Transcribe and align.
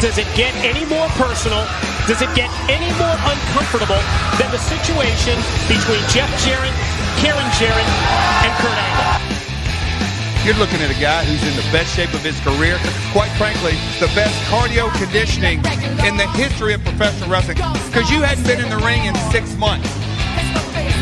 does 0.00 0.16
it 0.16 0.26
get 0.32 0.56
any 0.64 0.88
more 0.88 1.06
personal? 1.20 1.60
Does 2.08 2.24
it 2.24 2.32
get 2.32 2.48
any 2.72 2.88
more 2.96 3.12
uncomfortable 3.28 4.00
than 4.40 4.48
the 4.48 4.58
situation 4.58 5.36
between 5.68 6.00
Jeff 6.08 6.32
Jarrett, 6.40 6.72
Karen 7.20 7.44
Jarrett, 7.60 7.88
and 8.40 8.52
Kurt 8.64 8.80
Angle? 8.80 9.20
You're 10.40 10.56
looking 10.56 10.80
at 10.80 10.88
a 10.88 10.96
guy 10.96 11.20
who's 11.28 11.44
in 11.44 11.52
the 11.52 11.68
best 11.68 11.92
shape 11.92 12.16
of 12.16 12.24
his 12.24 12.40
career. 12.40 12.80
Quite 13.12 13.28
frankly, 13.36 13.76
the 14.00 14.08
best 14.16 14.32
cardio 14.48 14.88
conditioning 14.96 15.60
in 16.00 16.16
the 16.16 16.24
history 16.32 16.72
of 16.72 16.80
professional 16.80 17.28
wrestling. 17.28 17.60
Because 17.92 18.08
you 18.08 18.24
hadn't 18.24 18.48
been 18.48 18.56
in 18.56 18.72
the 18.72 18.80
ring 18.80 19.04
in 19.04 19.12
six 19.28 19.52
months. 19.60 19.92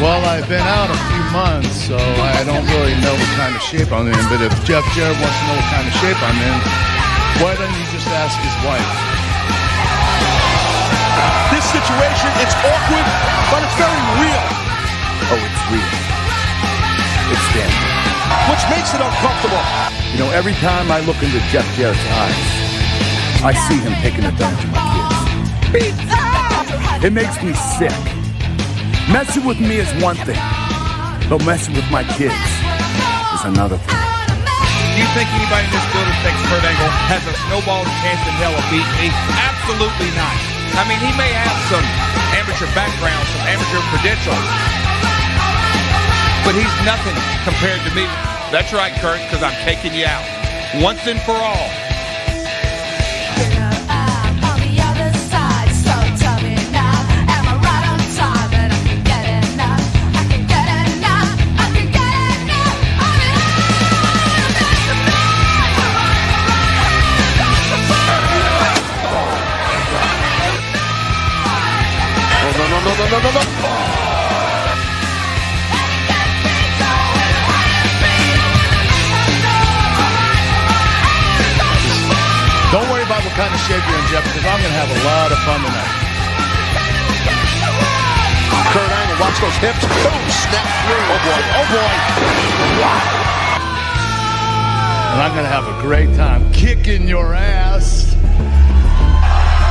Well, 0.02 0.26
I've 0.26 0.50
been 0.50 0.66
out 0.66 0.90
a 0.90 0.98
few 1.06 1.24
months, 1.30 1.70
so 1.86 1.94
I 1.98 2.42
don't 2.42 2.66
really 2.74 2.98
know 2.98 3.14
what 3.14 3.30
kind 3.38 3.54
of 3.54 3.62
shape 3.62 3.94
I'm 3.94 4.10
in. 4.10 4.22
But 4.26 4.42
if 4.42 4.50
Jeff 4.66 4.82
Jarrett 4.98 5.14
wants 5.22 5.38
to 5.38 5.44
know 5.46 5.54
what 5.54 5.70
kind 5.70 5.86
of 5.86 5.94
shape 6.02 6.18
I'm 6.18 6.38
in, 6.42 6.58
why 7.38 7.54
don't 7.54 7.70
you 7.70 7.86
just 7.86 7.87
ask 8.14 8.36
his 8.40 8.56
wife? 8.64 8.88
This 11.52 11.64
situation, 11.68 12.30
it's 12.44 12.56
awkward, 12.60 13.06
but 13.50 13.60
it's 13.64 13.76
very 13.76 14.02
real. 14.20 14.44
Oh, 15.28 15.40
it's 15.40 15.62
real. 15.72 15.92
It's 17.32 17.48
them. 17.52 17.72
Which 18.48 18.64
makes 18.70 18.94
it 18.94 19.00
uncomfortable. 19.00 19.60
You 20.12 20.18
know, 20.24 20.30
every 20.32 20.54
time 20.64 20.90
I 20.90 21.00
look 21.00 21.20
into 21.22 21.40
Jeff 21.52 21.66
Jarrett's 21.76 22.00
eyes, 22.16 22.68
I 23.44 23.52
see 23.68 23.78
him 23.78 23.92
taking 24.00 24.24
a 24.24 24.32
gun 24.38 24.56
to 24.56 24.66
my 24.68 24.80
kids. 25.72 26.00
It 27.04 27.12
makes 27.12 27.42
me 27.42 27.52
sick. 27.54 27.92
Messing 29.12 29.44
with 29.44 29.60
me 29.60 29.76
is 29.76 29.90
one 30.02 30.16
thing, 30.16 30.40
but 31.28 31.44
messing 31.44 31.74
with 31.74 31.90
my 31.90 32.04
kids 32.04 32.34
is 33.34 33.44
another 33.44 33.78
thing. 33.78 34.07
You 34.98 35.06
think 35.14 35.30
anybody 35.30 35.62
in 35.62 35.70
this 35.70 35.86
building 35.94 36.18
thinks 36.26 36.42
Kurt 36.50 36.66
Angle 36.66 36.90
has 37.06 37.22
a 37.22 37.34
snowball's 37.46 37.86
chance 38.02 38.18
in 38.26 38.34
hell 38.42 38.50
of 38.50 38.66
beating 38.66 38.98
me? 38.98 39.14
Absolutely 39.46 40.10
not. 40.18 40.34
I 40.74 40.82
mean, 40.90 40.98
he 40.98 41.14
may 41.14 41.30
have 41.38 41.54
some 41.70 41.86
amateur 42.34 42.66
background, 42.74 43.22
some 43.30 43.46
amateur 43.46 43.78
credentials, 43.94 44.42
but 46.42 46.58
he's 46.58 46.74
nothing 46.82 47.14
compared 47.46 47.78
to 47.86 47.94
me. 47.94 48.10
That's 48.50 48.74
right, 48.74 48.90
Kurt, 48.98 49.22
because 49.22 49.38
I'm 49.38 49.54
taking 49.62 49.94
you 49.94 50.02
out 50.02 50.26
once 50.82 51.06
and 51.06 51.22
for 51.22 51.38
all. 51.38 51.70
No, 72.98 73.04
no, 73.06 73.18
no, 73.22 73.30
no. 73.30 73.42
Don't 82.72 82.90
worry 82.90 83.06
about 83.06 83.22
what 83.22 83.32
kind 83.38 83.54
of 83.54 83.60
shape 83.70 83.86
you're 83.86 83.96
in, 83.96 84.06
Jeff, 84.10 84.24
because 84.26 84.44
I'm 84.44 84.58
going 84.58 84.74
to 84.74 84.78
have 84.82 84.90
a 84.90 84.98
lot 85.06 85.30
of 85.30 85.38
fun 85.46 85.62
tonight. 85.62 85.94
Kurt 88.74 88.90
Angle, 88.90 89.16
watch 89.22 89.38
those 89.38 89.56
hips. 89.62 89.78
Boom, 89.86 90.22
snap 90.28 90.66
through. 90.82 91.06
Oh 91.06 91.22
boy, 91.22 91.40
oh 91.54 91.66
boy. 91.70 91.86
And 95.14 95.22
I'm 95.22 95.32
going 95.38 95.46
to 95.46 95.54
have 95.54 95.70
a 95.70 95.80
great 95.80 96.14
time 96.16 96.50
kicking 96.52 97.06
your 97.06 97.32
ass. 97.32 98.12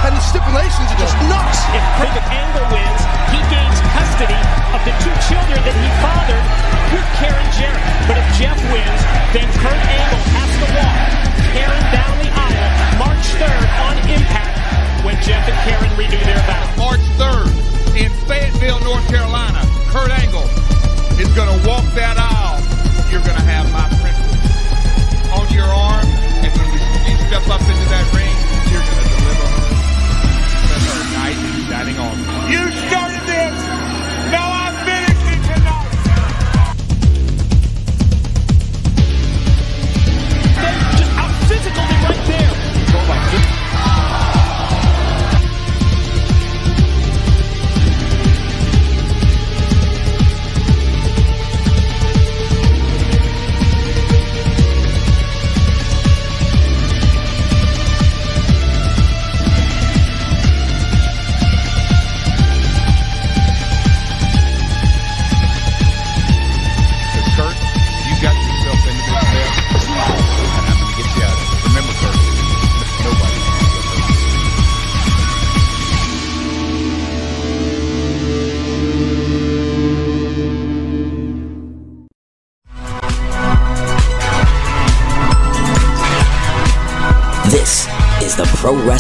And 0.08 0.16
the 0.16 0.22
stipulations 0.22 0.89
are 0.89 0.98
just 0.98 1.20
nuts. 1.28 1.59
If 1.75 1.83
Kurt 2.00 2.16
Angle 2.31 2.72
wins, 2.72 3.03
he 3.03 3.11
gains 3.11 3.16
custody 4.17 4.42
of 4.73 4.81
the 4.81 4.93
two 5.05 5.14
children 5.30 5.61
that 5.61 5.77
he 5.77 5.89
fathered 6.02 6.45
with 6.89 7.05
Karen 7.21 7.49
Jarrett. 7.53 7.86
But 8.09 8.17
if 8.17 8.25
Jeff 8.33 8.58
wins, 8.73 9.02
then 9.30 9.45
Kurt 9.61 9.77
Angle 9.77 10.23
has 10.33 10.49
to 10.58 10.67
walk 10.73 10.97
Karen 11.53 11.86
down 11.93 12.14
the 12.17 12.31
aisle 12.33 12.69
March 12.97 13.25
3rd 13.37 13.69
on 13.77 13.95
Impact 14.09 15.05
when 15.05 15.21
Jeff 15.21 15.45
and 15.45 15.58
Karen 15.69 15.93
renew 15.93 16.23
their 16.25 16.42
vows. 16.49 16.77
March 16.81 17.05
3rd 17.21 17.53
in 17.93 18.09
Fayetteville, 18.25 18.81
North 18.81 19.05
Carolina, 19.08 19.61
Kurt 19.93 20.09
Angle 20.09 20.49
is 21.21 21.30
going 21.37 21.53
to 21.53 21.67
walk 21.67 21.86
that 21.93 22.17
aisle. 22.17 22.56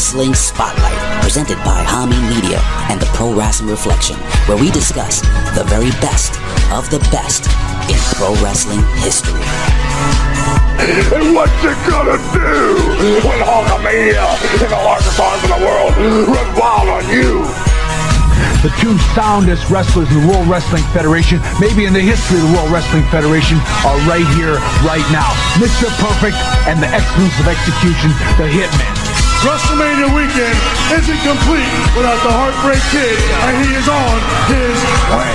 Wrestling 0.07 0.35
Spotlight, 0.35 1.21
presented 1.21 1.57
by 1.67 1.83
Hami 1.83 2.15
Media 2.31 2.63
and 2.87 2.95
the 2.95 3.05
Pro 3.07 3.35
Wrestling 3.35 3.67
Reflection, 3.67 4.15
where 4.47 4.55
we 4.55 4.71
discuss 4.71 5.19
the 5.51 5.67
very 5.67 5.91
best 5.99 6.39
of 6.71 6.87
the 6.87 7.03
best 7.11 7.51
in 7.91 7.99
pro 8.15 8.31
wrestling 8.39 8.79
history. 9.03 9.43
And 11.11 11.35
what 11.35 11.51
you 11.59 11.75
gonna 11.91 12.15
do 12.31 13.19
when 13.27 13.43
Hulkamania 13.43 14.31
and 14.31 14.71
the 14.71 14.79
largest 14.79 15.19
arms 15.19 15.43
in 15.43 15.51
the 15.51 15.59
world 15.59 15.91
run 16.31 16.55
wild 16.55 16.87
on 16.87 17.03
you? 17.11 17.43
The 18.63 18.71
two 18.79 18.95
soundest 19.11 19.69
wrestlers 19.69 20.07
in 20.07 20.23
the 20.23 20.27
World 20.31 20.47
Wrestling 20.47 20.87
Federation, 20.95 21.41
maybe 21.59 21.83
in 21.83 21.91
the 21.91 21.99
history 21.99 22.39
of 22.39 22.47
the 22.47 22.53
World 22.55 22.71
Wrestling 22.71 23.03
Federation, 23.11 23.59
are 23.83 23.99
right 24.07 24.27
here, 24.39 24.55
right 24.87 25.03
now. 25.11 25.35
Mr. 25.59 25.91
Perfect 25.99 26.39
and 26.63 26.79
the 26.79 26.87
excellence 26.87 27.35
of 27.43 27.51
execution, 27.51 28.15
the 28.39 28.47
Hitman. 28.47 28.96
WrestleMania 29.47 30.11
weekend 30.11 30.59
isn't 30.91 31.21
complete 31.23 31.71
without 31.95 32.19
the 32.19 32.33
Heartbreak 32.35 32.83
Kid, 32.91 33.15
and 33.47 33.55
he 33.63 33.79
is 33.79 33.87
on 33.87 34.19
his 34.51 34.75
way. 35.15 35.31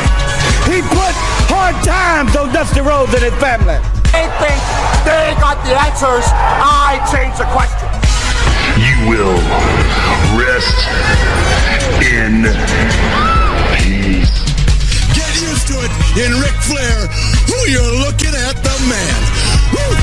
He 0.68 0.84
put 0.84 1.16
hard 1.48 1.72
times 1.80 2.36
on 2.36 2.52
Dusty 2.52 2.84
Rhodes 2.84 3.08
and 3.16 3.24
his 3.24 3.32
family. 3.40 3.80
They 4.12 4.28
think 4.36 4.60
they 5.08 5.32
got 5.40 5.56
the 5.64 5.72
answers. 5.72 6.28
I 6.28 7.00
change 7.08 7.40
the 7.40 7.48
question. 7.56 7.88
You 8.76 9.08
will 9.08 9.40
rest 10.36 10.76
in 12.04 12.44
peace. 13.80 14.44
Get 15.16 15.32
used 15.40 15.72
to 15.72 15.80
it 15.80 15.92
in 16.20 16.36
Ric 16.36 16.52
Flair. 16.60 17.08
Who 17.48 17.56
you're 17.64 17.96
looking 18.04 18.36
at, 18.36 18.60
the 18.60 18.76
man. 18.92 19.16
What 19.72 19.96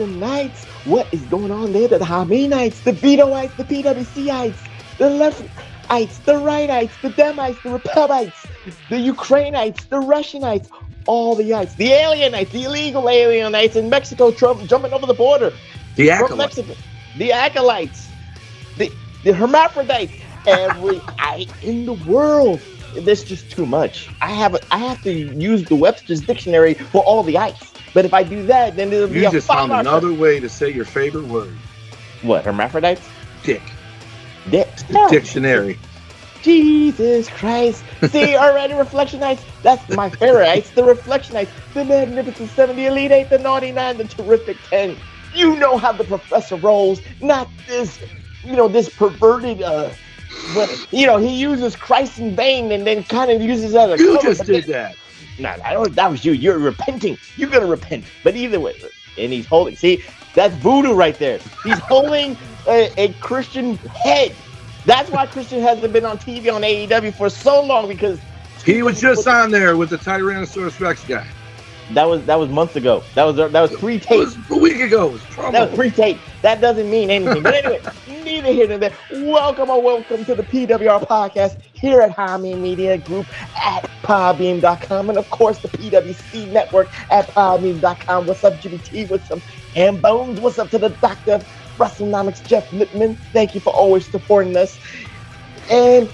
Reflectionites. 0.00 0.64
What 0.86 1.12
is 1.12 1.20
going 1.22 1.50
on 1.50 1.72
there? 1.72 1.88
The 1.88 1.98
Haminites, 1.98 2.82
the 2.84 2.92
Vetoites, 2.92 3.54
the 3.54 3.64
PWCites, 3.64 4.56
the 4.98 5.04
leftites, 5.04 6.24
the 6.24 6.34
rightites, 6.34 7.00
the 7.02 7.10
Demites, 7.10 7.62
the 7.62 7.70
Republicites, 7.70 8.46
the 8.88 8.96
Ukrainites, 8.96 9.88
the 9.88 10.00
Russianites, 10.00 10.68
all 11.06 11.34
the 11.34 11.54
ites, 11.54 11.74
the 11.74 11.88
alienites, 11.88 12.50
the 12.50 12.64
illegal 12.64 13.02
alienites 13.04 13.76
in 13.76 13.90
Mexico 13.90 14.30
Trump 14.30 14.66
jumping 14.68 14.92
over 14.92 15.06
the 15.06 15.14
border. 15.14 15.52
The 15.96 16.10
acolytes. 16.10 16.56
Mexico. 16.56 16.80
The 17.18 17.32
acolytes. 17.32 18.08
The, 18.78 18.90
the 19.24 19.34
hermaphrodites. 19.34 20.12
Every 20.46 21.00
ite 21.18 21.52
in 21.62 21.84
the 21.84 21.92
world. 21.92 22.60
This 22.94 23.22
just 23.22 23.50
too 23.50 23.66
much. 23.66 24.08
I 24.20 24.30
have 24.30 24.54
a, 24.54 24.74
I 24.74 24.78
have 24.78 25.02
to 25.02 25.12
use 25.12 25.64
the 25.64 25.76
Webster's 25.76 26.22
dictionary 26.22 26.74
for 26.74 27.02
all 27.04 27.22
the 27.22 27.38
ites. 27.38 27.69
But 27.92 28.04
if 28.04 28.14
I 28.14 28.22
do 28.22 28.46
that, 28.46 28.76
then 28.76 28.92
it'll 28.92 29.08
be 29.08 29.20
You 29.20 29.28
a 29.28 29.30
just 29.30 29.46
found 29.48 29.72
another 29.72 30.12
way 30.12 30.40
to 30.40 30.48
say 30.48 30.70
your 30.70 30.84
favorite 30.84 31.26
word. 31.26 31.56
What 32.22 32.44
hermaphrodites? 32.44 33.06
Dick. 33.44 33.62
Dick. 34.50 34.68
Dictionary. 35.08 35.78
Jesus 36.42 37.28
Christ. 37.28 37.84
See, 38.06 38.36
already 38.36 38.74
Reflectionites. 38.74 39.42
That's 39.62 39.88
my 39.90 40.08
favorite. 40.10 40.58
It's 40.58 40.70
the 40.70 40.82
Reflectionites, 40.82 41.50
the 41.74 41.84
Magnificent 41.84 42.50
Seven, 42.50 42.76
the 42.76 42.86
Elite 42.86 43.10
Eight, 43.12 43.30
the 43.30 43.38
Naughty 43.38 43.72
Nine, 43.72 43.98
the 43.98 44.04
Terrific 44.04 44.56
Ten. 44.68 44.96
You 45.34 45.56
know 45.56 45.78
how 45.78 45.92
the 45.92 46.04
professor 46.04 46.56
rolls, 46.56 47.00
not 47.20 47.48
this, 47.66 48.00
you 48.44 48.56
know, 48.56 48.68
this 48.68 48.88
perverted, 48.88 49.62
uh, 49.62 49.90
what, 50.54 50.70
you 50.90 51.06
know, 51.06 51.18
he 51.18 51.36
uses 51.36 51.76
Christ 51.76 52.18
in 52.18 52.34
vain 52.34 52.72
and 52.72 52.86
then 52.86 53.04
kind 53.04 53.30
of 53.30 53.40
uses 53.40 53.74
as 53.74 54.00
You 54.00 54.20
just 54.20 54.44
did 54.44 54.64
that. 54.64 54.96
No, 55.40 55.54
I 55.64 55.72
don't, 55.72 55.94
that 55.94 56.10
was 56.10 56.24
you. 56.24 56.32
You're 56.32 56.58
repenting. 56.58 57.16
You're 57.36 57.50
gonna 57.50 57.66
repent. 57.66 58.04
But 58.22 58.36
either 58.36 58.60
way, 58.60 58.74
and 59.18 59.32
he's 59.32 59.46
holding. 59.46 59.74
See, 59.76 60.02
that's 60.34 60.54
voodoo 60.56 60.94
right 60.94 61.18
there. 61.18 61.38
He's 61.64 61.78
holding 61.78 62.36
a, 62.68 62.92
a 62.96 63.12
Christian 63.14 63.76
head. 63.76 64.34
That's 64.86 65.10
why 65.10 65.26
Christian 65.26 65.60
hasn't 65.62 65.92
been 65.92 66.04
on 66.04 66.18
TV 66.18 66.52
on 66.54 66.62
AEW 66.62 67.14
for 67.14 67.28
so 67.30 67.62
long 67.62 67.88
because 67.88 68.18
He 68.64 68.82
was 68.82 69.00
just 69.00 69.26
on 69.26 69.50
there 69.50 69.76
with 69.76 69.90
the 69.90 69.96
Tyrannosaurus 69.98 70.78
Rex 70.80 71.04
guy. 71.04 71.26
that 71.92 72.04
was 72.04 72.24
that 72.26 72.36
was 72.38 72.48
months 72.50 72.76
ago. 72.76 73.02
That 73.14 73.24
was 73.24 73.36
that 73.36 73.52
was 73.52 73.74
pre-tape. 73.76 74.28
A 74.50 74.56
week 74.58 74.80
ago. 74.80 75.08
It 75.08 75.12
was 75.12 75.22
promo. 75.22 75.52
That 75.52 75.70
was 75.70 75.76
pre-tape. 75.78 76.18
That 76.42 76.60
doesn't 76.60 76.90
mean 76.90 77.10
anything. 77.10 77.42
But 77.42 77.54
anyway, 77.54 77.80
neither 78.24 78.52
here 78.52 78.66
nor 78.66 78.78
there. 78.78 78.92
Welcome 79.12 79.68
or 79.70 79.82
welcome 79.82 80.24
to 80.24 80.34
the 80.34 80.42
PWR 80.42 81.06
podcast 81.06 81.58
here 81.74 82.00
at 82.00 82.16
Hami 82.16 82.58
Media 82.58 82.96
Group 82.98 83.26
at 83.62 83.88
podbean.com 84.02 85.10
and 85.10 85.18
of 85.18 85.28
course 85.30 85.58
the 85.58 85.68
PWC 85.68 86.50
network 86.50 86.88
at 87.10 87.26
podbean.com. 87.28 88.26
What's 88.26 88.42
up, 88.42 88.58
Jimmy 88.60 88.78
T? 88.78 89.04
What's 89.04 89.30
up, 89.30 89.40
and 89.76 90.00
Bones? 90.00 90.40
What's 90.40 90.58
up 90.58 90.70
to 90.70 90.78
the 90.78 90.88
Doctor 90.88 91.34
of 91.34 91.48
WrestleNomics, 91.76 92.46
Jeff 92.46 92.72
Lippman? 92.72 93.16
Thank 93.32 93.54
you 93.54 93.60
for 93.60 93.72
always 93.74 94.06
supporting 94.06 94.56
us. 94.56 94.78
And 95.70 96.12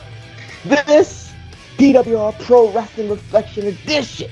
this 0.65 1.33
PWR 1.79 2.39
Pro 2.41 2.71
Wrestling 2.73 3.11
Reflection 3.11 3.67
Edition. 3.69 4.31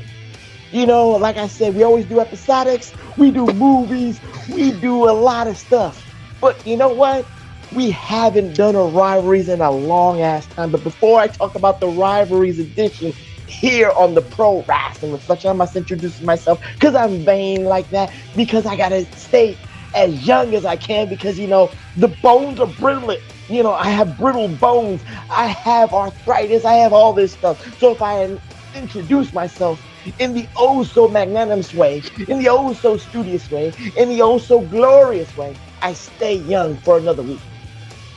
You 0.74 0.86
know, 0.86 1.10
like 1.10 1.36
I 1.36 1.46
said, 1.46 1.76
we 1.76 1.84
always 1.84 2.04
do 2.04 2.16
episodics, 2.16 2.92
we 3.16 3.30
do 3.30 3.46
movies, 3.46 4.20
we 4.48 4.72
do 4.72 5.08
a 5.08 5.14
lot 5.14 5.46
of 5.46 5.56
stuff. 5.56 6.04
But 6.40 6.66
you 6.66 6.76
know 6.76 6.88
what? 6.88 7.30
We 7.70 7.92
haven't 7.92 8.56
done 8.56 8.74
a 8.74 8.82
rivalries 8.82 9.48
in 9.48 9.60
a 9.60 9.70
long 9.70 10.20
ass 10.20 10.48
time. 10.48 10.72
But 10.72 10.82
before 10.82 11.20
I 11.20 11.28
talk 11.28 11.54
about 11.54 11.78
the 11.78 11.88
rivalries 11.88 12.58
edition 12.58 13.14
here 13.46 13.92
on 13.96 14.14
the 14.14 14.22
Pro 14.22 14.64
Wrestling 14.68 15.12
Reflection, 15.12 15.50
I 15.50 15.52
must 15.52 15.76
introduce 15.76 16.20
myself 16.20 16.58
because 16.72 16.96
I'm 16.96 17.24
vain 17.24 17.62
like 17.62 17.88
that, 17.90 18.12
because 18.34 18.66
I 18.66 18.76
gotta 18.76 19.06
stay 19.14 19.60
as 19.94 20.26
young 20.26 20.56
as 20.56 20.64
I 20.64 20.74
can 20.74 21.08
because 21.08 21.38
you 21.38 21.46
know 21.46 21.72
the 21.94 22.08
bones 22.08 22.58
are 22.58 22.66
brittle. 22.66 23.14
You 23.48 23.62
know, 23.62 23.74
I 23.74 23.90
have 23.90 24.16
brittle 24.16 24.48
bones, 24.48 25.04
I 25.30 25.46
have 25.46 25.92
arthritis, 25.92 26.64
I 26.64 26.74
have 26.74 26.92
all 26.92 27.12
this 27.12 27.32
stuff. 27.32 27.62
So 27.78 27.92
if 27.92 28.02
I 28.02 28.28
introduce 28.74 29.32
myself 29.32 29.80
in 30.18 30.34
the 30.34 30.48
oh 30.56 30.84
so 30.84 31.08
magnanimous 31.08 31.74
way, 31.74 32.04
in 32.28 32.38
the 32.38 32.48
oh 32.48 32.72
so 32.74 32.96
studious 32.96 33.50
way, 33.50 33.72
in 33.96 34.08
the 34.10 34.22
oh 34.22 34.38
so 34.38 34.60
glorious 34.62 35.36
way, 35.36 35.56
I 35.82 35.94
stay 35.94 36.34
young 36.36 36.76
for 36.78 36.98
another 36.98 37.22
week. 37.22 37.40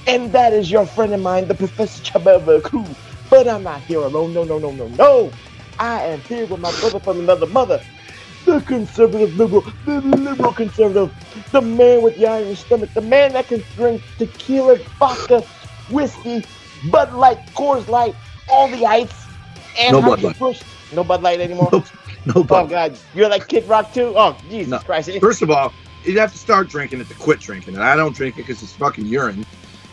And 0.08 0.32
that 0.34 0.54
is 0.54 0.72
your 0.72 0.86
friend 0.86 1.14
of 1.14 1.22
mine, 1.22 1.48
the 1.48 1.56
Professor 1.56 2.02
Chababaku. 2.02 2.96
But 3.30 3.48
I'm 3.48 3.64
not 3.64 3.84
here 3.84 4.00
alone. 4.00 4.34
No, 4.34 4.44
no, 4.44 4.60
no, 4.60 4.72
no, 4.72 4.88
no. 4.90 5.32
I 5.80 6.04
am 6.06 6.22
here 6.22 6.46
with 6.46 6.60
my 6.60 6.72
brother 6.74 7.00
from 7.00 7.20
another 7.20 7.48
mother. 7.48 7.82
The 8.46 8.62
conservative 8.62 9.36
liberal, 9.36 9.66
the 9.86 10.02
liberal 10.02 10.54
conservative, 10.54 11.14
the 11.52 11.62
man 11.62 12.02
with 12.04 12.16
the 12.18 12.28
iron 12.28 12.56
stomach, 12.56 12.94
the 12.94 13.02
man 13.02 13.34
that 13.34 13.48
can 13.48 13.64
drink 13.76 14.04
tequila, 14.18 14.78
vodka, 15.00 15.44
whiskey, 15.90 16.46
Bud 16.92 17.14
Light, 17.14 17.40
Coors 17.56 17.88
Light, 17.88 18.16
all 18.48 18.70
the 18.70 18.86
ice, 18.86 19.28
and 19.80 19.94
No 19.94 20.02
Busch. 20.02 20.64
No 20.94 21.04
Bud 21.04 21.22
Light 21.22 21.40
anymore. 21.40 21.70
No, 21.72 21.84
no 22.26 22.46
Oh 22.50 22.66
God, 22.68 22.98
you're 23.14 23.30
like 23.30 23.48
Kid 23.48 23.66
Rock 23.68 23.94
too. 23.94 24.14
Oh 24.16 24.38
Jesus 24.50 24.72
No. 24.72 24.80
Christ! 24.80 25.10
First 25.22 25.42
of 25.42 25.52
all, 25.52 25.74
you 26.04 26.20
have 26.20 26.32
to 26.32 26.38
start 26.38 26.70
drinking 26.70 27.02
it 27.02 27.08
to 27.10 27.14
quit 27.16 27.40
drinking 27.40 27.76
it. 27.76 27.80
I 27.82 27.96
don't 27.96 28.16
drink 28.16 28.36
it 28.36 28.44
because 28.48 28.62
it's 28.64 28.74
fucking 28.74 29.06
urine. 29.06 29.46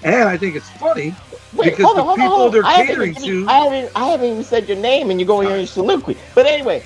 And 0.02 0.28
I 0.28 0.36
think 0.36 0.54
it's 0.54 0.68
funny 0.70 1.14
Wait, 1.54 1.70
because 1.70 1.84
hold 1.86 1.96
the 1.96 2.02
hold 2.02 2.18
on, 2.20 2.24
people 2.26 2.36
hold 2.36 2.46
on. 2.48 2.52
they're 2.52 2.64
I 2.66 2.84
catering 2.86 3.10
even- 3.10 3.22
to. 3.22 3.46
I 3.48 3.58
haven't, 3.60 3.92
I 3.96 4.04
haven't 4.06 4.26
even 4.30 4.44
said 4.44 4.68
your 4.68 4.76
name, 4.76 5.10
and 5.10 5.18
you're 5.18 5.26
going 5.26 5.48
here 5.48 5.56
in 5.56 5.66
soliloquy. 5.66 6.16
But 6.34 6.46
anyway, 6.46 6.82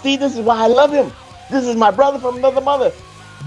see, 0.00 0.16
this 0.16 0.34
is 0.34 0.40
why 0.40 0.62
I 0.62 0.66
love 0.68 0.92
him. 0.92 1.12
This 1.50 1.66
is 1.66 1.74
my 1.76 1.90
brother 1.90 2.18
from 2.18 2.36
another 2.36 2.60
mother. 2.60 2.92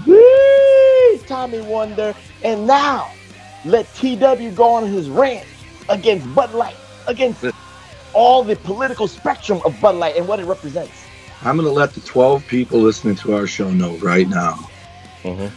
Whee! 0.06 1.20
Tommy 1.26 1.60
Wonder, 1.62 2.14
and 2.44 2.66
now 2.66 3.10
let 3.64 3.86
TW 3.94 4.54
go 4.54 4.70
on 4.74 4.86
his 4.86 5.08
rant 5.08 5.46
against 5.88 6.32
Bud 6.34 6.52
Light, 6.54 6.76
against 7.06 7.44
all 8.12 8.42
the 8.42 8.56
political 8.56 9.08
spectrum 9.08 9.60
of 9.64 9.80
Bud 9.80 9.96
Light 9.96 10.16
and 10.16 10.26
what 10.26 10.40
it 10.40 10.44
represents. 10.44 11.04
I'm 11.42 11.56
going 11.56 11.68
to 11.68 11.72
let 11.72 11.92
the 11.92 12.00
12 12.00 12.46
people 12.46 12.80
listening 12.80 13.16
to 13.16 13.34
our 13.34 13.46
show 13.46 13.70
know 13.70 13.96
right 13.98 14.28
now 14.28 14.54
mm-hmm. 15.22 15.54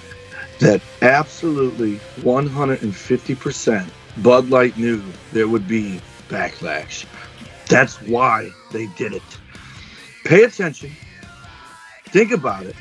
that 0.59 0.81
absolutely 1.01 1.95
150% 2.21 3.89
Bud 4.21 4.49
Light 4.49 4.77
knew 4.77 5.01
there 5.31 5.47
would 5.47 5.67
be 5.67 6.01
backlash. 6.27 7.05
That's 7.67 8.01
why 8.01 8.51
they 8.71 8.87
did 8.97 9.13
it. 9.13 9.23
Pay 10.25 10.43
attention. 10.43 10.91
Think 12.05 12.31
about 12.31 12.65
it. 12.65 12.75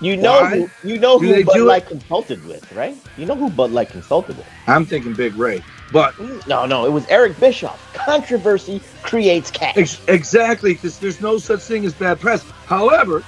You 0.00 0.16
know, 0.16 0.40
Why 0.40 0.66
who, 0.66 0.88
you 0.88 0.98
know 0.98 1.18
who 1.18 1.28
they 1.28 1.44
Bud 1.44 1.54
do 1.54 1.62
it? 1.62 1.68
Light 1.68 1.86
consulted 1.86 2.44
with, 2.44 2.70
right? 2.72 2.96
You 3.16 3.24
know 3.24 3.36
who 3.36 3.48
Bud 3.48 3.70
Light 3.70 3.90
consulted 3.90 4.36
with. 4.36 4.46
I'm 4.66 4.84
thinking 4.84 5.14
Big 5.14 5.36
Ray. 5.36 5.62
But 5.92 6.18
No, 6.46 6.64
no, 6.64 6.86
it 6.86 6.90
was 6.90 7.06
Eric 7.08 7.38
Bischoff. 7.38 7.92
Controversy 7.92 8.80
creates 9.02 9.50
cash. 9.50 9.76
Ex- 9.76 10.00
exactly, 10.08 10.72
because 10.72 10.98
there's 10.98 11.20
no 11.20 11.38
such 11.38 11.60
thing 11.60 11.84
as 11.84 11.92
bad 11.92 12.18
press. 12.18 12.42
However, 12.66 13.22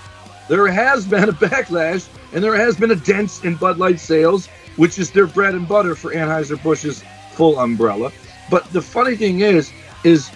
there 0.48 0.66
has 0.66 1.06
been 1.14 1.28
a 1.28 1.32
backlash 1.32 2.08
and 2.32 2.42
there 2.42 2.56
has 2.56 2.76
been 2.76 2.90
a 2.90 2.96
dent 2.96 3.44
in 3.44 3.56
Bud 3.56 3.78
Light 3.78 4.00
sales, 4.00 4.48
which 4.76 4.98
is 4.98 5.10
their 5.10 5.26
bread 5.26 5.54
and 5.54 5.68
butter 5.68 5.94
for 5.94 6.12
Anheuser-Busch's 6.12 7.04
full 7.32 7.60
umbrella. 7.60 8.10
But 8.50 8.70
the 8.72 8.82
funny 8.82 9.16
thing 9.16 9.40
is, 9.40 9.70
is 10.02 10.30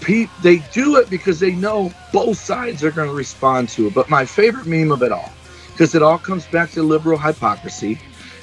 Pete, 0.00 0.30
they 0.42 0.58
do 0.72 0.96
it 0.96 1.08
because 1.08 1.38
they 1.38 1.52
know 1.52 1.92
both 2.12 2.38
sides 2.38 2.82
are 2.82 2.90
going 2.90 3.08
to 3.08 3.14
respond 3.14 3.68
to 3.70 3.86
it. 3.86 3.94
But 3.94 4.08
my 4.08 4.24
favorite 4.24 4.66
meme 4.66 4.90
of 4.92 5.02
it 5.02 5.12
all, 5.12 5.32
because 5.72 5.94
it 5.94 6.02
all 6.02 6.18
comes 6.18 6.46
back 6.46 6.70
to 6.72 6.82
liberal 6.82 7.18
hypocrisy. 7.18 7.98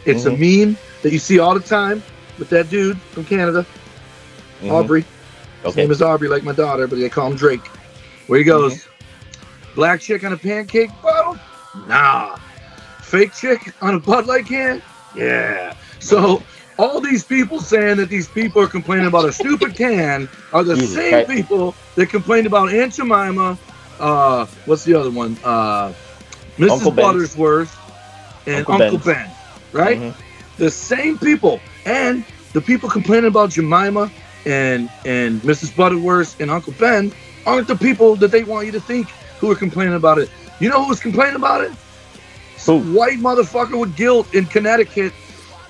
It's 0.06 0.26
a 0.26 0.32
mm-hmm. 0.32 0.72
meme 0.72 0.78
that 1.02 1.12
you 1.12 1.20
see 1.20 1.40
all 1.40 1.54
the 1.54 1.60
time 1.60 2.02
with 2.40 2.50
that 2.50 2.70
dude 2.70 3.00
from 3.12 3.26
Canada, 3.26 3.66
Mhm. 4.62 4.72
Aubrey. 4.72 5.02
His 5.64 5.72
Okay. 5.72 5.82
name 5.82 5.92
is 5.92 6.02
Aubrey, 6.02 6.28
like 6.28 6.44
my 6.44 6.54
daughter, 6.54 6.88
but 6.88 7.00
they 7.00 7.10
call 7.10 7.28
him 7.32 7.36
Drake. 7.38 7.66
Where 8.28 8.40
he 8.40 8.46
goes, 8.46 8.88
black 9.76 10.02
chick 10.02 10.24
on 10.24 10.34
a 10.34 10.38
pancake 10.38 10.90
bottle? 11.02 11.38
Nah. 11.88 12.36
Fake 13.02 13.34
chick 13.34 13.74
on 13.82 13.96
a 13.96 14.00
Bud 14.00 14.26
Light 14.28 14.46
can? 14.46 14.82
Yeah. 15.16 15.74
So 16.00 16.44
all 16.78 17.00
these 17.00 17.24
people 17.24 17.60
saying 17.62 17.98
that 17.98 18.10
these 18.10 18.28
people 18.28 18.62
are 18.62 18.68
complaining 18.68 19.08
about 19.08 19.26
a 19.26 19.32
stupid 19.32 19.76
can 19.76 20.28
are 20.54 20.64
the 20.64 20.76
Jesus 20.76 20.96
same 20.96 21.12
Christ. 21.26 21.30
people 21.30 21.76
that 21.96 22.08
complained 22.08 22.46
about 22.48 22.72
Aunt 22.74 22.94
Jemima. 22.94 23.58
Uh, 24.00 24.46
what's 24.66 24.84
the 24.84 24.94
other 24.94 25.10
one? 25.10 25.38
Uh, 25.44 25.92
Mrs. 26.60 26.70
Uncle 26.72 26.92
Ben's. 26.92 27.36
Buttersworth 27.36 27.76
and 28.46 28.58
Uncle 28.68 28.74
Uncle, 28.76 28.98
Ben, 29.00 29.30
right? 29.72 30.00
Mhm. 30.00 30.14
The 30.58 30.72
same 30.72 31.18
people, 31.18 31.60
and 31.86 32.26
the 32.54 32.62
people 32.62 32.90
complaining 32.90 33.28
about 33.28 33.52
Jemima 33.52 34.12
and 34.46 34.90
and 35.06 35.42
Mrs. 35.42 35.76
Butterworth 35.76 36.40
and 36.40 36.50
Uncle 36.50 36.74
Ben 36.80 37.12
aren't 37.46 37.68
the 37.68 37.76
people 37.76 38.16
that 38.18 38.32
they 38.32 38.44
want 38.44 38.66
you 38.66 38.72
to 38.74 38.80
think 38.80 39.08
who 39.40 39.52
are 39.52 39.56
complaining 39.56 39.94
about 39.94 40.18
it. 40.18 40.30
You 40.60 40.70
know 40.70 40.84
who 40.84 40.90
was 40.90 41.00
complaining 41.00 41.36
about 41.36 41.62
it? 41.62 41.72
Some 42.58 42.94
white 42.94 43.20
motherfucker 43.20 43.80
with 43.80 43.96
guilt 43.96 44.34
in 44.34 44.46
Connecticut, 44.46 45.14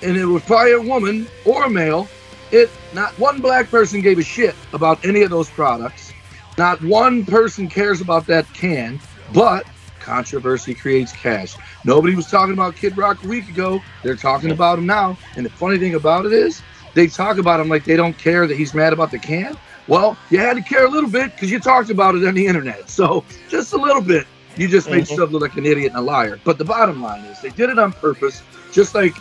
and 0.02 0.16
it 0.16 0.26
was 0.26 0.44
probably 0.44 0.72
a 0.72 0.82
woman 0.82 1.28
or 1.46 1.66
a 1.66 1.70
male. 1.70 2.08
It 2.52 2.70
not 2.94 3.12
one 3.20 3.42
black 3.42 3.70
person 3.70 4.02
gave 4.02 4.20
a 4.20 4.24
shit 4.24 4.56
about 4.72 5.04
any 5.06 5.24
of 5.24 5.30
those 5.30 5.50
products. 5.50 6.14
Not 6.58 6.82
one 6.82 7.26
person 7.26 7.68
cares 7.68 8.00
about 8.00 8.26
that 8.28 8.52
can, 8.54 9.00
but 9.34 9.66
controversy 10.08 10.74
creates 10.74 11.12
cash. 11.12 11.58
Nobody 11.84 12.16
was 12.16 12.28
talking 12.28 12.54
about 12.54 12.78
Kid 12.78 12.96
Rock 12.98 13.22
a 13.24 13.28
week 13.28 13.50
ago. 13.50 13.82
They're 14.04 14.16
talking 14.16 14.52
about 14.52 14.80
him 14.80 14.86
now. 14.86 15.18
And 15.36 15.46
the 15.46 15.50
funny 15.50 15.78
thing 15.78 15.96
about 15.96 16.26
it 16.26 16.32
is, 16.32 16.62
they 16.94 17.08
talk 17.08 17.38
about 17.38 17.60
him 17.60 17.68
like 17.68 17.84
they 17.84 17.98
don't 17.98 18.18
care 18.18 18.48
that 18.48 18.56
he's 18.56 18.74
mad 18.74 18.94
about 18.94 19.12
the 19.12 19.20
can. 19.20 19.58
Well, 19.88 20.18
you 20.32 20.40
had 20.40 20.56
to 20.56 20.64
care 20.64 20.86
a 20.86 20.90
little 20.90 21.10
bit 21.10 21.34
because 21.36 21.52
you 21.52 21.60
talked 21.60 21.90
about 21.90 22.16
it 22.16 22.26
on 22.26 22.36
the 22.36 22.48
internet. 22.48 22.90
So 22.90 23.26
just 23.50 23.74
a 23.74 23.78
little 23.78 24.02
bit. 24.02 24.26
You 24.56 24.68
just 24.70 24.90
made 24.90 25.04
Mhm. 25.04 25.10
yourself 25.10 25.32
look 25.32 25.42
like 25.42 25.58
an 25.58 25.66
idiot 25.66 25.92
and 25.92 25.98
a 26.00 26.02
liar. 26.02 26.40
But 26.44 26.58
the 26.58 26.66
bottom 26.66 27.02
line 27.04 27.26
is, 27.26 27.42
they 27.42 27.50
did 27.50 27.70
it 27.70 27.78
on 27.78 27.92
purpose, 27.92 28.42
just 28.72 28.96
like 28.96 29.14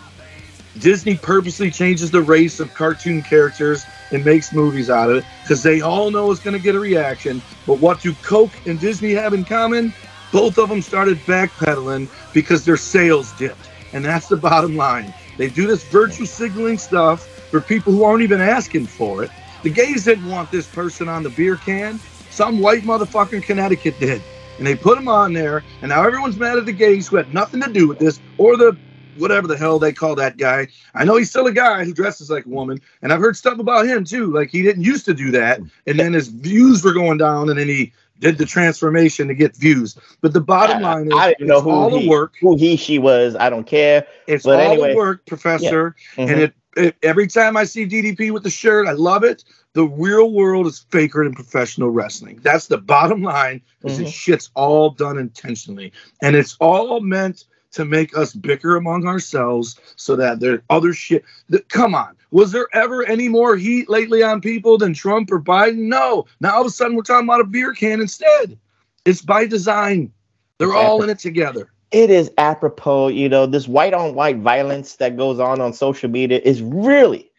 Disney 0.78 1.16
purposely 1.16 1.70
changes 1.70 2.10
the 2.10 2.22
race 2.22 2.60
of 2.60 2.72
cartoon 2.74 3.22
characters 3.22 3.84
and 4.12 4.24
makes 4.24 4.52
movies 4.52 4.88
out 4.88 5.10
of 5.10 5.16
it 5.16 5.24
because 5.42 5.62
they 5.62 5.80
all 5.80 6.10
know 6.10 6.30
it's 6.30 6.40
going 6.40 6.56
to 6.56 6.62
get 6.62 6.74
a 6.76 6.80
reaction. 6.80 7.42
But 7.66 7.80
what 7.80 8.00
do 8.00 8.14
Coke 8.22 8.52
and 8.66 8.78
Disney 8.78 9.12
have 9.12 9.34
in 9.34 9.44
common? 9.44 9.92
Both 10.36 10.58
of 10.58 10.68
them 10.68 10.82
started 10.82 11.16
backpedaling 11.20 12.10
because 12.34 12.66
their 12.66 12.76
sales 12.76 13.32
dipped. 13.38 13.70
And 13.94 14.04
that's 14.04 14.28
the 14.28 14.36
bottom 14.36 14.76
line. 14.76 15.14
They 15.38 15.48
do 15.48 15.66
this 15.66 15.82
virtue 15.84 16.26
signaling 16.26 16.76
stuff 16.76 17.26
for 17.50 17.62
people 17.62 17.90
who 17.94 18.04
aren't 18.04 18.22
even 18.22 18.42
asking 18.42 18.84
for 18.84 19.24
it. 19.24 19.30
The 19.62 19.70
gays 19.70 20.04
didn't 20.04 20.28
want 20.28 20.50
this 20.50 20.66
person 20.66 21.08
on 21.08 21.22
the 21.22 21.30
beer 21.30 21.56
can. 21.56 21.98
Some 22.28 22.60
white 22.60 22.82
motherfucker 22.82 23.32
in 23.32 23.40
Connecticut 23.40 23.98
did. 23.98 24.20
And 24.58 24.66
they 24.66 24.74
put 24.74 24.98
him 24.98 25.08
on 25.08 25.32
there. 25.32 25.64
And 25.80 25.88
now 25.88 26.04
everyone's 26.04 26.36
mad 26.36 26.58
at 26.58 26.66
the 26.66 26.72
gays 26.72 27.08
who 27.08 27.16
had 27.16 27.32
nothing 27.32 27.62
to 27.62 27.72
do 27.72 27.88
with 27.88 27.98
this 27.98 28.20
or 28.36 28.58
the 28.58 28.76
whatever 29.16 29.46
the 29.46 29.56
hell 29.56 29.78
they 29.78 29.94
call 29.94 30.14
that 30.16 30.36
guy. 30.36 30.68
I 30.94 31.04
know 31.04 31.16
he's 31.16 31.30
still 31.30 31.46
a 31.46 31.52
guy 31.52 31.84
who 31.84 31.94
dresses 31.94 32.28
like 32.28 32.44
a 32.44 32.50
woman, 32.50 32.78
and 33.00 33.10
I've 33.10 33.20
heard 33.20 33.36
stuff 33.36 33.58
about 33.58 33.86
him 33.86 34.04
too. 34.04 34.30
Like 34.32 34.50
he 34.50 34.60
didn't 34.60 34.84
used 34.84 35.06
to 35.06 35.14
do 35.14 35.30
that, 35.30 35.60
and 35.86 35.98
then 35.98 36.12
his 36.12 36.28
views 36.28 36.84
were 36.84 36.92
going 36.92 37.16
down, 37.16 37.48
and 37.48 37.58
then 37.58 37.68
he 37.68 37.94
did 38.20 38.38
the 38.38 38.46
transformation 38.46 39.28
to 39.28 39.34
get 39.34 39.56
views. 39.56 39.96
But 40.20 40.32
the 40.32 40.40
bottom 40.40 40.82
line 40.82 41.08
is, 41.08 41.14
I 41.14 41.28
didn't 41.28 41.46
know 41.48 41.60
who 41.60 41.70
all 41.70 41.90
he, 41.90 42.04
the 42.04 42.10
work. 42.10 42.34
who 42.40 42.56
he, 42.56 42.76
she 42.76 42.98
was. 42.98 43.36
I 43.36 43.50
don't 43.50 43.66
care. 43.66 44.06
It's 44.26 44.44
But 44.44 44.60
all 44.60 44.70
anyway, 44.70 44.90
the 44.90 44.96
work, 44.96 45.26
Professor. 45.26 45.94
Yeah. 46.16 46.24
And 46.24 46.30
Mhm. 46.30 46.42
it, 46.42 46.54
it 46.76 46.96
every 47.02 47.26
time 47.26 47.56
I 47.56 47.64
see 47.64 47.86
DDP 47.86 48.30
with 48.32 48.42
the 48.42 48.50
shirt, 48.50 48.86
I 48.88 48.92
love 48.92 49.24
it. 49.24 49.44
The 49.74 49.84
real 49.84 50.32
world 50.32 50.66
is 50.66 50.86
faker 50.90 51.24
than 51.24 51.34
professional 51.34 51.90
wrestling. 51.90 52.40
That's 52.42 52.66
the 52.66 52.78
bottom 52.78 53.22
line. 53.22 53.60
Because 53.80 53.96
Mhm. 53.98 54.04
this 54.04 54.10
shit's 54.10 54.50
all 54.54 54.90
done 54.90 55.18
intentionally, 55.18 55.92
and 56.22 56.34
it's 56.36 56.56
all 56.60 57.00
meant 57.00 57.44
to 57.72 57.84
make 57.84 58.16
us 58.16 58.32
bicker 58.32 58.76
among 58.76 59.06
ourselves 59.06 59.78
so 59.96 60.16
that 60.16 60.40
there 60.40 60.62
other 60.70 60.94
shit. 60.94 61.24
That, 61.50 61.68
come 61.68 61.94
on, 61.94 62.16
was 62.36 62.52
there 62.52 62.68
ever 62.74 63.02
any 63.06 63.30
more 63.30 63.56
heat 63.56 63.88
lately 63.88 64.22
on 64.22 64.42
people 64.42 64.76
than 64.76 64.92
Trump 64.92 65.32
or 65.32 65.40
Biden? 65.40 65.88
No. 65.88 66.26
Now 66.38 66.56
all 66.56 66.60
of 66.60 66.66
a 66.66 66.70
sudden 66.70 66.94
we're 66.94 67.02
talking 67.02 67.26
about 67.26 67.40
a 67.40 67.44
beer 67.44 67.72
can 67.72 67.98
instead. 67.98 68.58
It's 69.06 69.22
by 69.22 69.46
design. 69.46 70.12
They're 70.58 70.74
all 70.74 71.02
in 71.02 71.08
it 71.08 71.18
together. 71.18 71.70
it 71.92 72.10
is 72.10 72.30
apropos, 72.36 73.08
you 73.08 73.30
know, 73.30 73.46
this 73.46 73.66
white 73.66 73.94
on 73.94 74.14
white 74.14 74.36
violence 74.36 74.96
that 74.96 75.16
goes 75.16 75.40
on 75.40 75.62
on 75.62 75.72
social 75.72 76.10
media 76.10 76.38
is 76.44 76.60
really, 76.60 77.30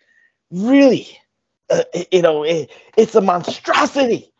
really, 0.49 1.07
uh, 1.69 1.83
you 2.11 2.23
know, 2.23 2.41
it, 2.41 2.71
it's 2.97 3.13
a 3.13 3.21
monstrosity 3.21 4.33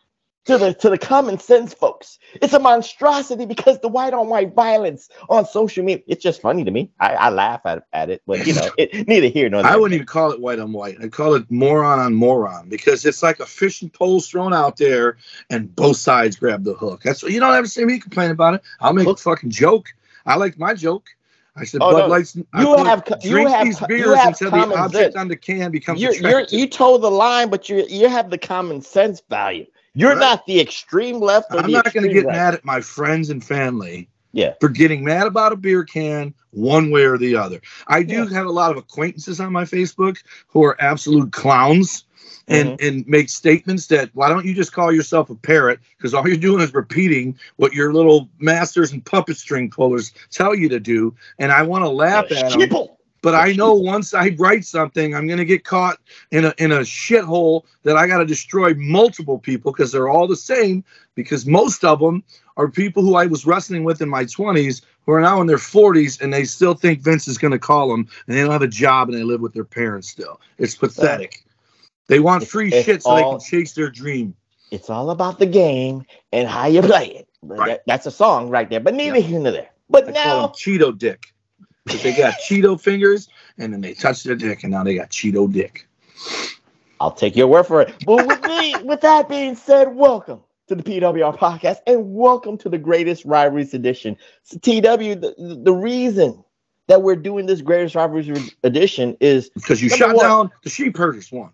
to 0.48 0.56
the 0.56 0.72
to 0.72 0.88
the 0.88 0.96
common 0.96 1.38
sense 1.38 1.74
folks. 1.74 2.18
It's 2.40 2.54
a 2.54 2.58
monstrosity 2.58 3.44
because 3.44 3.78
the 3.80 3.88
white 3.88 4.14
on 4.14 4.28
white 4.28 4.54
violence 4.54 5.10
on 5.28 5.44
social 5.44 5.84
media. 5.84 6.02
It's 6.06 6.22
just 6.22 6.40
funny 6.40 6.64
to 6.64 6.70
me. 6.70 6.90
I, 6.98 7.14
I 7.14 7.28
laugh 7.28 7.60
at, 7.66 7.84
at 7.92 8.08
it, 8.08 8.22
but 8.26 8.46
you 8.46 8.54
know, 8.54 8.70
it, 8.78 9.06
neither 9.08 9.28
here 9.28 9.50
nor 9.50 9.62
there. 9.62 9.72
I 9.72 9.76
wouldn't 9.76 9.94
even 9.94 10.06
call 10.06 10.32
it 10.32 10.40
white 10.40 10.58
on 10.58 10.72
white. 10.72 10.96
I'd 11.02 11.12
call 11.12 11.34
it 11.34 11.44
moron 11.50 11.98
on 11.98 12.14
moron 12.14 12.70
because 12.70 13.04
it's 13.04 13.22
like 13.22 13.40
a 13.40 13.46
fishing 13.46 13.90
pole's 13.90 14.26
thrown 14.26 14.54
out 14.54 14.78
there 14.78 15.18
and 15.50 15.74
both 15.76 15.98
sides 15.98 16.36
grab 16.36 16.64
the 16.64 16.74
hook. 16.74 17.02
That's 17.02 17.22
you 17.22 17.40
don't 17.40 17.54
ever 17.54 17.66
see 17.66 17.84
me 17.84 17.98
complain 17.98 18.30
about 18.30 18.54
it. 18.54 18.62
I'll 18.80 18.94
make 18.94 19.06
a 19.06 19.16
fucking 19.16 19.50
joke. 19.50 19.88
I 20.24 20.36
like 20.36 20.58
my 20.58 20.72
joke. 20.72 21.10
I 21.56 21.64
said 21.64 21.82
Oh, 21.82 21.92
Bud 21.92 21.98
no. 21.98 22.06
Lights. 22.06 22.36
You 22.36 22.44
put, 22.54 22.86
have 22.86 23.04
co- 23.04 23.16
you 23.20 23.30
drink 23.30 23.50
have 23.50 23.64
these 23.66 23.80
you 23.82 23.86
beers 23.86 24.16
have 24.16 24.28
until 24.28 24.50
the 24.50 24.76
object 24.76 24.92
sense. 24.94 25.16
on 25.16 25.28
the 25.28 25.36
can 25.36 25.70
becomes 25.70 26.00
you're 26.00 26.46
you 26.48 26.68
toe 26.68 26.96
the 26.96 27.10
line, 27.10 27.50
but 27.50 27.68
you 27.68 27.84
you 27.86 28.08
have 28.08 28.30
the 28.30 28.38
common 28.38 28.80
sense 28.80 29.20
value. 29.28 29.66
You're 29.98 30.10
Right. 30.10 30.18
not 30.20 30.46
the 30.46 30.60
extreme 30.60 31.18
left 31.18 31.52
or 31.52 31.58
I'm 31.58 31.70
not 31.72 31.92
going 31.92 32.06
to 32.06 32.12
get 32.12 32.24
right. 32.26 32.34
mad 32.36 32.54
at 32.54 32.64
my 32.64 32.80
friends 32.80 33.30
and 33.30 33.44
family 33.44 34.08
Yeah. 34.32 34.54
for 34.60 34.68
getting 34.68 35.04
mad 35.04 35.26
about 35.26 35.52
a 35.52 35.56
beer 35.56 35.82
can 35.84 36.34
one 36.52 36.90
way 36.90 37.02
or 37.04 37.18
the 37.18 37.34
other. 37.36 37.60
I 37.88 38.02
do 38.04 38.26
have 38.26 38.46
a 38.46 38.50
lot 38.50 38.70
of 38.70 38.76
acquaintances 38.76 39.40
on 39.40 39.52
my 39.52 39.64
Facebook 39.64 40.18
who 40.46 40.64
are 40.64 40.80
absolute 40.80 41.32
clowns 41.32 42.04
and 42.46 42.68
Mm-hmm. 42.78 42.86
and 42.86 43.06
make 43.06 43.28
statements 43.28 43.88
that 43.88 44.08
why 44.14 44.28
don't 44.28 44.46
you 44.46 44.54
just 44.54 44.72
call 44.72 44.90
yourself 44.92 45.28
a 45.30 45.34
parrot 45.34 45.80
because 45.96 46.14
all 46.14 46.26
you're 46.26 46.36
doing 46.38 46.62
is 46.62 46.72
repeating 46.72 47.38
what 47.56 47.74
your 47.74 47.92
little 47.92 48.28
masters 48.38 48.92
and 48.92 49.04
puppet 49.04 49.36
string 49.36 49.68
pullers 49.68 50.12
tell 50.30 50.54
you 50.54 50.68
to 50.70 50.80
do 50.80 51.14
and 51.38 51.52
I 51.52 51.62
want 51.62 51.84
to 51.84 51.88
laugh 51.90 52.24
at 52.32 52.50
them. 52.52 52.88
But 53.22 53.34
oh, 53.34 53.38
I 53.38 53.52
know 53.52 53.74
once 53.74 54.14
I 54.14 54.34
write 54.38 54.64
something, 54.64 55.14
I'm 55.14 55.26
going 55.26 55.38
to 55.38 55.44
get 55.44 55.64
caught 55.64 55.98
in 56.30 56.44
a 56.44 56.54
in 56.58 56.72
a 56.72 56.80
shithole 56.80 57.64
that 57.82 57.96
I 57.96 58.06
got 58.06 58.18
to 58.18 58.24
destroy 58.24 58.74
multiple 58.74 59.38
people 59.38 59.72
because 59.72 59.90
they're 59.92 60.08
all 60.08 60.28
the 60.28 60.36
same. 60.36 60.84
Because 61.14 61.46
most 61.46 61.84
of 61.84 61.98
them 61.98 62.22
are 62.56 62.68
people 62.68 63.02
who 63.02 63.16
I 63.16 63.26
was 63.26 63.44
wrestling 63.46 63.84
with 63.84 64.00
in 64.00 64.08
my 64.08 64.24
20s 64.24 64.82
who 65.04 65.12
are 65.12 65.20
now 65.20 65.40
in 65.40 65.46
their 65.46 65.56
40s 65.56 66.20
and 66.20 66.32
they 66.32 66.44
still 66.44 66.74
think 66.74 67.00
Vince 67.00 67.26
is 67.26 67.38
going 67.38 67.52
to 67.52 67.58
call 67.58 67.88
them 67.88 68.06
and 68.26 68.36
they 68.36 68.42
don't 68.42 68.52
have 68.52 68.62
a 68.62 68.68
job 68.68 69.08
and 69.08 69.18
they 69.18 69.24
live 69.24 69.40
with 69.40 69.52
their 69.54 69.64
parents 69.64 70.08
still. 70.08 70.40
It's 70.58 70.76
pathetic. 70.76 71.44
They 72.06 72.20
want 72.20 72.46
free 72.46 72.68
it's 72.68 72.84
shit 72.84 73.02
so 73.02 73.14
they 73.14 73.24
can 73.24 73.40
chase 73.40 73.72
their 73.72 73.90
dream. 73.90 74.34
It's 74.70 74.90
all 74.90 75.10
about 75.10 75.38
the 75.38 75.46
game 75.46 76.04
and 76.32 76.48
how 76.48 76.66
you 76.66 76.82
play 76.82 77.08
it. 77.08 77.28
Right. 77.42 77.66
that- 77.66 77.82
that's 77.86 78.06
a 78.06 78.10
song 78.10 78.48
right 78.48 78.68
there. 78.68 78.80
But 78.80 78.94
neither 78.94 79.20
here 79.20 79.40
nor 79.40 79.52
there. 79.52 79.70
But 79.90 80.08
I 80.08 80.10
now 80.12 80.48
Cheeto 80.48 80.96
Dick. 80.96 81.32
'Cause 81.88 82.02
they 82.02 82.12
got 82.12 82.34
Cheeto 82.46 82.78
fingers 82.78 83.28
and 83.56 83.72
then 83.72 83.80
they 83.80 83.94
touch 83.94 84.22
their 84.22 84.34
dick 84.36 84.62
and 84.62 84.70
now 84.72 84.84
they 84.84 84.94
got 84.94 85.08
Cheeto 85.10 85.50
Dick. 85.50 85.88
I'll 87.00 87.12
take 87.12 87.34
your 87.34 87.46
word 87.46 87.64
for 87.64 87.80
it. 87.80 87.94
But 88.04 88.26
with 88.26 88.44
me, 88.44 88.74
with 88.84 89.00
that 89.00 89.26
being 89.28 89.54
said, 89.54 89.94
welcome 89.94 90.40
to 90.66 90.74
the 90.74 90.82
PWR 90.82 91.34
podcast 91.38 91.78
and 91.86 92.14
welcome 92.14 92.58
to 92.58 92.68
the 92.68 92.76
greatest 92.76 93.24
rivalries 93.24 93.72
edition. 93.72 94.18
So 94.42 94.58
TW, 94.58 95.14
the, 95.18 95.60
the 95.64 95.72
reason 95.72 96.44
that 96.88 97.00
we're 97.02 97.16
doing 97.16 97.46
this 97.46 97.62
greatest 97.62 97.94
rivalries 97.94 98.54
edition 98.64 99.16
is 99.20 99.48
Because 99.50 99.82
you 99.82 99.88
shot 99.88 100.14
one. 100.14 100.26
down 100.26 100.50
the 100.64 100.70
sheep 100.70 100.94
herders 100.96 101.32
one. 101.32 101.50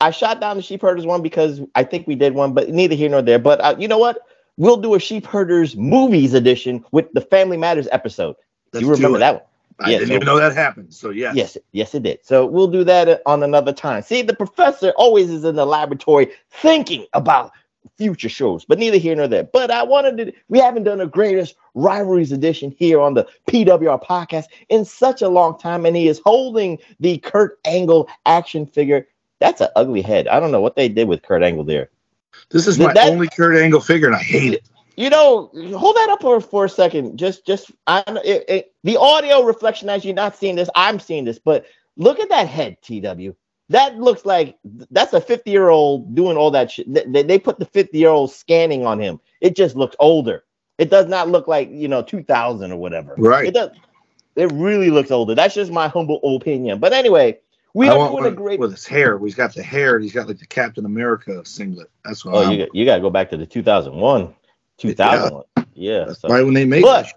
I 0.00 0.10
shot 0.10 0.40
down 0.40 0.56
the 0.56 0.62
sheep 0.62 0.82
herders 0.82 1.06
one 1.06 1.22
because 1.22 1.60
I 1.76 1.84
think 1.84 2.08
we 2.08 2.16
did 2.16 2.34
one, 2.34 2.52
but 2.52 2.68
neither 2.70 2.96
here 2.96 3.08
nor 3.10 3.22
there. 3.22 3.38
But 3.38 3.60
uh, 3.60 3.76
you 3.78 3.86
know 3.86 3.98
what? 3.98 4.18
We'll 4.56 4.78
do 4.78 4.94
a 4.96 4.98
sheep 4.98 5.24
herders 5.24 5.76
movies 5.76 6.34
edition 6.34 6.84
with 6.90 7.12
the 7.12 7.20
Family 7.20 7.56
Matters 7.56 7.86
episode. 7.92 8.34
Let's 8.72 8.84
you 8.84 8.90
remember 8.90 9.18
that 9.18 9.34
one? 9.34 9.42
I 9.78 9.90
Yeah, 9.90 9.98
didn't 9.98 10.14
even 10.14 10.26
know 10.26 10.38
that 10.38 10.54
happened. 10.54 10.92
So 10.94 11.10
yes. 11.10 11.34
Yes, 11.34 11.56
yes, 11.72 11.94
it 11.94 12.02
did. 12.02 12.24
So 12.24 12.46
we'll 12.46 12.68
do 12.68 12.84
that 12.84 13.08
uh, 13.08 13.18
on 13.26 13.42
another 13.42 13.72
time. 13.72 14.02
See, 14.02 14.22
the 14.22 14.34
professor 14.34 14.92
always 14.96 15.30
is 15.30 15.44
in 15.44 15.56
the 15.56 15.66
laboratory 15.66 16.30
thinking 16.50 17.06
about 17.12 17.52
future 17.98 18.28
shows, 18.28 18.64
but 18.64 18.78
neither 18.78 18.96
here 18.98 19.14
nor 19.16 19.26
there. 19.28 19.44
But 19.44 19.70
I 19.70 19.82
wanted 19.82 20.16
to, 20.18 20.32
we 20.48 20.58
haven't 20.58 20.84
done 20.84 21.00
a 21.00 21.06
greatest 21.06 21.54
rivalries 21.74 22.32
edition 22.32 22.74
here 22.78 23.00
on 23.00 23.14
the 23.14 23.26
PWR 23.48 24.02
podcast 24.02 24.44
in 24.68 24.84
such 24.84 25.22
a 25.22 25.28
long 25.28 25.58
time, 25.58 25.84
and 25.86 25.96
he 25.96 26.06
is 26.08 26.20
holding 26.24 26.78
the 27.00 27.18
Kurt 27.18 27.58
Angle 27.64 28.08
action 28.26 28.66
figure. 28.66 29.06
That's 29.40 29.60
an 29.60 29.68
ugly 29.74 30.02
head. 30.02 30.28
I 30.28 30.38
don't 30.38 30.52
know 30.52 30.60
what 30.60 30.76
they 30.76 30.88
did 30.88 31.08
with 31.08 31.22
Kurt 31.22 31.42
Angle 31.42 31.64
there. 31.64 31.90
This 32.50 32.66
is 32.66 32.78
my 32.78 32.92
that- 32.92 33.08
only 33.10 33.28
Kurt 33.28 33.56
Angle 33.56 33.80
figure, 33.80 34.06
and 34.06 34.16
I 34.16 34.22
hate 34.22 34.54
it. 34.54 34.62
You 34.96 35.08
know, 35.10 35.50
hold 35.76 35.96
that 35.96 36.08
up 36.10 36.20
for, 36.20 36.40
for 36.40 36.66
a 36.66 36.68
second. 36.68 37.16
Just, 37.18 37.46
just, 37.46 37.70
I 37.86 38.02
it, 38.24 38.44
it, 38.48 38.74
the 38.84 38.98
audio 38.98 39.42
reflection 39.42 39.88
as 39.88 40.04
you're 40.04 40.14
not 40.14 40.36
seeing 40.36 40.56
this, 40.56 40.68
I'm 40.74 41.00
seeing 41.00 41.24
this, 41.24 41.38
but 41.38 41.64
look 41.96 42.20
at 42.20 42.28
that 42.28 42.46
head, 42.46 42.76
TW. 42.82 43.30
That 43.70 43.98
looks 43.98 44.26
like 44.26 44.58
that's 44.90 45.14
a 45.14 45.20
50 45.20 45.50
year 45.50 45.70
old 45.70 46.14
doing 46.14 46.36
all 46.36 46.50
that 46.50 46.70
shit. 46.70 46.92
They, 46.92 47.22
they 47.22 47.38
put 47.38 47.58
the 47.58 47.64
50 47.64 47.96
year 47.96 48.10
old 48.10 48.30
scanning 48.32 48.84
on 48.84 49.00
him. 49.00 49.18
It 49.40 49.56
just 49.56 49.76
looks 49.76 49.96
older. 49.98 50.44
It 50.76 50.90
does 50.90 51.06
not 51.06 51.28
look 51.28 51.48
like 51.48 51.70
you 51.70 51.88
know 51.88 52.02
2000 52.02 52.70
or 52.72 52.76
whatever. 52.76 53.14
Right. 53.16 53.46
It 53.46 53.54
does. 53.54 53.70
It 54.36 54.50
really 54.52 54.90
looks 54.90 55.10
older. 55.10 55.34
That's 55.34 55.54
just 55.54 55.70
my 55.72 55.88
humble 55.88 56.20
opinion. 56.36 56.80
But 56.80 56.92
anyway, 56.92 57.38
we 57.72 57.88
I 57.88 57.92
are 57.92 57.98
doing 57.98 58.12
one 58.12 58.26
a 58.26 58.30
great. 58.30 58.60
with 58.60 58.72
his 58.72 58.86
hair. 58.86 59.18
He's 59.18 59.34
got 59.34 59.54
the 59.54 59.62
hair. 59.62 59.98
He's 59.98 60.12
got 60.12 60.26
like 60.28 60.38
the 60.38 60.46
Captain 60.46 60.84
America 60.84 61.42
singlet. 61.44 61.88
That's 62.04 62.24
what 62.24 62.34
Oh, 62.34 62.42
I'm. 62.44 62.52
you 62.52 62.58
got, 62.66 62.74
you 62.74 62.84
got 62.84 62.96
to 62.96 63.00
go 63.02 63.10
back 63.10 63.30
to 63.30 63.36
the 63.38 63.46
2001, 63.46 64.34
2001. 64.82 65.44
Yeah. 65.74 66.04
That's 66.06 66.20
so- 66.20 66.28
why 66.28 66.42
when 66.42 66.54
they 66.54 66.64
make 66.64 66.82
But 66.82 67.06
it, 67.06 67.14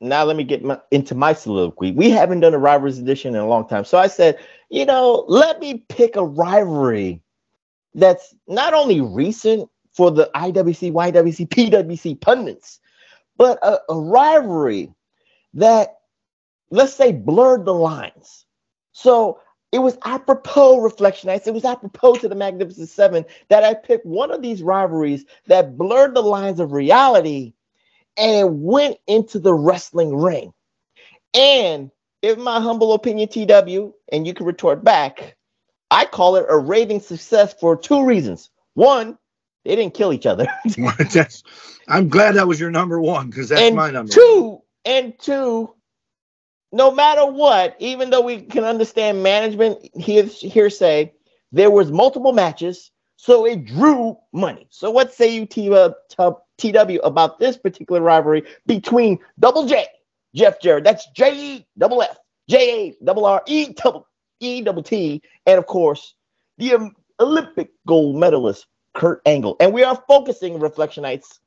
now 0.00 0.24
let 0.24 0.36
me 0.36 0.44
get 0.44 0.62
my, 0.64 0.78
into 0.90 1.14
my 1.14 1.32
soliloquy. 1.32 1.92
We 1.92 2.10
haven't 2.10 2.40
done 2.40 2.54
a 2.54 2.58
rivalries 2.58 2.98
edition 2.98 3.34
in 3.34 3.40
a 3.40 3.48
long 3.48 3.66
time. 3.68 3.84
So 3.84 3.98
I 3.98 4.06
said, 4.06 4.38
you 4.70 4.86
know, 4.86 5.24
let 5.28 5.60
me 5.60 5.84
pick 5.88 6.16
a 6.16 6.24
rivalry 6.24 7.20
that's 7.94 8.34
not 8.46 8.74
only 8.74 9.00
recent 9.00 9.68
for 9.92 10.10
the 10.10 10.30
IWC, 10.34 10.92
YWC, 10.92 11.48
PWC 11.48 12.20
pundits, 12.20 12.78
but 13.36 13.58
a, 13.62 13.80
a 13.88 13.98
rivalry 13.98 14.92
that, 15.54 15.96
let's 16.70 16.94
say, 16.94 17.10
blurred 17.12 17.64
the 17.64 17.74
lines. 17.74 18.46
So 18.92 19.40
it 19.72 19.80
was 19.80 19.98
apropos 20.04 20.78
reflectionites. 20.78 21.46
It 21.46 21.54
was 21.54 21.64
apropos 21.64 22.14
to 22.16 22.28
the 22.28 22.34
Magnificent 22.34 22.88
Seven 22.88 23.24
that 23.48 23.64
I 23.64 23.74
picked 23.74 24.06
one 24.06 24.30
of 24.30 24.40
these 24.40 24.62
rivalries 24.62 25.24
that 25.46 25.76
blurred 25.76 26.14
the 26.14 26.22
lines 26.22 26.60
of 26.60 26.72
reality 26.72 27.52
and 28.16 28.36
it 28.36 28.50
went 28.50 28.98
into 29.06 29.38
the 29.38 29.54
wrestling 29.54 30.16
ring. 30.16 30.52
And 31.34 31.90
in 32.22 32.40
my 32.40 32.60
humble 32.60 32.92
opinion, 32.94 33.28
TW, 33.28 33.92
and 34.10 34.26
you 34.26 34.34
can 34.34 34.46
retort 34.46 34.82
back, 34.82 35.36
I 35.90 36.04
call 36.04 36.36
it 36.36 36.46
a 36.48 36.58
raving 36.58 37.00
success 37.00 37.54
for 37.54 37.76
two 37.76 38.04
reasons. 38.04 38.50
One, 38.74 39.18
they 39.64 39.76
didn't 39.76 39.94
kill 39.94 40.12
each 40.12 40.26
other. 40.26 40.46
I'm 41.88 42.08
glad 42.08 42.34
that 42.34 42.48
was 42.48 42.58
your 42.58 42.70
number 42.70 43.00
one 43.00 43.30
because 43.30 43.50
that's 43.50 43.62
and 43.62 43.76
my 43.76 43.90
number. 43.90 44.12
Two, 44.12 44.62
and 44.84 45.18
two, 45.18 45.74
no 46.72 46.90
matter 46.90 47.24
what, 47.26 47.76
even 47.78 48.10
though 48.10 48.20
we 48.20 48.42
can 48.42 48.64
understand 48.64 49.22
management 49.22 49.88
hearsay, 49.96 51.12
there 51.52 51.70
was 51.70 51.90
multiple 51.90 52.32
matches, 52.32 52.90
so 53.16 53.46
it 53.46 53.64
drew 53.64 54.16
money. 54.32 54.66
So 54.70 54.90
what 54.90 55.12
say 55.12 55.34
you, 55.34 55.74
uh, 55.74 55.92
TW, 56.58 57.00
about 57.02 57.38
this 57.38 57.56
particular 57.56 58.00
rivalry 58.00 58.42
between 58.66 59.18
Double 59.38 59.66
J, 59.66 59.86
Jeff 60.34 60.60
Jarrett, 60.60 60.84
that's 60.84 61.06
J 61.12 61.34
E 61.36 61.66
double 61.78 62.02
F, 62.02 62.18
J 62.48 62.88
A 62.90 63.04
double 63.04 63.24
R 63.24 63.42
E 63.46 63.72
double 63.72 64.06
E 64.40 64.60
double 64.60 64.82
T, 64.82 65.22
and 65.46 65.58
of 65.58 65.66
course 65.66 66.14
the 66.58 66.92
Olympic 67.20 67.70
gold 67.86 68.16
medalist 68.16 68.66
Kurt 68.94 69.22
Angle. 69.26 69.56
And 69.60 69.72
we 69.72 69.84
are 69.84 70.02
focusing 70.08 70.58
Reflectionites 70.58 71.38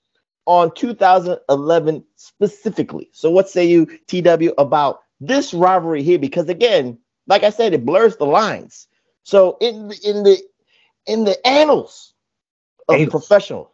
on 0.45 0.73
2011 0.73 2.03
specifically. 2.15 3.09
So 3.13 3.29
what 3.29 3.49
say 3.49 3.65
you, 3.65 3.85
TW, 4.07 4.53
about 4.57 5.01
this 5.21 5.53
rivalry 5.53 6.03
here 6.03 6.19
because 6.19 6.49
again, 6.49 6.97
like 7.27 7.43
I 7.43 7.51
said, 7.51 7.73
it 7.73 7.85
blurs 7.85 8.17
the 8.17 8.25
lines. 8.25 8.87
So 9.23 9.57
in 9.61 9.93
in 10.03 10.23
the 10.23 10.37
in 11.05 11.23
the 11.23 11.47
annals 11.47 12.13
of 12.89 12.95
annals. 12.95 13.09
professional, 13.09 13.71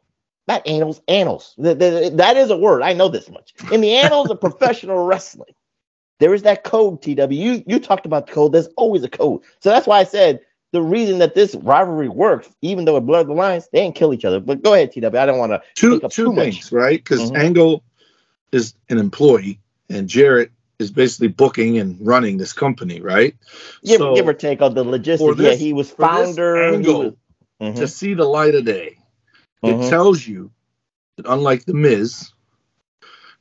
not 0.47 0.67
annals, 0.67 1.01
annals. 1.07 1.55
The, 1.57 1.73
the, 1.73 2.11
that 2.15 2.37
is 2.37 2.51
a 2.51 2.57
word. 2.57 2.81
I 2.83 2.93
know 2.93 3.07
this 3.07 3.29
much. 3.29 3.53
In 3.71 3.81
the 3.81 3.95
annals 3.95 4.29
of 4.29 4.39
professional 4.47 5.05
wrestling, 5.05 5.53
there 6.19 6.33
is 6.33 6.43
that 6.43 6.63
code. 6.63 7.01
TW, 7.01 7.31
you 7.31 7.63
you 7.65 7.79
talked 7.79 8.05
about 8.05 8.27
the 8.27 8.33
code. 8.33 8.51
There's 8.51 8.67
always 8.75 9.03
a 9.03 9.09
code. 9.09 9.41
So 9.61 9.69
that's 9.69 9.87
why 9.87 9.99
I 9.99 10.03
said 10.03 10.41
the 10.73 10.81
reason 10.81 11.19
that 11.19 11.33
this 11.33 11.55
rivalry 11.55 12.09
works, 12.09 12.49
even 12.61 12.83
though 12.83 12.97
it 12.97 13.05
blurred 13.05 13.27
the 13.27 13.33
lines, 13.33 13.69
they 13.71 13.79
didn't 13.79 13.95
kill 13.95 14.13
each 14.13 14.25
other. 14.25 14.41
But 14.41 14.63
go 14.63 14.73
ahead, 14.73 14.91
TW. 14.91 15.15
I 15.15 15.25
don't 15.25 15.39
want 15.39 15.53
to 15.53 15.61
two 15.75 16.01
two 16.09 16.35
things, 16.35 16.71
much. 16.71 16.71
right? 16.73 16.99
Because 16.99 17.31
mm-hmm. 17.31 17.37
Angle 17.37 17.83
is 18.51 18.73
an 18.89 18.97
employee 18.97 19.59
and 19.89 20.09
Jarrett 20.09 20.51
is 20.79 20.91
basically 20.91 21.27
booking 21.27 21.77
and 21.77 21.97
running 22.05 22.37
this 22.37 22.53
company, 22.53 23.01
right? 23.01 23.35
Give, 23.83 23.97
so, 23.97 24.15
give 24.15 24.27
or 24.27 24.33
take 24.33 24.61
on 24.61 24.73
the 24.75 24.83
logistics. 24.83 25.37
This, 25.37 25.59
yeah, 25.59 25.65
he 25.65 25.73
was 25.73 25.89
founder. 25.89 26.73
Angle, 26.73 27.03
was, 27.03 27.13
mm-hmm. 27.61 27.79
To 27.79 27.87
see 27.87 28.13
the 28.13 28.25
light 28.25 28.55
of 28.55 28.65
day, 28.65 28.97
mm-hmm. 29.63 29.81
it 29.81 29.89
tells 29.89 30.25
you 30.25 30.51
that 31.17 31.25
unlike 31.27 31.65
the 31.65 31.73
Miz, 31.73 32.31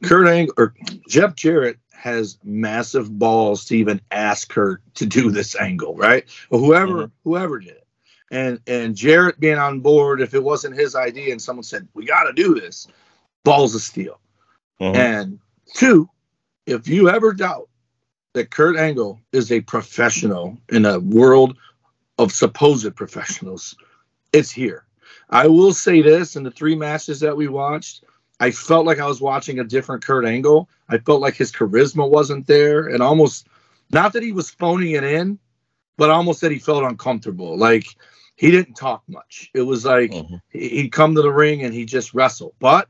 Kurt 0.02 0.26
Angle 0.28 0.54
or 0.56 0.74
Jeff 1.08 1.34
Jarrett 1.34 1.78
has 1.92 2.38
massive 2.44 3.18
balls 3.18 3.64
to 3.66 3.76
even 3.76 4.00
ask 4.10 4.52
her 4.52 4.80
to 4.94 5.06
do 5.06 5.30
this 5.30 5.56
angle, 5.56 5.94
right? 5.96 6.24
Or 6.50 6.58
whoever 6.58 6.92
mm-hmm. 6.92 7.28
whoever 7.28 7.58
did 7.58 7.70
it. 7.70 7.86
And 8.30 8.60
and 8.66 8.96
Jarrett 8.96 9.38
being 9.38 9.58
on 9.58 9.80
board, 9.80 10.20
if 10.20 10.34
it 10.34 10.42
wasn't 10.42 10.78
his 10.78 10.94
idea 10.94 11.32
and 11.32 11.42
someone 11.42 11.64
said, 11.64 11.86
We 11.94 12.06
gotta 12.06 12.32
do 12.32 12.54
this, 12.54 12.88
balls 13.44 13.74
of 13.74 13.82
steel. 13.82 14.20
Mm-hmm. 14.80 14.96
And 14.96 15.38
two, 15.74 16.08
if 16.66 16.88
you 16.88 17.08
ever 17.08 17.32
doubt 17.32 17.68
that 18.34 18.50
Kurt 18.50 18.76
Angle 18.76 19.20
is 19.32 19.50
a 19.50 19.60
professional 19.62 20.58
in 20.70 20.84
a 20.84 20.98
world 20.98 21.56
of 22.18 22.32
supposed 22.32 22.94
professionals, 22.96 23.76
it's 24.32 24.50
here. 24.50 24.84
I 25.30 25.46
will 25.46 25.72
say 25.72 26.02
this 26.02 26.36
in 26.36 26.42
the 26.42 26.50
three 26.50 26.76
matches 26.76 27.20
that 27.20 27.36
we 27.36 27.48
watched, 27.48 28.04
I 28.38 28.50
felt 28.50 28.86
like 28.86 28.98
I 28.98 29.06
was 29.06 29.20
watching 29.20 29.58
a 29.58 29.64
different 29.64 30.04
Kurt 30.04 30.26
Angle. 30.26 30.68
I 30.88 30.98
felt 30.98 31.20
like 31.20 31.34
his 31.34 31.50
charisma 31.50 32.08
wasn't 32.08 32.46
there 32.46 32.88
and 32.88 33.02
almost 33.02 33.46
not 33.90 34.12
that 34.12 34.22
he 34.22 34.32
was 34.32 34.50
phoning 34.50 34.92
it 34.92 35.04
in, 35.04 35.38
but 35.96 36.10
almost 36.10 36.40
that 36.42 36.52
he 36.52 36.58
felt 36.58 36.84
uncomfortable. 36.84 37.56
Like 37.56 37.86
he 38.36 38.50
didn't 38.50 38.74
talk 38.74 39.02
much. 39.08 39.50
It 39.54 39.62
was 39.62 39.84
like 39.84 40.10
mm-hmm. 40.10 40.36
he'd 40.50 40.92
come 40.92 41.14
to 41.14 41.22
the 41.22 41.32
ring 41.32 41.62
and 41.62 41.72
he 41.72 41.86
just 41.86 42.12
wrestled. 42.12 42.54
But 42.58 42.88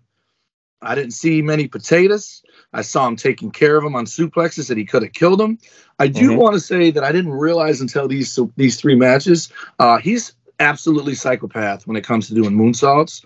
I 0.82 0.94
didn't 0.94 1.12
see 1.12 1.42
many 1.42 1.68
potatoes. 1.68 2.42
I 2.72 2.82
saw 2.82 3.06
him 3.06 3.16
taking 3.16 3.50
care 3.50 3.76
of 3.76 3.84
him 3.84 3.94
on 3.94 4.04
suplexes 4.04 4.68
that 4.68 4.76
he 4.76 4.84
could 4.84 5.02
have 5.02 5.12
killed 5.12 5.40
him. 5.40 5.58
I 5.98 6.08
do 6.08 6.30
mm-hmm. 6.30 6.36
want 6.36 6.54
to 6.54 6.60
say 6.60 6.90
that 6.90 7.04
I 7.04 7.12
didn't 7.12 7.32
realize 7.32 7.80
until 7.80 8.06
these 8.08 8.38
these 8.56 8.78
three 8.78 8.94
matches, 8.94 9.50
uh, 9.78 9.98
he's 9.98 10.34
absolutely 10.60 11.14
psychopath 11.14 11.86
when 11.86 11.96
it 11.96 12.04
comes 12.04 12.28
to 12.28 12.34
doing 12.34 12.52
moonsaults, 12.52 13.24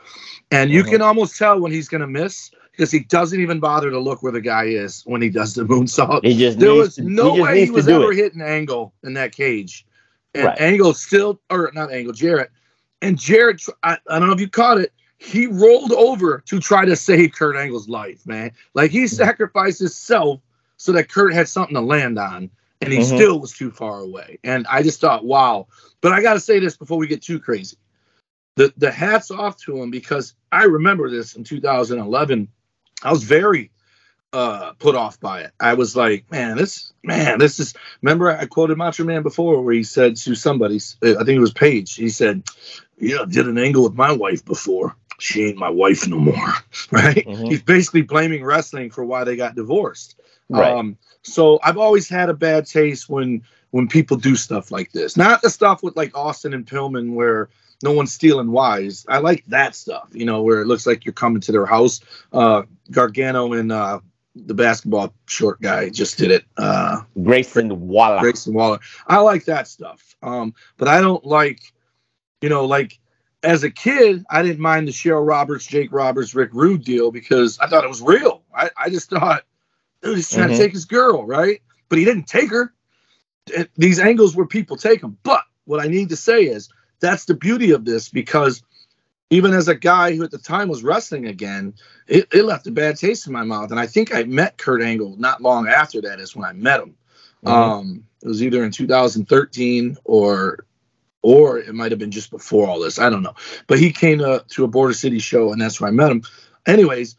and 0.51 0.71
you 0.71 0.83
mm-hmm. 0.83 0.93
can 0.93 1.03
almost 1.03 1.37
tell 1.37 1.61
when 1.61 1.73
he's 1.73 1.89
going 1.89 2.01
to 2.01 2.07
miss 2.07 2.51
because 2.71 2.91
he 2.91 3.01
doesn't 3.01 3.41
even 3.41 3.61
bother 3.61 3.91
to 3.91 3.99
look 3.99 4.23
where 4.23 4.33
the 4.33 4.41
guy 4.41 4.65
is 4.65 5.03
when 5.05 5.21
he 5.21 5.29
does 5.29 5.55
the 5.55 5.65
moonsault. 5.65 6.25
He 6.25 6.39
just 6.39 6.59
there 6.61 6.75
was 6.75 6.95
to, 6.97 7.03
no 7.03 7.35
he 7.35 7.43
way 7.43 7.65
he 7.65 7.71
was 7.71 7.89
ever 7.89 8.13
it. 8.13 8.17
hitting 8.17 8.41
Angle 8.41 8.95
in 9.03 9.15
that 9.15 9.33
cage, 9.33 9.85
and 10.35 10.45
right. 10.45 10.61
Angle 10.61 10.95
still 10.95 11.41
or 11.51 11.73
not 11.75 11.93
Angle 11.93 12.13
Jarrett, 12.13 12.51
and 13.03 13.19
Jarrett. 13.19 13.63
I, 13.83 13.99
I 14.09 14.19
don't 14.19 14.29
know 14.29 14.35
if 14.35 14.41
you 14.41 14.49
caught 14.49 14.79
it 14.79 14.93
he 15.21 15.47
rolled 15.47 15.93
over 15.93 16.43
to 16.47 16.59
try 16.59 16.87
to 16.87 16.97
save 16.97 17.33
Kurt 17.33 17.55
Angle's 17.55 17.89
life, 17.89 18.27
man. 18.27 18.53
Like 18.73 18.91
he 18.91 19.07
sacrificed 19.07 19.79
himself 19.79 20.41
so 20.79 20.93
that 20.93 21.11
Kurt 21.11 21.35
had 21.35 21.47
something 21.47 21.75
to 21.75 21.83
land 21.83 22.19
on, 22.19 22.51
and 22.81 22.93
he 22.93 23.01
mm-hmm. 23.01 23.17
still 23.17 23.39
was 23.39 23.53
too 23.53 23.71
far 23.71 24.01
away. 24.01 24.39
And 24.43 24.67
I 24.67 24.83
just 24.83 24.99
thought, 24.99 25.25
wow. 25.25 25.67
But 26.01 26.13
I 26.13 26.23
got 26.23 26.35
to 26.35 26.41
say 26.41 26.59
this 26.59 26.75
before 26.75 26.97
we 26.97 27.07
get 27.07 27.21
too 27.21 27.39
crazy. 27.39 27.77
The 28.57 28.73
the 28.79 28.91
hats 28.91 29.31
off 29.31 29.59
to 29.59 29.81
him 29.81 29.91
because 29.91 30.35
I 30.51 30.65
remember 30.65 31.11
this 31.11 31.37
in 31.37 31.45
2011. 31.45 32.49
I 33.03 33.13
was 33.13 33.23
very 33.23 33.71
uh 34.33 34.73
put 34.79 34.97
off 34.97 35.21
by 35.21 35.43
it. 35.43 35.53
I 35.61 35.75
was 35.75 35.95
like, 35.97 36.31
man, 36.31 36.57
this 36.57 36.93
man, 37.05 37.39
this 37.39 37.61
is 37.61 37.75
remember 38.01 38.31
I 38.31 38.47
quoted 38.47 38.79
Macho 38.79 39.05
Man 39.05 39.23
before 39.23 39.61
where 39.63 39.75
he 39.75 39.83
said 39.83 40.17
to 40.17 40.35
somebody, 40.35 40.77
I 41.03 41.13
think 41.13 41.29
it 41.29 41.41
was 41.41 41.53
Page, 41.53 41.95
he 41.95 42.09
said, 42.09 42.43
Yeah, 42.99 43.23
I 43.23 43.25
did 43.27 43.47
an 43.47 43.59
angle 43.59 43.85
with 43.85 43.95
my 43.95 44.13
wife 44.13 44.45
before 44.45 44.97
she 45.21 45.47
ain't 45.47 45.57
my 45.57 45.71
wife 45.71 46.07
no 46.09 46.19
more. 46.19 46.35
Right? 46.91 47.27
Mm-hmm. 47.27 47.47
He's 47.47 47.63
basically 47.63 48.03
blaming 48.03 48.45
wrestling 48.45 48.91
for 48.91 49.05
why 49.05 49.25
they 49.25 49.37
got 49.37 49.55
divorced. 49.55 50.21
Right. 50.49 50.73
Um, 50.73 50.97
so 51.23 51.61
I've 51.63 51.79
always 51.79 52.09
had 52.09 52.29
a 52.29 52.35
bad 52.35 52.67
taste 52.67 53.09
when 53.09 53.43
when 53.71 53.87
people 53.87 54.17
do 54.17 54.35
stuff 54.35 54.71
like 54.71 54.93
this. 54.93 55.17
Not 55.17 55.43
the 55.43 55.51
stuff 55.51 55.83
with 55.83 55.97
like 55.97 56.17
Austin 56.17 56.55
and 56.55 56.67
Pillman 56.67 57.15
where 57.15 57.49
no 57.83 57.93
one's 57.93 58.13
stealing 58.13 58.51
wise. 58.51 59.07
I 59.09 59.19
like 59.19 59.45
that 59.47 59.75
stuff, 59.75 60.09
you 60.13 60.25
know, 60.25 60.43
where 60.43 60.61
it 60.61 60.67
looks 60.67 60.87
like 60.87 61.05
you're 61.05 61.13
coming 61.13 61.41
to 61.43 61.53
their 61.53 61.67
house. 61.67 62.01
Uh, 62.33 62.63
Gargano 62.91 63.53
and 63.53 63.73
uh, 63.73 64.01
the 64.35 64.55
basketball 64.55 65.15
short 65.27 65.61
guy 65.61 65.89
just 65.89 66.19
did 66.19 66.31
it. 66.31 66.45
Uh, 66.57 67.03
Grayson 67.23 67.89
Waller. 67.89 68.21
Grayson 68.21 68.55
Waller. 68.55 68.81
I 69.07 69.19
like 69.19 69.45
that 69.47 69.69
stuff. 69.69 70.15
Um, 70.23 70.55
but 70.77 70.89
I 70.89 71.01
don't 71.01 71.25
like, 71.25 71.61
you 72.41 72.49
know, 72.49 72.65
like 72.65 72.99
as 73.43 73.65
a 73.65 73.71
kid, 73.71 74.25
I 74.31 74.43
didn't 74.43 74.61
mind 74.61 74.89
the 74.89 74.93
Cheryl 74.93 75.27
Roberts, 75.27 75.67
Jake 75.67 75.93
Roberts, 75.93 76.35
Rick 76.35 76.51
Rude 76.53 76.85
deal 76.85 77.11
because 77.11 77.59
I 77.59 77.69
thought 77.69 77.85
it 77.85 77.89
was 77.89 78.03
real. 78.03 78.43
I, 78.55 78.71
I 78.77 78.91
just 78.91 79.11
thought, 79.11 79.45
dude, 80.03 80.17
he's 80.17 80.31
trying 80.31 80.49
mm-hmm. 80.49 80.57
to 80.57 80.63
take 80.63 80.73
his 80.73 80.85
girl, 80.85 81.25
right? 81.25 81.63
But 81.89 81.99
he 81.99 82.05
didn't 82.05 82.27
take 82.27 82.51
her. 82.51 82.73
These 83.77 83.99
angles 83.99 84.37
where 84.37 84.47
people 84.47 84.77
take 84.77 85.01
them. 85.01 85.17
But 85.23 85.43
what 85.65 85.81
I 85.81 85.89
need 85.89 86.11
to 86.11 86.17
say 86.17 86.45
is 86.45 86.69
that's 87.01 87.25
the 87.25 87.35
beauty 87.35 87.73
of 87.73 87.85
this 87.85 88.09
because 88.09 88.63
even 89.31 89.55
as 89.55 89.69
a 89.69 89.75
guy 89.75 90.15
who 90.15 90.25
at 90.25 90.31
the 90.31 90.39
time 90.39 90.69
was 90.69 90.83
wrestling 90.83 91.27
again, 91.27 91.75
it, 92.07 92.29
it 92.33 92.45
left 92.45 92.67
a 92.67 92.71
bad 92.71 92.97
taste 92.97 93.27
in 93.27 93.33
my 93.33 93.45
mouth. 93.45 93.71
And 93.71 93.81
I 93.81 93.87
think 93.87 94.15
I 94.15 94.25
met 94.25 94.59
Kurt 94.59 94.83
Angle 94.83 95.17
not 95.19 95.41
long 95.41 95.69
after 95.69 96.01
that 96.03 96.21
is 96.21 96.37
when 96.37 96.45
I 96.45 96.53
met 96.53 96.81
him. 96.81 96.95
Mm-hmm. 97.45 97.49
Um, 97.49 98.05
it 98.23 98.29
was 98.29 98.43
either 98.43 98.65
in 98.65 98.71
2013 98.71 99.97
or 100.05 100.67
or 101.23 101.59
it 101.59 101.75
might 101.75 101.93
have 101.93 101.99
been 101.99 102.11
just 102.11 102.31
before 102.31 102.69
all 102.69 102.81
this. 102.81 102.99
I 102.99 103.11
don't 103.11 103.23
know. 103.23 103.35
But 103.67 103.79
he 103.79 103.93
came 103.93 104.19
to, 104.19 104.45
to 104.49 104.65
a 104.65 104.69
Border 104.69 104.95
City 104.95 105.19
show, 105.19 105.53
and 105.53 105.61
that's 105.61 105.81
where 105.81 105.89
I 105.89 105.93
met 105.93 106.11
him. 106.11 106.23
Anyways, 106.67 107.17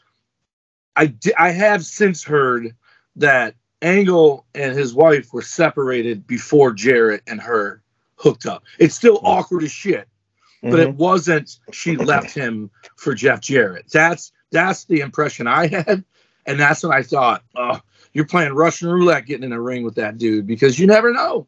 I 0.95 1.07
di- 1.07 1.35
I 1.37 1.51
have 1.51 1.85
since 1.85 2.23
heard 2.23 2.75
that 3.15 3.55
Angle 3.81 4.45
and 4.53 4.77
his 4.77 4.93
wife 4.93 5.33
were 5.33 5.41
separated 5.41 6.27
before 6.27 6.71
Jarrett 6.73 7.23
and 7.27 7.41
her 7.41 7.81
hooked 8.15 8.45
up. 8.45 8.63
It's 8.79 8.95
still 8.95 9.19
awkward 9.23 9.63
as 9.63 9.71
shit, 9.71 10.07
but 10.61 10.71
mm-hmm. 10.71 10.79
it 10.79 10.95
wasn't. 10.95 11.59
She 11.71 11.95
left 11.97 12.33
him 12.33 12.69
for 12.95 13.13
Jeff 13.13 13.41
Jarrett. 13.41 13.85
That's 13.91 14.31
that's 14.51 14.85
the 14.85 14.99
impression 14.99 15.47
I 15.47 15.67
had, 15.67 16.03
and 16.45 16.59
that's 16.59 16.83
when 16.83 16.93
I 16.93 17.03
thought, 17.03 17.43
oh, 17.55 17.79
you're 18.13 18.25
playing 18.25 18.53
Russian 18.53 18.89
roulette 18.89 19.25
getting 19.25 19.43
in 19.43 19.53
a 19.53 19.61
ring 19.61 19.83
with 19.83 19.95
that 19.95 20.17
dude 20.17 20.45
because 20.47 20.77
you 20.77 20.87
never 20.87 21.13
know. 21.13 21.47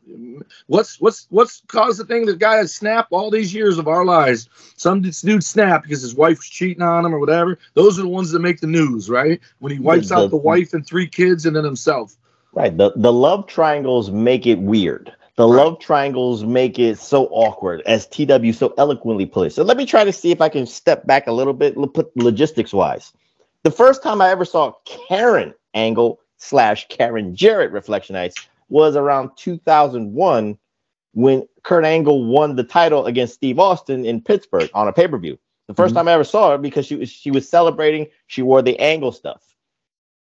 What's 0.67 0.99
what's 0.99 1.28
what's 1.30 1.62
caused 1.67 1.99
the 1.99 2.06
thing 2.06 2.26
that 2.28 2.39
guy 2.39 2.58
has 2.58 2.73
snapped 2.73 3.12
all 3.12 3.30
these 3.30 3.54
years 3.54 3.78
of 3.78 3.88
our 3.88 4.06
lives? 4.06 4.49
Some 4.78 5.02
dude 5.02 5.43
snapped 5.43 5.84
because 5.84 6.02
his 6.02 6.15
wife 6.15 6.38
was 6.38 6.47
cheating 6.47 6.84
on 6.84 7.06
him 7.06 7.13
or 7.13 7.19
whatever. 7.19 7.60
Those 7.73 7.99
are 7.99 8.04
the 8.04 8.08
ones 8.08 8.32
that 8.32 8.39
make 8.39 8.62
the 8.62 8.67
news, 8.67 9.10
right? 9.10 9.39
When 9.60 9.71
he 9.71 9.80
wipes 9.80 10.10
the, 10.10 10.15
out 10.15 10.30
the 10.30 10.38
wife 10.38 10.73
and 10.73 10.86
three 10.86 11.08
kids 11.08 11.45
and 11.45 11.56
then 11.56 11.63
himself. 11.63 12.15
Right. 12.54 12.76
The 12.76 12.93
the 12.95 13.12
love 13.12 13.47
triangles 13.47 14.12
make 14.12 14.45
it 14.45 14.60
weird. 14.60 15.13
The 15.36 15.47
love 15.47 15.80
triangles 15.80 16.43
make 16.43 16.78
it 16.78 16.99
so 16.99 17.26
awkward, 17.32 17.82
as 17.88 18.06
TW 18.06 18.54
so 18.54 18.71
eloquently 18.78 19.26
put 19.26 19.47
it. 19.47 19.49
So 19.49 19.63
let 19.63 19.78
me 19.78 19.86
try 19.88 20.04
to 20.04 20.13
see 20.13 20.30
if 20.30 20.41
I 20.41 20.49
can 20.49 20.67
step 20.67 21.08
back 21.08 21.26
a 21.26 21.32
little 21.32 21.54
bit, 21.54 21.76
put 21.93 22.15
logistics 22.15 22.71
wise. 22.71 23.13
The 23.63 23.71
first 23.71 24.04
time 24.04 24.21
I 24.21 24.30
ever 24.30 24.45
saw 24.45 24.73
Karen 24.86 25.56
Angle 25.73 26.19
slash 26.43 26.88
Karen 26.89 27.36
Jarrett 27.36 27.71
Reflection 27.71 28.15
Reflectionites 28.15 28.47
was 28.69 28.95
around 28.95 29.32
2001 29.38 30.58
when 31.13 31.47
Kurt 31.63 31.86
Angle 31.86 32.25
won 32.25 32.56
the 32.56 32.63
title 32.63 33.06
against 33.06 33.36
Steve 33.36 33.60
Austin 33.60 34.06
in 34.06 34.21
Pittsburgh 34.21 34.69
on 34.73 34.88
a 34.88 34.93
pay 34.93 35.08
per 35.08 35.17
view. 35.17 35.38
The 35.67 35.73
1st 35.73 35.86
mm-hmm. 35.88 35.95
time 35.95 36.08
I 36.10 36.13
ever 36.13 36.23
saw 36.23 36.51
her 36.51 36.58
because 36.58 36.86
she 36.86 36.95
was 36.95 37.10
she 37.10 37.32
was 37.32 37.47
celebrating. 37.47 38.08
She 38.27 38.41
wore 38.41 38.62
the 38.62 38.77
Angle 38.79 39.12
stuff. 39.12 39.56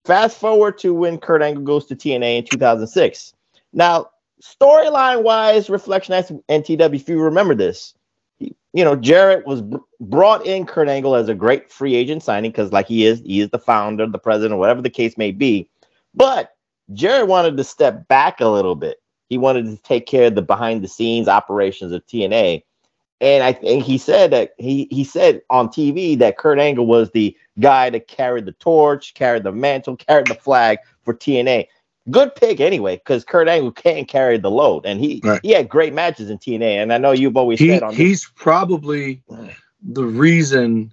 Fast 0.05 0.37
forward 0.37 0.77
to 0.79 0.93
when 0.93 1.17
Kurt 1.17 1.41
Angle 1.41 1.63
goes 1.63 1.85
to 1.87 1.95
TNA 1.95 2.37
in 2.39 2.43
2006. 2.45 3.33
Now, 3.73 4.09
storyline 4.43 5.23
wise, 5.23 5.69
Reflection 5.69 6.13
X 6.13 6.31
and 6.49 6.65
TW, 6.65 6.93
if 6.93 7.07
you 7.07 7.21
remember 7.21 7.55
this, 7.55 7.93
you 8.39 8.83
know, 8.83 8.95
Jarrett 8.95 9.45
was 9.45 9.61
br- 9.61 9.77
brought 9.99 10.45
in 10.45 10.65
Kurt 10.65 10.87
Angle 10.87 11.15
as 11.15 11.29
a 11.29 11.35
great 11.35 11.71
free 11.71 11.95
agent 11.95 12.23
signing 12.23 12.51
because, 12.51 12.71
like 12.71 12.87
he 12.87 13.05
is, 13.05 13.21
he 13.21 13.39
is 13.39 13.49
the 13.49 13.59
founder, 13.59 14.07
the 14.07 14.19
president, 14.19 14.59
whatever 14.59 14.81
the 14.81 14.89
case 14.89 15.17
may 15.17 15.31
be. 15.31 15.69
But 16.13 16.51
Jarrett 16.93 17.27
wanted 17.27 17.57
to 17.57 17.63
step 17.63 18.07
back 18.07 18.41
a 18.41 18.47
little 18.47 18.75
bit. 18.75 18.97
He 19.29 19.37
wanted 19.37 19.65
to 19.65 19.77
take 19.83 20.05
care 20.07 20.27
of 20.27 20.35
the 20.35 20.41
behind 20.41 20.83
the 20.83 20.87
scenes 20.87 21.27
operations 21.27 21.91
of 21.93 22.05
TNA. 22.05 22.63
And 23.21 23.43
I 23.43 23.53
think 23.53 23.83
he 23.83 23.97
said 23.97 24.31
that 24.31 24.53
he 24.57 24.87
he 24.89 25.03
said 25.03 25.41
on 25.49 25.69
TV 25.69 26.17
that 26.19 26.37
Kurt 26.37 26.57
Angle 26.59 26.87
was 26.87 27.11
the 27.11 27.37
guy 27.59 27.89
that 27.91 28.07
carried 28.07 28.45
the 28.45 28.51
torch, 28.53 29.13
carried 29.13 29.43
the 29.43 29.51
mantle, 29.51 29.95
carried 29.95 30.25
the 30.27 30.35
flag 30.35 30.79
for 31.03 31.13
TNA. 31.13 31.67
Good 32.09 32.33
pick 32.33 32.59
anyway, 32.59 32.95
because 32.97 33.23
Kurt 33.23 33.47
Angle 33.47 33.73
can 33.73 34.05
carry 34.05 34.37
the 34.39 34.49
load, 34.49 34.87
and 34.87 34.99
he 34.99 35.21
Right. 35.23 35.39
he 35.43 35.51
had 35.51 35.69
great 35.69 35.93
matches 35.93 36.31
in 36.31 36.39
TNA. 36.39 36.81
And 36.81 36.91
I 36.91 36.97
know 36.97 37.11
you've 37.11 37.37
always 37.37 37.59
He, 37.59 37.67
said 37.67 37.83
on 37.83 37.89
this, 37.89 37.97
he's 37.99 38.25
probably 38.35 39.21
the 39.83 40.03
reason 40.05 40.91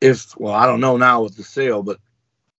if 0.00 0.36
well 0.38 0.52
i 0.52 0.66
don't 0.66 0.80
know 0.80 0.96
now 0.96 1.22
with 1.22 1.36
the 1.36 1.42
sale 1.42 1.82
but 1.82 1.98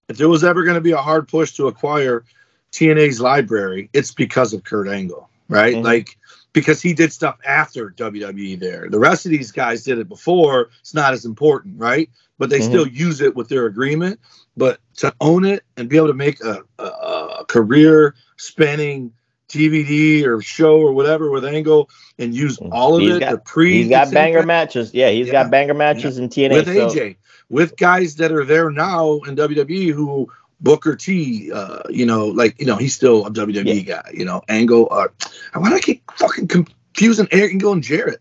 if 0.10 0.18
there 0.18 0.30
was 0.30 0.44
ever 0.44 0.64
going 0.64 0.76
to 0.76 0.82
be 0.82 0.92
a 0.92 0.98
hard 0.98 1.28
push 1.28 1.52
to 1.54 1.68
acquire 1.68 2.24
tna's 2.72 3.20
library 3.22 3.90
it's 3.94 4.12
because 4.12 4.54
of 4.54 4.64
kurt 4.64 4.88
angle 4.88 5.30
right 5.50 5.76
Mhm. 5.76 5.84
like 5.84 6.18
because 6.54 6.82
he 6.82 6.94
did 6.94 7.14
stuff 7.14 7.38
after 7.46 7.92
wwe 7.98 8.60
there 8.60 8.88
the 8.90 9.00
rest 9.00 9.26
of 9.26 9.32
these 9.32 9.52
guys 9.52 9.84
did 9.84 9.98
it 10.00 10.10
before 10.10 10.70
it's 10.82 10.94
not 10.94 11.14
as 11.14 11.26
important 11.26 11.80
right 11.80 12.10
but 12.38 12.50
they 12.50 12.60
Mhm. 12.60 12.64
still 12.66 12.88
use 12.88 13.22
it 13.22 13.36
with 13.36 13.48
their 13.50 13.66
agreement 13.66 14.20
but 14.56 14.80
to 14.98 15.14
own 15.22 15.46
it 15.46 15.64
and 15.78 15.88
be 15.90 15.98
able 15.98 16.08
to 16.08 16.14
make 16.14 16.42
a, 16.44 16.62
a, 16.80 16.84
a 16.84 17.46
career 17.48 18.16
spanning 18.38 19.12
dvd 19.50 20.26
or 20.26 20.42
show 20.42 20.78
or 20.78 20.92
whatever 20.92 21.32
with 21.32 21.46
angle 21.46 21.90
and 22.20 22.34
use 22.36 22.58
all 22.72 22.96
of 22.98 23.02
Mm. 23.02 23.06
He's 23.08 23.16
it 23.16 23.20
got- 23.22 23.32
the 23.32 23.38
pre, 23.38 23.74
he's 23.84 23.90
got 23.90 24.12
banger 24.12 24.44
matches. 24.44 24.94
Yeah, 24.94 25.10
he's 25.10 25.28
Yeah. 25.28 25.32
got 25.44 25.52
banger 25.52 25.74
matches 25.74 26.18
in 26.18 26.28
TNA. 26.28 26.54
with 26.56 26.66
so- 26.66 26.88
AJ, 26.90 27.16
with 27.50 27.78
guys 27.78 28.16
that 28.18 28.32
are 28.32 28.46
there 28.46 28.70
now 28.72 29.20
in 29.28 29.36
WWE 29.36 29.92
who 29.94 30.28
Booker 30.60 30.96
T, 30.96 31.52
uh, 31.52 31.84
you 31.90 32.06
know, 32.06 32.26
like 32.28 32.60
you 32.60 32.66
know, 32.66 32.76
he's 32.78 32.96
still 32.96 33.26
a 33.26 33.32
WWE 33.32 33.86
guy. 33.86 34.10
You 34.14 34.26
know, 34.26 34.42
Angle. 34.50 34.88
Uh, 34.92 35.08
why 35.54 35.70
do 35.70 35.76
I 35.76 35.80
keep 35.80 36.02
fucking 36.12 36.48
confusing 36.48 37.28
Angle 37.32 37.74
and 37.74 37.84
Jarrett? 37.84 38.20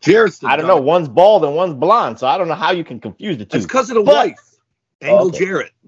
Jarrett's 0.00 0.38
the 0.38 0.46
I 0.48 0.56
don't 0.56 0.66
guy. 0.66 0.74
know. 0.74 0.80
One's 0.80 1.08
bald 1.08 1.44
and 1.44 1.56
one's 1.56 1.74
blonde, 1.74 2.18
so 2.18 2.26
I 2.26 2.38
don't 2.38 2.46
know 2.48 2.54
how 2.54 2.70
you 2.72 2.84
can 2.84 3.00
confuse 3.00 3.38
the 3.38 3.44
two. 3.44 3.56
It's 3.56 3.66
because 3.66 3.90
of 3.90 3.96
the 3.96 4.02
But- 4.02 4.14
wife, 4.14 4.56
Angle 5.02 5.28
Okay. 5.28 5.38
Jarrett. 5.44 5.70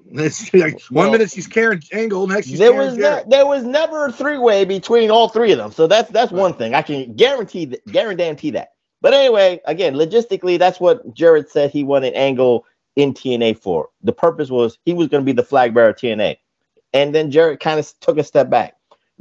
Like 0.54 0.80
one 0.88 1.06
Well, 1.06 1.10
minute 1.12 1.32
she's 1.32 1.48
Karen 1.48 1.80
Angle, 1.92 2.28
next 2.28 2.46
she's 2.46 2.60
there 2.60 2.70
Karen 2.70 2.86
was 2.90 2.96
ne- 2.96 3.24
there 3.28 3.44
was 3.44 3.64
never 3.64 4.06
a 4.06 4.12
three 4.12 4.38
way 4.38 4.64
between 4.64 5.10
all 5.10 5.28
three 5.28 5.50
of 5.50 5.58
them. 5.58 5.72
So 5.72 5.88
that's 5.88 6.08
that's 6.12 6.30
one 6.30 6.54
thing 6.54 6.74
I 6.74 6.82
can 6.82 7.14
guarantee 7.14 7.64
that 7.66 7.84
guarantee 7.86 8.50
that. 8.52 8.68
But 9.06 9.14
anyway, 9.14 9.60
again, 9.66 9.94
logistically, 9.94 10.58
that's 10.58 10.80
what 10.80 11.14
Jarrett 11.14 11.48
said 11.48 11.70
he 11.70 11.84
wanted 11.84 12.14
Angle 12.14 12.66
in 12.96 13.14
TNA 13.14 13.56
for. 13.56 13.88
The 14.02 14.10
purpose 14.10 14.50
was 14.50 14.80
he 14.84 14.94
was 14.94 15.06
going 15.06 15.22
to 15.22 15.24
be 15.24 15.30
the 15.30 15.44
flag 15.44 15.72
bearer 15.72 15.90
of 15.90 15.94
TNA, 15.94 16.38
and 16.92 17.14
then 17.14 17.30
Jarrett 17.30 17.60
kind 17.60 17.78
of 17.78 17.88
took 18.00 18.18
a 18.18 18.24
step 18.24 18.50
back. 18.50 18.74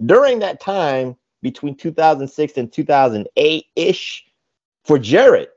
During 0.04 0.40
that 0.40 0.60
time 0.60 1.16
between 1.44 1.76
2006 1.76 2.58
and 2.58 2.74
2008 2.74 3.66
ish, 3.76 4.26
for 4.86 4.98
Jarrett, 4.98 5.52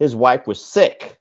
his 0.00 0.16
wife 0.16 0.48
was 0.48 0.60
sick, 0.60 1.16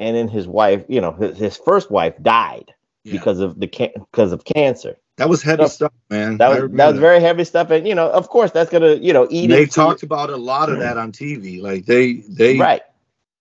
and 0.00 0.16
then 0.16 0.26
his 0.26 0.48
wife, 0.48 0.84
you 0.88 1.00
know, 1.00 1.12
his, 1.12 1.38
his 1.38 1.56
first 1.56 1.88
wife 1.88 2.20
died 2.20 2.74
because 3.04 3.40
of 3.40 3.58
the 3.58 3.66
can- 3.66 3.92
because 4.10 4.32
of 4.32 4.44
cancer. 4.44 4.96
That 5.16 5.28
was 5.28 5.42
heavy 5.42 5.66
stuff, 5.68 5.92
man. 6.10 6.38
That 6.38 6.48
was 6.48 6.70
that 6.72 6.88
was 6.88 6.98
very 6.98 7.20
heavy 7.20 7.44
stuff, 7.44 7.70
and 7.70 7.86
you 7.86 7.94
know, 7.94 8.10
of 8.10 8.28
course, 8.28 8.50
that's 8.50 8.70
gonna 8.70 8.94
you 8.94 9.12
know 9.12 9.26
eat. 9.30 9.48
They 9.48 9.66
talked 9.66 10.02
about 10.02 10.30
a 10.30 10.36
lot 10.36 10.70
of 10.70 10.78
that 10.78 10.96
on 10.96 11.12
TV. 11.12 11.60
Like 11.60 11.84
they, 11.84 12.14
they 12.28 12.58
right. 12.58 12.82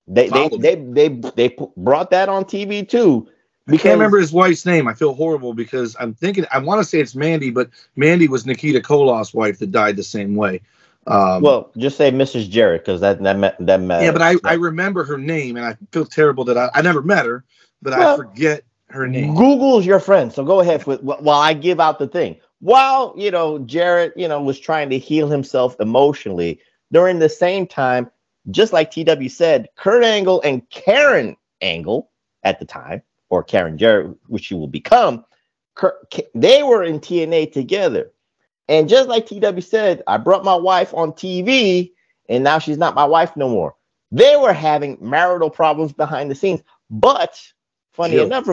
They 0.07 0.27
they, 0.29 0.49
they 0.49 0.75
they 0.75 1.07
they 1.35 1.57
brought 1.77 2.11
that 2.11 2.27
on 2.27 2.43
TV 2.43 2.87
too. 2.87 3.29
I 3.69 3.77
can't 3.77 3.93
remember 3.93 4.17
his 4.19 4.33
wife's 4.33 4.65
name. 4.65 4.87
I 4.87 4.93
feel 4.93 5.13
horrible 5.13 5.53
because 5.53 5.95
I'm 5.99 6.13
thinking 6.13 6.45
I 6.51 6.59
want 6.59 6.81
to 6.81 6.83
say 6.83 6.99
it's 6.99 7.15
Mandy, 7.15 7.51
but 7.51 7.69
Mandy 7.95 8.27
was 8.27 8.45
Nikita 8.45 8.81
Koloff's 8.81 9.33
wife 9.33 9.59
that 9.59 9.71
died 9.71 9.95
the 9.95 10.03
same 10.03 10.35
way. 10.35 10.61
Um, 11.07 11.41
Well, 11.41 11.71
just 11.77 11.95
say 11.97 12.11
Mrs. 12.11 12.49
Jarrett 12.49 12.81
because 12.81 12.99
that 13.01 13.21
that 13.23 13.37
met, 13.37 13.55
that 13.59 13.79
matters. 13.79 14.05
yeah, 14.05 14.11
but 14.11 14.21
I, 14.21 14.35
I 14.43 14.55
remember 14.55 15.03
her 15.05 15.17
name, 15.17 15.55
and 15.55 15.65
I 15.65 15.77
feel 15.91 16.05
terrible 16.05 16.43
that 16.45 16.57
I, 16.57 16.69
I 16.73 16.81
never 16.81 17.01
met 17.01 17.25
her, 17.25 17.45
but 17.81 17.93
I 17.93 18.17
forget 18.17 18.63
her 18.91 19.07
name. 19.07 19.35
Google's 19.35 19.85
your 19.85 19.99
friend, 19.99 20.31
so 20.31 20.43
go 20.43 20.59
ahead 20.59 20.85
with 20.85 21.01
while 21.01 21.39
I 21.39 21.53
give 21.53 21.79
out 21.79 21.99
the 21.99 22.07
thing. 22.07 22.37
While 22.59 23.13
you 23.17 23.31
know 23.31 23.59
Jarrett, 23.59 24.13
you 24.15 24.27
know, 24.27 24.41
was 24.41 24.59
trying 24.59 24.89
to 24.89 24.99
heal 24.99 25.29
himself 25.29 25.75
emotionally 25.79 26.59
during 26.91 27.19
the 27.19 27.29
same 27.29 27.65
time, 27.67 28.09
just 28.49 28.73
like 28.73 28.91
TW 28.91 29.29
said, 29.29 29.69
Kurt 29.75 30.03
Angle 30.03 30.41
and 30.41 30.67
Karen 30.69 31.35
Angle 31.61 32.09
at 32.43 32.59
the 32.59 32.65
time, 32.65 33.01
or 33.29 33.43
Karen 33.43 33.77
Jarrett, 33.77 34.15
which 34.27 34.45
she 34.45 34.55
will 34.55 34.67
become, 34.67 35.25
Kurt, 35.75 36.13
they 36.33 36.63
were 36.63 36.83
in 36.83 36.99
TNA 36.99 37.51
together. 37.53 38.11
And 38.67 38.87
just 38.89 39.09
like 39.09 39.25
TW 39.25 39.61
said, 39.61 40.01
I 40.07 40.17
brought 40.17 40.43
my 40.43 40.55
wife 40.55 40.93
on 40.93 41.11
TV, 41.11 41.91
and 42.29 42.43
now 42.43 42.59
she's 42.59 42.77
not 42.77 42.95
my 42.95 43.05
wife 43.05 43.35
no 43.35 43.49
more. 43.49 43.75
They 44.11 44.35
were 44.35 44.53
having 44.53 44.97
marital 45.01 45.49
problems 45.49 45.93
behind 45.93 46.29
the 46.29 46.35
scenes, 46.35 46.61
but 46.89 47.41
funny 47.93 48.15
Jill. 48.15 48.25
enough, 48.25 48.47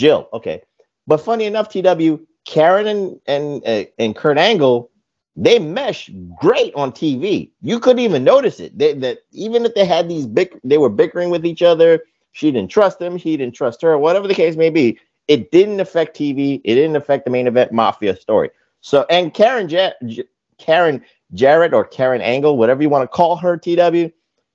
Jill. 0.00 0.28
Okay, 0.32 0.62
but 1.06 1.18
funny 1.18 1.44
enough, 1.44 1.68
TW, 1.68 2.18
Karen 2.46 2.86
and 2.86 3.20
and 3.26 3.62
uh, 3.66 3.84
and 3.98 4.16
Kurt 4.16 4.38
Angle, 4.38 4.90
they 5.36 5.58
mesh 5.58 6.10
great 6.40 6.74
on 6.74 6.90
TV. 6.90 7.50
You 7.60 7.78
couldn't 7.78 8.00
even 8.00 8.24
notice 8.24 8.60
it. 8.60 8.76
They, 8.78 8.94
that 8.94 9.18
even 9.32 9.66
if 9.66 9.74
they 9.74 9.84
had 9.84 10.08
these 10.08 10.26
big, 10.26 10.58
they 10.64 10.78
were 10.78 10.88
bickering 10.88 11.28
with 11.28 11.44
each 11.44 11.60
other. 11.62 12.02
She 12.32 12.50
didn't 12.50 12.70
trust 12.70 13.00
him. 13.00 13.16
He 13.16 13.36
didn't 13.36 13.54
trust 13.54 13.82
her. 13.82 13.98
Whatever 13.98 14.26
the 14.26 14.34
case 14.34 14.56
may 14.56 14.70
be, 14.70 14.98
it 15.28 15.50
didn't 15.50 15.80
affect 15.80 16.16
TV. 16.16 16.62
It 16.64 16.76
didn't 16.76 16.96
affect 16.96 17.26
the 17.26 17.30
main 17.30 17.46
event 17.46 17.70
mafia 17.70 18.16
story. 18.16 18.50
So 18.80 19.04
and 19.10 19.34
Karen 19.34 19.68
ja- 19.68 19.92
J- 20.06 20.24
Karen 20.56 21.04
Jarrett 21.34 21.74
or 21.74 21.84
Karen 21.84 22.22
Angle, 22.22 22.56
whatever 22.56 22.82
you 22.82 22.88
want 22.88 23.02
to 23.02 23.08
call 23.08 23.36
her, 23.36 23.58
TW, 23.58 24.10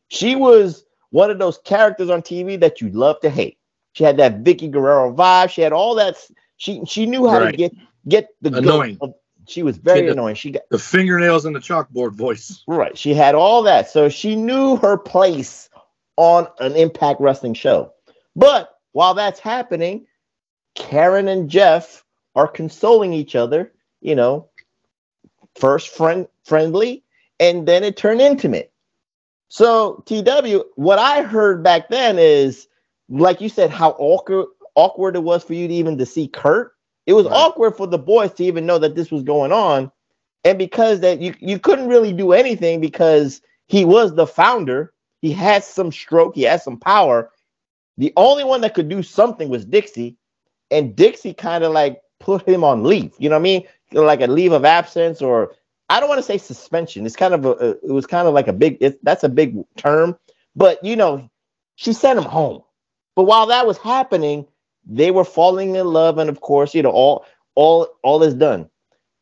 she 0.08 0.36
was 0.36 0.86
one 1.12 1.30
of 1.30 1.38
those 1.38 1.60
characters 1.60 2.10
on 2.10 2.24
TV 2.24 2.60
that 2.60 2.82
you 2.82 2.90
love 2.90 3.20
to 3.22 3.30
hate. 3.30 3.58
She 3.96 4.04
had 4.04 4.18
that 4.18 4.44
Vickie 4.44 4.70
Guerrero 4.70 5.14
vibe. 5.16 5.50
She 5.50 5.62
had 5.62 5.72
all 5.72 5.96
that. 5.96 6.18
She 6.58 6.82
she 6.86 7.06
knew 7.06 7.28
how 7.30 7.40
to 7.40 7.52
get 7.54 7.74
get 8.08 8.28
the 8.42 8.56
Annoying. 8.58 8.98
of- 9.02 9.16
She 9.48 9.64
was 9.64 9.78
very 9.78 10.00
She 10.00 10.06
the- 10.08 10.12
annoying. 10.12 10.36
She 10.36 10.52
got 10.52 10.64
The 10.70 10.80
fingernails 10.80 11.46
and 11.46 11.56
the 11.56 11.60
chalkboard 11.62 12.12
voice. 12.14 12.62
right. 12.68 12.98
She 12.98 13.14
had 13.14 13.36
all 13.36 13.64
that, 13.64 13.90
so 13.90 14.10
she 14.10 14.36
knew 14.36 14.76
her 14.78 14.98
place 14.98 15.70
on 16.18 16.48
an 16.60 16.76
Impact 16.76 17.22
Wrestling 17.22 17.54
show. 17.54 17.94
But 18.36 18.70
while 18.92 19.14
that's 19.14 19.40
happening, 19.40 20.08
Karen 20.76 21.28
and 21.30 21.50
Jeff 21.50 22.04
are 22.36 22.48
consoling 22.48 23.14
each 23.14 23.36
other. 23.36 23.72
You 24.02 24.16
know, 24.16 24.50
first 25.56 25.88
friend 25.90 26.28
friendly, 26.44 27.04
and 27.40 27.66
then 27.66 27.84
it 27.86 27.96
turned 27.96 28.20
intimate. 28.22 28.74
So 29.48 30.04
TW, 30.06 30.64
what 30.76 31.00
I 31.00 31.22
heard 31.22 31.64
back 31.64 31.88
then 31.90 32.20
is, 32.20 32.68
like 33.10 33.42
you 33.42 33.50
said, 33.50 33.70
how 33.70 33.92
awkward 33.92 34.48
awkward 34.76 35.16
it 35.16 35.24
was 35.24 35.44
for 35.44 35.54
you 35.54 35.68
to 35.68 35.74
even 35.74 35.98
to 35.98 36.06
see 36.06 36.28
Kurt. 36.28 36.74
It 37.06 37.14
was 37.14 37.28
awkward 37.28 37.78
for 37.78 37.88
the 37.88 38.00
boys 38.00 38.34
to 38.34 38.44
even 38.44 38.66
know 38.66 38.80
that 38.80 38.96
this 38.96 39.12
was 39.12 39.24
going 39.24 39.52
on, 39.52 39.92
and 40.44 40.58
because 40.58 41.02
that 41.02 41.22
you 41.22 41.36
you 41.40 41.60
couldn't 41.60 41.88
really 41.88 42.14
do 42.14 42.32
anything 42.32 42.82
because 42.82 43.42
he 43.68 43.86
was 43.86 44.16
the 44.16 44.28
founder. 44.28 44.94
He 45.22 45.32
had 45.32 45.64
some 45.64 45.92
stroke. 45.92 46.36
He 46.36 46.44
had 46.44 46.62
some 46.62 46.80
power. 46.80 47.32
The 47.98 48.12
only 48.18 48.44
one 48.44 48.62
that 48.62 48.74
could 48.74 48.90
do 48.90 49.02
something 49.02 49.50
was 49.50 49.66
Dixie, 49.66 50.18
and 50.72 50.96
Dixie 50.96 51.34
kind 51.34 51.64
of 51.64 51.72
like 51.72 52.02
put 52.20 52.48
him 52.48 52.64
on 52.64 52.84
leave. 52.84 53.14
You 53.18 53.30
know 53.30 53.36
what 53.36 53.42
I 53.42 53.44
mean? 53.44 53.68
Like 53.92 54.22
a 54.22 54.28
leave 54.28 54.52
of 54.52 54.66
absence, 54.66 55.22
or 55.22 55.54
I 55.90 56.00
don't 56.00 56.10
want 56.10 56.20
to 56.20 56.24
say 56.24 56.38
suspension. 56.38 57.06
It's 57.06 57.16
kind 57.16 57.34
of 57.34 57.46
a, 57.46 57.52
a 57.52 57.70
it 57.70 57.92
was 57.92 58.08
kind 58.08 58.28
of 58.28 58.34
like 58.34 58.48
a 58.48 58.54
big. 58.54 58.78
It, 58.82 59.04
that's 59.04 59.24
a 59.24 59.30
big 59.30 59.64
term, 59.78 60.18
but 60.56 60.84
you 60.84 60.96
know, 60.96 61.30
she 61.76 61.94
sent 61.94 62.18
him 62.18 62.26
home. 62.26 62.64
But 63.16 63.24
while 63.24 63.48
that 63.48 63.66
was 63.66 63.78
happening, 63.78 64.46
they 64.86 65.12
were 65.12 65.26
falling 65.26 65.76
in 65.76 65.88
love, 65.88 66.18
and 66.18 66.30
of 66.30 66.42
course, 66.42 66.76
you 66.76 66.84
know, 66.84 66.92
all 66.92 67.26
all 67.56 67.88
all 68.04 68.24
is 68.24 68.34
done. 68.34 68.70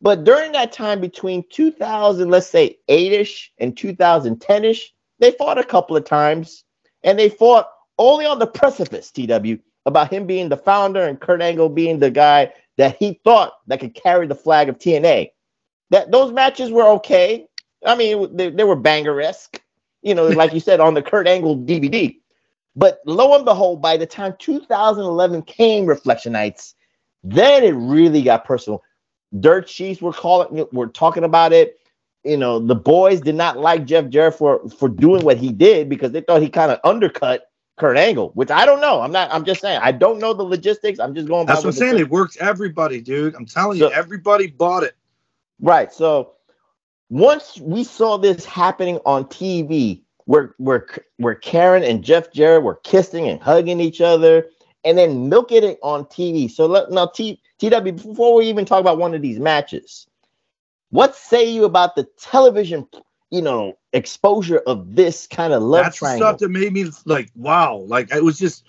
But 0.02 0.26
during 0.26 0.52
that 0.52 0.74
time 0.74 1.00
between 1.00 1.46
2000, 1.50 2.30
let's 2.30 2.48
say 2.48 2.78
8ish 2.90 3.48
and 3.60 3.74
2010ish, 3.74 4.90
they 5.20 5.32
fought 5.32 5.58
a 5.58 5.64
couple 5.64 5.96
of 5.96 6.04
times 6.04 6.66
and 7.04 7.18
they 7.18 7.30
fought 7.30 7.70
only 7.98 8.26
on 8.26 8.40
the 8.40 8.48
precipice, 8.48 9.12
TW, 9.12 9.60
about 9.86 10.12
him 10.12 10.28
being 10.28 10.50
the 10.50 10.58
founder 10.58 11.04
and 11.04 11.22
Kurt 11.22 11.42
Angle 11.42 11.70
being 11.70 12.00
the 12.00 12.12
guy 12.12 12.52
that 12.78 12.98
he 12.98 13.22
thought 13.24 13.54
that 13.68 13.80
could 13.80 13.94
carry 13.94 14.28
the 14.28 14.36
flag 14.36 14.68
of 14.68 14.78
TNA. 14.78 15.30
That 15.92 16.12
those 16.12 16.34
matches 16.34 16.70
were 16.70 16.88
okay. 16.96 17.48
I 17.86 17.96
mean, 17.96 18.36
they, 18.36 18.50
they 18.50 18.64
were 18.66 18.76
banger-esque, 18.76 19.62
you 20.02 20.16
know, 20.16 20.28
like 20.28 20.54
you 20.54 20.60
said 20.60 20.82
on 20.82 20.96
the 20.96 21.02
Kurt 21.02 21.28
Angle 21.28 21.60
DVD. 21.60 22.18
But 22.76 23.02
lo 23.06 23.36
and 23.36 23.46
behold, 23.46 23.82
by 23.82 23.98
the 23.98 24.06
time 24.06 24.36
2011 24.40 25.44
came, 25.44 25.86
Reflectionites, 25.86 26.74
then 27.24 27.64
it 27.64 27.72
really 27.72 28.22
got 28.24 28.46
personal. 28.46 28.84
Dirt 29.40 29.70
sheets 29.70 30.02
were 30.02 30.14
calling, 30.14 30.66
were 30.72 30.88
talking 30.88 31.24
about 31.24 31.54
it. 31.54 31.80
You 32.24 32.38
know, 32.38 32.60
the 32.60 32.76
boys 32.76 33.22
did 33.22 33.36
not 33.36 33.60
like 33.60 33.86
Jeff 33.86 34.10
Jarrett 34.10 34.36
for 34.36 34.68
for 34.70 34.88
doing 34.88 35.24
what 35.24 35.38
he 35.38 35.52
did 35.52 35.90
because 35.90 36.12
they 36.12 36.22
thought 36.22 36.42
he 36.42 36.50
kind 36.50 36.72
of 36.72 36.80
undercut 36.84 37.50
Kurt 37.78 37.98
Angle, 37.98 38.30
which 38.34 38.50
I 38.50 38.66
don't 38.66 38.80
know. 38.82 39.02
I'm 39.02 39.12
not. 39.12 39.32
I'm 39.34 39.44
just 39.44 39.62
saying 39.62 39.80
I 39.82 39.92
don't 39.92 40.20
know 40.20 40.34
the 40.34 40.44
logistics. 40.44 41.00
I'm 41.00 41.14
just 41.14 41.28
going. 41.28 41.48
That's 41.48 41.64
what 41.64 41.74
I'm 41.74 41.74
saying. 41.74 42.00
It 42.00 42.10
worked 42.10 42.38
everybody, 42.38 43.02
dude. 43.02 43.36
I'm 43.36 43.46
telling 43.46 43.80
so, 43.80 43.90
you, 43.90 43.94
everybody 43.94 44.48
bought 44.48 44.84
it. 44.84 44.96
Right. 45.60 45.92
So 45.92 46.34
once 47.10 47.60
we 47.60 47.84
saw 47.84 48.18
this 48.18 48.46
happening 48.46 49.00
on 49.06 49.26
TV, 49.26 50.02
where 50.26 50.56
where 50.58 50.88
where 51.18 51.36
Karen 51.36 51.84
and 51.84 52.04
Jeff 52.04 52.32
Jarrett 52.32 52.64
were 52.64 52.76
kissing 52.84 53.28
and 53.28 53.42
hugging 53.42 53.80
each 53.80 54.02
other, 54.02 54.48
and 54.84 54.98
then 54.98 55.30
milking 55.30 55.64
it 55.64 55.80
on 55.84 56.06
TV. 56.06 56.50
So 56.50 56.66
let 56.66 56.92
now 56.92 57.08
T, 57.08 57.42
TW 57.60 57.84
before 57.84 58.36
we 58.36 58.46
even 58.46 58.66
talk 58.66 58.80
about 58.80 58.98
one 58.98 59.14
of 59.14 59.22
these 59.22 59.40
matches, 59.40 60.08
what 60.90 61.16
say 61.16 61.50
you 61.50 61.66
about 61.66 61.96
the 61.96 62.08
television, 62.20 62.88
you 63.32 63.42
know, 63.42 63.78
exposure 63.94 64.60
of 64.60 64.96
this 64.96 65.28
kind 65.28 65.54
of 65.54 65.62
love 65.64 65.86
That's 65.86 65.98
triangle? 65.98 66.28
stuff 66.28 66.40
that 66.40 66.50
made 66.50 66.74
me 66.74 66.90
like, 67.06 67.30
wow, 67.36 67.78
like 67.88 68.14
it 68.14 68.24
was 68.24 68.38
just. 68.38 68.64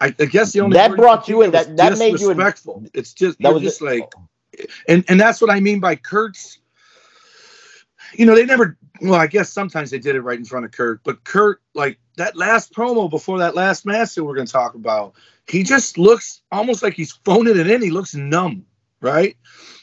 I, 0.00 0.14
I 0.20 0.26
guess 0.26 0.52
the 0.52 0.60
only 0.60 0.74
that 0.74 0.94
brought 0.94 1.28
you 1.28 1.42
in. 1.42 1.50
That 1.50 1.76
that 1.76 1.98
made 1.98 2.20
you 2.20 2.28
respectful. 2.28 2.84
It's 2.94 3.12
just 3.12 3.36
that 3.40 3.52
was 3.52 3.64
just 3.64 3.82
like, 3.82 4.08
and 4.86 5.04
and 5.08 5.18
that's 5.18 5.40
what 5.40 5.50
I 5.50 5.58
mean 5.58 5.80
by 5.80 5.96
Kurt's. 5.96 6.60
You 8.14 8.26
know, 8.26 8.34
they 8.34 8.44
never. 8.44 8.76
Well, 9.00 9.14
I 9.14 9.26
guess 9.26 9.50
sometimes 9.50 9.90
they 9.90 9.98
did 9.98 10.16
it 10.16 10.22
right 10.22 10.38
in 10.38 10.44
front 10.44 10.64
of 10.64 10.72
Kurt, 10.72 11.02
but 11.04 11.22
Kurt, 11.24 11.62
like 11.74 11.98
that 12.16 12.36
last 12.36 12.72
promo 12.72 13.08
before 13.08 13.38
that 13.38 13.54
last 13.54 13.86
match 13.86 14.14
that 14.14 14.24
we're 14.24 14.34
going 14.34 14.46
to 14.46 14.52
talk 14.52 14.74
about, 14.74 15.14
he 15.46 15.62
just 15.62 15.98
looks 15.98 16.42
almost 16.50 16.82
like 16.82 16.94
he's 16.94 17.12
phoning 17.24 17.56
it 17.56 17.70
in. 17.70 17.80
He 17.82 17.90
looks 17.90 18.14
numb, 18.14 18.64
right? 19.00 19.36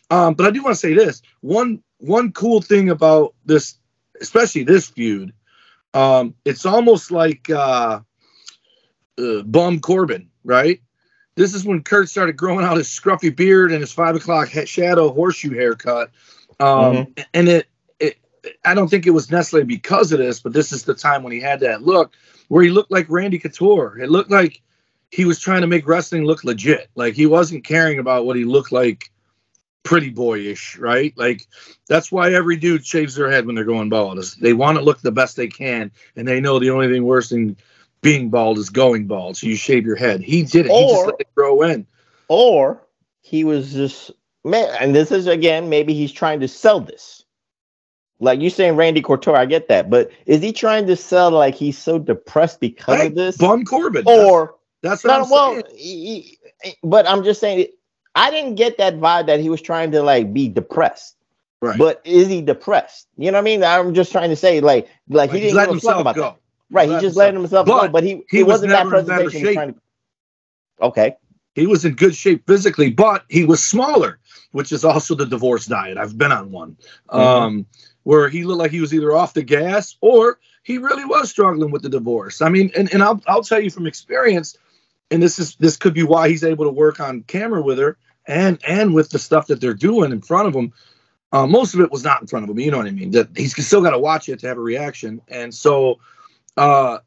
Um, 0.10 0.34
but 0.34 0.46
I 0.46 0.52
do 0.52 0.62
want 0.64 0.76
to 0.76 0.80
say 0.80 0.94
this 0.94 1.22
one 1.42 1.82
one 2.00 2.32
cool 2.32 2.62
thing 2.62 2.90
about 2.90 3.34
this, 3.46 3.78
especially 4.22 4.64
this 4.64 4.90
feud, 4.90 5.34
um, 5.94 6.36
it's 6.44 6.66
almost 6.66 7.10
like 7.10 7.50
uh, 7.50 8.02
uh, 9.18 9.42
Bum 9.44 9.80
Corbin, 9.80 10.30
right? 10.44 10.82
This 11.36 11.54
is 11.54 11.66
when 11.66 11.84
Kurt 11.84 12.10
started 12.10 12.38
growing 12.38 12.66
out 12.66 12.78
his 12.78 12.88
scruffy 12.88 13.36
beard 13.36 13.72
and 13.72 13.82
his 13.82 13.92
five 13.92 14.16
o'clock 14.16 14.50
shadow 14.66 15.12
horseshoe 15.12 15.54
haircut, 15.54 16.12
um, 16.60 16.68
mm-hmm. 16.68 17.22
and 17.34 17.50
it, 17.50 17.56
it, 17.58 17.68
I 18.64 18.74
don't 18.74 18.88
think 18.88 19.08
it 19.08 19.12
was 19.12 19.32
necessarily 19.32 19.66
because 19.66 20.12
of 20.12 20.20
this, 20.20 20.40
but 20.40 20.54
this 20.54 20.72
is 20.72 20.84
the 20.84 20.94
time 20.94 21.24
when 21.24 21.34
he 21.34 21.40
had 21.40 21.60
that 21.62 21.84
look 21.84 22.14
where 22.48 22.64
he 22.64 22.70
looked 22.70 22.92
like 22.92 23.10
Randy 23.10 23.40
Couture. 23.40 23.98
It 24.00 24.10
looked 24.10 24.32
like 24.32 24.62
he 25.12 25.26
was 25.26 25.40
trying 25.40 25.62
to 25.62 25.68
make 25.68 25.88
wrestling 25.88 26.26
look 26.26 26.44
legit. 26.44 26.90
Like 26.96 27.16
he 27.16 27.26
wasn't 27.26 27.64
caring 27.64 28.00
about 28.00 28.26
what 28.26 28.36
he 28.36 28.46
looked 28.46 28.72
like 28.72 29.12
pretty 29.84 30.10
boyish, 30.10 30.78
right? 30.78 31.14
Like 31.16 31.48
that's 31.88 32.12
why 32.12 32.34
every 32.34 32.58
dude 32.58 32.86
shaves 32.86 33.16
their 33.16 33.32
head 33.32 33.46
when 33.46 33.56
they're 33.56 33.64
going 33.64 33.90
bald. 33.90 34.20
Is 34.20 34.36
they 34.36 34.54
want 34.54 34.78
to 34.78 34.84
look 34.84 35.02
the 35.02 35.12
best 35.12 35.36
they 35.36 35.48
can, 35.48 35.92
and 36.16 36.28
they 36.28 36.42
know 36.42 36.60
the 36.60 36.72
only 36.72 36.90
thing 36.90 37.04
worse 37.04 37.30
than 37.30 37.58
being 38.02 38.30
bald 38.30 38.58
is 38.58 38.70
going 38.70 39.08
bald. 39.08 39.38
So 39.38 39.48
you 39.48 39.56
shave 39.56 39.86
your 39.86 39.96
head. 39.96 40.22
He 40.22 40.44
did 40.44 40.66
it. 40.66 40.72
Or, 40.72 40.80
he 40.80 40.88
just 40.88 41.06
let 41.06 41.20
it 41.20 41.36
grow 41.36 41.62
in. 41.64 41.88
Or 42.28 42.82
he 43.22 43.44
was 43.44 43.74
just 43.74 44.12
man, 44.44 44.76
and 44.80 44.94
this 44.94 45.12
is 45.12 45.28
again, 45.28 45.70
maybe 45.70 45.94
he's 45.94 46.12
trying 46.12 46.40
to 46.42 46.48
sell 46.48 46.80
this. 46.80 47.25
Like 48.20 48.40
you 48.40 48.50
saying 48.50 48.76
Randy 48.76 49.02
Couture, 49.02 49.36
I 49.36 49.46
get 49.46 49.68
that, 49.68 49.90
but 49.90 50.10
is 50.26 50.42
he 50.42 50.54
trying 50.54 50.88
to 50.88 50.96
sell 50.96 51.32
like 51.32 51.54
he's 51.54 51.78
so 51.78 52.00
depressed 52.00 52.60
because 52.62 53.06
of 53.06 53.16
this? 53.16 53.38
Bum 53.38 53.66
Corbin. 53.66 54.04
Or 54.08 54.56
that's 54.82 55.04
what 55.04 55.22
I'm 55.22 55.30
well, 55.30 55.62
he, 55.76 56.38
he, 56.64 56.76
but 56.84 57.08
I'm 57.08 57.24
just 57.24 57.42
saying, 57.42 57.68
I 58.16 58.32
didn't 58.32 58.56
get 58.56 58.78
that 58.78 58.96
vibe 58.96 59.28
that 59.28 59.42
he 59.42 59.50
was 59.50 59.62
trying 59.62 59.92
to 59.92 60.02
like 60.02 60.34
be 60.34 60.48
depressed. 60.48 61.18
Right. 61.62 61.78
But 61.78 62.02
is 62.06 62.28
he 62.28 62.42
depressed? 62.42 63.08
You 63.18 63.32
know 63.32 63.38
what 63.38 63.42
I 63.42 63.44
mean? 63.44 63.64
I'm 63.64 63.94
just 63.94 64.12
trying 64.12 64.30
to 64.30 64.36
say, 64.36 64.62
like, 64.62 64.88
like, 65.10 65.32
he 65.32 65.40
didn't 65.40 65.58
a 65.58 65.80
fuck 65.80 66.00
about 66.00 66.16
go. 66.16 66.22
that. 66.22 66.38
Right. 66.70 66.88
He, 66.88 66.96
he 66.96 67.02
just 67.02 67.18
let 67.18 67.34
himself 67.34 67.68
go, 67.68 67.88
but 67.88 68.04
he 68.04 68.24
he, 68.30 68.44
wasn't 68.44 68.72
that 68.72 68.88
presentation. 68.88 69.74
To... 69.74 69.82
Okay. 70.82 71.16
He 71.56 71.68
was 71.68 71.86
in 71.86 71.96
good 71.96 72.16
shape 72.16 72.46
physically, 72.46 72.92
but 72.92 73.24
he 73.30 73.46
was 73.46 73.64
smaller, 73.64 74.20
which 74.52 74.72
is 74.72 74.84
also 74.84 75.16
the 75.16 75.26
divorce 75.26 75.66
diet. 75.66 75.98
I've 75.98 76.18
been 76.18 76.32
on 76.32 76.52
one, 76.52 76.78
mm-hmm. 77.10 77.18
um, 77.18 77.66
where 78.06 78.30
he 78.30 78.44
looked 78.44 78.60
like 78.60 78.72
he 78.72 78.80
was 78.80 78.94
either 78.94 79.12
off 79.12 79.34
the 79.34 79.44
gas 79.44 79.98
or 80.00 80.40
he 80.64 80.78
really 80.78 81.06
was 81.06 81.30
struggling 81.30 81.72
with 81.72 81.82
the 81.82 81.90
divorce. 81.90 82.42
I 82.42 82.50
mean, 82.50 82.72
and, 82.78 82.92
and 82.94 83.04
I'll 83.04 83.22
I'll 83.28 83.44
tell 83.44 83.60
you 83.60 83.70
from 83.70 83.88
experience, 83.88 84.58
and 85.12 85.22
this 85.22 85.38
is 85.38 85.56
this 85.58 85.76
could 85.76 85.94
be 85.94 86.04
why 86.04 86.30
he's 86.30 86.44
able 86.44 86.66
to 86.66 86.72
work 86.72 87.00
on 87.00 87.24
camera 87.24 87.62
with 87.62 87.78
her 87.80 87.98
and 88.28 88.60
and 88.66 88.94
with 88.94 89.10
the 89.10 89.20
stuff 89.20 89.48
that 89.48 89.60
they're 89.60 89.74
doing 89.74 90.12
in 90.12 90.22
front 90.22 90.48
of 90.48 90.56
him. 90.56 90.72
Uh, 91.32 91.46
most 91.46 91.74
of 91.74 91.82
it 91.82 91.92
was 91.92 92.04
not 92.04 92.22
in 92.22 92.28
front 92.28 92.44
of 92.44 92.50
him. 92.50 92.60
You 92.60 92.72
know 92.72 92.78
what 92.78 92.88
I 92.88 92.92
mean? 92.92 93.12
That 93.12 93.30
he's 93.36 93.54
still 93.66 93.82
got 93.82 93.92
to 93.92 94.00
watch 94.00 94.30
it 94.30 94.40
to 94.40 94.48
have 94.48 94.58
a 94.58 94.62
reaction, 94.62 95.20
and 95.28 95.54
so 95.54 96.00
uh, 96.58 97.00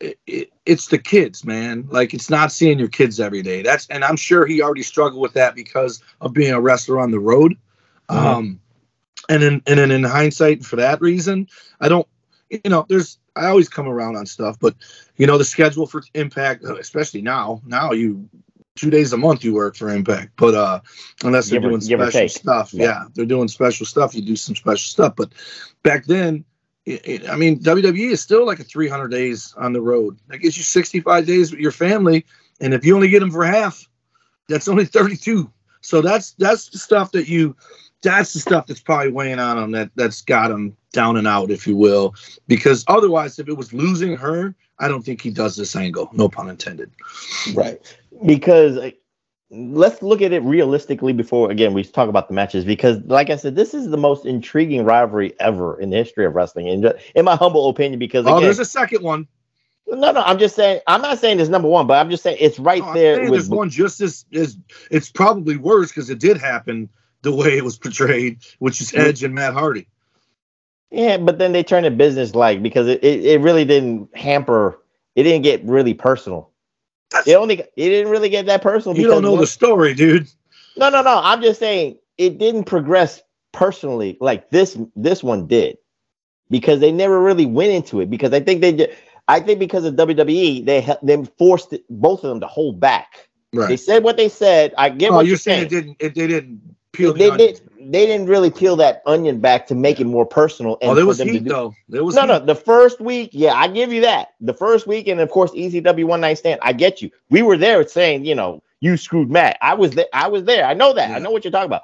it, 0.00 0.18
it, 0.26 0.52
it's 0.64 0.86
the 0.86 0.98
kids, 0.98 1.44
man. 1.44 1.86
Like 1.90 2.14
it's 2.14 2.30
not 2.30 2.52
seeing 2.52 2.78
your 2.78 2.88
kids 2.88 3.20
every 3.20 3.42
day. 3.42 3.62
That's 3.62 3.86
and 3.88 4.02
I'm 4.02 4.16
sure 4.16 4.46
he 4.46 4.62
already 4.62 4.82
struggled 4.82 5.20
with 5.20 5.34
that 5.34 5.54
because 5.54 6.02
of 6.22 6.32
being 6.32 6.52
a 6.52 6.60
wrestler 6.60 6.98
on 6.98 7.10
the 7.10 7.20
road. 7.20 7.56
Mm-hmm. 8.08 8.26
Um, 8.26 8.60
and 9.28 9.42
in 9.42 9.62
and 9.66 9.78
then 9.78 9.90
in 9.90 10.04
hindsight, 10.04 10.64
for 10.64 10.76
that 10.76 11.00
reason, 11.00 11.48
I 11.80 11.88
don't. 11.88 12.06
You 12.50 12.70
know, 12.70 12.86
there's 12.88 13.18
I 13.36 13.46
always 13.46 13.68
come 13.68 13.88
around 13.88 14.16
on 14.16 14.26
stuff, 14.26 14.58
but 14.58 14.74
you 15.16 15.26
know 15.26 15.38
the 15.38 15.44
schedule 15.44 15.86
for 15.86 16.02
Impact, 16.14 16.64
uh, 16.64 16.76
especially 16.76 17.22
now. 17.22 17.60
Now 17.64 17.92
you 17.92 18.28
two 18.74 18.90
days 18.90 19.12
a 19.12 19.16
month 19.16 19.44
you 19.44 19.54
work 19.54 19.76
for 19.76 19.90
Impact, 19.90 20.32
but 20.36 20.54
uh, 20.54 20.80
unless 21.24 21.50
they're 21.50 21.60
doing 21.60 21.80
special 21.80 22.28
stuff, 22.28 22.72
yeah. 22.72 22.84
yeah, 22.84 23.04
they're 23.14 23.26
doing 23.26 23.48
special 23.48 23.86
stuff. 23.86 24.14
You 24.14 24.22
do 24.22 24.36
some 24.36 24.56
special 24.56 24.88
stuff, 24.88 25.14
but 25.16 25.32
back 25.82 26.06
then, 26.06 26.44
it, 26.86 27.06
it, 27.06 27.28
I 27.28 27.36
mean, 27.36 27.60
WWE 27.60 28.12
is 28.12 28.22
still 28.22 28.46
like 28.46 28.60
a 28.60 28.64
300 28.64 29.08
days 29.08 29.52
on 29.58 29.72
the 29.72 29.80
road. 29.80 30.18
That 30.28 30.38
gives 30.38 30.56
you 30.56 30.62
65 30.62 31.26
days 31.26 31.50
with 31.50 31.60
your 31.60 31.72
family, 31.72 32.24
and 32.60 32.72
if 32.72 32.84
you 32.84 32.94
only 32.94 33.08
get 33.08 33.20
them 33.20 33.30
for 33.30 33.44
half, 33.44 33.86
that's 34.48 34.68
only 34.68 34.86
32. 34.86 35.50
So 35.80 36.00
that's 36.00 36.32
that's 36.32 36.70
the 36.70 36.78
stuff 36.78 37.12
that 37.12 37.28
you 37.28 37.56
that's 38.02 38.32
the 38.32 38.40
stuff 38.40 38.66
that's 38.66 38.80
probably 38.80 39.10
weighing 39.10 39.38
on 39.38 39.58
him 39.58 39.70
that 39.72 39.90
that's 39.96 40.22
got 40.22 40.50
him 40.50 40.76
down 40.92 41.16
and 41.16 41.26
out, 41.26 41.50
if 41.50 41.66
you 41.66 41.76
will. 41.76 42.14
Because 42.46 42.84
otherwise, 42.88 43.38
if 43.38 43.48
it 43.48 43.56
was 43.56 43.72
losing 43.72 44.16
her, 44.16 44.54
I 44.78 44.88
don't 44.88 45.02
think 45.02 45.20
he 45.20 45.30
does 45.30 45.56
this 45.56 45.74
angle. 45.74 46.08
No 46.12 46.28
pun 46.28 46.48
intended. 46.48 46.90
Right. 47.54 47.80
Because 48.24 48.92
let's 49.50 50.02
look 50.02 50.20
at 50.20 50.32
it 50.32 50.42
realistically 50.42 51.12
before 51.12 51.50
again 51.50 51.72
we 51.72 51.82
talk 51.82 52.08
about 52.08 52.28
the 52.28 52.34
matches. 52.34 52.64
Because, 52.64 52.98
like 53.04 53.30
I 53.30 53.36
said, 53.36 53.56
this 53.56 53.74
is 53.74 53.90
the 53.90 53.96
most 53.96 54.24
intriguing 54.26 54.84
rivalry 54.84 55.34
ever 55.40 55.80
in 55.80 55.90
the 55.90 55.96
history 55.96 56.24
of 56.24 56.34
wrestling, 56.34 56.68
in, 56.68 56.92
in 57.14 57.24
my 57.24 57.36
humble 57.36 57.68
opinion. 57.68 57.98
Because 57.98 58.26
oh, 58.26 58.30
again, 58.30 58.36
oh, 58.36 58.40
there's 58.40 58.58
a 58.58 58.64
second 58.64 59.02
one. 59.02 59.26
No, 59.90 60.12
no, 60.12 60.20
I'm 60.20 60.38
just 60.38 60.54
saying. 60.54 60.80
I'm 60.86 61.00
not 61.00 61.18
saying 61.18 61.40
it's 61.40 61.48
number 61.48 61.68
one, 61.68 61.86
but 61.86 61.94
I'm 61.94 62.10
just 62.10 62.22
saying 62.22 62.36
it's 62.38 62.58
right 62.58 62.82
no, 62.82 62.92
there. 62.92 63.22
With, 63.22 63.30
there's 63.30 63.48
one 63.48 63.70
just 63.70 64.00
as 64.00 64.26
is. 64.30 64.58
It's 64.90 65.10
probably 65.10 65.56
worse 65.56 65.88
because 65.88 66.10
it 66.10 66.20
did 66.20 66.36
happen 66.36 66.90
the 67.22 67.32
way 67.32 67.56
it 67.56 67.64
was 67.64 67.78
portrayed, 67.78 68.38
which 68.58 68.80
is 68.80 68.94
Edge 68.94 69.22
and 69.22 69.34
Matt 69.34 69.54
Hardy. 69.54 69.86
Yeah, 70.90 71.18
but 71.18 71.38
then 71.38 71.52
they 71.52 71.62
turned 71.62 71.86
it 71.86 71.98
business 71.98 72.34
like 72.34 72.62
because 72.62 72.86
it, 72.86 73.04
it, 73.04 73.24
it, 73.24 73.40
really 73.40 73.64
didn't 73.64 74.16
hamper. 74.16 74.80
It 75.14 75.24
didn't 75.24 75.42
get 75.42 75.62
really 75.64 75.94
personal. 75.94 76.50
It 77.26 77.34
only 77.34 77.60
it 77.60 77.70
didn't 77.76 78.10
really 78.10 78.30
get 78.30 78.46
that 78.46 78.62
personal. 78.62 78.94
Because 78.94 79.02
you 79.02 79.10
don't 79.10 79.22
know 79.22 79.36
the 79.36 79.46
story, 79.46 79.94
dude. 79.94 80.28
No, 80.76 80.88
no, 80.88 81.02
no. 81.02 81.20
I'm 81.22 81.42
just 81.42 81.58
saying 81.58 81.98
it 82.16 82.38
didn't 82.38 82.64
progress 82.64 83.20
personally 83.52 84.16
like 84.20 84.50
this. 84.50 84.78
This 84.96 85.22
one 85.22 85.46
did 85.46 85.76
because 86.50 86.80
they 86.80 86.92
never 86.92 87.20
really 87.20 87.46
went 87.46 87.72
into 87.72 88.00
it 88.00 88.08
because 88.08 88.32
I 88.32 88.40
think 88.40 88.60
they 88.60 88.72
did. 88.72 88.96
I 89.26 89.40
think 89.40 89.58
because 89.58 89.84
of 89.84 89.94
WWE, 89.94 90.64
they 90.64 90.96
they 91.02 91.24
forced 91.36 91.74
both 91.90 92.24
of 92.24 92.30
them 92.30 92.40
to 92.40 92.46
hold 92.46 92.80
back. 92.80 93.28
Right. 93.52 93.68
They 93.68 93.76
said 93.76 94.02
what 94.04 94.16
they 94.16 94.28
said. 94.28 94.72
I 94.78 94.88
get. 94.88 95.10
Oh, 95.10 95.16
what 95.16 95.26
you're, 95.26 95.30
you're 95.30 95.38
saying, 95.38 95.68
saying. 95.68 95.82
It 95.82 95.84
didn't. 95.84 95.96
It, 96.00 96.14
they 96.14 96.26
didn't 96.26 96.76
peel 96.92 97.12
the 97.12 97.18
they 97.18 97.36
did 97.36 97.60
they 97.78 98.06
didn't 98.06 98.26
really 98.26 98.50
peel 98.50 98.76
that 98.76 99.02
onion 99.06 99.40
back 99.40 99.66
to 99.68 99.74
make 99.74 100.00
it 100.00 100.04
more 100.04 100.26
personal. 100.26 100.76
And 100.82 100.90
oh, 100.90 100.94
there 100.94 101.06
was 101.06 101.20
heat 101.20 101.44
do, 101.44 101.50
though. 101.50 101.74
There 101.88 102.04
was 102.04 102.14
no, 102.14 102.22
heat. 102.22 102.28
no. 102.28 102.38
The 102.40 102.54
first 102.54 103.00
week, 103.00 103.30
yeah, 103.32 103.54
I 103.54 103.68
give 103.68 103.92
you 103.92 104.02
that. 104.02 104.34
The 104.40 104.52
first 104.52 104.86
week, 104.86 105.08
and 105.08 105.20
of 105.20 105.30
course, 105.30 105.52
ECW 105.52 106.04
one 106.04 106.20
night 106.20 106.38
stand. 106.38 106.60
I 106.62 106.72
get 106.72 107.00
you. 107.00 107.10
We 107.30 107.42
were 107.42 107.56
there 107.56 107.86
saying, 107.86 108.24
you 108.26 108.34
know, 108.34 108.62
you 108.80 108.96
screwed 108.96 109.30
Matt. 109.30 109.58
I 109.62 109.74
was 109.74 109.92
there. 109.92 110.06
I 110.12 110.28
was 110.28 110.44
there. 110.44 110.64
I 110.64 110.74
know 110.74 110.92
that. 110.92 111.10
Yeah. 111.10 111.16
I 111.16 111.18
know 111.18 111.30
what 111.30 111.44
you're 111.44 111.52
talking 111.52 111.66
about. 111.66 111.82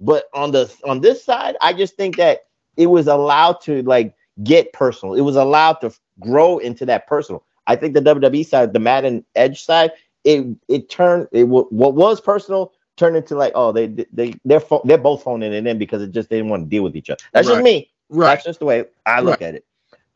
But 0.00 0.24
on 0.32 0.52
the 0.52 0.72
on 0.84 1.00
this 1.00 1.22
side, 1.22 1.56
I 1.60 1.72
just 1.72 1.96
think 1.96 2.16
that 2.16 2.46
it 2.76 2.86
was 2.86 3.06
allowed 3.06 3.60
to 3.62 3.82
like 3.82 4.14
get 4.42 4.72
personal. 4.72 5.14
It 5.14 5.22
was 5.22 5.36
allowed 5.36 5.74
to 5.82 5.92
grow 6.20 6.58
into 6.58 6.86
that 6.86 7.06
personal. 7.06 7.44
I 7.66 7.76
think 7.76 7.94
the 7.94 8.00
WWE 8.00 8.46
side, 8.46 8.72
the 8.72 8.78
Matt 8.78 9.04
and 9.04 9.24
Edge 9.34 9.62
side, 9.62 9.92
it 10.24 10.46
it 10.68 10.88
turned 10.88 11.28
it 11.32 11.44
what 11.44 11.72
was 11.72 12.20
personal 12.20 12.72
turned 12.96 13.16
into 13.16 13.34
like 13.36 13.52
oh 13.54 13.72
they 13.72 13.86
they 14.12 14.34
they're 14.44 14.60
pho- 14.60 14.82
they're 14.84 14.98
both 14.98 15.22
phoning 15.22 15.52
it 15.52 15.66
in 15.66 15.78
because 15.78 16.02
it 16.02 16.12
just 16.12 16.30
they 16.30 16.36
didn't 16.36 16.50
want 16.50 16.64
to 16.64 16.68
deal 16.70 16.82
with 16.82 16.96
each 16.96 17.10
other. 17.10 17.22
That's 17.32 17.48
Right. 17.48 17.54
just 17.56 17.64
me. 17.64 17.90
Right. 18.10 18.34
That's 18.34 18.44
just 18.44 18.58
the 18.60 18.66
way 18.66 18.84
I 19.06 19.20
look 19.20 19.42
at 19.42 19.54
it. 19.54 19.64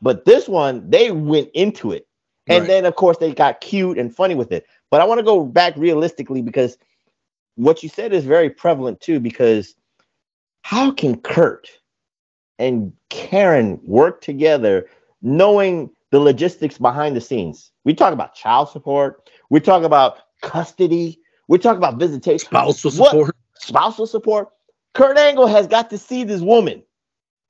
But 0.00 0.24
this 0.24 0.48
one, 0.48 0.88
they 0.90 1.10
went 1.10 1.50
into 1.54 1.92
it. 1.92 2.06
And 2.48 2.60
Right. 2.62 2.68
then 2.68 2.84
of 2.86 2.96
course 2.96 3.18
they 3.18 3.32
got 3.32 3.60
cute 3.60 3.98
and 3.98 4.14
funny 4.14 4.34
with 4.34 4.52
it. 4.52 4.66
But 4.90 5.00
I 5.00 5.04
want 5.04 5.18
to 5.18 5.24
go 5.24 5.44
back 5.44 5.76
realistically 5.76 6.42
because 6.42 6.78
what 7.56 7.82
you 7.82 7.88
said 7.88 8.12
is 8.12 8.24
very 8.24 8.50
prevalent 8.50 9.00
too, 9.00 9.20
because 9.20 9.74
how 10.62 10.90
can 10.92 11.20
Kurt 11.20 11.68
and 12.58 12.92
Karen 13.10 13.80
work 13.84 14.20
together 14.20 14.88
knowing 15.22 15.90
the 16.10 16.20
logistics 16.20 16.78
behind 16.78 17.16
the 17.16 17.20
scenes? 17.20 17.72
We 17.84 17.94
talk 17.94 18.12
about 18.12 18.34
child 18.34 18.70
support, 18.70 19.30
we 19.50 19.60
talk 19.60 19.82
about 19.82 20.18
custody, 20.42 21.20
we 21.48 21.58
talk 21.58 21.76
about 21.76 21.98
visitation, 21.98 22.46
Spousal 22.46 22.90
What- 22.92 23.10
support. 23.10 23.36
spousal 23.58 24.06
support. 24.06 24.48
Kurt 24.94 25.18
Angle 25.18 25.46
has 25.46 25.66
got 25.66 25.90
to 25.90 25.98
see 25.98 26.24
this 26.24 26.40
woman 26.40 26.82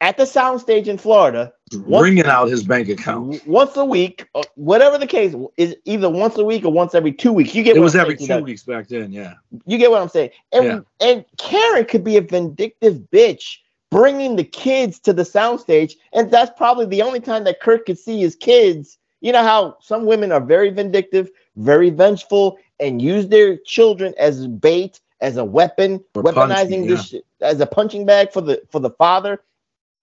at 0.00 0.16
the 0.16 0.24
soundstage 0.24 0.86
in 0.86 0.96
Florida 0.98 1.52
once- 1.86 2.04
Ringing 2.04 2.26
out 2.26 2.48
his 2.48 2.62
bank 2.62 2.88
account. 2.88 3.44
once 3.46 3.76
a 3.76 3.84
week, 3.84 4.26
uh, 4.34 4.42
whatever 4.54 4.96
the 4.98 5.06
case 5.06 5.34
is, 5.56 5.74
either 5.84 6.08
once 6.08 6.36
a 6.38 6.44
week 6.44 6.64
or 6.64 6.72
once 6.72 6.94
every 6.94 7.12
two 7.12 7.32
weeks. 7.32 7.54
You 7.54 7.62
get 7.62 7.76
It 7.76 7.80
what 7.80 7.84
was 7.84 7.94
I'm 7.96 8.02
every 8.02 8.16
saying, 8.18 8.40
two 8.40 8.44
weeks 8.44 8.62
back 8.62 8.88
then. 8.88 9.12
Yeah. 9.12 9.34
You 9.66 9.76
get 9.78 9.90
what 9.90 10.00
I'm 10.00 10.08
saying? 10.08 10.30
And 10.52 10.64
Yeah. 10.64 10.80
and 11.00 11.24
Karen 11.38 11.84
could 11.84 12.04
be 12.04 12.16
a 12.16 12.20
vindictive 12.20 13.00
bitch, 13.12 13.56
bringing 13.90 14.36
the 14.36 14.44
kids 14.44 14.98
to 15.00 15.12
the 15.12 15.22
soundstage, 15.24 15.94
and 16.12 16.30
that's 16.30 16.52
probably 16.56 16.86
the 16.86 17.02
only 17.02 17.20
time 17.20 17.44
that 17.44 17.60
Kurt 17.60 17.86
could 17.86 17.98
see 17.98 18.20
his 18.20 18.36
kids. 18.36 18.98
You 19.20 19.32
know 19.32 19.42
how 19.42 19.76
some 19.80 20.06
women 20.06 20.30
are 20.30 20.40
very 20.40 20.70
vindictive, 20.70 21.28
very 21.56 21.90
vengeful, 21.90 22.56
and 22.80 23.02
use 23.02 23.28
their 23.28 23.56
children 23.58 24.14
as 24.18 24.46
bait, 24.46 25.00
as 25.20 25.36
a 25.36 25.44
weapon, 25.44 26.04
Or 26.14 26.22
weaponizing 26.22 26.34
punching, 26.34 26.86
this 26.86 27.06
shit 27.08 27.24
as 27.40 27.60
a 27.60 27.66
punching 27.66 28.06
bag 28.06 28.32
for 28.32 28.40
the 28.40 28.62
for 28.70 28.80
the 28.80 28.90
father. 28.90 29.42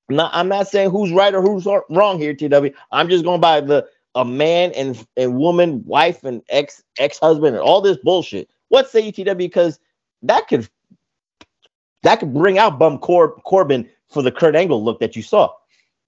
I'm 0.09 0.15
not, 0.17 0.31
I'm 0.33 0.47
not 0.47 0.67
saying 0.67 0.91
who's 0.91 1.11
right 1.11 1.33
or 1.33 1.41
who's 1.41 1.65
wrong 1.89 2.19
here, 2.19 2.33
TW. 2.35 2.75
I'm 2.91 3.09
just 3.09 3.25
going 3.25 3.41
by 3.41 3.61
the 3.61 3.87
a 4.13 4.23
man 4.23 4.71
and 4.73 5.05
and 5.17 5.35
woman, 5.35 5.83
wife 5.85 6.23
and 6.23 6.41
ex 6.49 6.83
ex 6.99 7.19
husband, 7.19 7.55
and 7.55 7.63
all 7.63 7.81
this 7.81 7.97
bullshit. 7.97 8.49
What 8.69 8.89
say 8.89 9.01
you, 9.01 9.11
TW? 9.11 9.37
Because 9.37 9.79
that 10.23 10.47
could 10.47 10.67
that 12.03 12.19
could 12.19 12.33
bring 12.33 12.57
out 12.57 12.79
Bum 12.79 12.99
Cor- 12.99 13.35
Corbin 13.41 13.89
for 14.09 14.21
the 14.21 14.31
Kurt 14.31 14.55
Angle 14.55 14.83
look 14.83 14.99
that 14.99 15.15
you 15.15 15.21
saw. 15.21 15.51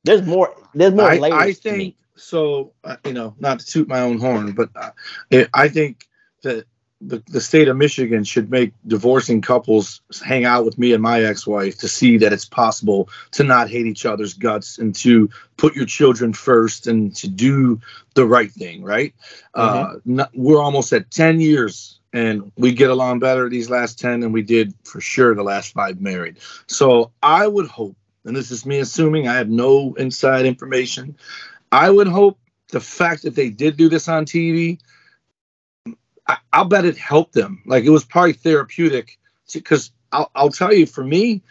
There's 0.04 0.26
more. 0.26 0.54
There's 0.74 0.94
more 0.94 1.10
I, 1.10 1.18
layers. 1.18 1.34
I 1.34 1.52
to 1.54 1.72
me. 1.72 1.78
think 1.78 1.96
so. 2.16 2.74
Uh, 2.84 2.98
you 3.04 3.14
know, 3.14 3.36
not 3.40 3.60
to 3.60 3.66
toot 3.66 3.88
my 3.88 4.02
own 4.02 4.20
horn, 4.20 4.54
but 4.54 4.70
uh, 4.76 4.92
it, 5.32 5.50
I 5.54 5.68
think 5.68 6.08
that 6.48 6.66
the, 7.00 7.22
the 7.28 7.42
state 7.42 7.68
of 7.68 7.78
Michigan 7.78 8.24
should 8.24 8.50
make 8.50 8.74
divorcing 8.88 9.42
couples 9.42 10.02
hang 10.26 10.46
out 10.46 10.66
with 10.66 10.80
me 10.80 10.94
and 10.94 11.04
my 11.04 11.22
ex-wife 11.22 11.78
to 11.80 11.88
see 11.88 12.18
that 12.18 12.34
it's 12.34 12.46
possible 12.46 13.10
to 13.32 13.44
not 13.44 13.70
hate 13.70 13.86
each 13.86 14.06
other's 14.06 14.34
guts 14.34 14.80
and 14.80 14.96
to 14.96 15.30
put 15.58 15.76
your 15.76 15.86
children 15.86 16.34
first 16.34 16.88
and 16.88 17.16
to 17.18 17.28
do 17.28 17.80
the 18.16 18.26
right 18.26 18.52
thing. 18.52 18.84
Right? 18.84 19.14
Uh, 19.54 19.96
not, 20.06 20.32
we're 20.34 20.62
almost 20.62 20.92
at 20.94 21.12
ten 21.12 21.40
years. 21.40 21.94
And 22.14 22.52
we 22.58 22.72
get 22.72 22.90
along 22.90 23.20
better 23.20 23.48
these 23.50 23.70
last 23.70 24.00
10 24.00 24.22
than 24.22 24.32
we 24.32 24.42
did 24.42 24.74
for 24.86 25.02
sure 25.02 25.36
the 25.36 25.44
last 25.44 25.74
five 25.74 26.02
married. 26.02 26.38
So 26.66 27.12
I 27.22 27.46
would 27.46 27.68
hope, 27.68 27.98
and 28.24 28.36
this 28.36 28.50
is 28.50 28.66
me 28.66 28.80
assuming 28.80 29.28
I 29.28 29.36
have 29.36 29.50
no 29.50 29.94
inside 29.96 30.46
information, 30.46 31.18
I 31.72 31.90
would 31.90 32.08
hope 32.08 32.40
the 32.70 32.80
fact 32.80 33.24
that 33.24 33.36
they 33.36 33.50
did 33.50 33.78
do 33.78 33.90
this 33.90 34.08
on 34.08 34.26
TV, 34.26 34.80
I, 36.28 36.38
I'll 36.54 36.66
bet 36.66 36.86
it 36.86 36.98
helped 36.98 37.34
them. 37.34 37.62
Like 37.66 37.84
it 37.84 37.90
was 37.90 38.06
probably 38.06 38.34
therapeutic 38.34 39.18
because 39.54 39.92
I'll, 40.12 40.32
I'll 40.36 40.50
tell 40.50 40.74
you, 40.74 40.86
for 40.86 41.04
me, 41.04 41.42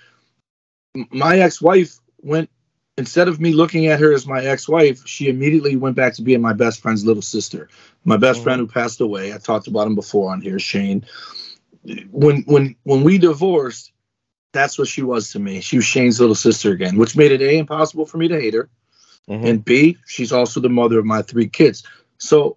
my 1.10 1.38
ex-wife 1.38 1.98
went 2.22 2.50
instead 2.98 3.28
of 3.28 3.40
me 3.40 3.52
looking 3.52 3.86
at 3.86 4.00
her 4.00 4.12
as 4.12 4.26
my 4.26 4.42
ex-wife, 4.42 5.06
she 5.06 5.28
immediately 5.28 5.76
went 5.76 5.96
back 5.96 6.14
to 6.14 6.22
being 6.22 6.40
my 6.40 6.52
best 6.52 6.80
friend's 6.80 7.04
little 7.04 7.22
sister. 7.22 7.68
My 8.04 8.16
best 8.16 8.42
friend 8.42 8.60
mm-hmm. 8.60 8.68
who 8.72 8.80
passed 8.80 9.00
away. 9.00 9.34
I 9.34 9.38
talked 9.38 9.66
about 9.66 9.86
him 9.86 9.94
before 9.94 10.32
on 10.32 10.40
here, 10.40 10.58
Shane. 10.58 11.04
When 12.10 12.42
when 12.42 12.76
when 12.82 13.02
we 13.04 13.18
divorced, 13.18 13.92
that's 14.52 14.78
what 14.78 14.88
she 14.88 15.02
was 15.02 15.30
to 15.32 15.38
me. 15.38 15.60
She 15.60 15.76
was 15.76 15.84
Shane's 15.84 16.18
little 16.20 16.34
sister 16.34 16.72
again, 16.72 16.96
which 16.96 17.16
made 17.16 17.32
it 17.32 17.42
a 17.42 17.58
impossible 17.58 18.06
for 18.06 18.18
me 18.18 18.28
to 18.28 18.40
hate 18.40 18.54
her, 18.54 18.68
mm-hmm. 19.28 19.46
and 19.46 19.64
b 19.64 19.98
she's 20.06 20.32
also 20.32 20.60
the 20.60 20.68
mother 20.68 20.98
of 20.98 21.04
my 21.04 21.22
three 21.22 21.48
kids. 21.48 21.84
So 22.18 22.56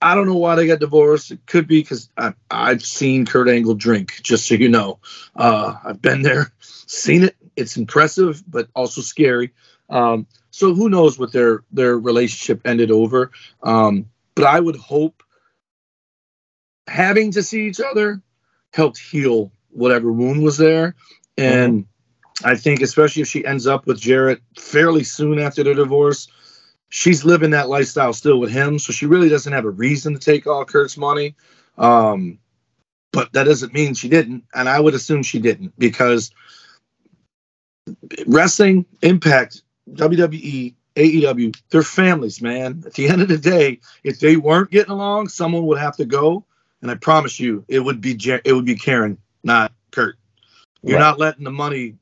I 0.00 0.14
don't 0.14 0.26
know 0.26 0.36
why 0.36 0.54
they 0.54 0.66
got 0.66 0.78
divorced. 0.78 1.32
It 1.32 1.44
could 1.46 1.66
be 1.66 1.80
because 1.80 2.08
I've 2.50 2.84
seen 2.84 3.26
Kurt 3.26 3.48
Angle 3.48 3.74
drink, 3.74 4.20
just 4.22 4.46
so 4.46 4.54
you 4.54 4.68
know. 4.68 5.00
Uh, 5.34 5.74
I've 5.84 6.00
been 6.00 6.22
there, 6.22 6.52
seen 6.60 7.24
it. 7.24 7.36
It's 7.56 7.76
impressive, 7.76 8.42
but 8.48 8.68
also 8.74 9.00
scary. 9.00 9.52
Um, 9.90 10.26
so 10.50 10.74
who 10.74 10.88
knows 10.88 11.18
what 11.18 11.32
their 11.32 11.64
their 11.72 11.98
relationship 11.98 12.60
ended 12.64 12.90
over? 12.90 13.32
Um, 13.62 14.06
but 14.34 14.44
I 14.44 14.60
would 14.60 14.76
hope 14.76 15.22
having 16.86 17.32
to 17.32 17.42
see 17.42 17.66
each 17.66 17.80
other 17.80 18.22
helped 18.72 18.98
heal 18.98 19.52
whatever 19.70 20.12
wound 20.12 20.42
was 20.42 20.56
there. 20.56 20.94
And 21.36 21.86
I 22.44 22.54
think, 22.54 22.82
especially 22.82 23.22
if 23.22 23.28
she 23.28 23.44
ends 23.44 23.66
up 23.66 23.86
with 23.86 24.00
Jarrett 24.00 24.40
fairly 24.56 25.04
soon 25.04 25.38
after 25.38 25.64
their 25.64 25.74
divorce, 25.74 26.28
she's 26.88 27.24
living 27.24 27.50
that 27.50 27.68
lifestyle 27.68 28.12
still 28.12 28.38
with 28.40 28.50
him. 28.50 28.78
So 28.78 28.92
she 28.92 29.06
really 29.06 29.28
doesn't 29.28 29.52
have 29.52 29.64
a 29.64 29.70
reason 29.70 30.14
to 30.14 30.18
take 30.20 30.46
all 30.46 30.64
Kurt's 30.64 30.96
money. 30.96 31.34
Um, 31.76 32.38
but 33.12 33.32
that 33.32 33.44
doesn't 33.44 33.72
mean 33.74 33.94
she 33.94 34.08
didn't. 34.08 34.44
And 34.54 34.68
I 34.68 34.80
would 34.80 34.94
assume 34.94 35.22
she 35.22 35.38
didn't 35.38 35.78
because 35.78 36.30
wrestling, 38.26 38.84
Impact, 39.02 39.62
WWE, 39.92 40.74
AEW, 40.96 41.56
they're 41.70 41.82
families, 41.82 42.42
man. 42.42 42.82
At 42.86 42.94
the 42.94 43.08
end 43.08 43.22
of 43.22 43.28
the 43.28 43.38
day, 43.38 43.80
if 44.04 44.20
they 44.20 44.36
weren't 44.36 44.70
getting 44.70 44.92
along, 44.92 45.28
someone 45.28 45.66
would 45.66 45.78
have 45.78 45.96
to 45.96 46.04
go. 46.04 46.44
And 46.82 46.90
I 46.90 46.94
promise 46.94 47.40
you, 47.40 47.64
it 47.68 47.80
would 47.80 48.00
be 48.00 48.16
it 48.44 48.52
would 48.52 48.64
be 48.64 48.74
Karen, 48.76 49.18
not 49.42 49.72
Kurt. 49.90 50.16
You're 50.82 50.98
Right. 50.98 51.04
not 51.04 51.18
letting 51.18 51.44
the 51.44 51.50
money, 51.50 51.96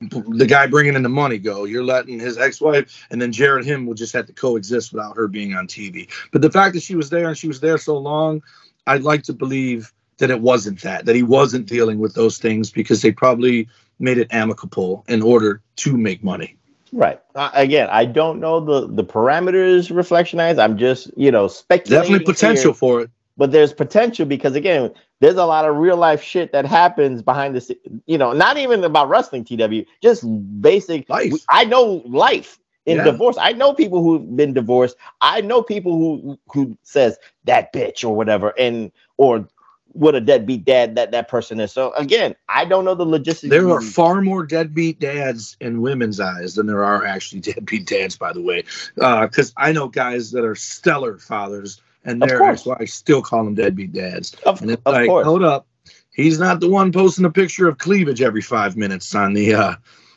the 0.00 0.46
guy 0.46 0.66
bringing 0.66 0.94
in 0.94 1.02
the 1.02 1.08
money 1.08 1.38
go. 1.38 1.64
You're 1.64 1.84
letting 1.84 2.18
his 2.18 2.38
ex-wife, 2.38 3.06
and 3.10 3.20
then 3.20 3.32
Jarrett 3.32 3.64
him 3.64 3.86
will 3.86 3.94
just 3.94 4.12
have 4.12 4.26
to 4.26 4.32
coexist 4.32 4.92
without 4.92 5.16
her 5.16 5.28
being 5.28 5.54
on 5.54 5.66
TV. 5.66 6.08
But 6.32 6.42
the 6.42 6.50
fact 6.50 6.74
that 6.74 6.82
she 6.82 6.94
was 6.94 7.10
there 7.10 7.28
and 7.28 7.36
she 7.36 7.48
was 7.48 7.60
there 7.60 7.78
so 7.78 7.96
long, 7.98 8.42
I'd 8.86 9.02
like 9.02 9.22
to 9.24 9.32
believe 9.32 9.92
that 10.18 10.30
it 10.30 10.40
wasn't 10.40 10.80
that, 10.82 11.06
that 11.06 11.16
he 11.16 11.22
wasn't 11.22 11.66
dealing 11.66 11.98
with 11.98 12.14
those 12.14 12.38
things 12.38 12.70
because 12.70 13.02
they 13.02 13.12
probably 13.12 13.68
made 13.98 14.18
it 14.18 14.28
amicable 14.30 15.04
in 15.08 15.22
order 15.22 15.62
to 15.76 15.96
make 15.96 16.22
money. 16.22 16.56
Right. 16.92 17.20
Uh, 17.34 17.50
again, 17.54 17.88
I 17.90 18.04
don't 18.04 18.38
know 18.38 18.60
the 18.60 18.86
the 18.86 19.04
parameters 19.04 19.90
Reflectionites. 19.90 20.62
I'm 20.62 20.76
just 20.76 21.10
you 21.16 21.30
know 21.30 21.48
speculating. 21.48 22.02
Definitely 22.02 22.32
potential 22.32 22.72
here. 22.72 22.74
for 22.74 23.00
it. 23.02 23.10
but 23.38 23.50
there's 23.50 23.72
potential 23.72 24.26
because 24.26 24.54
again 24.54 24.92
there's 25.22 25.36
a 25.36 25.46
lot 25.46 25.66
of 25.66 25.76
real 25.76 25.98
life 25.98 26.22
shit 26.22 26.52
that 26.52 26.66
happens 26.66 27.22
behind 27.22 27.56
the 27.56 27.78
you 28.06 28.18
know 28.18 28.34
not 28.34 28.58
even 28.58 28.84
about 28.84 29.08
wrestling 29.10 29.44
tw 29.44 29.86
just 30.02 30.24
basic 30.62 31.10
life. 31.10 31.34
I 31.50 31.64
know 31.66 32.02
life 32.06 32.60
in 32.86 32.98
Yeah. 32.98 33.04
divorce. 33.04 33.38
I 33.40 33.52
know 33.54 33.74
people 33.74 34.02
who've 34.04 34.36
been 34.36 34.54
divorced. 34.54 34.96
I 35.22 35.42
know 35.42 35.62
people 35.62 35.92
who 35.98 36.38
who 36.52 36.78
says 36.84 37.18
that 37.46 37.72
bitch 37.72 38.04
or 38.04 38.16
whatever 38.16 38.54
and 38.58 38.92
or 39.18 39.48
what 39.94 40.16
a 40.16 40.20
deadbeat 40.22 40.66
dad 40.66 40.96
that 40.96 41.12
that 41.12 41.28
person 41.28 41.60
is. 41.60 41.72
So 41.72 41.94
again 41.94 42.36
i 42.50 42.64
don't 42.66 42.84
know 42.86 42.96
the 42.96 43.06
logistics 43.06 43.50
There 43.50 43.70
are 43.70 43.80
far 43.82 44.22
more 44.22 44.46
deadbeat 44.46 45.00
dads 45.00 45.56
in 45.60 45.82
women's 45.82 46.20
eyes 46.20 46.56
than 46.56 46.66
there 46.66 46.84
are 46.84 47.06
actually 47.06 47.40
deadbeat 47.52 47.86
dads, 47.86 48.16
by 48.18 48.34
the 48.34 48.42
way. 48.42 48.64
Uh, 49.00 49.26
because 49.26 49.54
I 49.56 49.72
know 49.72 49.88
guys 49.88 50.32
that 50.32 50.44
are 50.44 50.56
stellar 50.56 51.18
fathers, 51.18 51.80
and 52.04 52.22
Of 52.22 52.28
their 52.28 52.38
course. 52.38 52.60
ex-wives 52.60 52.92
still 52.92 53.22
call 53.22 53.44
them 53.44 53.54
deadbeat 53.54 53.92
dads. 53.92 54.34
Of, 54.46 54.62
and 54.62 54.70
it's 54.70 54.82
like, 54.86 55.08
course. 55.08 55.24
hold 55.24 55.42
up, 55.42 55.66
he's 56.12 56.38
not 56.38 56.60
the 56.60 56.68
one 56.68 56.92
posting 56.92 57.24
a 57.24 57.30
picture 57.30 57.68
of 57.68 57.78
cleavage 57.78 58.22
every 58.22 58.42
five 58.42 58.76
minutes 58.76 59.14
on 59.14 59.32
the 59.34 59.54
uh, 59.54 59.74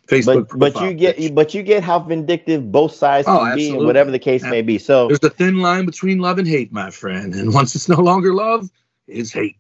Facebook. 0.08 0.48
but 0.58 0.74
but 0.74 0.82
you 0.84 0.94
get 0.94 1.34
but 1.36 1.54
you 1.54 1.64
get 1.64 1.84
how 1.84 2.00
vindictive 2.00 2.72
both 2.72 2.94
sides 2.94 3.28
Oh, 3.28 3.40
can 3.40 3.56
be 3.56 3.72
whatever 3.74 4.12
the 4.12 4.20
case 4.20 4.44
may 4.44 4.62
be 4.62 4.78
so 4.78 5.08
There's 5.08 5.24
a 5.24 5.30
thin 5.30 5.60
line 5.60 5.86
between 5.86 6.20
love 6.20 6.38
and 6.40 6.48
hate, 6.48 6.72
my 6.72 6.92
friend. 6.92 7.34
And 7.34 7.54
once 7.54 7.76
it's 7.76 7.90
no 7.90 8.00
longer 8.02 8.34
love, 8.34 8.70
it's 9.08 9.32
hate. 9.32 9.58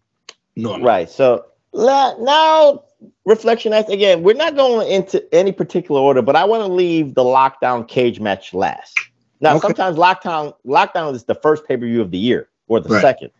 No, 0.55 0.79
Right. 0.79 1.09
So 1.09 1.45
now 1.73 2.83
Reflectionites 3.27 3.89
again, 3.89 4.23
we're 4.23 4.35
not 4.35 4.55
going 4.55 4.89
into 4.89 5.23
any 5.33 5.51
particular 5.51 5.99
order, 5.99 6.21
but 6.21 6.35
I 6.35 6.45
want 6.45 6.61
to 6.61 6.71
leave 6.71 7.13
the 7.15 7.23
lockdown 7.23 7.87
cage 7.87 8.19
match 8.19 8.53
last. 8.53 8.97
Now, 9.41 9.51
Okay. 9.57 9.67
sometimes 9.67 9.97
lockdown 9.97 10.53
lockdown 10.65 11.13
is 11.13 11.23
the 11.25 11.35
first 11.35 11.67
pay 11.67 11.77
per 11.77 11.85
view 11.85 12.01
of 12.01 12.11
the 12.11 12.17
year 12.17 12.49
or 12.67 12.79
the 12.79 12.89
Right. 12.89 13.01
second. 13.01 13.31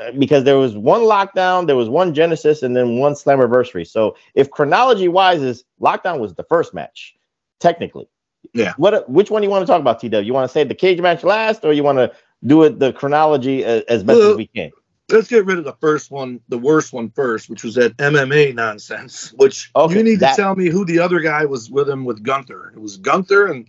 uh, 0.00 0.12
because 0.16 0.44
there 0.44 0.56
was 0.58 0.76
one 0.76 1.00
lockdown, 1.00 1.66
there 1.66 1.74
was 1.74 1.88
one 1.88 2.14
Genesis, 2.14 2.62
and 2.62 2.76
then 2.76 2.98
one 2.98 3.14
Slammiversary. 3.14 3.84
So 3.84 4.14
if 4.34 4.48
chronology 4.48 5.08
wise 5.08 5.42
is 5.42 5.64
lockdown 5.80 6.20
was 6.20 6.34
the 6.34 6.44
first 6.44 6.72
match, 6.72 7.16
technically. 7.58 8.06
Yeah. 8.54 8.74
What? 8.76 9.08
Which 9.10 9.28
one 9.30 9.42
do 9.42 9.46
you 9.46 9.50
want 9.50 9.66
to 9.66 9.66
talk 9.66 9.80
about, 9.80 9.98
TW? 10.00 10.24
You 10.24 10.32
want 10.32 10.48
to 10.48 10.52
say 10.52 10.62
the 10.62 10.74
cage 10.74 11.00
match 11.00 11.24
last, 11.24 11.64
or 11.64 11.72
you 11.72 11.82
want 11.82 11.98
to 11.98 12.12
do 12.46 12.62
it 12.62 12.78
the 12.78 12.92
chronology 12.92 13.64
as, 13.64 13.82
as 13.88 14.04
best 14.04 14.18
Well, 14.20 14.30
as 14.32 14.36
we 14.36 14.46
can? 14.46 14.70
Let's 15.10 15.26
get 15.28 15.44
rid 15.44 15.58
of 15.58 15.64
the 15.64 15.74
first 15.80 16.10
one, 16.12 16.38
the 16.48 16.58
worst 16.58 16.92
one 16.92 17.10
first, 17.10 17.50
which 17.50 17.64
was 17.64 17.74
that 17.74 17.96
MMA 17.96 18.54
nonsense. 18.54 19.32
Which 19.36 19.70
Okay, 19.74 19.96
you 19.96 20.02
need 20.04 20.20
that- 20.20 20.36
to 20.36 20.42
tell 20.42 20.54
me 20.54 20.68
who 20.68 20.84
the 20.84 21.00
other 21.00 21.18
guy 21.18 21.44
was 21.44 21.70
with 21.70 21.88
him 21.88 22.04
with 22.04 22.22
Gunther. 22.22 22.72
It 22.76 22.80
was 22.80 22.98
Gunther 22.98 23.46
and 23.46 23.68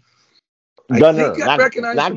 Gunner, 0.97 1.35
not, 1.37 1.71
not, 1.95 2.13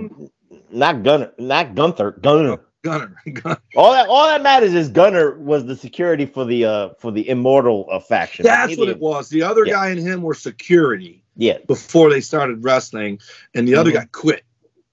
not 0.71 1.03
Gunner, 1.03 1.33
not 1.39 1.75
Gunther, 1.75 2.13
Gunner. 2.23 2.61
Gunner. 2.83 3.15
Gunner. 3.33 3.59
All 3.77 3.93
that 3.93 4.09
all 4.09 4.27
that 4.27 4.43
matters 4.43 4.75
is 4.75 4.89
Gunner 4.89 5.39
was 5.39 5.67
the 5.67 5.77
security 5.77 6.27
for 6.27 6.45
the 6.45 6.65
uh 6.65 6.89
for 6.99 7.13
the 7.13 7.29
immortal 7.29 7.87
uh, 7.93 8.01
faction. 8.01 8.45
That's 8.45 8.77
what 8.77 8.89
it 8.89 8.99
was. 8.99 9.29
The 9.29 9.43
other 9.43 9.65
Yeah. 9.67 9.73
guy 9.75 9.89
and 9.91 10.01
him 10.01 10.23
were 10.23 10.35
security 10.35 11.23
Yeah, 11.37 11.59
before 11.69 12.11
they 12.11 12.21
started 12.21 12.65
wrestling, 12.65 13.21
and 13.55 13.69
the 13.69 13.75
other 13.77 13.91
Mhm. 13.91 13.95
guy 13.95 14.07
quit. 14.13 14.43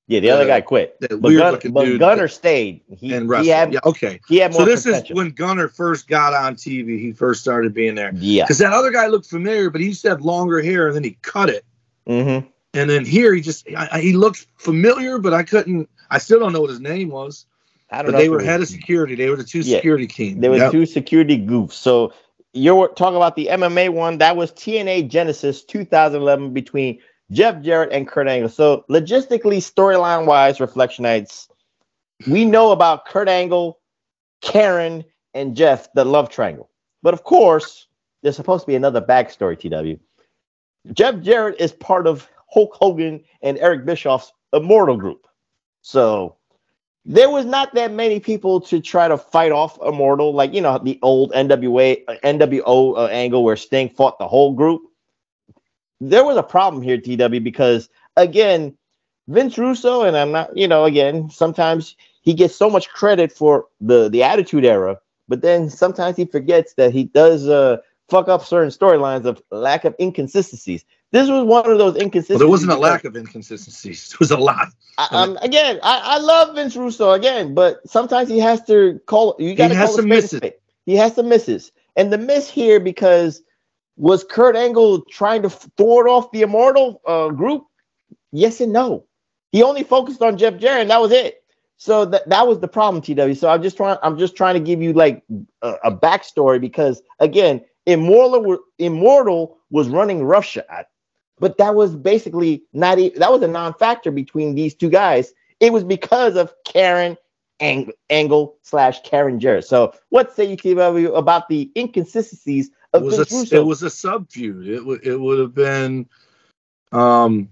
yeah. 0.08 0.20
The 0.20 0.30
other 0.30 0.44
Uh, 0.44 0.48
guy 0.48 0.62
quit, 0.62 0.98
but, 1.00 1.20
weird 1.22 1.40
Gun- 1.40 1.52
looking 1.54 1.72
but 1.72 1.98
Gunner 1.98 2.28
stayed. 2.28 2.82
He, 2.96 3.12
and 3.14 3.28
he 3.42 3.48
had 3.48 3.74
yeah, 3.74 3.80
okay. 3.86 4.20
he 4.28 4.38
had 4.38 4.52
more. 4.54 4.62
So 4.62 4.66
this 4.66 4.86
is 4.86 5.04
when 5.12 5.32
Gunner 5.32 5.68
first 5.68 6.08
got 6.08 6.34
on 6.36 6.56
TV. 6.58 7.00
He 7.00 7.12
first 7.12 7.42
started 7.42 7.74
being 7.74 7.96
there. 7.96 8.12
yeah. 8.16 8.44
Because 8.44 8.60
that 8.60 8.72
other 8.74 8.92
guy 8.92 9.08
looked 9.08 9.26
familiar, 9.28 9.70
but 9.72 9.82
he 9.82 9.88
used 9.88 10.04
to 10.04 10.10
have 10.10 10.22
longer 10.22 10.62
hair, 10.62 10.88
and 10.88 10.96
then 10.96 11.04
he 11.04 11.18
cut 11.24 11.50
it. 11.50 11.66
Mm-hmm. 12.08 12.48
And 12.74 12.90
then 12.90 13.06
here 13.06 13.34
he 13.34 13.42
just 13.42 13.68
I, 13.76 13.90
I- 13.94 14.02
he 14.02 14.14
looked 14.14 14.48
familiar, 14.58 15.18
but 15.20 15.34
I 15.34 15.44
couldn't. 15.44 15.90
I 16.12 16.18
still 16.18 16.40
don't 16.40 16.54
know 16.54 16.62
what 16.62 16.70
his 16.70 16.80
name 16.80 17.10
was. 17.10 17.46
I 17.92 17.98
don't 17.98 18.08
But 18.08 18.12
know. 18.14 18.18
they 18.20 18.30
were 18.30 18.42
head 18.42 18.62
of 18.62 18.68
security. 18.68 19.16
They 19.16 19.30
were 19.30 19.36
the 19.36 19.44
two 19.44 19.60
Yeah. 19.60 19.78
security 19.78 20.08
team. 20.08 20.42
They 20.42 20.50
were 20.50 20.58
Yep. 20.58 20.72
two 20.72 20.86
security 20.86 21.38
goofs. 21.40 21.74
So 21.74 22.14
you're 22.54 22.88
talking 22.90 23.16
about 23.16 23.36
the 23.36 23.48
MMA 23.50 23.90
one. 23.90 24.18
That 24.20 24.36
was 24.38 24.52
TNA 24.52 25.04
Genesis 25.08 25.64
2011 25.64 26.54
between 26.54 27.00
Jeff 27.32 27.62
Jarrett 27.62 27.92
and 27.92 28.08
Kurt 28.08 28.28
Angle. 28.28 28.50
So 28.50 28.86
logistically, 28.90 29.58
storyline 29.58 30.26
wise, 30.26 30.58
Reflectionites, 30.60 31.48
we 32.28 32.46
know 32.46 32.72
about 32.72 33.06
Kurt 33.06 33.30
Angle, 33.30 33.80
Karen, 34.42 35.04
and 35.34 35.56
Jeff, 35.56 35.92
the 35.94 36.06
love 36.06 36.30
triangle. 36.30 36.70
But 37.04 37.14
of 37.14 37.24
course, 37.24 37.88
there's 38.22 38.36
supposed 38.36 38.64
to 38.64 38.68
be 38.68 38.76
another 38.76 39.02
backstory, 39.02 39.58
TW. 39.58 40.00
Jeff 40.94 41.20
Jarrett 41.22 41.60
is 41.60 41.72
part 41.72 42.08
of 42.08 42.28
Hulk 42.52 42.74
Hogan 42.74 43.24
and 43.41 43.58
Eric 43.60 43.86
Bischoff's 43.86 44.32
Immortal 44.54 44.97
group. 44.97 45.28
So 45.82 46.36
there 47.06 47.30
was 47.30 47.45
not 47.45 47.74
that 47.76 47.91
many 47.91 48.20
people 48.20 48.60
to 48.62 48.80
try 48.80 49.08
to 49.08 49.18
fight 49.18 49.52
off 49.52 49.80
Immortal, 49.82 50.34
like 50.34 50.54
you 50.54 50.62
know 50.62 50.78
the 50.78 51.00
old 51.02 51.32
NWA 51.32 52.04
NWO 52.24 52.97
uh, 52.97 53.06
angle 53.08 53.43
where 53.43 53.56
Sting 53.56 53.89
fought 53.89 54.20
the 54.20 54.28
whole 54.28 54.54
group. 54.54 54.82
There 56.02 56.24
was 56.24 56.38
a 56.38 56.43
problem 56.43 56.82
here, 56.82 56.97
TW, 56.97 57.43
because 57.43 57.89
again, 58.16 58.78
Vince 59.28 59.58
Russo, 59.58 60.04
and 60.04 60.18
I'm 60.18 60.32
not, 60.32 60.56
you 60.56 60.68
know, 60.68 60.86
again, 60.86 61.30
sometimes 61.30 61.95
he 62.22 62.34
gets 62.34 62.56
so 62.56 62.70
much 62.70 62.89
credit 62.89 63.32
for 63.32 63.66
the 63.80 64.10
the 64.10 64.24
Attitude 64.24 64.66
Era, 64.66 65.00
but 65.28 65.41
then 65.41 65.70
sometimes 65.70 66.18
he 66.18 66.26
forgets 66.26 66.74
that 66.76 66.91
he 66.91 67.06
does 67.06 67.47
uh, 67.47 67.78
fuck 68.10 68.28
up 68.28 68.43
certain 68.43 68.70
storylines 68.70 69.26
of 69.26 69.41
lack 69.52 69.86
of 69.86 69.95
inconsistencies. 70.00 70.84
This 71.12 71.28
was 71.28 71.43
one 71.43 71.70
of 71.70 71.78
those 71.80 71.95
inconsistencies. 71.95 72.30
Well, 72.30 72.39
there 72.39 72.47
wasn't 72.47 72.72
a 72.72 72.78
lack 72.78 73.03
of 73.03 73.16
inconsistencies. 73.16 74.12
It 74.14 74.20
was 74.20 74.32
a 74.32 74.38
lot. 74.38 74.68
I, 74.97 75.07
um, 75.12 75.38
again, 75.41 75.80
I, 75.82 76.01
I 76.03 76.18
love 76.20 76.55
Vince 76.55 76.76
Russo 76.76 77.12
again, 77.12 77.55
but 77.55 77.80
sometimes 77.89 78.30
he 78.30 78.38
has 78.39 78.64
to 78.66 78.99
call. 79.07 79.36
You 79.39 79.55
got 79.55 79.70
to 79.70 79.76
call 79.76 79.88
some 79.88 80.12
a 80.12 80.22
spade 80.22 80.41
a 80.41 80.45
misses. 80.45 80.60
He 80.86 80.95
has 80.95 81.16
some 81.16 81.30
misses, 81.30 81.72
and 81.95 82.14
the 82.14 82.18
miss 82.18 82.49
here 82.49 82.80
because 82.80 83.41
was 83.97 84.24
Kurt 84.24 84.55
Angle 84.55 85.01
trying 85.05 85.41
to 85.41 85.49
thwart 85.49 86.07
off 86.07 86.32
the 86.32 86.43
Immortal 86.43 87.01
uh, 87.07 87.30
group? 87.30 87.66
Yes 88.32 88.62
and 88.62 88.72
no. 88.72 89.05
He 89.51 89.64
only 89.64 89.84
focused 89.84 90.22
on 90.22 90.38
Jeff 90.38 90.57
Jarrett, 90.57 90.82
and 90.82 90.91
that 90.91 91.01
was 91.01 91.12
it. 91.12 91.43
So 91.78 92.05
that 92.05 92.30
that 92.30 92.47
was 92.47 92.60
the 92.60 92.68
problem, 92.68 93.01
TW. 93.01 93.36
So 93.36 93.49
I'm 93.49 93.64
just 93.64 93.78
trying. 93.78 93.97
I'm 94.03 94.20
just 94.20 94.36
trying 94.36 94.53
to 94.53 94.60
give 94.60 94.80
you 94.80 94.93
like 94.93 95.24
a, 95.64 95.74
a 95.86 95.91
backstory 95.91 96.62
because 96.62 97.01
again, 97.20 97.62
Immortal 97.88 98.60
Immortal 98.78 99.57
was 99.72 99.88
running 99.88 100.24
roughshod 100.24 100.86
but 101.40 101.58
that 101.58 101.76
was 101.76 101.96
basically 101.96 102.64
not 102.74 103.00
e- 103.00 103.14
that 103.18 103.32
was 103.32 103.42
a 103.42 103.48
non-factor 103.48 104.12
between 104.12 104.56
these 104.56 104.74
two 104.76 104.90
guys. 104.90 105.34
It 105.60 105.74
was 105.74 105.84
because 105.84 106.36
of 106.36 106.54
Karen 106.66 107.18
Ang- 107.60 107.92
Angle 108.10 108.58
slash 108.64 109.02
Karen 109.04 109.40
Jarrett. 109.40 109.66
So 109.66 109.94
what 110.10 110.34
say 110.34 110.46
you 110.46 110.58
TW 110.58 111.14
about 111.16 111.48
the 111.50 111.72
inconsistencies 111.76 112.72
It 112.94 113.02
of 113.02 113.04
was 113.04 113.18
Vince 113.18 113.20
a 113.20 113.28
Russo? 113.32 113.56
it 113.58 113.64
was 113.66 113.84
a 113.84 113.90
sub 113.90 114.30
feud. 114.32 114.68
It 114.68 114.84
would 114.86 115.06
it 115.06 115.18
would 115.20 115.40
have 115.40 115.54
been, 115.54 116.08
um, 116.92 117.50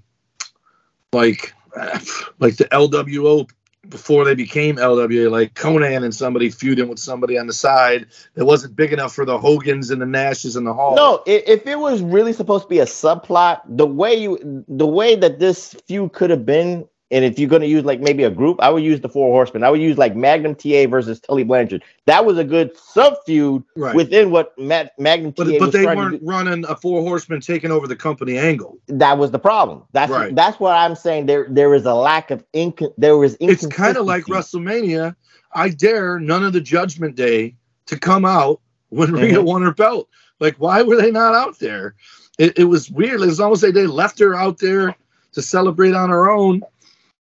like 1.13 1.53
like 2.39 2.57
the 2.57 2.65
LWO 2.71 3.49
before 3.89 4.25
they 4.25 4.35
became 4.35 4.77
LWA, 4.77 5.29
like 5.29 5.53
Konnan 5.53 6.03
and 6.03 6.13
somebody 6.13 6.49
feuding 6.49 6.87
with 6.87 6.99
somebody 6.99 7.37
on 7.37 7.47
the 7.47 7.53
side 7.53 8.07
that 8.35 8.45
wasn't 8.45 8.75
big 8.75 8.93
enough 8.93 9.13
for 9.13 9.25
the 9.25 9.37
Hogans 9.37 9.89
and 9.89 10.01
the 10.01 10.05
Nashes 10.05 10.55
and 10.55 10.65
the 10.65 10.73
Hall. 10.73 10.95
no, 10.95 11.23
if 11.25 11.65
it 11.65 11.79
was 11.79 12.01
really 12.01 12.33
supposed 12.33 12.63
to 12.63 12.69
be 12.69 12.79
a 12.79 12.85
subplot, 12.85 13.61
the 13.67 13.87
way 13.87 14.15
you 14.15 14.65
the 14.67 14.87
way 14.87 15.15
that 15.15 15.39
this 15.39 15.75
feud 15.87 16.13
could 16.13 16.29
have 16.29 16.45
been, 16.45 16.87
and 17.09 17.23
if 17.23 17.39
you're 17.39 17.49
going 17.49 17.61
to 17.61 17.67
use 17.67 17.85
like 17.85 17.99
maybe 18.01 18.23
a 18.23 18.29
group, 18.29 18.61
I 18.61 18.69
would 18.69 18.83
use 18.83 18.99
the 18.99 19.07
Four 19.09 19.31
Horsemen. 19.31 19.63
I 19.63 19.69
would 19.69 19.79
use 19.81 19.97
like 19.97 20.15
Magnum 20.15 20.55
TA 20.55 20.87
versus 20.87 21.19
Tully 21.19 21.43
Blanchard. 21.43 21.83
That 22.05 22.25
was 22.25 22.37
a 22.37 22.43
good 22.43 22.75
sub 22.77 23.15
feud 23.25 23.63
Right. 23.75 23.95
within 23.95 24.29
what 24.31 24.57
Ma- 24.57 24.85
Magnum 24.99 25.31
TA 25.33 25.43
but 25.45 25.51
but 25.59 25.61
was 25.67 25.71
they 25.73 25.85
weren't 25.85 26.21
running 26.23 26.65
a 26.67 26.75
four 26.75 27.01
horsemen 27.01 27.39
taking 27.41 27.71
over 27.71 27.87
the 27.87 27.95
company 27.95 28.37
angle. 28.37 28.77
that 28.87 29.17
was 29.17 29.31
the 29.31 29.39
problem. 29.39 29.83
That's 29.93 30.11
Right. 30.11 30.35
that's 30.35 30.59
what 30.59 30.75
I'm 30.75 30.95
saying. 30.95 31.27
There 31.27 31.47
there 31.49 31.73
is 31.73 31.85
a 31.85 31.93
lack 31.93 32.29
of 32.31 32.43
inc. 32.53 32.85
There 32.97 33.17
was 33.17 33.37
It's 33.39 33.65
kind 33.67 33.95
of 33.97 34.05
like. 34.05 34.25
WrestleMania. 34.25 35.15
I 35.53 35.69
dare 35.69 36.19
none 36.19 36.43
of 36.43 36.53
the 36.53 36.61
Judgment 36.61 37.15
Day 37.15 37.55
to 37.85 37.97
come 37.97 38.25
out 38.25 38.59
when 38.89 39.13
Rhea 39.13 39.37
Mhm. 39.37 39.43
won 39.45 39.61
her 39.61 39.73
belt. 39.73 40.09
Like, 40.39 40.55
why 40.57 40.81
were 40.83 40.97
they 40.97 41.09
not 41.09 41.33
out 41.33 41.57
there? 41.59 41.95
It, 42.37 42.59
it 42.59 42.65
was 42.65 42.91
weird. 42.91 43.21
It 43.21 43.25
was 43.25 43.39
almost 43.39 43.63
like 43.63 43.73
they 43.73 43.87
left 43.87 44.19
her 44.19 44.35
out 44.35 44.59
there 44.59 44.93
to 45.33 45.41
celebrate 45.41 45.93
on 45.93 46.09
her 46.09 46.29
own. 46.29 46.61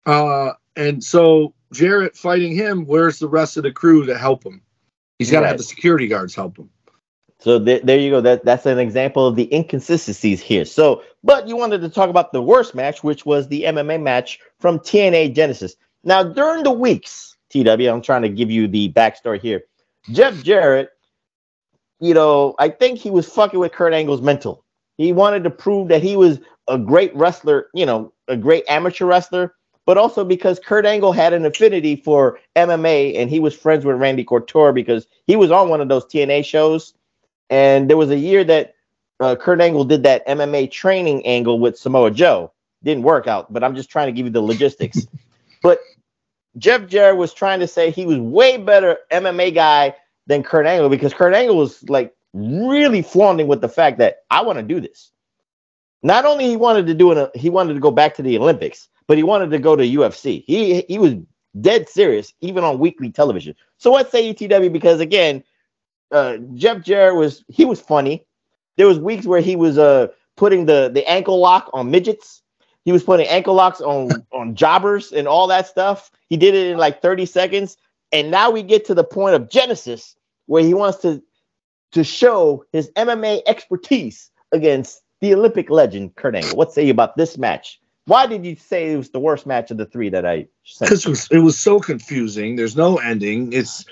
Uh, 0.07 0.53
and 0.77 1.03
so 1.03 1.53
Jarrett 1.73 2.15
fighting 2.15 2.55
him, 2.55 2.85
where's 2.85 3.19
the 3.19 3.27
rest 3.27 3.57
of 3.57 3.63
the 3.63 3.71
crew 3.71 4.05
to 4.05 4.17
help 4.17 4.43
him? 4.43 4.61
He's 5.19 5.29
got 5.29 5.41
to 5.41 5.47
have 5.47 5.57
the 5.57 5.63
security 5.63 6.07
guards 6.07 6.33
help 6.33 6.57
him. 6.57 6.69
So 7.39 7.59
there, 7.59 7.79
there 7.83 7.99
you 7.99 8.09
go. 8.09 8.21
That 8.21 8.45
that's 8.45 8.65
an 8.65 8.79
example 8.79 9.27
of 9.27 9.35
the 9.35 9.53
inconsistencies 9.53 10.41
here. 10.41 10.65
So, 10.65 11.03
but 11.23 11.47
you 11.47 11.55
wanted 11.55 11.81
to 11.81 11.89
talk 11.89 12.09
about 12.09 12.31
the 12.31 12.41
worst 12.41 12.73
match, 12.73 13.03
which 13.03 13.25
was 13.25 13.47
the 13.47 13.63
MMA 13.63 14.01
match 14.01 14.39
from 14.59 14.79
TNA 14.79 15.35
Genesis. 15.35 15.75
Now, 16.03 16.23
during 16.23 16.63
the 16.63 16.71
weeks, 16.71 17.35
TW, 17.49 17.67
I'm 17.67 18.01
trying 18.01 18.23
to 18.23 18.29
give 18.29 18.49
you 18.49 18.67
the 18.67 18.91
backstory 18.93 19.39
here. 19.39 19.63
Jeff 20.11 20.41
Jarrett, 20.43 20.89
you 21.99 22.13
know, 22.13 22.55
I 22.59 22.69
think 22.69 22.97
he 22.97 23.11
was 23.11 23.27
fucking 23.27 23.59
with 23.59 23.71
Kurt 23.71 23.93
Angle's 23.93 24.21
mental. 24.21 24.63
He 24.97 25.13
wanted 25.13 25.43
to 25.43 25.49
prove 25.49 25.89
that 25.89 26.01
he 26.01 26.15
was 26.15 26.39
a 26.67 26.77
great 26.77 27.15
wrestler, 27.15 27.67
you 27.73 27.85
know, 27.85 28.13
a 28.27 28.37
great 28.37 28.63
amateur 28.67 29.05
wrestler, 29.05 29.53
but 29.87 29.97
also 29.97 30.25
because 30.25 30.59
Kurt 30.59 30.85
Angle 30.85 31.13
had 31.13 31.31
an 31.31 31.45
affinity 31.45 31.95
for 31.95 32.37
MMA 32.57 33.15
and 33.17 33.29
he 33.29 33.39
was 33.39 33.55
friends 33.55 33.85
with 33.85 33.95
Randy 33.95 34.25
Couture 34.25 34.73
because 34.73 35.07
he 35.25 35.37
was 35.37 35.49
on 35.49 35.69
one 35.69 35.79
of 35.79 35.87
those 35.87 36.05
TNA 36.05 36.43
shows. 36.43 36.93
And 37.49 37.89
there 37.89 37.95
was 37.95 38.11
a 38.11 38.17
year 38.17 38.43
that 38.43 38.75
uh, 39.21 39.37
Kurt 39.37 39.61
Angle 39.61 39.85
did 39.85 40.03
that 40.03 40.27
MMA 40.27 40.69
training 40.69 41.25
angle 41.25 41.57
with 41.57 41.77
Samoa 41.77 42.11
Joe. 42.11 42.51
Didn't 42.83 43.03
work 43.03 43.27
out, 43.27 43.51
but 43.51 43.63
I'm 43.63 43.75
just 43.75 43.89
trying 43.89 44.07
to 44.07 44.11
give 44.11 44.25
you 44.25 44.31
the 44.31 44.41
logistics. 44.41 45.07
but 45.63 45.79
Jeff 46.57 46.85
Jarrett 46.87 47.15
was 47.15 47.33
trying 47.33 47.61
to 47.61 47.67
say 47.67 47.89
he 47.89 48.05
was 48.05 48.19
way 48.19 48.57
better 48.57 48.97
MMA 49.09 49.55
guy 49.55 49.95
than 50.27 50.43
Kurt 50.43 50.65
Angle 50.65 50.89
because 50.89 51.13
Kurt 51.13 51.33
Angle 51.33 51.55
was 51.55 51.89
like 51.89 52.13
really 52.33 53.01
flaunting 53.01 53.47
with 53.47 53.61
the 53.61 53.69
fact 53.69 53.99
that 53.99 54.17
I 54.29 54.41
want 54.41 54.59
to 54.59 54.63
do 54.63 54.81
this. 54.81 55.11
Not 56.03 56.25
only 56.25 56.45
he 56.45 56.57
wanted 56.57 56.87
to 56.87 56.93
do 56.93 57.13
it, 57.13 57.35
he 57.37 57.49
wanted 57.49 57.75
to 57.75 57.79
go 57.79 57.89
back 57.89 58.15
to 58.15 58.21
the 58.21 58.37
Olympics, 58.37 58.89
but 59.07 59.17
he 59.17 59.23
wanted 59.23 59.49
to 59.51 59.59
go 59.59 59.75
to 59.75 59.83
UFC. 59.83 60.43
He 60.45 60.81
he 60.81 60.97
was 60.97 61.15
dead 61.59 61.89
serious, 61.89 62.33
even 62.41 62.63
on 62.63 62.79
weekly 62.79 63.09
television. 63.09 63.55
So 63.77 63.91
what 63.91 64.11
say 64.11 64.33
UTW? 64.33 64.71
Because 64.71 64.99
again, 64.99 65.43
uh, 66.11 66.37
Jeff 66.53 66.83
Jarrett 66.83 67.15
was 67.15 67.43
he 67.47 67.65
was 67.65 67.81
funny. 67.81 68.25
There 68.75 68.87
was 68.87 68.99
weeks 68.99 69.25
where 69.25 69.41
he 69.41 69.55
was 69.55 69.77
uh 69.77 70.07
putting 70.35 70.65
the 70.65 70.89
the 70.93 71.07
ankle 71.09 71.39
lock 71.39 71.69
on 71.73 71.89
midgets. 71.89 72.41
He 72.85 72.91
was 72.91 73.03
putting 73.03 73.27
ankle 73.27 73.55
locks 73.55 73.81
on 73.81 74.09
on 74.31 74.55
jobbers 74.55 75.11
and 75.11 75.27
all 75.27 75.47
that 75.47 75.67
stuff. 75.67 76.11
He 76.29 76.37
did 76.37 76.53
it 76.53 76.67
in 76.67 76.77
like 76.77 77.01
30 77.01 77.25
seconds. 77.25 77.77
And 78.13 78.31
now 78.31 78.51
we 78.51 78.63
get 78.63 78.85
to 78.85 78.93
the 78.93 79.03
point 79.03 79.35
of 79.35 79.49
Genesis 79.49 80.15
where 80.45 80.63
he 80.63 80.73
wants 80.73 80.99
to 80.99 81.21
to 81.93 82.03
show 82.03 82.65
his 82.71 82.91
MMA 82.91 83.41
expertise 83.47 84.29
against 84.51 85.01
the 85.21 85.33
Olympic 85.33 85.69
legend 85.69 86.15
Kurt 86.15 86.35
Angle. 86.35 86.57
What 86.57 86.71
say 86.71 86.85
you 86.85 86.91
about 86.91 87.17
this 87.17 87.37
match? 87.37 87.79
Why 88.07 88.25
did 88.25 88.45
you 88.45 88.55
say 88.55 88.93
it 88.93 88.97
was 88.97 89.09
the 89.11 89.19
worst 89.19 89.45
match 89.45 89.69
of 89.71 89.77
the 89.77 89.85
three 89.85 90.09
that 90.09 90.25
I 90.25 90.47
because 90.79 91.05
it 91.05 91.09
was, 91.09 91.27
it 91.31 91.39
was 91.39 91.59
so 91.59 91.79
confusing. 91.79 92.55
There's 92.55 92.75
no 92.75 92.97
ending. 92.97 93.53
It's 93.53 93.85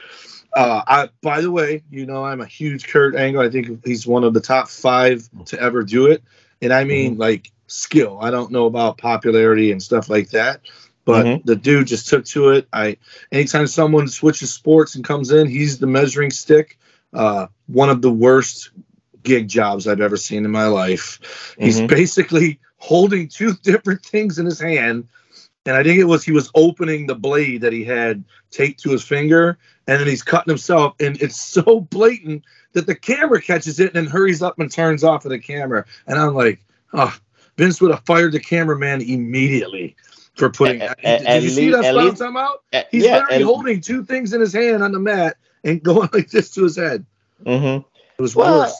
Uh, 0.54 0.82
I, 0.88 1.10
by 1.22 1.42
the 1.42 1.52
way, 1.52 1.84
you 1.92 2.06
know 2.06 2.24
I'm 2.26 2.42
a 2.42 2.46
huge 2.46 2.88
Kurt 2.88 3.16
Angle. 3.16 3.42
I 3.44 3.50
think 3.50 3.86
he's 3.86 4.08
one 4.08 4.24
of 4.24 4.34
the 4.34 4.40
top 4.40 4.70
five 4.70 5.30
to 5.48 5.62
ever 5.62 5.84
do 5.84 6.08
it, 6.08 6.24
and 6.62 6.72
I 6.74 6.86
mean 6.86 7.14
Mm-hmm. 7.14 7.22
like 7.22 7.52
skill. 7.68 8.20
I 8.22 8.32
don't 8.32 8.52
know 8.52 8.66
about 8.66 8.98
popularity 8.98 9.72
and 9.74 9.84
stuff 9.84 10.10
like 10.10 10.30
that, 10.30 10.62
but 11.04 11.26
Mhm. 11.26 11.46
the 11.46 11.56
dude 11.58 11.88
just 11.88 12.08
took 12.08 12.26
to 12.28 12.52
it. 12.52 12.68
I 12.72 12.98
anytime 13.34 13.68
someone 13.68 14.08
switches 14.08 14.54
sports 14.54 14.96
and 14.96 15.04
comes 15.04 15.32
in, 15.32 15.48
he's 15.48 15.78
the 15.80 15.88
measuring 15.88 16.32
stick. 16.32 16.78
Uh, 17.14 17.48
one 17.68 17.90
of 17.90 18.02
the 18.02 18.12
worst 18.12 18.72
gig 19.24 19.50
jobs 19.50 19.88
I've 19.88 20.02
ever 20.02 20.18
seen 20.18 20.46
in 20.46 20.52
my 20.52 20.68
life. 20.68 21.56
He's 21.60 21.82
Mhm. 21.82 21.88
basically 21.90 22.60
holding 22.78 23.28
two 23.28 23.54
different 23.64 24.04
things 24.06 24.40
in 24.40 24.46
his 24.46 24.60
hand. 24.60 25.08
And 25.68 25.76
I 25.76 25.82
think 25.84 26.00
it 26.00 26.04
was 26.06 26.24
he 26.24 26.32
was 26.32 26.52
opening 26.54 27.08
the 27.08 27.16
blade 27.16 27.62
that 27.62 27.74
he 27.74 27.84
had 27.84 28.24
taped 28.52 28.82
to 28.84 28.92
his 28.92 29.04
finger, 29.04 29.58
and 29.88 30.00
then 30.00 30.08
he's 30.08 30.22
cutting 30.22 30.52
himself. 30.52 30.94
And 31.00 31.20
it's 31.22 31.42
so 31.42 31.80
blatant 31.90 32.44
that 32.74 32.86
the 32.86 32.94
camera 32.96 33.42
catches 33.42 33.80
it 33.80 33.88
and 33.88 33.96
then 33.96 34.06
hurries 34.06 34.44
up 34.44 34.60
and 34.60 34.72
turns 34.72 35.04
off 35.04 35.26
of 35.26 35.32
the 35.32 35.40
camera. 35.40 35.84
And 36.06 36.20
I'm 36.20 36.36
like, 36.36 36.60
oh, 36.94 37.16
Vince 37.58 37.82
would 37.82 37.90
have 37.92 38.06
fired 38.06 38.34
the 38.34 38.40
cameraman 38.40 39.02
immediately 39.02 39.96
for 40.36 40.52
putting. 40.52 40.82
At- 40.84 40.98
did 41.02 41.26
at 41.26 41.42
you 41.42 41.50
see 41.50 41.70
that 41.72 41.86
at 41.86 41.94
spot 41.94 41.98
I'm 41.98 42.06
least- 42.10 42.22
about? 42.22 42.64
at- 42.74 42.88
He's 42.92 43.06
yeah, 43.06 43.20
literally 43.20 43.44
holding 43.44 43.82
two 43.82 44.04
things 44.06 44.34
in 44.34 44.42
his 44.42 44.54
hand 44.54 44.84
on 44.84 44.92
the 44.92 45.00
mat 45.00 45.38
and 45.64 45.82
going 45.84 46.10
like 46.14 46.30
this 46.30 46.52
to 46.52 46.64
his 46.64 46.76
head. 46.76 47.04
Mm-hmm. 47.44 47.88
It 48.18 48.22
was 48.22 48.36
Well, 48.36 48.60
worse. 48.60 48.80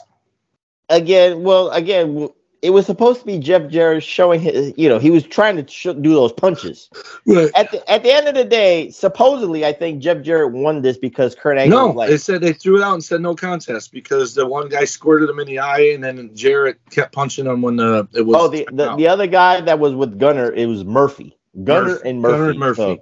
again, 0.88 1.42
well, 1.42 1.70
again, 1.70 2.28
it 2.66 2.70
was 2.70 2.84
supposed 2.84 3.20
to 3.20 3.26
be 3.26 3.38
Jeff 3.38 3.70
Jarrett 3.70 4.02
showing 4.02 4.40
his, 4.40 4.72
you 4.76 4.88
know, 4.88 4.98
he 4.98 5.10
was 5.10 5.22
trying 5.22 5.56
to 5.56 5.70
sh- 5.70 5.94
do 6.00 6.12
those 6.14 6.32
punches. 6.32 6.90
Right. 7.24 7.50
At 7.54 7.70
the 7.70 7.88
at 7.90 8.02
the 8.02 8.10
end 8.12 8.26
of 8.26 8.34
the 8.34 8.44
day, 8.44 8.90
supposedly, 8.90 9.64
I 9.64 9.72
think 9.72 10.02
Jeff 10.02 10.22
Jarrett 10.22 10.52
won 10.52 10.82
this 10.82 10.98
because 10.98 11.34
Kurt 11.34 11.56
Angle 11.58 11.78
No, 11.78 11.90
like, 11.92 12.10
they 12.10 12.18
said 12.18 12.40
they 12.40 12.52
threw 12.52 12.78
it 12.78 12.82
out 12.82 12.94
and 12.94 13.04
said 13.04 13.20
no 13.20 13.34
contest 13.34 13.92
because 13.92 14.34
the 14.34 14.44
one 14.46 14.68
guy 14.68 14.84
squirted 14.84 15.30
him 15.30 15.38
in 15.38 15.46
the 15.46 15.58
eye, 15.60 15.92
and 15.94 16.02
then 16.02 16.30
Jarrett 16.34 16.78
kept 16.90 17.14
punching 17.14 17.46
him 17.46 17.62
when 17.62 17.76
the 17.76 18.08
it 18.14 18.22
was. 18.22 18.36
oh, 18.36 18.48
the, 18.48 18.68
the 18.72 18.94
the 18.96 19.06
other 19.08 19.26
guy 19.28 19.60
that 19.60 19.78
was 19.78 19.94
with 19.94 20.18
Gunner, 20.18 20.52
it 20.52 20.66
was 20.66 20.84
Murphy, 20.84 21.36
Gunner 21.64 21.90
Murphy. 21.90 22.08
and 22.10 22.20
Murphy. 22.20 22.32
Gunner 22.36 22.50
and 22.50 22.58
Murphy. 22.58 22.82
So, 22.82 22.98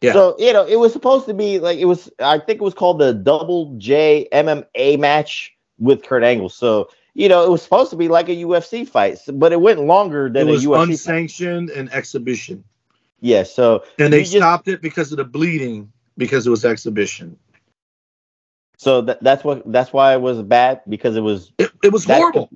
Yeah. 0.00 0.12
so 0.14 0.36
you 0.38 0.52
know, 0.52 0.64
it 0.66 0.76
was 0.76 0.92
supposed 0.92 1.26
to 1.26 1.34
be 1.34 1.58
like 1.58 1.78
it 1.78 1.84
was. 1.86 2.10
I 2.20 2.38
think 2.38 2.60
it 2.60 2.64
was 2.64 2.74
called 2.74 2.98
the 2.98 3.12
Double 3.12 3.74
J 3.78 4.26
MMA 4.32 4.98
match 4.98 5.52
with 5.78 6.02
Kurt 6.02 6.24
Angle. 6.24 6.48
So 6.48 6.88
you 7.18 7.30
know, 7.30 7.42
it 7.44 7.50
was 7.50 7.62
supposed 7.62 7.88
to 7.90 7.96
be 7.96 8.08
like 8.08 8.28
a 8.28 8.36
UFC 8.36 8.86
fight, 8.86 9.18
but 9.32 9.50
it 9.50 9.60
went 9.60 9.80
longer 9.80 10.26
it 10.26 10.34
than 10.34 10.48
a 10.48 10.50
was 10.50 10.64
UFC. 10.66 10.76
fight. 10.76 10.88
unsanctioned 10.90 11.70
and 11.70 11.90
exhibition, 11.92 12.62
Yeah, 13.20 13.42
so 13.42 13.84
and 13.98 14.12
they 14.12 14.20
just- 14.20 14.32
stopped 14.36 14.68
it 14.68 14.82
because 14.82 15.12
of 15.12 15.16
the 15.18 15.24
bleeding 15.24 15.90
because 16.18 16.46
it 16.46 16.50
was 16.50 16.64
exhibition. 16.66 17.36
So 18.76 19.00
that, 19.00 19.22
that's 19.22 19.42
what 19.42 19.62
that's 19.72 19.92
why 19.94 20.12
it 20.12 20.20
was 20.20 20.42
bad 20.42 20.82
because 20.88 21.16
it 21.16 21.22
was 21.22 21.50
It, 21.58 21.70
it 21.82 21.92
was 21.92 22.04
horrible. 22.04 22.50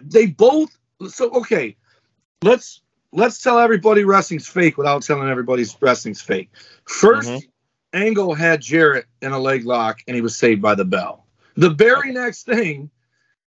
They 0.00 0.26
both. 0.26 0.70
So 1.08 1.30
okay, 1.32 1.76
let's 2.42 2.80
let's 3.12 3.42
tell 3.42 3.58
everybody 3.58 4.04
wrestling's 4.04 4.48
fake 4.48 4.78
without 4.78 5.02
telling 5.02 5.28
everybody 5.28 5.66
wrestling's 5.82 6.22
fake. 6.22 6.48
1st 6.86 7.28
Mhm. 7.28 7.42
Angle 7.92 8.32
had 8.34 8.62
Jarrett 8.62 9.04
in 9.20 9.32
a 9.32 9.38
leg 9.38 9.66
lock, 9.66 10.00
and 10.06 10.14
he 10.14 10.22
was 10.22 10.34
saved 10.34 10.62
by 10.62 10.74
the 10.74 10.84
bell. 10.86 11.26
The 11.56 11.68
very 11.68 12.10
next 12.12 12.44
thing 12.46 12.88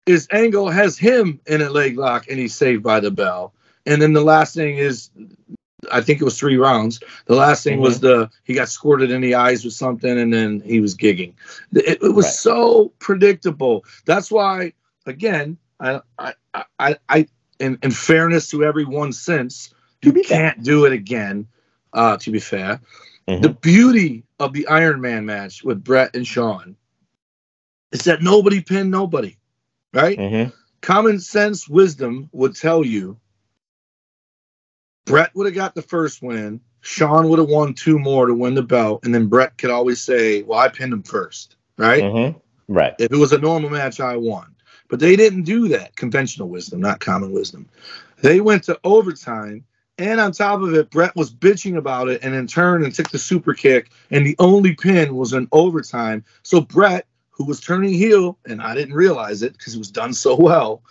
is 0.05 0.27
Angle 0.31 0.69
has 0.69 0.97
him 0.97 1.39
in 1.47 1.61
a 1.61 1.69
leg 1.69 1.97
lock, 1.97 2.27
and 2.29 2.39
he's 2.39 2.55
saved 2.55 2.83
by 2.83 2.99
the 2.99 3.11
bell. 3.11 3.53
And 3.85 4.01
then 4.01 4.13
the 4.13 4.21
last 4.23 4.53
thing 4.53 4.77
is, 4.77 5.09
I 5.91 6.01
think 6.01 6.21
it 6.21 6.25
was 6.25 6.39
three 6.39 6.57
rounds. 6.57 7.01
The 7.25 7.35
last 7.35 7.63
thing 7.63 7.79
was 7.79 7.99
the 7.99 8.29
he 8.43 8.53
got 8.53 8.69
squirted 8.69 9.11
in 9.11 9.21
the 9.21 9.35
eyes 9.35 9.63
with 9.65 9.73
something, 9.73 10.17
and 10.17 10.33
then 10.33 10.61
he 10.65 10.79
was 10.79 10.95
gigging. 10.95 11.33
It, 11.73 12.01
it 12.01 12.13
was 12.13 12.25
Right. 12.25 12.33
so 12.33 12.93
predictable. 12.99 13.85
That's 14.05 14.31
why, 14.31 14.73
again, 15.05 15.57
I, 15.79 16.01
I, 16.19 16.33
I, 16.79 16.97
I, 17.09 17.27
in, 17.59 17.77
in 17.83 17.91
fairness 17.91 18.49
to 18.51 18.63
everyone 18.63 19.11
since, 19.13 19.73
you 20.01 20.13
can't 20.13 20.63
do 20.63 20.85
it 20.85 20.93
again. 20.93 21.47
Uh, 21.93 22.17
to 22.17 22.31
be 22.31 22.39
fair, 22.39 22.81
the 23.27 23.49
beauty 23.49 24.23
of 24.39 24.53
the 24.53 24.67
Iron 24.67 24.99
Man 25.01 25.25
match 25.25 25.63
with 25.63 25.83
Bret 25.83 26.15
and 26.15 26.25
Shawn 26.25 26.75
is 27.91 28.01
that 28.05 28.23
nobody 28.23 28.61
pinned 28.61 28.89
nobody, 28.89 29.37
right? 29.93 30.17
Mm-hmm. 30.17 30.49
Common 30.81 31.19
sense 31.19 31.67
wisdom 31.67 32.29
would 32.33 32.55
tell 32.55 32.85
you 32.85 33.17
Bret 35.05 35.31
would 35.35 35.45
have 35.45 35.55
got 35.55 35.75
the 35.75 35.81
first 35.81 36.21
win. 36.21 36.61
Shawn 36.81 37.29
would 37.29 37.39
have 37.39 37.49
won 37.49 37.73
two 37.73 37.97
more 37.99 38.25
to 38.25 38.33
win 38.33 38.55
the 38.55 38.63
belt, 38.63 39.05
and 39.05 39.13
then 39.13 39.27
Bret 39.27 39.57
could 39.57 39.69
always 39.69 40.01
say, 40.01 40.43
"Well, 40.43 40.59
I 40.59 40.67
pinned 40.67 40.93
him 40.93 41.03
first, 41.03 41.55
right? 41.77 42.03
Mhm. 42.03 42.35
right. 42.67 42.93
If 42.99 43.11
it 43.11 43.17
was 43.17 43.31
a 43.31 43.37
normal 43.37 43.69
match, 43.69 43.99
I 43.99 44.15
won." 44.17 44.55
But 44.89 44.99
they 44.99 45.15
didn't 45.15 45.43
do 45.43 45.69
that. 45.69 45.95
Conventional 45.95 46.49
wisdom, 46.49 46.81
not 46.81 46.99
common 46.99 47.31
wisdom. 47.31 47.67
They 48.21 48.41
went 48.41 48.63
to 48.63 48.79
overtime, 48.83 49.63
and 49.97 50.19
on 50.19 50.31
top 50.31 50.61
of 50.61 50.73
it, 50.73 50.89
Bret 50.89 51.15
was 51.15 51.33
bitching 51.33 51.77
about 51.77 52.09
it, 52.09 52.21
and 52.23 52.33
then 52.33 52.47
turned 52.47 52.83
and 52.83 52.93
took 52.93 53.09
the 53.09 53.17
super 53.17 53.53
kick, 53.53 53.91
and 54.11 54.25
the 54.25 54.35
only 54.39 54.75
pin 54.75 55.15
was 55.15 55.33
in 55.33 55.47
overtime. 55.51 56.23
So 56.43 56.61
Bret, 56.61 57.05
who 57.33 57.45
was 57.45 57.59
turning 57.59 57.93
heel, 57.93 58.37
and 58.45 58.61
I 58.61 58.73
didn't 58.75 58.93
realize 58.93 59.43
it 59.43 59.53
because 59.53 59.75
it 59.75 59.79
was 59.79 59.91
done 59.91 60.13
so 60.13 60.35
well, 60.35 60.81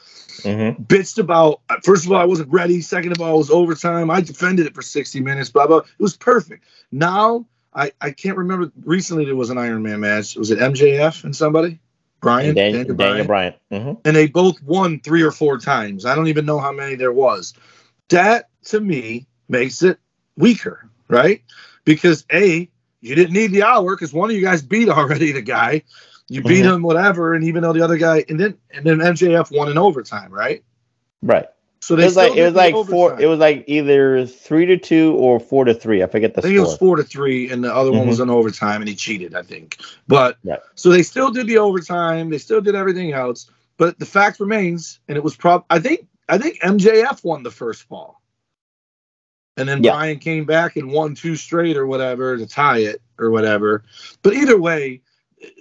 Mm-hmm. 0.43 0.83
bitched 0.85 1.19
about 1.19 1.61
uh, 1.69 1.77
first 1.85 2.07
of 2.07 2.11
all 2.11 2.19
I 2.19 2.25
wasn't 2.25 2.51
ready, 2.51 2.81
second 2.81 3.13
of 3.13 3.21
all 3.21 3.35
it 3.35 3.39
was 3.39 3.51
overtime. 3.51 4.11
I 4.11 4.23
defended 4.23 4.67
it 4.67 4.75
for 4.75 4.81
60 4.81 5.21
minutes, 5.21 5.51
blah 5.51 5.67
blah. 5.67 5.79
It 5.79 5.87
was 5.99 6.17
perfect. 6.17 6.65
Now 6.91 7.47
I, 7.75 7.93
I 8.01 8.11
can't 8.11 8.37
remember 8.37 8.73
recently 8.85 9.25
there 9.25 9.37
was 9.37 9.51
an 9.51 9.59
Iron 9.59 9.83
Man 9.83 10.01
match. 10.01 10.35
Was 10.37 10.51
it 10.51 10.59
MJF 10.59 11.25
and 11.25 11.37
somebody? 11.37 11.79
Brian? 12.21 12.55
Daniel, 12.55 12.85
Daniel 12.85 12.97
Daniel 12.97 13.27
Bryan? 13.27 13.55
Bryan. 13.71 13.83
Mm-hmm. 13.83 14.01
And 14.07 14.17
they 14.17 14.27
both 14.27 14.61
won 14.63 15.01
three 15.01 15.23
or 15.23 15.33
four 15.33 15.59
times. 15.59 16.07
I 16.07 16.15
don't 16.15 16.29
even 16.29 16.47
know 16.47 16.59
how 16.59 16.73
many 16.73 16.95
there 16.95 17.13
was. 17.13 17.55
That 18.09 18.49
to 18.65 18.81
me 18.81 19.27
makes 19.49 19.83
it 19.83 19.99
weaker, 20.37 20.89
right? 21.09 21.43
Because 21.85 22.25
A, 22.33 22.69
you 23.01 23.15
didn't 23.15 23.35
need 23.35 23.53
the 23.53 23.65
hour 23.65 23.97
because 23.97 24.13
one 24.13 24.31
of 24.31 24.37
you 24.37 24.43
guys 24.43 24.63
beat 24.63 24.89
already 24.89 25.33
the 25.33 25.43
guy. 25.43 25.83
You 26.33 26.43
beat 26.43 26.65
Mhm. 26.65 26.77
him, 26.77 26.83
whatever, 26.83 27.35
and 27.35 27.45
even 27.45 27.63
though 27.63 27.75
the 27.75 27.83
other 27.83 27.99
guy 27.99 28.25
and 28.27 28.41
then 28.41 28.57
and 28.71 28.87
then 28.87 29.01
MJF 29.03 29.51
won 29.51 29.69
in 29.71 29.77
overtime, 29.77 30.33
right? 30.33 30.65
Right. 31.21 31.47
So 31.81 31.93
It 31.93 31.97
they 31.99 32.05
was 32.05 32.17
like 32.17 32.35
it 32.35 32.43
was 32.43 32.55
like 32.55 32.75
four. 32.87 33.21
It 33.21 33.27
was 33.27 33.39
like 33.39 33.65
either 33.67 34.25
three 34.25 34.65
to 34.65 34.79
two 34.79 35.15
or 35.17 35.39
four 35.39 35.67
to 35.67 35.75
three. 35.75 36.03
I 36.03 36.07
forget 36.07 36.33
the 36.33 36.41
I 36.41 36.43
think 36.43 36.55
it 36.57 36.61
was 36.61 36.79
four 36.79 36.97
to 36.97 37.03
three, 37.03 37.51
and 37.51 37.63
the 37.63 37.75
other 37.75 37.93
one 37.93 38.07
Mhm. 38.07 38.09
was 38.09 38.21
in 38.21 38.31
overtime, 38.31 38.81
and 38.81 38.89
he 38.89 38.95
cheated, 38.95 39.35
I 39.35 39.43
think. 39.43 39.77
But 40.09 40.39
Right. 40.43 40.59
so 40.75 40.89
they 40.89 41.03
still 41.03 41.31
did 41.31 41.49
the 41.49 41.59
overtime, 41.59 42.31
they 42.31 42.39
still 42.39 42.63
did 42.63 42.75
everything 42.75 43.13
else. 43.13 43.51
But 43.77 43.99
the 43.99 44.07
fact 44.07 44.41
remains, 44.41 45.01
and 45.09 45.19
it 45.19 45.25
was 45.25 45.37
prob 45.37 45.65
I 45.69 45.81
think 45.81 46.07
I 46.31 46.39
think 46.39 46.61
MJF 46.63 47.23
won 47.25 47.43
the 47.43 47.51
first 47.51 47.83
fall. 47.83 48.23
And 49.59 49.69
then 49.69 49.83
Yeah. 49.85 49.91
Bryan 49.93 50.19
came 50.19 50.47
back 50.47 50.77
and 50.77 50.91
won 50.91 51.15
two 51.15 51.37
straight 51.37 51.77
or 51.77 51.87
whatever 51.87 52.39
to 52.39 52.47
tie 52.47 52.79
it 52.79 53.03
or 53.19 53.31
whatever. 53.31 53.83
But 54.23 54.33
either 54.33 54.59
way, 54.59 55.03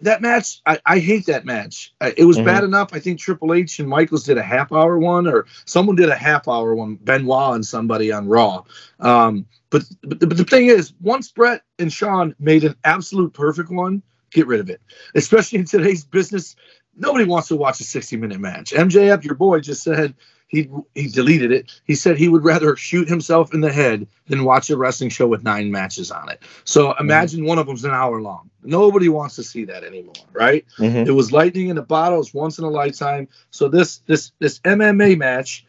that 0.01 0.21
match, 0.21 0.61
I, 0.65 0.79
I 0.85 0.99
hate 0.99 1.25
that 1.27 1.45
match. 1.45 1.93
It 2.01 2.25
was 2.25 2.37
Mhm. 2.37 2.45
bad 2.45 2.63
enough. 2.63 2.89
I 2.93 2.99
think 2.99 3.19
Triple 3.19 3.53
H 3.53 3.79
and 3.79 3.89
Michaels 3.89 4.23
did 4.23 4.37
a 4.37 4.43
half 4.43 4.71
hour 4.71 4.97
one, 4.97 5.27
or 5.27 5.45
someone 5.65 5.95
did 5.95 6.09
a 6.09 6.15
half 6.15 6.47
hour 6.47 6.75
one, 6.75 6.95
Benoit 6.95 7.55
and 7.55 7.65
somebody 7.65 8.11
on 8.11 8.27
Raw. 8.27 8.63
Um, 8.99 9.45
but, 9.69 9.83
but, 10.03 10.19
the- 10.19 10.27
but 10.27 10.37
the 10.37 10.43
thing 10.43 10.67
is, 10.67 10.93
once 11.01 11.31
Bret 11.31 11.63
and 11.79 11.91
Shawn 11.91 12.35
made 12.39 12.63
an 12.63 12.75
absolute 12.83 13.33
perfect 13.33 13.69
one, 13.69 14.01
get 14.31 14.47
rid 14.47 14.59
of 14.59 14.69
it. 14.69 14.81
Especially 15.15 15.59
in 15.59 15.65
today's 15.65 16.03
business, 16.05 16.55
nobody 16.95 17.25
wants 17.25 17.47
to 17.49 17.55
watch 17.55 17.79
a 17.79 17.83
60 17.83 18.17
minute 18.17 18.39
match. 18.39 18.71
MJF, 18.73 19.23
your 19.23 19.35
boy, 19.35 19.59
just 19.61 19.83
said 19.83 20.13
he 20.51 20.69
he 20.95 21.07
deleted 21.07 21.51
it. 21.51 21.71
He 21.85 21.95
said 21.95 22.17
he 22.17 22.27
would 22.27 22.43
rather 22.43 22.75
shoot 22.75 23.07
himself 23.07 23.53
in 23.53 23.61
the 23.61 23.71
head 23.71 24.05
than 24.27 24.43
watch 24.43 24.69
a 24.69 24.75
wrestling 24.75 25.09
show 25.09 25.25
with 25.25 25.43
nine 25.43 25.71
matches 25.71 26.11
on 26.11 26.29
it. 26.29 26.41
So 26.65 26.93
imagine 26.99 27.45
one 27.45 27.57
of 27.57 27.67
them's 27.67 27.85
an 27.85 27.91
hour 27.91 28.21
long. 28.21 28.49
Nobody 28.61 29.07
wants 29.07 29.35
to 29.37 29.43
see 29.43 29.63
that 29.65 29.85
anymore, 29.85 30.13
right? 30.33 30.65
Mhm. 30.77 31.07
It 31.07 31.11
was 31.11 31.31
lightning 31.31 31.69
in 31.69 31.77
a 31.77 31.81
bottle. 31.81 32.19
It's 32.19 32.33
once 32.33 32.59
in 32.59 32.65
a 32.65 32.69
lifetime. 32.69 33.29
So 33.49 33.69
this 33.69 33.99
this 34.07 34.33
this 34.39 34.59
MMA 34.65 35.17
match, 35.17 35.65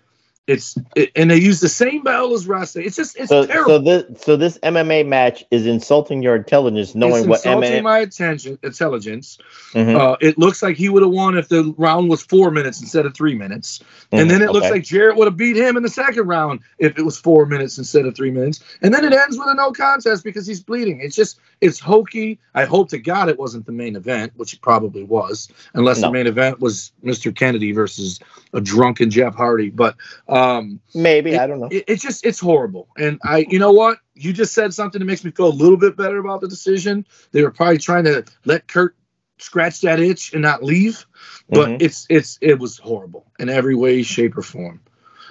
it's 0.49 0.77
it, 0.97 1.11
and 1.15 1.31
they 1.31 1.37
use 1.41 1.61
the 1.61 1.69
same 1.69 2.03
bell 2.03 2.35
as 2.35 2.49
wrestling. 2.49 2.85
It's 2.85 2.97
just 2.97 3.17
it's 3.17 3.29
So, 3.29 3.47
terrible. 3.47 3.71
so 3.71 3.79
this 3.79 4.23
so 4.23 4.37
this 4.37 4.59
MMA 4.59 5.07
match 5.07 5.45
is 5.53 5.67
insulting 5.67 6.21
your 6.21 6.35
intelligence, 6.35 6.97
knowing 6.97 7.21
it's 7.21 7.27
what 7.29 7.37
insulting 7.45 7.71
MMA. 7.75 7.83
my 7.83 7.99
attention 7.99 8.59
intelligence. 8.65 9.39
Mhm. 9.73 9.95
Uh, 9.97 10.17
it 10.21 10.39
looks 10.39 10.61
like 10.61 10.77
he 10.77 10.89
would 10.89 11.03
have 11.03 11.13
won 11.13 11.37
if 11.39 11.49
the 11.49 11.73
round 11.79 12.11
was 12.11 12.23
four 12.23 12.51
minutes 12.51 12.81
instead 12.81 13.07
of 13.07 13.15
three 13.15 13.37
minutes, 13.37 13.81
and 14.11 14.27
Mhm, 14.27 14.33
then 14.33 14.43
it 14.43 14.51
looks 14.51 14.69
like 14.69 14.83
Jarrett 14.83 15.17
would 15.17 15.27
have 15.29 15.37
beat 15.37 15.57
him 15.57 15.77
in 15.77 15.85
the 15.85 15.89
second 15.89 16.27
round 16.27 16.59
if 16.79 16.99
it 16.99 17.03
was 17.05 17.17
four 17.19 17.47
minutes 17.47 17.79
instead 17.79 18.05
of 18.05 18.17
three 18.17 18.33
minutes, 18.33 18.59
and 18.83 18.93
then 18.93 19.05
it 19.05 19.13
ends 19.13 19.39
with 19.39 19.47
a 19.49 19.55
no 19.55 19.71
contest 19.71 20.25
because 20.25 20.45
he's 20.45 20.61
bleeding. 20.61 21.01
It's 21.01 21.15
just 21.15 21.39
it's 21.61 21.79
hokey. 21.79 22.41
I 22.57 22.65
hope 22.65 22.89
to 22.89 22.99
God 22.99 23.29
it 23.29 23.39
wasn't 23.39 23.67
the 23.67 23.73
main 23.73 23.95
event, 23.95 24.33
which 24.37 24.55
it 24.55 24.61
probably 24.61 25.05
was, 25.05 25.49
unless 25.75 26.01
No. 26.01 26.09
the 26.09 26.13
main 26.13 26.27
event 26.27 26.59
was 26.61 26.91
Mr. 27.05 27.33
Kennedy 27.33 27.71
versus 27.71 28.19
a 28.53 28.61
drunken 28.61 29.09
Jeff 29.09 29.37
Hardy. 29.37 29.71
But 29.71 29.95
Um, 30.33 30.81
Maybe 30.95 31.33
it, 31.33 31.41
I 31.41 31.47
don't 31.47 31.61
know. 31.61 31.69
It, 31.71 31.85
it's 31.87 32.03
just 32.03 32.25
it's 32.25 32.41
horrible. 32.41 32.89
And 32.97 33.21
I, 33.25 33.47
you 33.49 33.59
know 33.59 33.73
what? 33.73 33.99
You 34.15 34.33
just 34.33 34.55
said 34.55 34.73
something 34.73 34.99
that 34.99 35.05
makes 35.05 35.25
me 35.25 35.31
feel 35.31 35.49
a 35.49 35.49
little 35.49 35.77
bit 35.77 35.97
better 35.97 36.19
about 36.19 36.41
the 36.41 36.49
decision. 36.49 37.07
They 37.33 37.43
were 37.43 37.51
probably 37.51 37.79
trying 37.79 38.05
to 38.05 38.25
let 38.45 38.67
Kurt 38.67 38.97
scratch 39.39 39.81
that 39.83 40.01
itch 40.01 40.33
and 40.33 40.43
not 40.43 40.63
leave, 40.63 41.05
but 41.49 41.69
Mhm. 41.69 41.83
it's 41.83 42.07
it's 42.09 42.39
it 42.41 42.59
was 42.59 42.79
horrible 42.79 43.27
in 43.39 43.49
every 43.49 43.75
way, 43.75 44.03
shape, 44.03 44.37
or 44.37 44.43
form. 44.43 44.81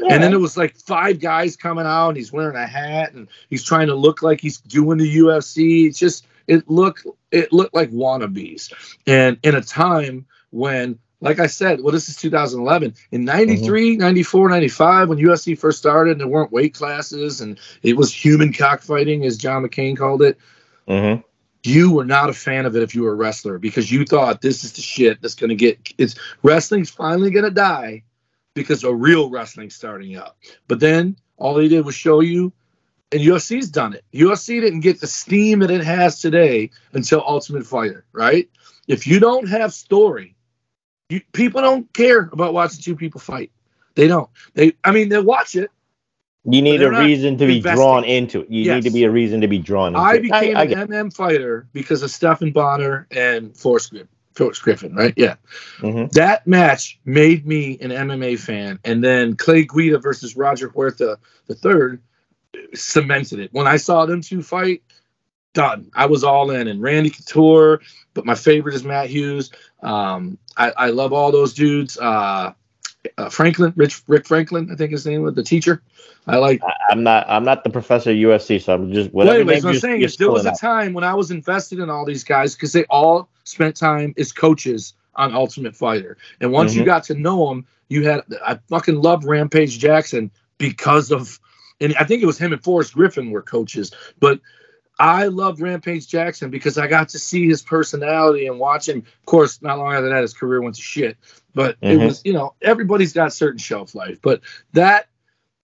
And 0.10 0.24
then 0.24 0.34
it 0.34 0.40
was 0.40 0.58
like 0.58 0.76
five 0.78 1.20
guys 1.20 1.56
coming 1.56 1.86
out, 1.86 2.10
and 2.10 2.18
he's 2.18 2.32
wearing 2.32 2.56
a 2.56 2.66
hat, 2.66 3.14
and 3.14 3.28
he's 3.50 3.64
trying 3.64 3.88
to 3.88 3.96
look 3.96 4.22
like 4.24 4.42
he's 4.42 4.60
doing 4.60 4.98
the 4.98 5.18
UFC. 5.18 5.88
It's 5.88 6.00
just 6.00 6.26
it 6.48 6.70
looked 6.70 7.06
it 7.32 7.54
looked 7.54 7.74
like 7.76 7.92
wannabes, 7.92 8.74
and 9.08 9.38
in 9.44 9.56
a 9.56 9.62
time 9.62 10.26
when, 10.50 11.00
like 11.22 11.40
I 11.40 11.48
said, 11.48 11.82
well, 11.82 11.94
this 11.94 12.10
is 12.10 12.16
2011. 12.18 12.96
In 13.12 13.24
93, 13.24 13.96
94, 13.96 14.50
95, 14.50 15.10
when 15.10 15.18
UFC 15.20 15.58
first 15.58 15.78
started, 15.78 16.12
and 16.12 16.20
there 16.20 16.28
weren't 16.28 16.52
weight 16.52 16.74
classes, 16.74 17.42
and 17.42 17.60
it 17.84 17.96
was 17.96 18.14
human 18.14 18.52
cockfighting, 18.52 19.24
as 19.24 19.38
John 19.38 19.64
McCain 19.64 19.96
called 19.96 20.24
it. 20.24 20.38
Mhm. 20.88 21.24
You 21.64 21.92
were 21.92 22.06
not 22.06 22.32
a 22.32 22.34
fan 22.34 22.66
of 22.66 22.76
it 22.76 22.82
if 22.82 22.96
you 22.96 23.04
were 23.04 23.12
a 23.12 23.16
wrestler 23.16 23.60
because 23.60 23.92
you 23.92 24.04
thought 24.04 24.42
this 24.42 24.64
is 24.64 24.74
the 24.74 24.82
shit 24.82 25.22
that's 25.22 25.36
going 25.36 25.52
to 25.52 25.56
get 25.56 25.94
it's 26.00 26.16
wrestling's 26.42 26.90
finally 26.90 27.30
going 27.30 27.46
to 27.46 27.52
die 27.52 28.02
because 28.56 28.84
of 28.84 29.00
real 29.00 29.30
wrestling 29.30 29.70
starting 29.70 30.18
up. 30.18 30.38
But 30.68 30.80
then 30.80 31.18
all 31.38 31.54
they 31.54 31.68
did 31.68 31.86
was 31.86 31.94
show 31.94 32.22
you, 32.22 32.52
and 33.12 33.22
UFC's 33.22 33.70
done 33.70 33.94
it. 33.94 34.04
UFC 34.12 34.60
didn't 34.60 34.80
get 34.80 35.00
the 35.00 35.08
steam 35.08 35.60
that 35.60 35.70
it 35.70 35.84
has 35.84 36.20
today 36.20 36.72
until 36.94 37.24
Ultimate 37.26 37.68
Fighter, 37.68 38.06
right? 38.12 38.50
If 38.88 39.06
you 39.06 39.20
don't 39.20 39.48
have 39.48 39.72
story, 39.72 40.36
you, 41.12 41.22
people 41.34 41.62
don't 41.62 41.92
care 41.94 42.30
about 42.32 42.54
watching 42.54 42.82
two 42.82 42.96
people 42.96 43.20
fight. 43.20 43.52
They 43.96 44.08
don't. 44.08 44.30
They, 44.54 44.74
I 44.84 44.92
mean, 44.92 45.10
they'll 45.10 45.24
watch 45.24 45.56
it. 45.56 45.70
You 46.44 46.62
need 46.62 46.82
a 46.82 46.90
reason 46.90 47.38
to 47.38 47.46
be 47.46 47.58
investing. 47.58 47.76
drawn 47.78 48.04
into 48.04 48.42
it. 48.42 48.50
You 48.50 48.64
Yes. 48.64 48.76
need 48.84 48.90
to 48.90 48.94
be 48.94 49.04
a 49.04 49.12
reason 49.12 49.42
to 49.42 49.48
be 49.48 49.60
drawn 49.60 49.90
into 49.90 50.00
it. 50.00 50.04
I 50.04 50.16
it. 50.16 50.22
became 50.24 50.58
I 50.58 50.64
an 50.64 50.70
get- 50.70 50.90
MM 50.90 51.14
fighter 51.14 51.68
because 51.74 52.02
of 52.02 52.10
Stephan 52.10 52.52
Bonnar 52.52 53.08
and 53.12 53.56
Forrest 53.56 53.92
Griffin. 53.92 54.08
Forrest 54.34 54.62
Griffin, 54.64 54.96
right? 54.96 55.14
Yeah. 55.18 55.36
Mhm. 55.80 56.12
That 56.14 56.48
match 56.48 56.98
made 57.06 57.46
me 57.46 57.78
an 57.82 57.92
MMA 57.92 58.38
fan, 58.40 58.80
and 58.86 59.04
then 59.04 59.36
Clay 59.36 59.66
Guida 59.66 60.00
versus 60.00 60.36
Roger 60.38 60.70
Huerta 60.70 61.18
the 61.48 61.54
third 61.54 62.02
cemented 62.74 63.40
it. 63.40 63.50
When 63.54 63.68
I 63.68 63.78
saw 63.78 64.06
them 64.06 64.22
two 64.22 64.42
fight, 64.42 64.82
done. 65.54 65.92
I 65.94 66.06
was 66.06 66.24
all 66.24 66.52
in. 66.52 66.68
And 66.68 66.82
Randy 66.82 67.10
Couture, 67.10 67.82
but 68.14 68.26
my 68.26 68.36
favorite 68.36 68.76
is 68.76 68.84
Matt 68.84 69.10
Hughes. 69.10 69.52
Um, 69.82 70.38
I, 70.58 70.72
I 70.78 70.90
love 70.90 71.14
all 71.14 71.32
those 71.32 71.54
dudes. 71.54 71.98
Uh, 71.98 72.54
uh, 73.18 73.30
Franklin, 73.30 73.74
Rich, 73.76 74.04
Rick 74.08 74.28
Franklin, 74.28 74.70
I 74.72 74.76
think 74.76 74.92
his 74.92 75.06
name 75.08 75.24
was 75.24 75.34
the 75.34 75.44
teacher. 75.44 75.82
I 76.28 76.38
like. 76.38 76.62
I'm 76.92 77.02
not. 77.02 77.26
I'm 77.28 77.44
not 77.44 77.64
the 77.64 77.72
professor 77.72 78.12
at 78.12 78.16
USC, 78.16 78.62
so 78.62 78.76
I'm 78.76 78.94
just 78.94 79.12
Well, 79.12 79.26
whatever. 79.26 79.42
anyways, 79.42 79.66
what 79.66 79.74
I'm 79.74 79.80
saying 79.80 80.02
is 80.04 80.18
there 80.18 80.30
was 80.30 80.46
a 80.46 80.52
time 80.52 80.94
when 80.94 81.04
I 81.04 81.16
was 81.16 81.32
invested 81.32 81.80
in 81.80 81.90
all 81.90 82.06
these 82.06 82.24
guys 82.24 82.54
because 82.54 82.74
they 82.74 82.84
all 82.86 83.28
spent 83.44 83.76
time 83.76 84.14
as 84.20 84.32
coaches 84.32 84.94
on 85.16 85.34
Ultimate 85.34 85.76
Fighter, 85.76 86.18
and 86.40 86.52
once 86.52 86.76
you 86.76 86.84
Mhm. 86.84 86.86
got 86.86 87.04
to 87.06 87.16
know 87.16 87.50
them, 87.50 87.66
you 87.90 88.06
had. 88.08 88.22
I 88.46 88.60
fucking 88.70 89.02
loved 89.02 89.26
Rampage 89.26 89.80
Jackson 89.80 90.30
because 90.60 91.12
of, 91.12 91.40
and 91.82 91.96
I 92.00 92.04
think 92.04 92.22
it 92.22 92.28
was 92.28 92.38
him 92.38 92.54
and 92.54 92.64
Forrest 92.64 92.94
Griffin 92.94 93.32
were 93.32 93.42
coaches, 93.42 93.92
but. 94.20 94.40
I 95.02 95.26
loved 95.26 95.60
Rampage 95.60 96.08
Jackson 96.08 96.52
because 96.52 96.78
I 96.78 96.86
got 96.86 97.10
to 97.10 97.20
see 97.20 97.48
his 97.48 97.64
personality 97.64 98.46
and 98.46 98.60
watch 98.60 98.88
him. 98.88 99.00
Of 99.00 99.26
course, 99.26 99.60
not 99.60 99.80
long 99.80 99.96
after 99.96 100.10
that, 100.10 100.22
his 100.22 100.36
career 100.36 100.62
went 100.62 100.76
to 100.76 100.82
shit. 100.84 101.18
But 101.56 101.78
it 101.82 101.98
Mhm. 101.98 102.06
was, 102.06 102.22
you 102.24 102.34
know, 102.34 102.54
everybody's 102.62 103.12
got 103.12 103.34
certain 103.34 103.58
shelf 103.58 103.96
life. 103.96 104.22
But 104.22 104.42
that 104.74 105.10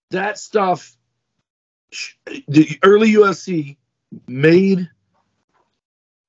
that 0.09 0.39
stuff 0.39 0.97
the 2.47 2.79
early 2.83 3.11
UFC 3.11 3.77
made 4.27 4.89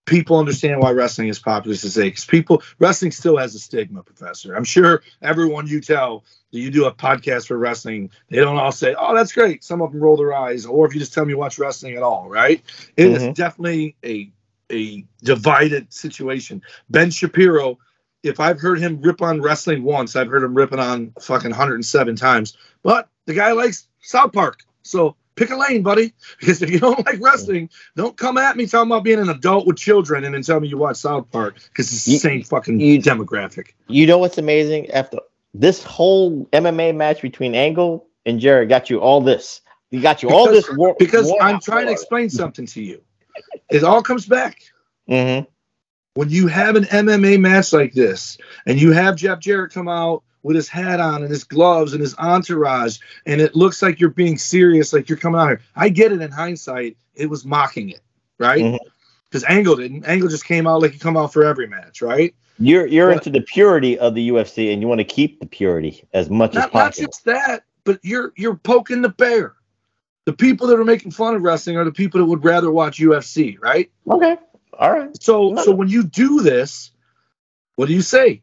people 0.09 0.39
understand 0.39 0.81
why 0.81 0.91
wrestling 0.91 1.29
is 1.29 1.39
popular 1.39 1.77
today. 1.77 2.05
Because 2.09 2.25
people, 2.25 2.63
wrestling 2.79 3.13
still 3.13 3.37
has 3.37 3.55
a 3.55 3.59
stigma, 3.59 4.03
Professor. 4.03 4.55
I'm 4.55 4.65
sure 4.65 5.03
everyone 5.23 5.67
you 5.67 5.81
tell 5.81 6.25
that 6.51 6.59
you 6.59 6.71
do 6.71 6.87
a 6.87 6.93
podcast 6.93 7.47
for 7.47 7.59
wrestling, 7.59 8.11
they 8.31 8.39
don't 8.39 8.57
all 8.57 8.73
say, 8.73 8.95
"Oh, 8.99 9.15
that's 9.15 9.33
great." 9.33 9.63
Some 9.63 9.83
of 9.83 9.93
them 9.93 10.01
roll 10.01 10.17
their 10.17 10.35
eyes, 10.35 10.65
or 10.65 10.87
if 10.87 10.95
you 10.95 11.01
just 11.01 11.13
tell 11.13 11.23
them 11.25 11.31
you 11.31 11.37
watch 11.37 11.59
wrestling 11.59 11.95
at 11.95 12.03
all, 12.03 12.29
right? 12.29 12.63
It 12.97 13.07
is 13.09 13.23
Mhm. 13.23 13.35
definitely 13.35 13.97
a 14.05 14.33
a 14.71 15.03
divided 15.23 15.91
situation. 15.93 16.61
Ben 16.91 17.11
Shapiro. 17.11 17.79
If 18.23 18.39
I've 18.41 18.61
heard 18.61 18.79
him 18.79 19.01
rip 19.01 19.23
on 19.23 19.41
wrestling 19.41 19.83
once, 19.83 20.15
I've 20.15 20.29
heard 20.29 20.43
him 20.43 20.55
ripping 20.55 20.79
on 20.79 21.13
fucking 21.21 21.53
107 21.53 22.17
times. 22.17 22.55
But 22.83 23.09
the 23.25 23.33
guy 23.33 23.53
likes 23.53 23.89
South 24.03 24.33
Park. 24.33 24.65
So 24.83 25.17
pick 25.39 25.51
a 25.51 25.57
lane, 25.57 25.83
buddy. 25.83 26.13
Because 26.41 26.61
if 26.63 26.71
you 26.71 26.79
don't 26.79 27.05
like 27.07 27.21
wrestling, 27.21 27.71
don't 27.97 28.17
come 28.17 28.39
at 28.39 28.57
me 28.57 28.67
talking 28.67 28.91
about 28.91 29.05
being 29.05 29.19
an 29.19 29.29
adult 29.29 29.67
with 29.67 29.77
children 29.77 30.25
and 30.25 30.35
then 30.35 30.43
tell 30.43 30.61
me 30.61 30.69
you 30.69 30.77
watch 30.79 30.97
South 30.99 31.31
Park 31.31 31.55
because 31.69 31.93
it's 31.93 32.05
the 32.05 32.13
You- 32.13 32.19
same 32.19 32.43
fucking 32.43 32.81
you- 32.81 33.01
demographic. 33.01 33.69
You 33.87 34.07
know 34.07 34.19
what's 34.19 34.39
amazing? 34.39 34.91
After 34.91 35.19
this 35.55 35.83
whole 35.83 36.47
MMA 36.53 36.95
match 36.95 37.23
between 37.23 37.55
Angle 37.55 38.07
and 38.27 38.39
Jarrett 38.41 38.69
got 38.69 38.91
you 38.91 39.01
all 39.01 39.21
this. 39.21 39.61
You 39.91 40.01
got 40.03 40.23
you 40.23 40.29
all 40.31 40.47
this. 40.49 40.69
War, 40.75 40.95
Because 40.99 41.33
I'm 41.41 41.61
trying 41.61 41.87
to 41.87 41.93
explain 41.93 42.29
something 42.31 42.67
to 42.67 42.83
you. 42.83 43.01
It 43.71 43.85
all 43.85 44.03
comes 44.03 44.27
back. 44.27 44.61
hmm 45.09 45.41
when 46.15 46.31
you 46.31 46.49
have 46.49 46.75
an 46.75 46.83
MMA 46.85 47.39
match 47.39 47.73
like 47.73 47.93
this, 47.93 48.39
and 48.67 48.81
you 48.81 48.91
have 48.91 49.15
Jeff 49.15 49.39
Jarrett 49.39 49.73
come 49.73 49.87
out 49.89 50.25
with 50.43 50.57
his 50.57 50.69
hat 50.69 51.01
on 51.01 51.23
and 51.23 51.31
his 51.31 51.45
gloves 51.45 51.93
and 51.93 52.01
his 52.01 52.15
entourage, 52.19 52.99
and 53.27 53.41
it 53.41 53.55
looks 53.55 53.83
like 53.83 54.01
you're 54.01 54.11
being 54.11 54.39
serious, 54.39 54.93
like 54.93 55.09
you're 55.09 55.19
coming 55.19 55.41
out 55.41 55.49
here. 55.49 55.61
I 55.77 55.89
get 55.89 56.13
it 56.13 56.21
in 56.21 56.31
hindsight, 56.31 56.97
it 57.15 57.29
was 57.29 57.45
mocking 57.45 57.91
it, 57.91 58.01
right? 58.39 58.63
Mm-hmm. 58.63 58.89
Because 59.29 59.45
Angle 59.45 59.77
didn't. 59.77 60.05
Angle 60.07 60.29
just 60.29 60.47
came 60.47 60.67
out 60.67 60.81
like 60.81 60.93
he 60.93 60.99
come 60.99 61.17
out 61.17 61.33
for 61.33 61.45
every 61.45 61.67
match, 61.67 62.01
right? 62.01 62.35
You're 62.59 62.87
you're 62.87 63.09
But- 63.09 63.27
into 63.27 63.39
the 63.39 63.45
purity 63.45 63.99
of 63.99 64.15
the 64.15 64.31
UFC, 64.31 64.73
and 64.73 64.81
you 64.81 64.89
want 64.89 65.01
to 65.01 65.05
keep 65.05 65.41
the 65.41 65.47
purity 65.47 66.05
as 66.13 66.31
much 66.31 66.51
as 66.51 66.65
Not, 66.65 66.75
not 66.75 66.95
just 66.95 67.25
that, 67.27 67.65
but 67.85 68.01
you're 68.03 68.33
you're 68.37 68.57
poking 68.57 69.03
the 69.03 69.11
bear. 69.11 69.55
The 70.25 70.33
people 70.33 70.67
that 70.67 70.79
are 70.79 70.85
making 70.85 71.11
fun 71.13 71.35
of 71.35 71.43
wrestling 71.43 71.77
are 71.77 71.85
the 71.85 71.93
people 71.93 72.21
that 72.21 72.27
would 72.27 72.45
rather 72.45 72.71
watch 72.71 72.99
UFC, 72.99 73.59
right? 73.61 73.91
Okay, 74.11 74.37
all 74.79 74.93
right. 74.93 75.23
So 75.23 75.57
so 75.57 75.73
when 75.73 75.89
you 75.89 76.03
do 76.05 76.41
this, 76.43 76.91
what 77.77 77.87
do 77.87 77.95
you 77.95 78.03
say? 78.03 78.43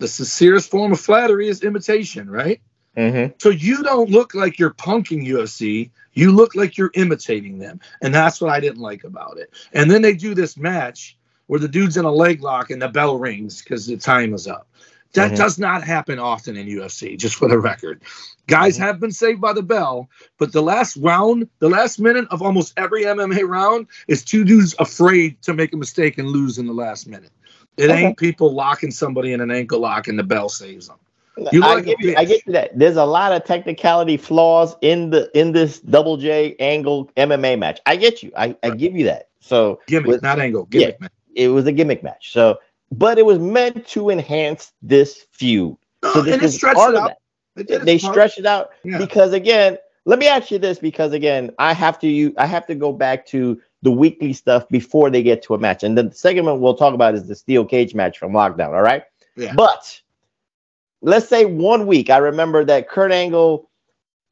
The 0.00 0.08
sincerest 0.08 0.70
form 0.70 0.92
of 0.92 1.00
flattery 1.00 1.48
is 1.48 1.62
imitation, 1.62 2.28
right? 2.28 2.60
Mm-hmm. 2.96 3.34
So 3.38 3.50
you 3.50 3.82
don't 3.82 4.10
look 4.10 4.34
like 4.34 4.58
you're 4.58 4.70
punking 4.74 5.26
UFC. 5.28 5.90
You 6.14 6.32
look 6.32 6.54
like 6.56 6.76
you're 6.76 6.90
imitating 6.94 7.58
them. 7.58 7.80
And 8.02 8.12
that's 8.14 8.40
what 8.40 8.50
I 8.50 8.60
didn't 8.60 8.80
like 8.80 9.04
about 9.04 9.38
it. 9.38 9.50
And 9.72 9.90
then 9.90 10.02
they 10.02 10.14
do 10.14 10.34
this 10.34 10.56
match 10.56 11.16
where 11.46 11.60
the 11.60 11.68
dude's 11.68 11.96
in 11.96 12.04
a 12.04 12.10
leg 12.10 12.42
lock 12.42 12.70
and 12.70 12.80
the 12.82 12.88
bell 12.88 13.18
rings 13.18 13.62
because 13.62 13.86
the 13.86 13.96
time 13.96 14.34
is 14.34 14.46
up. 14.46 14.66
That 15.14 15.32
Mhm. 15.32 15.36
does 15.36 15.58
not 15.58 15.82
happen 15.82 16.18
often 16.18 16.56
in 16.56 16.66
UFC, 16.68 17.16
just 17.16 17.34
for 17.34 17.48
the 17.48 17.58
record. 17.58 18.02
Guys 18.46 18.74
Mm-hmm. 18.76 18.84
have 18.84 19.00
been 19.00 19.12
saved 19.12 19.40
by 19.40 19.52
the 19.52 19.62
bell, 19.62 20.08
but 20.38 20.52
the 20.52 20.62
last 20.62 20.96
round, 20.96 21.48
the 21.58 21.68
last 21.68 21.98
minute 21.98 22.26
of 22.30 22.42
almost 22.42 22.72
every 22.76 23.04
MMA 23.04 23.42
round 23.42 23.86
is 24.08 24.24
two 24.24 24.44
dudes 24.44 24.74
afraid 24.78 25.42
to 25.42 25.52
make 25.52 25.72
a 25.72 25.76
mistake 25.76 26.18
and 26.18 26.28
lose 26.28 26.58
in 26.58 26.66
the 26.66 26.72
last 26.72 27.06
minute. 27.08 27.32
It 27.76 27.90
Okay. 27.90 28.06
ain't 28.06 28.18
people 28.18 28.52
locking 28.52 28.90
somebody 28.90 29.32
in 29.32 29.40
an 29.40 29.50
ankle 29.50 29.80
lock 29.80 30.08
and 30.08 30.18
the 30.18 30.22
bell 30.24 30.48
saves 30.48 30.88
them. 30.88 30.98
You 31.52 31.62
I 31.62 31.80
give 31.80 32.00
you, 32.00 32.14
I 32.16 32.24
get 32.24 32.46
you 32.46 32.52
that. 32.52 32.78
There's 32.78 32.96
a 32.96 33.04
lot 33.04 33.32
of 33.32 33.44
technicality 33.44 34.16
flaws 34.16 34.76
in 34.82 35.10
the 35.10 35.30
in 35.38 35.52
this 35.52 35.80
double 35.80 36.16
J 36.16 36.54
angle 36.60 37.10
MMA 37.16 37.58
match. 37.58 37.80
I 37.86 37.96
get 37.96 38.22
you. 38.22 38.30
I, 38.36 38.56
I 38.62 38.70
give 38.70 38.94
you 38.94 39.04
that. 39.04 39.28
So 39.40 39.80
Gimmick, 39.86 40.22
not 40.22 40.38
angle. 40.38 40.66
Gimmick, 40.66 41.00
Yeah. 41.00 41.08
man. 41.08 41.10
it 41.34 41.48
was 41.48 41.66
a 41.66 41.72
gimmick 41.72 42.02
match. 42.02 42.32
So, 42.32 42.58
but 42.92 43.18
it 43.18 43.24
was 43.24 43.38
meant 43.38 43.86
to 43.88 44.10
enhance 44.10 44.72
this 44.82 45.26
feud. 45.32 45.76
So 46.12 46.20
this 46.22 46.34
and 46.34 46.42
it 46.42 46.52
stretched 46.52 46.76
part 46.76 46.90
it 46.90 46.96
of 46.96 47.02
out. 47.02 47.08
that. 47.08 47.18
They 47.56 47.62
did 47.62 47.82
They 47.86 47.98
part. 47.98 48.12
stretched 48.12 48.38
it 48.38 48.46
out 48.46 48.70
Yeah. 48.84 48.98
because 48.98 49.32
again, 49.32 49.78
let 50.04 50.18
me 50.18 50.26
ask 50.28 50.50
you 50.50 50.58
this 50.58 50.78
because 50.78 51.12
again, 51.12 51.52
I 51.58 51.72
have 51.72 51.98
to 52.00 52.08
you 52.08 52.34
I 52.38 52.46
have 52.46 52.66
to 52.66 52.74
go 52.74 52.92
back 52.92 53.26
to 53.26 53.60
the 53.82 53.90
weekly 53.90 54.32
stuff 54.32 54.68
before 54.68 55.10
they 55.10 55.22
get 55.22 55.42
to 55.42 55.54
a 55.54 55.58
match. 55.58 55.82
And 55.82 55.96
the 55.96 56.10
segment 56.12 56.60
we'll 56.60 56.76
talk 56.76 56.94
about 56.94 57.14
is 57.14 57.26
the 57.26 57.34
steel 57.34 57.64
cage 57.64 57.94
match 57.94 58.18
from 58.18 58.32
lockdown. 58.32 58.74
All 58.74 58.82
right. 58.82 59.04
Yeah. 59.36 59.54
But 59.54 60.00
let's 61.02 61.28
say 61.28 61.44
one 61.44 61.86
week, 61.86 62.10
I 62.10 62.18
remember 62.18 62.64
that 62.64 62.88
Kurt 62.88 63.12
Angle 63.12 63.70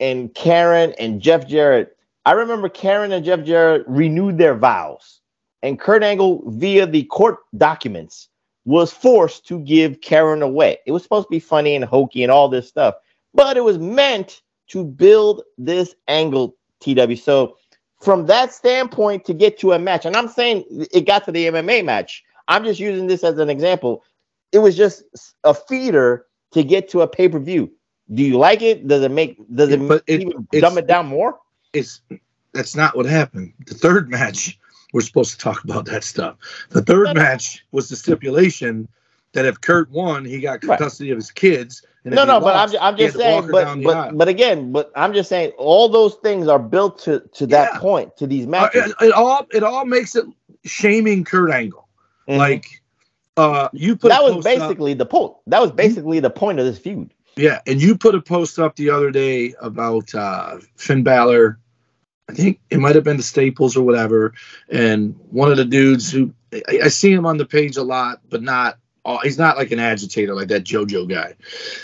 and 0.00 0.34
Karen 0.34 0.94
and 0.98 1.20
Jeff 1.20 1.46
Jarrett. 1.46 1.96
I 2.26 2.32
remember 2.32 2.68
Karen 2.68 3.12
and 3.12 3.24
Jeff 3.24 3.42
Jarrett 3.44 3.84
renewed 3.88 4.36
their 4.36 4.54
vows, 4.54 5.20
and 5.62 5.80
Kurt 5.80 6.02
Angle, 6.02 6.42
via 6.46 6.86
the 6.86 7.04
court 7.04 7.38
documents, 7.56 8.28
was 8.66 8.92
forced 8.92 9.46
to 9.48 9.60
give 9.60 10.02
Karen 10.02 10.42
away. 10.42 10.76
It 10.86 10.92
was 10.92 11.02
supposed 11.02 11.26
to 11.26 11.30
be 11.30 11.40
funny 11.40 11.74
and 11.74 11.84
hokey 11.84 12.22
and 12.22 12.30
all 12.30 12.50
this 12.50 12.68
stuff, 12.68 12.96
but 13.32 13.56
it 13.56 13.64
was 13.64 13.78
meant 13.78 14.42
to 14.68 14.84
build 14.84 15.42
this 15.56 15.94
angle, 16.06 16.54
TW. 16.80 17.16
So, 17.16 17.56
from 18.00 18.26
that 18.26 18.52
standpoint, 18.52 19.24
to 19.26 19.34
get 19.34 19.58
to 19.58 19.72
a 19.72 19.78
match, 19.78 20.06
and 20.06 20.16
I'm 20.16 20.28
saying 20.28 20.64
it 20.68 21.06
got 21.06 21.24
to 21.24 21.32
the 21.32 21.46
MMA 21.46 21.84
match, 21.84 22.24
I'm 22.46 22.64
just 22.64 22.80
using 22.80 23.06
this 23.06 23.24
as 23.24 23.38
an 23.38 23.50
example. 23.50 24.04
It 24.52 24.58
was 24.58 24.76
just 24.76 25.02
a 25.44 25.52
feeder 25.52 26.26
to 26.52 26.62
get 26.62 26.88
to 26.90 27.02
a 27.02 27.08
pay 27.08 27.28
per 27.28 27.38
view. 27.38 27.70
Do 28.14 28.22
you 28.22 28.38
like 28.38 28.62
it? 28.62 28.86
Does 28.88 29.02
it 29.02 29.10
make 29.10 29.36
does 29.54 29.70
it, 29.70 29.86
But 29.86 30.02
it- 30.06 30.22
even 30.22 30.46
dumb 30.52 30.78
it 30.78 30.86
down 30.86 31.06
more? 31.06 31.38
It's 31.72 32.00
that's 32.52 32.74
not 32.74 32.96
what 32.96 33.04
happened. 33.04 33.52
The 33.66 33.74
third 33.74 34.08
match, 34.08 34.58
we're 34.94 35.02
supposed 35.02 35.32
to 35.32 35.38
talk 35.38 35.62
about 35.64 35.84
that 35.86 36.02
stuff. 36.04 36.36
The 36.70 36.80
third 36.82 37.14
match 37.14 37.64
was 37.72 37.90
the 37.90 37.96
stipulation 37.96 38.88
that 39.32 39.44
if 39.44 39.60
Kurt 39.60 39.90
won, 39.90 40.24
he 40.24 40.40
got 40.40 40.64
Right. 40.64 40.78
custody 40.78 41.10
of 41.10 41.16
his 41.18 41.30
kids. 41.30 41.82
No, 42.04 42.24
no, 42.24 42.40
but 42.40 42.54
I'm, 42.56 42.70
lost, 42.70 42.76
I'm 42.80 42.96
just 42.96 43.16
saying, 43.16 43.48
but 43.50 43.82
but, 43.82 44.16
but 44.16 44.28
again, 44.28 44.72
but 44.72 44.90
I'm 44.96 45.12
just 45.12 45.28
saying, 45.28 45.50
all 45.58 45.88
those 45.88 46.14
things 46.16 46.48
are 46.48 46.58
built 46.58 46.98
to 47.00 47.20
to 47.34 47.46
that 47.48 47.70
Yeah. 47.74 47.78
point, 47.80 48.16
to 48.18 48.26
these 48.26 48.46
Uh, 48.46 48.50
matches. 48.50 48.94
it, 49.00 49.06
it 49.06 49.12
all 49.12 49.46
it 49.52 49.62
all 49.62 49.84
makes 49.84 50.14
it 50.14 50.24
shaming 50.64 51.24
Kurt 51.24 51.50
Angle. 51.50 51.86
Mhm. 52.28 52.38
Like 52.38 52.66
uh 53.36 53.68
you 53.72 53.96
put 53.96 54.08
that 54.08 54.22
was 54.22 54.34
post 54.34 54.46
up- 54.48 54.54
basically 54.58 54.94
the 54.94 55.06
point. 55.06 55.34
That 55.48 55.60
was 55.60 55.70
basically 55.72 56.20
the 56.20 56.30
point 56.30 56.58
of 56.60 56.64
this 56.66 56.78
feud. 56.78 57.12
Yeah, 57.36 57.60
and 57.66 57.80
you 57.80 57.96
put 57.96 58.14
a 58.14 58.20
post 58.20 58.58
up 58.58 58.74
the 58.76 58.90
other 58.90 59.10
day 59.12 59.54
about 59.60 60.12
uh, 60.14 60.58
Finn 60.76 61.04
Balor. 61.04 61.58
I 62.28 62.32
think 62.34 62.58
it 62.70 62.78
might 62.80 62.94
have 62.96 63.04
been 63.04 63.16
the 63.16 63.22
Staples 63.22 63.76
or 63.76 63.82
whatever, 63.84 64.34
and 64.70 65.14
one 65.30 65.50
of 65.50 65.56
the 65.56 65.64
dudes 65.64 66.10
who 66.10 66.32
I, 66.52 66.80
I 66.84 66.88
see 66.88 67.12
him 67.12 67.26
on 67.26 67.36
the 67.36 67.46
page 67.46 67.76
a 67.76 67.82
lot, 67.82 68.20
but 68.28 68.42
not. 68.42 68.78
Oh, 69.04 69.18
he's 69.18 69.38
not 69.38 69.56
like 69.56 69.70
an 69.70 69.78
agitator 69.78 70.34
like 70.34 70.48
that 70.48 70.64
JoJo 70.64 71.08
guy. 71.08 71.34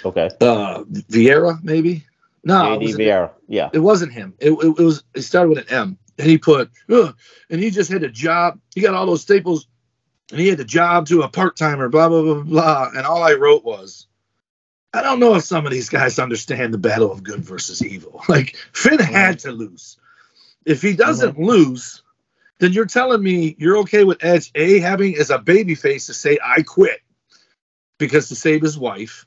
Okay, 0.05 0.29
Uh, 0.41 0.83
Vieira 0.85 1.63
maybe. 1.63 2.05
No, 2.43 2.75
it 2.75 2.81
Vieira. 2.97 3.31
Yeah. 3.49 3.71
it 3.73 3.79
wasn't 3.79 4.13
him. 4.13 4.35
It, 4.39 4.51
it, 4.53 4.75
it 4.79 4.83
was. 4.83 5.03
It 5.15 5.23
started 5.23 5.49
with 5.49 5.59
an 5.59 5.71
M, 5.71 5.99
and 6.19 6.29
he 6.29 6.37
put, 6.39 6.71
"Ugh," 6.91 7.17
and 7.49 7.61
he 7.63 7.71
just 7.71 7.91
had 7.91 8.03
a 8.03 8.11
job. 8.11 8.59
He 8.75 8.83
got 8.83 8.93
all 8.95 9.07
those 9.07 9.23
staples, 9.23 9.67
and 10.31 10.39
he 10.41 10.49
had 10.49 10.61
a 10.61 10.65
job 10.65 11.07
to 11.09 11.23
a 11.23 11.29
part 11.29 11.57
timer. 11.57 11.89
Blah 11.89 12.09
blah 12.11 12.23
blah 12.23 12.35
blah. 12.35 12.43
blah. 12.43 12.91
And 12.95 13.07
all 13.07 13.23
I 13.23 13.33
wrote 13.35 13.65
was, 13.65 14.07
I 14.93 15.01
don't 15.03 15.21
know 15.21 15.35
if 15.37 15.45
some 15.45 15.65
of 15.65 15.73
these 15.73 15.89
guys 15.89 16.19
understand 16.19 16.75
the 16.75 16.79
battle 16.79 17.11
of 17.11 17.23
good 17.23 17.41
versus 17.41 17.83
evil. 17.83 18.23
Like 18.29 18.57
Finn 18.73 18.99
had 18.99 19.39
to 19.41 19.53
lose. 19.53 19.97
If 20.67 20.83
he 20.83 20.95
doesn't 20.95 21.39
lose, 21.39 22.03
then 22.59 22.73
you're 22.73 22.87
telling 22.87 23.23
me 23.23 23.55
you're 23.59 23.79
okay 23.79 24.05
with 24.05 24.23
Edge 24.25 24.51
A 24.55 24.81
having 24.81 25.17
as 25.17 25.31
a 25.31 25.39
baby 25.39 25.75
face 25.75 26.07
to 26.07 26.15
say 26.15 26.39
I 26.45 26.63
quit 26.63 27.01
because 27.99 28.29
to 28.29 28.35
save 28.35 28.63
his 28.63 28.79
wife. 28.79 29.27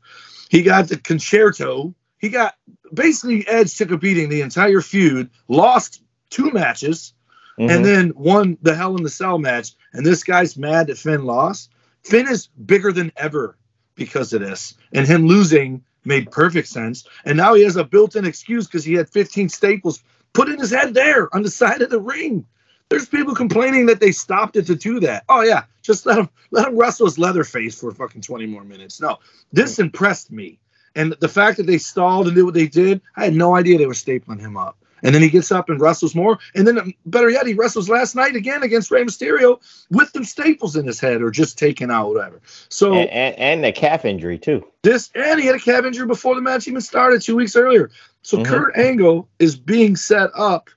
He 0.49 0.61
got 0.63 0.87
the 0.87 0.97
con-chair-to. 0.97 1.93
He 2.19 2.29
got 2.29 2.55
basically 2.93 3.47
Edge 3.47 3.75
took 3.77 3.91
a 3.91 3.97
beating 3.97 4.29
the 4.29 4.41
entire 4.41 4.81
feud, 4.81 5.29
lost 5.47 6.01
two 6.29 6.51
matches, 6.51 7.13
Mhm. 7.59 7.71
and 7.71 7.85
then 7.85 8.13
won 8.15 8.57
the 8.61 8.75
Hell 8.75 8.97
in 8.97 9.03
the 9.03 9.09
Cell 9.09 9.37
match. 9.37 9.71
And 9.93 10.05
this 10.05 10.23
guy's 10.23 10.57
mad 10.57 10.87
that 10.87 10.97
Finn 10.97 11.25
lost. 11.25 11.71
Finn 12.03 12.27
is 12.27 12.47
bigger 12.47 12.91
than 12.91 13.11
ever 13.17 13.57
because 13.95 14.33
of 14.33 14.41
this, 14.41 14.75
and 14.93 15.07
him 15.07 15.27
losing 15.27 15.83
made 16.05 16.31
perfect 16.31 16.67
sense. 16.69 17.03
And 17.25 17.37
now 17.37 17.53
he 17.55 17.63
has 17.63 17.75
a 17.75 17.83
built-in 17.83 18.25
excuse 18.25 18.65
because 18.65 18.85
he 18.85 18.93
had 18.93 19.09
15 19.09 19.49
staples 19.49 20.01
put 20.33 20.49
in 20.49 20.59
his 20.59 20.71
head 20.71 20.93
there 20.93 21.33
on 21.35 21.41
the 21.41 21.49
side 21.49 21.81
of 21.81 21.89
the 21.89 21.99
ring. 21.99 22.45
There's 22.89 23.07
people 23.07 23.35
complaining 23.35 23.85
that 23.87 23.99
they 23.99 24.11
stopped 24.11 24.55
it 24.55 24.65
to 24.67 24.75
do 24.75 24.99
that. 25.01 25.23
Oh 25.29 25.41
yeah, 25.41 25.63
just 25.81 26.05
let 26.05 26.17
him 26.19 26.29
let 26.51 26.67
him 26.67 26.77
wrestle 26.77 27.05
his 27.05 27.19
leather 27.19 27.43
face 27.43 27.79
for 27.79 27.91
fucking 27.91 28.21
20 28.21 28.45
more 28.45 28.63
minutes. 28.63 29.01
No, 29.01 29.17
this 29.51 29.79
impressed 29.79 30.31
me. 30.31 30.59
And 30.95 31.13
the 31.19 31.27
fact 31.27 31.57
that 31.57 31.67
they 31.67 31.77
stalled 31.77 32.27
and 32.27 32.35
did 32.35 32.43
what 32.43 32.53
they 32.55 32.67
did, 32.67 33.01
I 33.15 33.25
had 33.25 33.35
no 33.35 33.55
idea 33.55 33.77
they 33.77 33.85
were 33.85 33.93
stapling 33.93 34.39
him 34.39 34.57
up. 34.57 34.77
And 35.03 35.13
then 35.13 35.21
he 35.21 35.29
gets 35.29 35.51
up 35.51 35.69
and 35.69 35.79
wrestles 35.79 36.15
more. 36.15 36.39
And 36.55 36.65
then, 36.67 36.79
um, 36.79 36.91
better 37.05 37.29
yet, 37.29 37.45
he 37.45 37.53
wrestles 37.53 37.87
last 37.87 38.15
night 38.15 38.35
again 38.35 38.63
against 38.63 38.89
Rey 38.89 39.03
Mysterio 39.03 39.59
with 39.91 40.11
them 40.13 40.23
staples 40.23 40.75
in 40.75 40.87
his 40.87 40.99
head 40.99 41.21
or 41.21 41.29
just 41.29 41.55
taken 41.59 41.91
out, 41.91 42.09
whatever. 42.15 42.41
So 42.69 42.93
And, 42.95 43.09
and, 43.11 43.35
and 43.37 43.63
the 43.63 43.71
calf 43.71 44.05
injury 44.05 44.39
too. 44.39 44.65
this, 44.81 45.11
and 45.13 45.39
he 45.39 45.45
had 45.45 45.55
a 45.55 45.59
calf 45.59 45.85
injury 45.85 46.07
before 46.07 46.33
the 46.33 46.41
match 46.41 46.67
even 46.67 46.81
started 46.81 47.21
two 47.21 47.35
weeks 47.35 47.55
earlier. 47.55 47.91
So 48.23 48.39
Mhm. 48.39 48.45
Kurt 48.45 48.75
Angle 48.75 49.29
is 49.37 49.55
being 49.55 49.95
set 49.95 50.31
up. 50.33 50.71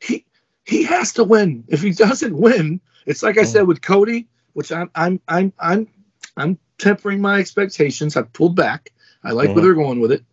He 0.00 0.24
he 0.66 0.82
has 0.84 1.12
to 1.14 1.24
win. 1.24 1.64
If 1.68 1.82
he 1.82 1.92
doesn't 1.92 2.36
win, 2.36 2.80
it's 3.06 3.22
like 3.22 3.38
I 3.38 3.44
said 3.44 3.66
with 3.66 3.82
Cody, 3.82 4.28
which 4.52 4.72
I'm 4.72 4.90
I'm 4.94 5.20
I'm 5.28 5.52
I'm 5.58 5.86
I'm 6.36 6.58
tempering 6.78 7.20
my 7.20 7.38
expectations. 7.38 8.16
I've 8.16 8.32
pulled 8.32 8.56
back. 8.56 8.90
I 9.24 9.32
like 9.32 9.48
where 9.48 9.56
Mhm. 9.58 9.62
they're 9.62 9.74
going 9.74 10.00
with 10.00 10.12
it. 10.12 10.24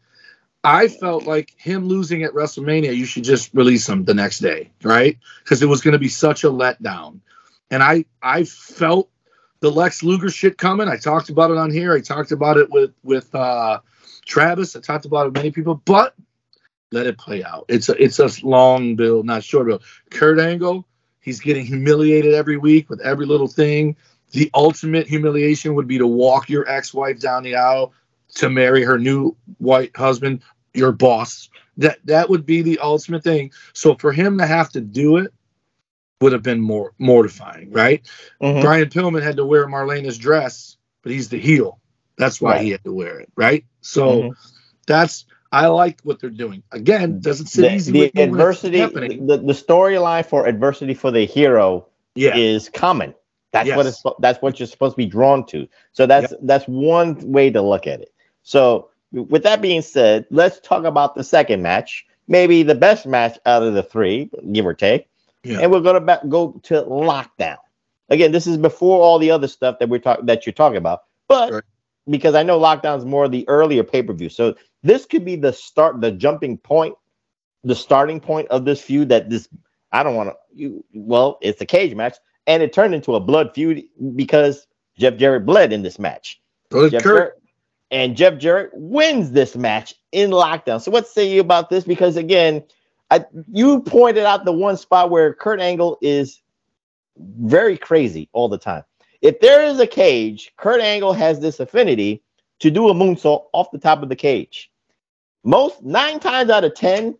I 0.64 0.88
felt 0.88 1.26
like 1.26 1.54
him 1.58 1.88
losing 1.88 2.24
at 2.24 2.34
WrestleMania, 2.34 2.96
you 2.96 3.06
should 3.06 3.26
just 3.26 3.54
release 3.54 3.88
him 3.88 4.06
the 4.06 4.14
next 4.14 4.40
day, 4.40 4.72
right? 4.84 5.18
Because 5.44 5.62
it 5.62 5.68
was 5.68 5.82
going 5.82 5.92
to 5.92 6.00
be 6.00 6.08
such 6.10 6.44
a 6.44 6.50
letdown. 6.50 7.20
And 7.70 7.84
I 7.84 8.06
I 8.22 8.46
felt 8.46 9.10
the 9.60 9.72
Lex 9.72 10.04
Luger 10.04 10.30
shit 10.30 10.58
coming. 10.58 10.88
I 10.88 10.98
talked 10.98 11.30
about 11.30 11.52
it 11.52 11.58
on 11.58 11.72
here. 11.72 11.94
I 11.94 12.02
talked 12.02 12.32
about 12.32 12.58
it 12.58 12.70
with 12.72 12.92
with 13.04 13.34
uh, 13.36 13.80
Travis. 14.26 14.76
I 14.76 14.80
talked 14.80 15.06
about 15.06 15.24
it 15.24 15.30
with 15.30 15.36
many 15.36 15.52
people, 15.52 15.82
but 15.86 16.16
let 16.94 17.08
it 17.08 17.18
play 17.18 17.44
out. 17.44 17.66
It's 17.68 17.90
a 17.90 18.02
it's 18.02 18.20
a 18.20 18.30
long 18.46 18.96
build, 18.96 19.26
not 19.26 19.44
short 19.44 19.68
build. 19.68 19.84
Kurt 20.12 20.40
Angle, 20.40 20.86
he's 21.20 21.40
getting 21.40 21.66
humiliated 21.66 22.34
every 22.34 22.58
week 22.58 22.90
with 22.90 23.02
every 23.02 23.26
little 23.26 23.48
thing. 23.48 23.96
The 24.32 24.50
ultimate 24.54 25.08
humiliation 25.08 25.76
would 25.76 25.88
be 25.88 25.98
to 25.98 26.08
walk 26.08 26.50
your 26.50 26.68
ex-wife 26.70 27.20
down 27.20 27.44
the 27.44 27.56
aisle 27.56 27.94
to 28.36 28.50
marry 28.50 28.84
her 28.84 28.98
new 28.98 29.36
white 29.58 29.96
husband, 29.96 30.42
your 30.74 30.92
boss. 30.92 31.50
That 31.78 31.98
that 32.06 32.30
would 32.30 32.46
be 32.46 32.62
the 32.62 32.80
ultimate 32.80 33.24
thing. 33.24 33.52
So 33.74 33.96
for 33.96 34.12
him 34.12 34.38
to 34.38 34.46
have 34.46 34.70
to 34.72 34.82
do 34.82 35.18
it 35.18 35.34
would 36.22 36.32
have 36.32 36.44
been 36.44 36.62
more 36.62 36.94
mortifying, 37.00 37.72
right? 37.72 38.08
Mhm. 38.42 38.62
Brian 38.62 38.90
Pillman 38.90 39.24
had 39.24 39.38
to 39.38 39.46
wear 39.46 39.68
Marlena's 39.68 40.18
dress, 40.18 40.78
but 41.02 41.12
he's 41.12 41.30
the 41.30 41.40
heel. 41.40 41.80
That's 42.18 42.40
why 42.40 42.52
Right. 42.52 42.62
he 42.62 42.70
had 42.70 42.84
to 42.86 42.94
wear 42.94 43.20
it, 43.20 43.30
right? 43.36 43.66
So 43.82 44.24
Mhm. 44.24 44.36
that's 44.86 45.26
I 45.54 45.68
like 45.68 46.02
what 46.02 46.20
they're 46.20 46.32
doing. 46.32 46.64
Again, 46.72 47.20
doesn't 47.22 47.46
sit 47.46 47.62
The, 47.62 47.76
easy 47.76 47.92
the 47.92 48.00
with 48.00 48.16
me 48.16 48.22
when 48.22 48.30
it's 48.30 48.64
adversity, 48.64 49.18
the, 49.20 49.38
the 49.38 49.54
storyline 49.54 50.26
for 50.26 50.48
adversity 50.48 50.96
for 50.96 51.12
the 51.12 51.26
hero 51.26 51.86
Yeah, 52.16 52.36
is 52.36 52.70
common. 52.70 53.14
That's 53.52 53.70
what 53.70 53.86
it's 53.86 54.02
that's 54.20 54.42
what 54.42 54.60
you're 54.60 54.68
supposed 54.68 54.94
to 54.94 54.98
be 54.98 55.06
drawn 55.06 55.46
to. 55.48 55.68
So 55.92 56.08
that's 56.08 56.34
that's 56.42 56.66
one 56.66 57.20
way 57.32 57.52
to 57.52 57.62
look 57.62 57.86
at 57.86 58.02
it. 58.02 58.12
So 58.42 58.90
with 59.12 59.44
that 59.44 59.62
being 59.62 59.84
said, 59.84 60.26
let's 60.32 60.60
talk 60.62 60.86
about 60.86 61.14
the 61.14 61.24
second 61.24 61.62
match, 61.62 62.04
maybe 62.28 62.64
the 62.64 62.74
best 62.74 63.06
match 63.06 63.38
out 63.46 63.62
of 63.62 63.76
the 63.76 63.84
three, 63.84 64.32
give 64.52 64.66
or 64.66 64.74
take. 64.74 65.08
Yeah. 65.44 65.60
And 65.60 65.72
we're 65.72 65.82
gonna 65.82 66.02
back, 66.02 66.28
go 66.30 66.60
to 66.64 66.82
lockdown. 66.82 67.58
Again, 68.10 68.32
this 68.32 68.48
is 68.48 68.58
before 68.58 69.04
all 69.04 69.20
the 69.20 69.30
other 69.30 69.48
stuff 69.48 69.78
that 69.80 69.88
we're 69.88 70.00
talking 70.00 70.26
that 70.26 70.48
you're 70.48 70.54
talking 70.54 70.78
about, 70.78 71.04
but 71.28 71.54
Right. 71.54 71.64
because 72.10 72.34
I 72.34 72.42
know 72.42 72.60
lockdown 72.60 72.98
is 72.98 73.06
more 73.06 73.28
the 73.30 73.48
earlier 73.48 73.84
pay 73.84 74.02
per 74.02 74.14
view, 74.14 74.30
so 74.30 74.56
this 74.84 75.06
could 75.06 75.26
be 75.26 75.36
the 75.36 75.54
start, 75.54 76.02
the 76.02 76.12
jumping 76.12 76.58
point, 76.58 76.96
the 77.64 77.76
starting 77.76 78.20
point 78.20 78.48
of 78.50 78.66
this 78.66 78.82
feud. 78.82 79.10
That 79.10 79.30
this 79.30 79.48
I 79.92 80.04
don't 80.04 80.16
want 80.16 80.30
to. 80.30 80.36
You 80.54 80.86
well, 80.94 81.38
it's 81.42 81.62
a 81.62 81.66
cage 81.66 81.96
match, 81.96 82.18
and 82.48 82.62
it 82.62 82.74
turned 82.74 82.94
into 82.94 83.16
a 83.16 83.20
blood 83.20 83.54
feud 83.54 83.84
because 84.16 84.68
Jeff 84.98 85.18
Jarrett 85.18 85.46
bled 85.46 85.74
in 85.74 85.82
this 85.82 85.98
match. 85.98 86.40
Did 86.70 86.92
Jeff 86.92 87.04
Kurt. 87.04 87.18
Jarrett, 87.18 87.34
and 87.92 88.18
Jeff 88.18 88.38
Jarrett 88.38 88.72
wins 88.74 89.32
this 89.32 89.56
match 89.56 89.94
in 90.12 90.32
lockdown. 90.32 90.82
So 90.82 90.92
what 90.92 91.08
say 91.08 91.32
you 91.32 91.42
about 91.42 91.70
this? 91.70 91.84
Because 91.84 92.18
again, 92.18 92.64
I, 93.12 93.26
you 93.52 93.82
pointed 93.82 94.26
out 94.26 94.46
the 94.46 94.52
one 94.52 94.78
spot 94.78 95.12
where 95.12 95.34
Kurt 95.34 95.60
Angle 95.60 96.00
is 96.02 96.42
very 97.18 97.78
crazy 97.78 98.30
all 98.34 98.50
the 98.50 98.58
time. 98.58 98.84
If 99.22 99.40
there 99.40 99.64
is 99.64 99.80
a 99.80 99.88
cage, 99.88 100.52
Kurt 100.58 100.82
Angle 100.82 101.14
has 101.14 101.40
this 101.40 101.60
affinity 101.60 102.24
to 102.60 102.72
do 102.72 102.90
a 102.90 102.94
moonsault 102.94 103.46
off 103.54 103.72
the 103.72 103.78
top 103.78 104.02
of 104.02 104.10
the 104.10 104.16
cage. 104.16 104.72
Most 105.44 105.84
nine 105.84 106.20
times 106.20 106.50
out 106.50 106.64
of 106.64 106.74
ten, 106.76 107.18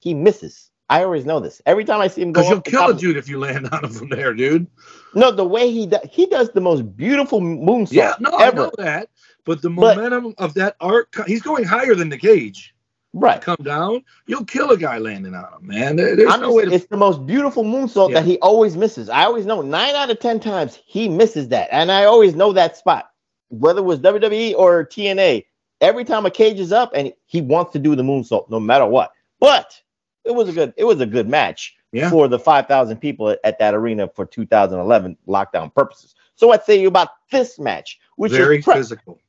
he 0.00 0.14
misses. 0.14 0.70
I 0.90 1.04
always 1.04 1.26
know 1.26 1.38
this. 1.38 1.60
Every 1.66 1.84
time 1.84 2.00
I 2.00 2.08
see 2.08 2.22
him 2.22 2.32
go, 2.32 2.40
Because 2.40 2.50
you'll 2.50 2.60
kill 2.62 2.88
a 2.88 2.94
dude 2.98 3.16
if 3.18 3.28
you 3.28 3.38
land 3.38 3.68
on 3.72 3.84
him 3.84 3.90
from 3.90 4.08
there, 4.08 4.32
dude. 4.32 4.66
No, 5.14 5.30
the 5.30 5.44
way 5.44 5.70
he 5.70 5.86
does, 5.86 6.00
he 6.10 6.24
does 6.26 6.50
the 6.50 6.62
most 6.62 6.96
beautiful 6.96 7.40
moonsault 7.42 7.92
Yeah, 7.92 8.14
no, 8.20 8.30
I 8.30 8.46
ever. 8.46 8.56
know 8.56 8.70
that. 8.78 9.10
But 9.44 9.60
the 9.60 9.68
But- 9.70 9.96
momentum 9.96 10.34
of 10.38 10.54
that 10.54 10.76
arc, 10.80 11.14
he's 11.26 11.42
going 11.42 11.64
higher 11.64 11.94
than 11.94 12.08
the 12.08 12.16
cage. 12.18 12.74
Right. 13.14 13.40
Come 13.40 13.56
down, 13.62 14.04
you'll 14.26 14.44
kill 14.44 14.70
a 14.70 14.76
guy 14.76 14.98
landing 14.98 15.34
on 15.34 15.44
him, 15.44 15.66
man. 15.66 15.96
There- 15.96 16.14
there's 16.16 16.32
I'm 16.32 16.40
no 16.40 16.46
just- 16.48 16.56
way 16.56 16.64
to. 16.66 16.72
it's 16.72 16.86
the 16.86 16.96
most 16.96 17.26
beautiful 17.26 17.64
moonsault 17.64 18.10
Yeah. 18.10 18.20
that 18.20 18.26
he 18.26 18.38
always 18.38 18.74
misses. 18.76 19.10
I 19.10 19.24
always 19.24 19.44
know 19.44 19.60
nine 19.60 19.94
out 19.94 20.10
of 20.10 20.20
ten 20.20 20.40
times 20.40 20.78
he 20.86 21.08
misses 21.08 21.48
that, 21.48 21.68
and 21.70 21.90
I 21.92 22.04
always 22.04 22.34
know 22.34 22.52
that 22.54 22.76
spot, 22.78 23.10
whether 23.48 23.80
it 23.80 23.84
was 23.84 23.98
WWE 23.98 24.54
or 24.54 24.84
TNA. 24.84 25.44
Every 25.80 26.04
time 26.04 26.26
a 26.26 26.30
cage 26.30 26.58
is 26.58 26.72
up, 26.72 26.90
and 26.94 27.12
he 27.26 27.40
wants 27.40 27.72
to 27.72 27.78
do 27.78 27.94
the 27.94 28.02
moonsault, 28.02 28.50
no 28.50 28.58
matter 28.58 28.86
what. 28.86 29.12
But 29.40 29.80
it 30.24 30.34
was 30.34 30.48
a 30.48 30.52
good, 30.52 30.74
it 30.76 30.84
was 30.84 31.00
a 31.00 31.06
good 31.06 31.28
match 31.28 31.76
Yeah. 31.92 32.10
for 32.10 32.26
the 32.28 32.38
five 32.38 32.66
thousand 32.66 32.96
people 32.98 33.30
at, 33.30 33.38
at 33.44 33.58
that 33.60 33.74
arena 33.74 34.08
for 34.14 34.26
2011 34.26 35.16
lockdown 35.28 35.72
purposes. 35.74 36.14
So 36.34 36.46
what 36.48 36.64
say 36.66 36.80
you 36.80 36.88
about 36.88 37.08
this 37.30 37.58
match, 37.58 37.98
which 38.16 38.32
very 38.32 38.58
is 38.58 38.64
pre- 38.64 38.74
physical. 38.74 39.20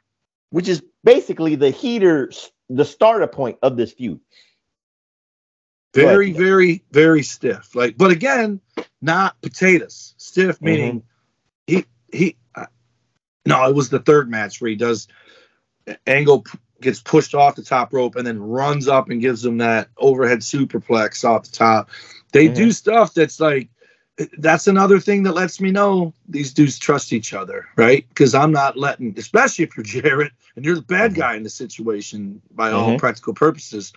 which 0.50 0.68
is 0.68 0.84
basically 1.04 1.56
the 1.56 1.70
heater, 1.70 2.32
the 2.70 2.86
starter 2.86 3.28
point 3.28 3.58
of 3.62 3.78
this 3.78 3.92
feud. 3.92 4.20
Ahead, 5.96 6.08
Very, 6.08 6.32
very, 6.34 6.84
very 6.92 7.24
stiff. 7.24 7.76
Like, 7.76 7.98
but 7.98 8.12
again, 8.12 8.60
not 9.02 9.40
potatoes. 9.42 10.14
Stiff 10.18 10.58
Mm-hmm. 10.58 10.66
meaning 10.66 11.04
he 11.68 11.86
he. 12.12 12.36
Uh, 12.56 12.66
no, 13.46 13.68
it 13.68 13.74
was 13.76 13.90
the 13.90 14.00
third 14.00 14.30
match 14.30 14.62
where 14.62 14.70
he 14.70 14.76
does 14.76 15.08
Angle 16.08 16.42
p- 16.42 16.58
gets 16.82 17.02
pushed 17.02 17.36
off 17.36 17.56
the 17.56 17.64
top 17.64 17.94
rope 17.94 18.16
and 18.16 18.26
then 18.28 18.40
runs 18.42 18.88
up 18.88 19.10
and 19.10 19.22
gives 19.22 19.46
him 19.46 19.58
that 19.60 19.90
overhead 19.98 20.40
superplex 20.40 21.24
off 21.24 21.44
the 21.44 21.52
top. 21.52 21.90
They 22.34 22.48
Mm-hmm. 22.48 22.54
do 22.54 22.72
stuff 22.72 23.14
that's 23.14 23.40
like 23.40 23.70
that's 24.38 24.68
another 24.68 25.00
thing 25.00 25.24
that 25.24 25.34
lets 25.34 25.62
me 25.62 25.72
know 25.72 26.14
these 26.28 26.54
dudes 26.54 26.78
trust 26.80 27.14
each 27.14 27.34
other, 27.34 27.68
right? 27.78 28.08
Because 28.10 28.36
I'm 28.36 28.52
not 28.52 28.78
letting, 28.78 29.14
especially 29.18 29.66
if 29.66 29.78
you're 29.78 29.84
Jarrett 30.04 30.34
and 30.56 30.66
you're 30.66 30.76
the 30.76 30.82
bad 30.82 31.14
Mm-hmm. 31.14 31.16
guy 31.16 31.36
in 31.36 31.44
the 31.44 31.50
situation 31.50 32.42
by 32.52 32.72
all 32.72 32.94
Mhm. 32.94 32.98
practical 32.98 33.34
purposes, 33.34 33.94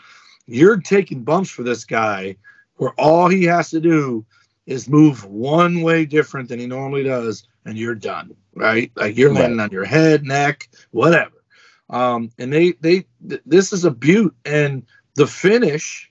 you're 0.47 0.79
taking 0.79 1.25
bumps 1.25 1.51
for 1.51 1.63
this 1.65 1.85
guy 1.85 2.37
where 2.77 2.93
all 2.99 3.29
he 3.29 3.45
has 3.45 3.71
to 3.71 3.81
do 3.81 4.25
is 4.67 4.89
move 4.89 5.25
one 5.25 5.83
way 5.83 6.05
different 6.05 6.49
than 6.49 6.61
he 6.61 6.67
normally 6.67 7.05
does, 7.05 7.47
and 7.65 7.79
you're 7.79 7.95
done, 7.95 8.35
right? 8.55 8.93
Like 8.97 9.17
you're 9.17 9.33
Right. 9.33 9.41
landing 9.41 9.61
on 9.61 9.71
your 9.71 9.85
head, 9.85 10.25
neck, 10.25 10.69
whatever. 10.93 11.42
Um, 11.93 12.31
and 12.39 12.53
they 12.53 12.73
they 12.81 13.07
th- 13.29 13.43
this 13.47 13.73
is 13.73 13.85
a 13.85 13.91
beaut, 13.91 14.35
and 14.45 14.85
the 15.15 15.27
finish. 15.27 16.11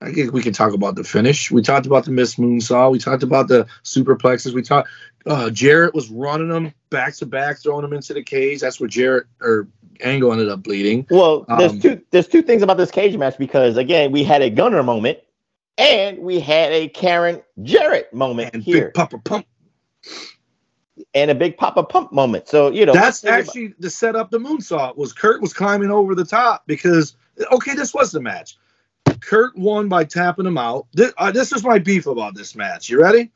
I 0.00 0.12
think 0.12 0.32
we 0.32 0.42
can 0.42 0.52
talk 0.52 0.72
about 0.72 0.96
the 0.96 1.04
finish. 1.04 1.50
We 1.50 1.62
talked 1.62 1.86
about 1.86 2.04
the 2.04 2.10
Miss 2.10 2.34
Moonsault. 2.34 2.90
We 2.90 2.98
talked 2.98 3.22
about 3.22 3.48
the 3.48 3.66
superplexes. 3.84 4.52
We 4.52 4.62
talked. 4.62 4.88
Uh, 5.26 5.50
Jarrett 5.50 5.94
was 5.94 6.10
running 6.10 6.48
them 6.48 6.72
back 6.90 7.14
to 7.16 7.26
back, 7.26 7.58
throwing 7.58 7.82
them 7.82 7.92
into 7.92 8.14
the 8.14 8.22
cage. 8.22 8.60
That's 8.60 8.80
where 8.80 8.88
Jarrett 8.88 9.26
or 9.40 9.68
Angle 10.00 10.32
ended 10.32 10.48
up 10.48 10.62
bleeding. 10.64 11.06
Well, 11.10 11.44
there's 11.58 11.72
Um, 11.72 11.80
two 11.80 12.02
there's 12.10 12.26
two 12.26 12.42
things 12.42 12.62
about 12.62 12.78
this 12.78 12.90
cage 12.90 13.16
match 13.16 13.38
because 13.38 13.76
again 13.76 14.10
we 14.10 14.24
had 14.24 14.42
a 14.42 14.50
Gunner 14.50 14.82
moment 14.82 15.18
and 15.78 16.18
we 16.18 16.40
had 16.40 16.72
a 16.72 16.88
Karen 16.88 17.40
Jarrett 17.62 18.12
moment 18.12 18.50
and 18.54 18.62
here 18.62 18.86
Big 18.86 18.94
Papa 18.94 19.18
Pump. 19.18 19.46
And 21.14 21.30
a 21.30 21.34
Big 21.34 21.58
Papa 21.58 21.82
Pump 21.82 22.12
moment. 22.12 22.48
So 22.48 22.70
you 22.70 22.86
know 22.86 22.94
That's 22.94 23.24
actually 23.24 23.74
the 23.78 23.90
setup. 23.90 24.30
The 24.30 24.38
moonsault 24.38 24.96
was 24.96 25.12
Kurt 25.12 25.42
was 25.42 25.52
climbing 25.52 25.90
over 25.90 26.14
the 26.14 26.24
top 26.24 26.64
because 26.66 27.16
okay, 27.50 27.74
this 27.74 27.92
was 27.92 28.12
the 28.12 28.20
match. 28.20 28.56
Kurt 29.20 29.56
won 29.56 29.88
by 29.88 30.04
tapping 30.04 30.46
him 30.46 30.58
out. 30.58 30.86
This, 30.92 31.12
uh, 31.18 31.30
this 31.30 31.52
is 31.52 31.64
my 31.64 31.78
beef 31.78 32.06
about 32.06 32.34
this 32.34 32.54
match. 32.54 32.88
You 32.88 33.00
ready? 33.00 33.30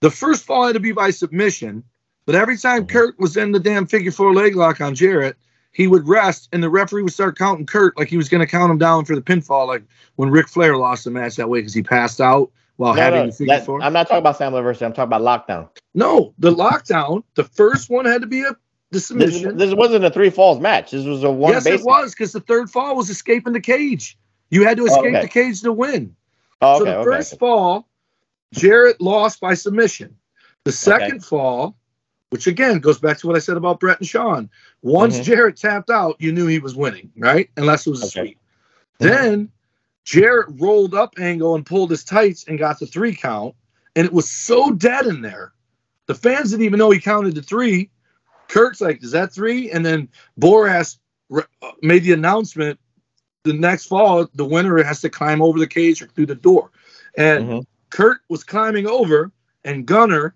The 0.00 0.10
first 0.10 0.44
fall 0.44 0.66
had 0.66 0.74
to 0.74 0.80
be 0.80 0.92
by 0.92 1.10
submission, 1.10 1.82
but 2.26 2.34
every 2.34 2.56
time 2.56 2.82
Mm-hmm. 2.82 2.96
Kurt 2.96 3.18
was 3.18 3.36
in 3.36 3.52
the 3.52 3.60
damn 3.60 3.86
figure 3.86 4.12
four 4.12 4.32
leg 4.32 4.54
lock 4.54 4.80
on 4.80 4.94
Jarrett, 4.94 5.36
he 5.72 5.86
would 5.86 6.06
rest 6.08 6.48
and 6.52 6.62
the 6.62 6.70
referee 6.70 7.02
would 7.02 7.12
start 7.12 7.38
counting 7.38 7.66
Kurt 7.66 7.96
like 7.98 8.08
he 8.08 8.16
was 8.16 8.28
going 8.28 8.40
to 8.40 8.46
count 8.46 8.70
him 8.70 8.78
down 8.78 9.04
for 9.04 9.14
the 9.14 9.22
pinfall, 9.22 9.66
like 9.66 9.82
when 10.16 10.30
Ric 10.30 10.48
Flair 10.48 10.76
lost 10.76 11.04
the 11.04 11.10
match 11.10 11.36
that 11.36 11.48
way 11.48 11.60
because 11.60 11.74
he 11.74 11.82
passed 11.82 12.20
out 12.20 12.50
while 12.78 12.94
No, 12.94 13.00
having 13.02 13.20
no, 13.20 13.26
the 13.26 13.32
figure 13.32 13.54
that- 13.56 13.66
four. 13.66 13.82
I'm 13.82 13.92
not 13.92 14.08
talking 14.08 14.18
about 14.18 14.38
Slammiversary. 14.38 14.86
I'm 14.86 14.92
talking 14.94 15.12
about 15.12 15.46
lockdown. 15.46 15.68
no, 15.94 16.32
the 16.38 16.52
lockdown, 16.54 17.22
the 17.34 17.44
first 17.44 17.90
one 17.90 18.06
had 18.06 18.22
to 18.22 18.26
be 18.26 18.42
a 18.42 18.56
the 18.90 19.00
submission. 19.00 19.58
this 19.58 19.74
wasn't 19.74 20.02
a 20.04 20.10
three 20.10 20.30
falls 20.30 20.58
match. 20.60 20.92
This 20.92 21.04
was 21.04 21.22
a 21.22 21.30
one. 21.30 21.52
yes, 21.52 21.66
it 21.66 21.82
was 21.84 22.12
because 22.14 22.32
the 22.32 22.40
third 22.40 22.70
fall 22.70 22.96
was 22.96 23.10
escaping 23.10 23.52
the 23.52 23.60
cage. 23.60 24.16
You 24.50 24.64
had 24.64 24.78
to 24.78 24.84
Oh, 24.84 24.86
escape 24.86 25.04
okay. 25.14 25.20
the 25.20 25.28
cage 25.28 25.60
to 25.60 25.72
win. 25.74 26.16
Oh, 26.62 26.80
okay, 26.80 26.90
so 26.92 26.98
the 26.98 27.04
first 27.04 27.32
okay. 27.34 27.38
fall, 27.38 27.86
Jarrett 28.54 28.98
lost 29.00 29.40
by 29.40 29.52
submission. 29.54 30.16
The 30.64 30.72
second 30.72 31.22
fall, 31.24 31.76
which 32.30 32.46
again 32.46 32.78
goes 32.78 32.98
back 32.98 33.18
to 33.18 33.26
what 33.26 33.36
I 33.36 33.40
said 33.40 33.56
about 33.58 33.78
Bret 33.80 33.98
and 33.98 34.08
Shawn. 34.08 34.48
Once 34.82 35.18
Mhm. 35.18 35.24
Jarrett 35.24 35.56
tapped 35.56 35.90
out, 35.90 36.16
you 36.18 36.32
knew 36.32 36.46
he 36.46 36.58
was 36.58 36.74
winning, 36.74 37.10
right? 37.18 37.50
Unless 37.58 37.86
it 37.86 37.90
was 37.90 38.02
a 38.02 38.06
sweep. 38.08 38.38
Then 39.00 39.50
Jarrett 40.08 40.46
rolled 40.58 40.94
up 40.94 41.12
angle 41.18 41.54
and 41.54 41.66
pulled 41.66 41.90
his 41.90 42.02
tights 42.02 42.44
and 42.48 42.58
got 42.58 42.78
the 42.78 42.86
three 42.86 43.14
count, 43.14 43.54
and 43.94 44.06
it 44.06 44.12
was 44.12 44.30
so 44.30 44.70
dead 44.70 45.04
in 45.04 45.20
there. 45.20 45.52
The 46.06 46.14
fans 46.14 46.50
didn't 46.50 46.64
even 46.64 46.78
know 46.78 46.90
he 46.90 46.98
counted 46.98 47.34
the 47.34 47.42
three. 47.42 47.90
Kurt's 48.48 48.80
like, 48.80 49.02
"Is 49.04 49.10
that 49.10 49.34
three? 49.34 49.70
And 49.70 49.84
then 49.84 50.08
Borash 50.40 50.96
made 51.82 52.04
the 52.04 52.14
announcement 52.14 52.80
the 53.44 53.52
next 53.52 53.84
fall, 53.84 54.26
the 54.34 54.46
winner 54.46 54.82
has 54.82 55.02
to 55.02 55.10
climb 55.10 55.42
over 55.42 55.58
the 55.58 55.66
cage 55.66 56.00
or 56.00 56.06
through 56.06 56.26
the 56.26 56.34
door. 56.34 56.70
And 57.18 57.44
Mhm. 57.44 57.66
Kurt 57.90 58.20
was 58.30 58.42
climbing 58.44 58.86
over, 58.86 59.30
and 59.62 59.84
Gunner 59.84 60.34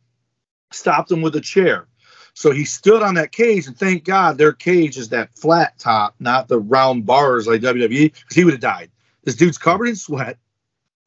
stopped 0.70 1.10
him 1.10 1.22
with 1.22 1.34
a 1.34 1.40
chair. 1.40 1.86
So 2.34 2.50
he 2.50 2.66
stood 2.66 3.02
on 3.02 3.14
that 3.14 3.32
cage, 3.32 3.66
and 3.66 3.78
thank 3.78 4.04
God 4.04 4.36
their 4.36 4.52
cage 4.52 4.98
is 4.98 5.08
that 5.08 5.34
flat 5.34 5.78
top, 5.78 6.14
not 6.20 6.48
the 6.48 6.60
round 6.60 7.06
bars 7.06 7.46
like 7.46 7.62
WWE, 7.62 8.12
because 8.12 8.36
he 8.36 8.44
would 8.44 8.52
have 8.52 8.60
died. 8.60 8.90
This 9.24 9.36
dude's 9.36 9.58
covered 9.58 9.86
in 9.86 9.96
sweat. 9.96 10.38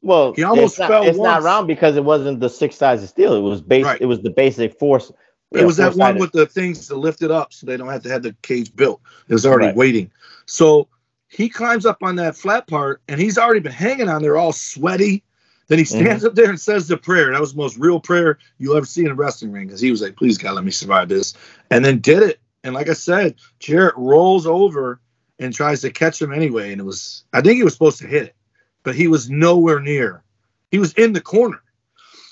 Well, 0.02 0.34
He 0.36 0.44
almost 0.44 0.74
it's 0.74 0.80
not, 0.80 0.88
fell 0.90 1.08
It's 1.08 1.18
not 1.18 1.34
once. 1.36 1.46
round 1.46 1.68
because 1.68 1.96
it 1.96 2.04
wasn't 2.04 2.40
the 2.40 2.50
six 2.50 2.76
sides 2.76 3.04
of 3.04 3.10
steel. 3.10 3.34
It 3.36 3.42
was 3.42 3.62
base. 3.62 3.86
Right. 3.86 4.02
It 4.02 4.06
was 4.06 4.22
the 4.22 4.30
basic 4.30 4.78
force. 4.78 5.12
It 5.52 5.66
was 5.66 5.78
that 5.78 5.96
one 5.96 6.18
with 6.18 6.32
the 6.34 6.46
things 6.46 6.88
to 6.88 6.96
lift 6.96 7.22
it 7.22 7.32
up 7.32 7.54
so 7.54 7.66
they 7.66 7.78
don't 7.78 7.88
have 7.88 8.04
to 8.04 8.10
have 8.10 8.24
the 8.24 8.36
cage 8.42 8.76
built. 8.76 9.00
It 9.30 9.34
was 9.34 9.46
already 9.46 9.68
Right. 9.68 9.76
waiting. 9.76 10.12
So 10.46 10.88
he 11.30 11.50
climbs 11.50 11.86
up 11.86 12.04
on 12.04 12.18
that 12.18 12.36
flat 12.36 12.68
part 12.68 13.02
and 13.08 13.20
he's 13.22 13.38
already 13.38 13.62
been 13.62 13.72
hanging 13.72 14.10
on 14.10 14.22
there 14.22 14.38
all 14.38 14.52
sweaty. 14.52 15.24
Then 15.68 15.80
he 15.80 15.86
stands 15.86 16.24
Mm-hmm. 16.24 16.28
up 16.28 16.36
there 16.36 16.50
and 16.50 16.60
says 16.60 16.88
the 16.88 16.98
prayer. 16.98 17.32
That 17.32 17.42
was 17.42 17.54
the 17.54 17.58
most 17.58 17.78
real 17.78 18.00
prayer 18.00 18.38
you'll 18.60 18.76
ever 18.78 18.86
see 18.86 19.06
in 19.06 19.12
a 19.12 19.16
wrestling 19.16 19.52
ring 19.52 19.68
because 19.68 19.82
he 19.82 19.92
was 19.92 20.02
like, 20.02 20.16
please 20.18 20.38
God, 20.38 20.56
let 20.56 20.64
me 20.66 20.72
survive 20.72 21.10
this. 21.10 21.34
And 21.72 21.84
then 21.84 22.00
did 22.00 22.22
it. 22.22 22.40
And 22.64 22.74
like 22.76 22.90
I 22.90 22.94
said, 22.94 23.36
Jarrett 23.60 23.96
rolls 23.96 24.46
over 24.46 25.00
and 25.40 25.54
tries 25.54 25.82
to 25.82 25.92
catch 25.92 26.22
him 26.22 26.32
anyway. 26.34 26.72
And 26.72 26.82
it 26.82 26.86
was, 26.86 27.24
I 27.34 27.42
think 27.42 27.58
he 27.58 27.64
was 27.64 27.74
supposed 27.74 28.00
to 28.00 28.08
hit 28.08 28.24
it, 28.24 28.36
but 28.84 28.96
he 28.96 29.08
was 29.08 29.30
nowhere 29.30 29.80
near. 29.80 30.24
He 30.72 30.80
was 30.80 30.94
in 30.94 31.14
the 31.14 31.22
corner. 31.22 31.62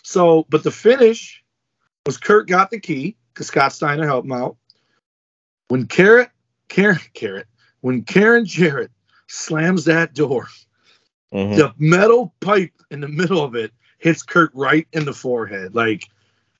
So, 0.03 0.45
but 0.49 0.63
the 0.63 0.71
finish 0.71 1.43
was 2.05 2.17
Kurt 2.17 2.47
got 2.47 2.71
the 2.71 2.79
key 2.79 3.15
because 3.33 3.47
Scott 3.47 3.73
Steiner 3.73 4.05
helped 4.05 4.25
him 4.25 4.33
out. 4.33 4.57
When 5.69 5.87
Carrot, 5.87 6.29
Karen, 6.69 6.99
Carrot, 7.13 7.47
when 7.81 8.03
Karen 8.03 8.45
Jarrett 8.45 8.91
slams 9.27 9.85
that 9.85 10.13
door, 10.13 10.47
Mhm. 11.33 11.55
the 11.57 11.73
metal 11.79 12.33
pipe 12.41 12.73
in 12.91 13.01
the 13.01 13.07
middle 13.07 13.43
of 13.43 13.55
it 13.55 13.71
hits 13.97 14.21
Kurt 14.21 14.51
right 14.53 14.87
in 14.93 15.03
the 15.05 15.13
forehead, 15.13 15.73
like 15.73 16.03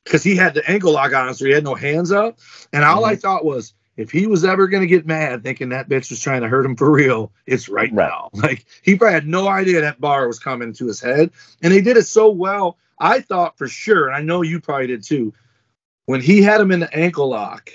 because 0.03 0.23
he 0.23 0.35
had 0.35 0.55
the 0.55 0.67
ankle 0.69 0.93
lock 0.93 1.13
on, 1.13 1.33
so 1.35 1.45
he 1.45 1.51
had 1.51 1.63
no 1.63 1.75
hands 1.75 2.11
up. 2.11 2.39
And 2.73 2.83
all 2.83 3.05
I 3.05 3.15
thought 3.15 3.45
was, 3.45 3.73
if 3.97 4.11
he 4.11 4.27
was 4.27 4.43
ever 4.43 4.67
gonna 4.67 4.85
get 4.87 5.05
mad, 5.05 5.43
thinking 5.43 5.69
that 5.69 5.89
bitch 5.89 6.09
was 6.09 6.19
trying 6.19 6.41
to 6.41 6.47
hurt 6.47 6.65
him 6.65 6.75
for 6.75 6.91
real, 6.91 7.31
it's 7.45 7.69
right, 7.69 7.91
Right. 7.93 8.09
now. 8.09 8.29
Like 8.33 8.65
he 8.81 8.95
probably 8.95 9.13
had 9.13 9.27
no 9.27 9.47
idea 9.47 9.81
that 9.81 10.01
bar 10.01 10.27
was 10.27 10.39
coming 10.39 10.73
to 10.73 10.87
his 10.87 10.99
head, 10.99 11.31
and 11.61 11.71
they 11.73 11.81
did 11.81 11.97
it 11.97 12.05
so 12.07 12.29
well. 12.29 12.77
I 12.99 13.21
thought 13.21 13.57
for 13.57 13.67
sure, 13.67 14.07
and 14.07 14.15
I 14.15 14.21
know 14.21 14.41
you 14.41 14.59
probably 14.59 14.87
did 14.87 15.03
too, 15.03 15.33
when 16.05 16.21
he 16.21 16.41
had 16.41 16.61
him 16.61 16.71
in 16.71 16.79
the 16.81 16.93
ankle 16.93 17.29
lock. 17.29 17.71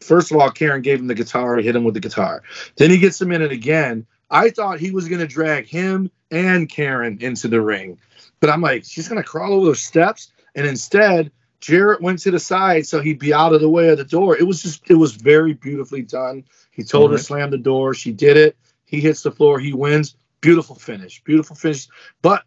First 0.00 0.30
of 0.30 0.36
all, 0.36 0.50
Karen 0.50 0.82
gave 0.82 1.00
him 1.00 1.06
the 1.08 1.14
guitar, 1.14 1.56
hit 1.56 1.74
him 1.74 1.82
with 1.82 1.94
the 1.94 2.00
guitar. 2.00 2.42
Then 2.76 2.90
he 2.90 2.98
gets 2.98 3.20
him 3.20 3.32
in 3.32 3.42
it 3.42 3.50
again. 3.50 4.06
I 4.30 4.50
thought 4.50 4.78
he 4.78 4.90
was 4.92 5.08
going 5.08 5.20
to 5.20 5.26
drag 5.26 5.66
him 5.66 6.10
and 6.30 6.68
Karen 6.68 7.18
into 7.20 7.48
the 7.48 7.60
ring. 7.60 7.98
But 8.38 8.50
I'm 8.50 8.60
like, 8.60 8.84
she's 8.84 9.08
going 9.08 9.20
to 9.20 9.28
crawl 9.28 9.54
over 9.54 9.66
those 9.66 9.82
steps. 9.82 10.30
And 10.54 10.66
instead, 10.66 11.32
Jarrett 11.60 12.02
went 12.02 12.18
to 12.20 12.30
the 12.30 12.38
side 12.38 12.86
so 12.86 13.00
he'd 13.00 13.18
be 13.18 13.32
out 13.34 13.52
of 13.54 13.60
the 13.60 13.68
way 13.68 13.88
of 13.88 13.98
the 13.98 14.04
door. 14.04 14.36
It 14.36 14.46
was 14.46 14.62
just, 14.62 14.90
it 14.90 14.94
was 14.94 15.12
very 15.14 15.54
beautifully 15.54 16.02
done. 16.02 16.44
He 16.70 16.82
told 16.84 17.10
her 17.10 17.16
Mhm. 17.16 17.20
to 17.20 17.24
slam 17.24 17.50
the 17.50 17.58
door. 17.58 17.94
She 17.94 18.12
did 18.12 18.36
it. 18.36 18.56
He 18.84 19.00
hits 19.00 19.22
the 19.22 19.30
floor. 19.30 19.58
He 19.58 19.72
wins. 19.72 20.16
Beautiful 20.40 20.76
finish. 20.76 21.22
Beautiful 21.24 21.56
finish. 21.56 21.88
But 22.22 22.44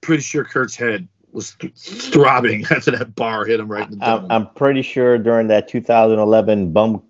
pretty 0.00 0.22
sure 0.22 0.44
Kurt's 0.44 0.76
head 0.76 1.08
was 1.32 1.54
th- 1.58 1.74
throbbing 1.74 2.64
after 2.70 2.92
that 2.92 3.14
bar 3.16 3.44
hit 3.44 3.58
him 3.60 3.68
right 3.68 3.84
in 3.90 3.98
the 3.98 4.04
dome. 4.04 4.26
I'm 4.30 4.48
pretty 4.54 4.82
sure 4.82 5.18
during 5.18 5.48
that 5.48 5.66
2011 5.68 6.72
bum, 6.72 7.02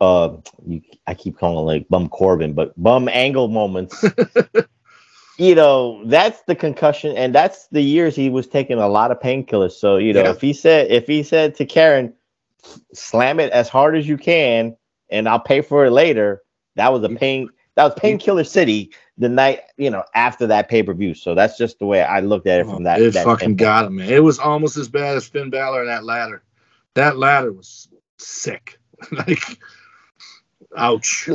uh, 0.00 0.36
you, 0.66 0.80
I 1.06 1.14
keep 1.14 1.36
calling 1.38 1.58
it 1.58 1.62
like 1.62 1.88
bum 1.88 2.08
Corbin, 2.08 2.52
but 2.52 2.80
bum 2.80 3.08
angle 3.08 3.48
moments. 3.48 4.04
you 5.42 5.56
know, 5.56 6.00
that's 6.04 6.42
the 6.42 6.54
concussion, 6.54 7.16
and 7.16 7.34
that's 7.34 7.66
the 7.68 7.80
years 7.80 8.14
he 8.14 8.30
was 8.30 8.46
taking 8.46 8.78
a 8.78 8.86
lot 8.86 9.10
of 9.10 9.18
painkillers. 9.18 9.72
So 9.72 9.96
you 9.96 10.12
know, 10.12 10.22
Yeah. 10.22 10.30
if 10.30 10.40
he 10.40 10.52
said 10.52 10.88
if 10.88 11.08
he 11.08 11.24
said 11.24 11.56
to 11.56 11.64
Karen, 11.64 12.12
"Slam 12.94 13.40
it 13.40 13.50
as 13.50 13.68
hard 13.68 13.96
as 13.96 14.06
you 14.06 14.16
can, 14.16 14.76
and 15.10 15.28
I'll 15.28 15.40
pay 15.40 15.60
for 15.60 15.84
it 15.84 15.90
later," 15.90 16.42
that 16.76 16.92
was 16.92 17.02
a 17.02 17.08
mm. 17.08 17.18
pain. 17.18 17.48
That 17.74 17.84
was 17.84 17.94
mm. 17.94 18.02
painkiller 18.02 18.44
city 18.44 18.92
the 19.18 19.28
night 19.28 19.62
you 19.76 19.90
know 19.90 20.04
after 20.14 20.46
that 20.46 20.68
pay 20.68 20.84
per 20.84 20.94
view. 20.94 21.12
So 21.12 21.34
that's 21.34 21.58
just 21.58 21.80
the 21.80 21.86
way 21.86 22.02
I 22.02 22.20
looked 22.20 22.46
at 22.46 22.60
it 22.60 22.66
from 22.66 22.82
oh, 22.82 22.84
that. 22.84 23.02
it 23.02 23.12
that 23.14 23.24
fucking 23.24 23.56
standpoint. 23.56 23.58
got 23.58 23.86
him, 23.86 23.96
man. 23.96 24.10
It 24.10 24.22
was 24.22 24.38
almost 24.38 24.76
as 24.76 24.88
bad 24.88 25.16
as 25.16 25.26
Finn 25.26 25.50
Balor 25.50 25.80
and 25.80 25.88
that 25.88 26.04
ladder. 26.04 26.44
That 26.94 27.18
ladder 27.18 27.52
was 27.52 27.88
sick. 28.18 28.78
like, 29.10 29.58
ouch. 30.76 31.28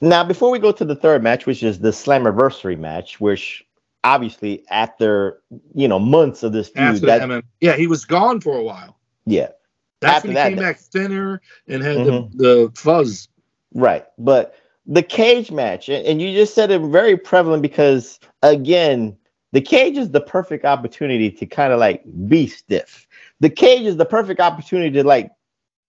Now, 0.00 0.22
before 0.24 0.50
we 0.50 0.58
go 0.58 0.72
to 0.72 0.84
the 0.84 0.94
third 0.94 1.22
match, 1.22 1.46
which 1.46 1.62
is 1.62 1.80
the 1.80 1.90
Slammiversary 1.90 2.78
match, 2.78 3.20
which 3.20 3.64
obviously 4.04 4.64
after 4.70 5.40
you 5.74 5.88
know 5.88 5.98
months 5.98 6.42
of 6.42 6.52
this 6.52 6.68
feud, 6.68 7.00
that 7.02 7.44
yeah, 7.60 7.74
he 7.74 7.86
was 7.86 8.04
gone 8.04 8.40
for 8.40 8.56
a 8.56 8.62
while. 8.62 8.96
yeah, 9.26 9.48
That's 10.00 10.16
After 10.18 10.28
when 10.28 10.32
he 10.32 10.34
that, 10.36 10.48
came 10.50 10.56
that- 10.58 10.62
back 10.62 10.78
thinner 10.78 11.40
and 11.66 11.82
had 11.82 11.96
Mhm. 11.98 12.30
the, 12.32 12.44
the 12.66 12.72
fuzz. 12.76 13.28
right. 13.74 14.06
But 14.18 14.54
the 14.86 15.02
cage 15.02 15.50
match, 15.50 15.88
and, 15.88 16.06
and 16.06 16.22
you 16.22 16.32
just 16.32 16.54
said 16.54 16.70
it 16.70 16.80
very 16.80 17.16
prevalent 17.16 17.60
because 17.62 18.20
again, 18.42 19.16
the 19.52 19.60
cage 19.60 19.96
is 19.96 20.10
the 20.10 20.20
perfect 20.20 20.64
opportunity 20.64 21.30
to 21.30 21.44
kind 21.46 21.72
of 21.72 21.80
like 21.80 22.02
be 22.28 22.46
stiff. 22.46 23.06
The 23.40 23.50
cage 23.50 23.86
is 23.86 23.96
the 23.96 24.04
perfect 24.06 24.40
opportunity 24.40 24.90
to 24.92 25.04
like 25.04 25.30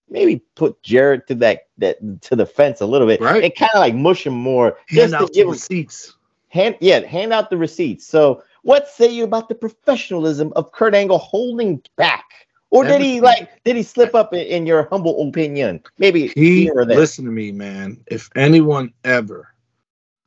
maybe 0.10 0.42
put 0.56 0.82
Jarrett 0.84 1.28
to 1.28 1.36
that 1.36 1.68
that 1.78 2.22
to 2.24 2.36
the 2.36 2.46
fence 2.46 2.82
a 2.82 2.86
little 2.86 3.08
bit, 3.08 3.22
Right. 3.22 3.44
And 3.44 3.56
kind 3.56 3.72
of 3.74 3.80
like 3.80 3.96
mush 3.96 4.26
him 4.26 4.34
more, 4.34 4.78
Hand 4.88 5.12
just 5.12 5.14
to 5.14 5.26
give 5.34 5.34
the 5.34 5.42
him 5.42 5.50
receipts. 5.52 6.16
hand 6.50 6.76
yeah 6.80 7.00
hand 7.06 7.34
out 7.34 7.50
the 7.50 7.58
receipts. 7.58 8.06
So 8.06 8.44
what 8.64 8.88
say 8.90 9.08
you 9.08 9.24
about 9.24 9.50
the 9.50 9.56
professionalism 9.56 10.52
of 10.56 10.72
Kurt 10.72 10.94
Angle 10.96 11.18
holding 11.20 11.82
back? 11.96 12.26
Or 12.72 12.84
did 12.84 13.02
he 13.02 13.20
like 13.20 13.64
did 13.64 13.76
he 13.76 13.84
slip 13.84 14.14
up 14.14 14.34
in, 14.34 14.42
in 14.42 14.66
your 14.68 14.88
humble 14.90 15.28
opinion? 15.28 15.82
Maybe 15.98 16.28
He 16.28 16.70
listen 16.72 17.26
to 17.26 17.32
me, 17.32 17.52
man. 17.52 18.04
If 18.08 18.30
anyone 18.36 18.94
ever 19.04 19.48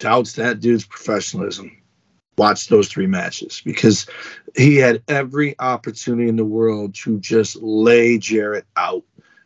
doubts 0.01 0.33
that 0.33 0.59
dude's 0.59 0.85
professionalism, 0.85 1.71
watch 2.37 2.67
those 2.67 2.89
three 2.89 3.07
matches 3.07 3.63
because 3.65 4.07
he 4.57 4.77
had 4.77 5.03
every 5.07 5.55
opportunity 5.61 6.29
in 6.29 6.35
the 6.37 6.45
world 6.45 6.95
to 6.97 7.21
just 7.21 7.57
lay 7.63 8.19
Jarrett 8.19 8.67
out 8.77 9.05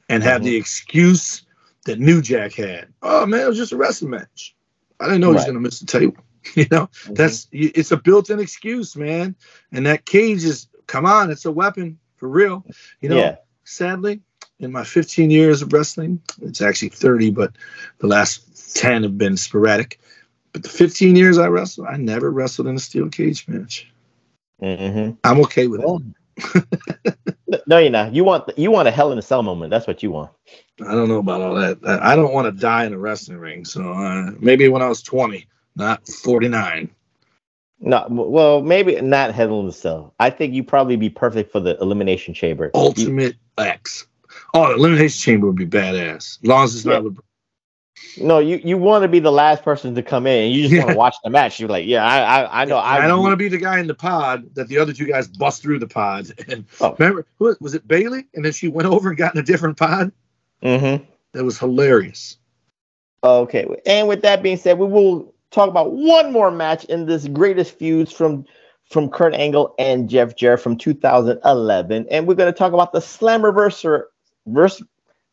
and 0.09 0.23
have 0.23 0.43
Mhm. 0.43 0.45
the 0.45 0.57
excuse 0.57 1.43
that 1.85 1.99
New 1.99 2.21
Jack 2.23 2.55
had. 2.55 2.93
Oh 3.03 3.27
man, 3.27 3.41
it 3.43 3.49
was 3.49 3.57
just 3.57 3.73
a 3.73 3.77
wrestling 3.77 4.11
match. 4.11 4.55
I 5.01 5.07
didn't 5.07 5.21
know 5.21 5.29
he 5.29 5.35
was 5.35 5.45
gonna 5.45 5.61
miss 5.61 5.81
the 5.81 5.87
table. 5.87 6.17
You 6.55 6.67
know, 6.71 6.89
that's 7.15 7.49
it's 7.51 7.91
a 7.91 7.97
built-in 7.97 8.39
excuse, 8.39 8.95
man. 8.95 9.35
And 9.73 9.85
that 9.87 10.05
cage 10.07 10.45
is 10.45 10.69
come 10.87 11.05
on, 11.05 11.31
it's 11.31 11.45
a 11.45 11.51
weapon 11.51 11.99
for 12.17 12.29
real. 12.29 12.65
You 13.01 13.09
know, 13.09 13.17
Yeah. 13.17 13.37
sadly, 13.65 14.21
in 14.61 14.71
my 14.71 14.85
15 14.85 15.31
years 15.31 15.61
of 15.63 15.73
wrestling, 15.73 16.23
it's 16.43 16.61
actually 16.63 16.91
30, 16.91 17.31
but 17.31 17.53
the 17.99 18.07
last 18.07 18.77
10 18.77 19.03
have 19.03 19.19
been 19.19 19.37
sporadic. 19.37 19.99
But 20.53 20.63
the 20.63 20.69
15 20.69 21.17
years 21.17 21.37
I 21.37 21.49
wrestled, 21.49 21.89
I 21.89 21.97
never 21.97 22.31
wrestled 22.31 22.69
in 22.69 22.77
a 22.77 22.79
steel 22.79 23.09
cage 23.09 23.47
match. 23.49 23.91
hmm 24.61 25.11
I'm 25.25 25.41
okay 25.41 25.67
with 25.67 25.81
Well, 25.81 26.01
No, 27.69 27.79
you're 27.79 27.91
not. 27.91 28.15
You 28.15 28.25
want 28.25 28.57
you 28.59 28.71
want 28.71 28.89
a 28.89 28.91
hell 28.91 29.13
in 29.13 29.19
a 29.19 29.23
cell 29.23 29.43
moment. 29.43 29.71
That's 29.71 29.87
what 29.87 30.03
you 30.03 30.11
want. 30.11 30.31
I 30.85 30.93
don't 30.93 31.09
know 31.09 31.19
about 31.19 31.41
all 31.41 31.55
that. 31.55 31.79
I 31.85 32.15
don't 32.17 32.33
want 32.33 32.53
to 32.53 32.61
die 32.61 32.85
in 32.85 32.93
a 32.93 32.99
wrestling 32.99 33.39
ring. 33.39 33.65
So 33.65 33.93
uh, 33.93 34.31
maybe 34.39 34.69
when 34.69 34.83
I 34.83 34.89
was 34.89 35.03
20, 35.03 35.47
not 35.77 36.07
49. 36.07 36.91
No, 37.81 38.07
well, 38.11 38.63
maybe 38.63 39.01
not 39.01 39.33
hell 39.35 39.61
in 39.61 39.67
a 39.69 39.73
cell. 39.73 40.15
I 40.19 40.31
think 40.31 40.55
you'd 40.55 40.67
probably 40.69 40.97
be 40.97 41.11
perfect 41.11 41.53
for 41.53 41.61
the 41.61 41.77
elimination 41.81 42.35
chamber. 42.35 42.67
You- 42.67 42.81
Ultimate 42.81 43.37
X. 43.59 44.07
Oh, 44.55 44.69
the 44.69 44.75
Elimination 44.75 45.19
Chamber 45.19 45.47
would 45.49 45.57
be 45.57 45.67
badass. 45.67 46.39
As 46.43 46.45
long 46.45 46.65
as 46.65 46.75
it's 46.77 46.85
not 46.85 47.05
with 47.05 47.19
no, 48.19 48.39
you 48.39 48.61
you 48.63 48.79
want 48.79 49.03
to 49.03 49.09
be 49.09 49.19
the 49.19 49.33
last 49.33 49.63
person 49.63 49.95
to 49.95 50.03
come 50.03 50.27
in, 50.27 50.45
and 50.47 50.55
you 50.55 50.69
just 50.69 50.79
want 50.79 50.91
to 50.91 50.97
watch 50.97 51.17
the 51.25 51.31
match. 51.31 51.59
You're 51.61 51.69
like, 51.69 51.87
yeah, 51.87 52.05
I 52.05 52.43
I, 52.43 52.63
I 52.63 52.65
know. 52.65 52.77
I, 52.77 53.05
I, 53.05 53.07
don't 53.07 53.23
want 53.23 53.33
to 53.33 53.37
be 53.37 53.49
the 53.49 53.59
guy 53.59 53.79
in 53.79 53.87
the 53.87 53.95
pod 53.95 54.55
that 54.55 54.69
the 54.69 54.79
other 54.79 54.93
two 54.93 55.07
guys 55.07 55.29
bust 55.29 55.63
through 55.63 55.79
the 55.79 55.87
pod. 55.87 56.33
And 56.49 56.65
Oh. 56.81 56.95
remember, 56.99 57.27
who 57.39 57.57
was 57.61 57.75
it 57.75 57.87
Bailey? 57.89 58.27
And 58.35 58.45
then 58.45 58.53
she 58.53 58.69
went 58.69 58.89
over 58.93 59.09
and 59.09 59.19
got 59.19 59.35
in 59.35 59.41
a 59.41 59.45
different 59.45 59.77
pod. 59.77 60.13
Mm-hmm. 60.63 61.05
That 61.33 61.45
was 61.45 61.59
hilarious. 61.59 62.37
Okay, 63.25 63.67
and 63.87 64.09
with 64.09 64.23
that 64.23 64.43
being 64.43 64.57
said, 64.57 64.79
we 64.79 64.87
will 64.87 65.35
talk 65.51 65.69
about 65.69 65.93
one 65.93 66.33
more 66.33 66.51
match 66.51 66.85
in 66.85 67.07
this 67.07 67.27
greatest 67.29 67.79
feuds 67.79 68.13
from 68.13 68.45
from 68.91 69.09
Kurt 69.11 69.35
Angle 69.35 69.75
and 69.79 70.09
Jeff 70.09 70.37
Jarrett 70.37 70.61
from 70.61 70.77
2011, 70.77 72.07
and 72.11 72.27
we're 72.27 72.35
going 72.35 72.53
to 72.53 72.57
talk 72.57 72.73
about 72.73 72.93
the 72.93 73.01
Slammiversary 73.01 74.03
verse, 74.47 74.81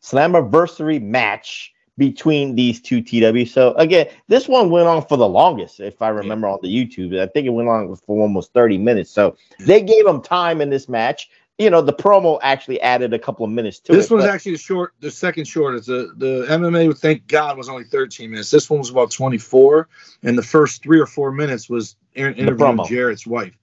Slammiversary 0.02 1.00
match 1.00 1.73
between 1.96 2.54
these 2.54 2.80
two 2.80 3.00
TW. 3.00 3.48
So 3.48 3.72
again, 3.74 4.08
this 4.28 4.48
one 4.48 4.70
went 4.70 4.88
on 4.88 5.06
for 5.06 5.16
the 5.16 5.28
longest, 5.28 5.80
if 5.80 6.02
I 6.02 6.08
remember 6.08 6.48
on 6.48 6.58
the 6.62 6.68
YouTube. 6.68 7.18
I 7.20 7.26
think 7.26 7.46
it 7.46 7.50
went 7.50 7.68
on 7.68 7.94
for 7.96 8.20
almost 8.20 8.52
30 8.52 8.78
minutes. 8.78 9.10
So 9.10 9.36
they 9.60 9.82
gave 9.82 10.04
them 10.04 10.20
time 10.20 10.60
in 10.60 10.70
this 10.70 10.88
match. 10.88 11.30
You 11.58 11.70
know, 11.70 11.80
the 11.80 11.92
promo 11.92 12.40
actually 12.42 12.80
added 12.80 13.14
a 13.14 13.18
couple 13.18 13.44
of 13.44 13.52
minutes 13.52 13.78
to 13.80 13.92
it. 13.92 13.96
This 13.96 14.10
it. 14.10 14.14
one's 14.14 14.24
but- 14.24 14.34
actually 14.34 14.52
the 14.52 14.58
short, 14.58 14.94
the 14.98 15.10
second 15.10 15.46
shortest. 15.46 15.86
The 15.86 16.12
the 16.16 16.46
MMA, 16.48 16.98
thank 16.98 17.28
God, 17.28 17.56
was 17.56 17.68
only 17.68 17.84
13 17.84 18.30
minutes. 18.30 18.50
This 18.50 18.68
one 18.68 18.80
was 18.80 18.90
about 18.90 19.12
24, 19.12 19.88
and 20.24 20.36
the 20.36 20.42
first 20.42 20.82
three 20.82 20.98
or 20.98 21.06
four 21.06 21.30
minutes 21.30 21.70
was 21.70 21.94
in- 22.14 22.34
interviewing. 22.34 22.84
Jarrett's 22.88 23.24
wife. 23.24 23.54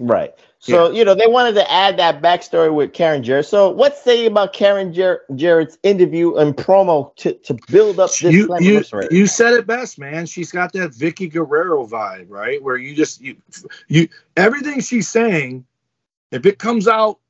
Right. 0.00 0.34
So, 0.60 0.90
you 0.90 1.04
know, 1.04 1.14
they 1.14 1.28
wanted 1.28 1.54
to 1.54 1.70
add 1.70 1.98
that 1.98 2.20
backstory 2.20 2.74
with 2.74 2.92
Karen 2.92 3.22
Jarrett. 3.22 3.46
So, 3.46 3.70
what's 3.70 4.02
say 4.02 4.26
about 4.26 4.52
Karen 4.52 4.92
Jar- 4.92 5.22
Jarrett's 5.36 5.78
interview 5.84 6.34
and 6.34 6.56
promo 6.56 7.14
to, 7.16 7.32
to 7.34 7.56
build 7.70 8.00
up 8.00 8.10
this 8.10 8.22
You, 8.22 8.56
you, 8.58 8.82
you 9.10 9.26
said 9.28 9.52
it 9.54 9.66
best, 9.66 9.98
man. 10.00 10.26
She's 10.26 10.50
got 10.50 10.72
that 10.72 10.90
Vickie 10.90 11.32
Guerrero 11.32 11.86
vibe, 11.86 12.26
right? 12.28 12.60
Where 12.62 12.76
you 12.76 12.94
just 12.96 13.20
you 13.20 13.36
you 13.86 14.08
everything 14.36 14.80
she's 14.80 15.06
saying, 15.06 15.64
if 16.32 16.44
it 16.44 16.58
comes 16.58 16.88
out 16.88 17.20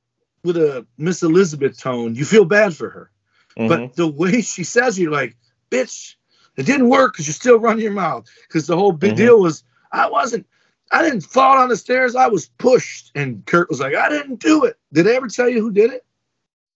with 0.42 0.56
a 0.56 0.86
Miss 0.96 1.22
Elizabeth 1.22 1.78
tone, 1.78 2.14
you 2.14 2.24
feel 2.24 2.46
bad 2.46 2.74
for 2.74 2.88
her. 2.88 3.10
Mhm. 3.58 3.68
But 3.68 3.96
the 3.96 4.06
way 4.06 4.40
she 4.40 4.64
says, 4.64 4.98
you're 4.98 5.12
like, 5.12 5.36
bitch, 5.70 6.14
it 6.56 6.64
didn't 6.64 6.88
work 6.88 7.12
because 7.12 7.26
you're 7.26 7.34
still 7.34 7.58
running 7.58 7.82
your 7.82 7.92
mouth. 7.92 8.26
Because 8.46 8.66
the 8.66 8.76
whole 8.76 8.92
big 8.92 9.12
Mhm. 9.12 9.16
deal 9.16 9.40
was, 9.40 9.64
I 9.92 10.08
wasn't, 10.08 10.46
I 10.90 11.02
didn't 11.02 11.22
fall 11.22 11.56
down 11.56 11.68
the 11.68 11.76
stairs. 11.76 12.16
I 12.16 12.26
was 12.28 12.46
pushed. 12.46 13.12
And 13.14 13.44
Kurt 13.46 13.68
was 13.68 13.80
like, 13.80 13.94
I 13.94 14.08
didn't 14.08 14.40
do 14.40 14.64
it. 14.64 14.76
Did 14.92 15.04
they 15.04 15.16
ever 15.16 15.28
tell 15.28 15.48
you 15.48 15.60
who 15.60 15.70
did 15.70 15.92
it? 15.92 16.04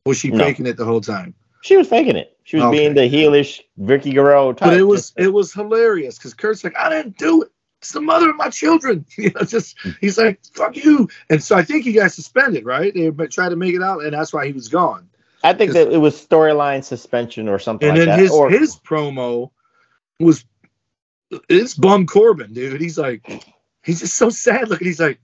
Was 0.05 0.19
she 0.19 0.31
No. 0.31 0.45
faking 0.45 0.67
it 0.67 0.77
the 0.77 0.85
whole 0.85 1.01
time? 1.01 1.35
she 1.63 1.77
was 1.77 1.87
faking 1.89 2.17
it. 2.17 2.37
She 2.43 2.57
was 2.57 2.65
Okay. 2.65 2.77
being 2.77 2.95
the 2.95 3.09
heelish 3.09 3.61
Vickie 3.81 4.13
Guerrero 4.13 4.53
type. 4.53 4.71
But 4.71 4.77
it 4.77 4.83
was 4.83 5.13
it 5.17 5.33
was 5.33 5.53
hilarious 5.53 6.19
because 6.19 6.35
Kurt's 6.35 6.65
like, 6.65 6.77
I 6.77 6.91
didn't 6.91 7.17
do 7.17 7.43
it. 7.43 7.53
It's 7.81 7.93
the 7.93 8.01
mother 8.01 8.31
of 8.31 8.37
my 8.37 8.49
children. 8.51 9.07
You 9.17 9.31
know, 9.31 9.43
just 9.43 9.79
mm. 9.79 9.97
he's 10.01 10.19
like, 10.19 10.41
fuck 10.53 10.77
you. 10.77 11.09
And 11.31 11.43
so 11.43 11.57
I 11.57 11.63
think 11.63 11.85
he 11.85 11.93
got 11.93 12.11
suspended, 12.11 12.65
right? 12.65 12.93
They 12.93 13.11
tried 13.29 13.51
to 13.51 13.57
make 13.57 13.75
it 13.75 13.83
out, 13.83 14.03
and 14.03 14.13
that's 14.13 14.33
why 14.33 14.47
he 14.47 14.53
was 14.53 14.69
gone. 14.69 15.09
I 15.45 15.53
think 15.55 15.73
that 15.73 15.93
it 15.93 15.99
was 15.99 16.15
storyline 16.15 16.85
suspension 16.85 17.49
or 17.49 17.59
something 17.59 17.89
And 17.89 17.99
like 17.99 18.07
then 18.07 18.17
that. 18.17 18.23
his 18.23 18.31
or, 18.33 18.51
his 18.51 18.77
promo 18.77 19.51
was 20.21 20.45
it's 21.49 21.75
bum 21.75 22.07
Corbin, 22.07 22.53
dude. 22.53 22.81
He's 22.81 22.99
like, 22.99 23.45
he's 23.83 24.01
just 24.01 24.17
so 24.17 24.31
sad 24.31 24.69
looking. 24.69 24.87
He's 24.87 25.01
like, 25.01 25.19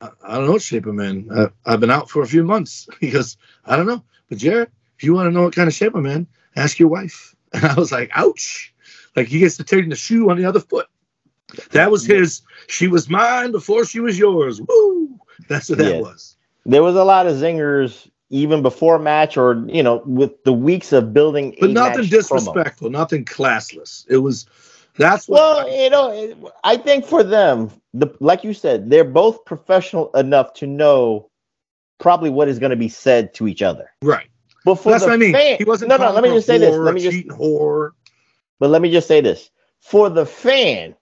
I, 0.00 0.10
I 0.26 0.34
don't 0.36 0.46
know 0.46 0.52
what 0.52 0.62
shape 0.62 0.86
I'm 0.86 1.00
in. 1.00 1.30
I, 1.32 1.48
I've 1.66 1.80
been 1.80 1.90
out 1.90 2.10
for 2.10 2.22
a 2.22 2.26
few 2.26 2.44
months. 2.44 2.88
He 3.00 3.10
goes, 3.10 3.36
I 3.66 3.76
don't 3.76 3.86
know. 3.86 4.02
But 4.28 4.38
Jarrett, 4.38 4.70
if 4.96 5.04
you 5.04 5.14
want 5.14 5.26
to 5.26 5.30
know 5.32 5.42
what 5.42 5.54
kind 5.54 5.68
of 5.68 5.74
shape 5.74 5.94
I'm 5.94 6.06
in, 6.06 6.26
ask 6.56 6.78
your 6.78 6.88
wife. 6.88 7.34
And 7.52 7.64
I 7.64 7.74
was 7.74 7.90
like, 7.90 8.10
ouch. 8.14 8.72
Like 9.16 9.26
he 9.26 9.40
gets 9.40 9.56
to 9.56 9.64
take 9.64 9.88
the 9.88 9.96
shoe 9.96 10.30
on 10.30 10.36
the 10.36 10.44
other 10.44 10.60
foot. 10.60 10.86
That 11.72 11.90
was 11.90 12.04
his. 12.06 12.42
She 12.68 12.86
was 12.86 13.08
mine 13.10 13.50
before 13.50 13.84
she 13.84 13.98
was 13.98 14.16
yours. 14.16 14.60
Woo! 14.60 15.18
That's 15.48 15.68
what 15.68 15.78
that 15.78 15.96
Yeah. 15.96 16.00
was. 16.00 16.36
there 16.64 16.82
was 16.84 16.94
a 16.94 17.02
lot 17.02 17.26
of 17.26 17.34
zingers 17.36 18.08
even 18.28 18.62
before 18.62 19.00
match 19.00 19.36
or, 19.36 19.64
you 19.66 19.82
know, 19.82 20.00
with 20.06 20.44
the 20.44 20.52
weeks 20.52 20.92
of 20.92 21.12
building. 21.12 21.56
But 21.58 21.70
nothing 21.72 22.02
match 22.02 22.10
promo. 22.10 22.10
disrespectful, 22.10 22.90
nothing 22.90 23.24
classless. 23.24 24.06
It 24.08 24.18
was. 24.18 24.46
That's 24.96 25.28
what. 25.28 25.40
Well, 25.40 25.82
you 25.82 25.90
know, 25.90 26.52
I 26.62 26.76
think 26.76 27.04
for 27.04 27.24
them, 27.24 27.70
the 27.94 28.14
like 28.20 28.44
you 28.44 28.54
said, 28.54 28.90
they're 28.90 29.04
both 29.04 29.44
professional 29.44 30.10
enough 30.12 30.54
to 30.54 30.66
know 30.66 31.30
probably 31.98 32.30
what 32.30 32.48
is 32.48 32.58
going 32.58 32.70
to 32.70 32.76
be 32.76 32.88
said 32.88 33.34
to 33.34 33.48
each 33.48 33.62
other. 33.62 33.90
right. 34.02 34.28
But 34.64 34.76
for 34.76 34.90
That's 34.92 35.04
the 35.04 35.10
what 35.10 35.14
I 35.14 35.18
mean. 35.18 35.32
fan, 35.32 35.56
he 35.58 35.64
wasn't. 35.64 35.88
no, 35.88 35.96
no. 35.96 36.12
Let 36.12 36.22
me 36.22 36.30
just 36.30 36.46
say 36.46 36.58
this. 36.58 36.76
Let 36.76 36.94
me 36.94 37.00
just, 37.00 37.26
whore. 37.28 37.92
but 38.58 38.68
let 38.70 38.82
me 38.82 38.90
just 38.92 39.08
say 39.08 39.20
this: 39.22 39.50
for 39.80 40.10
the 40.10 40.26
fan, 40.26 40.94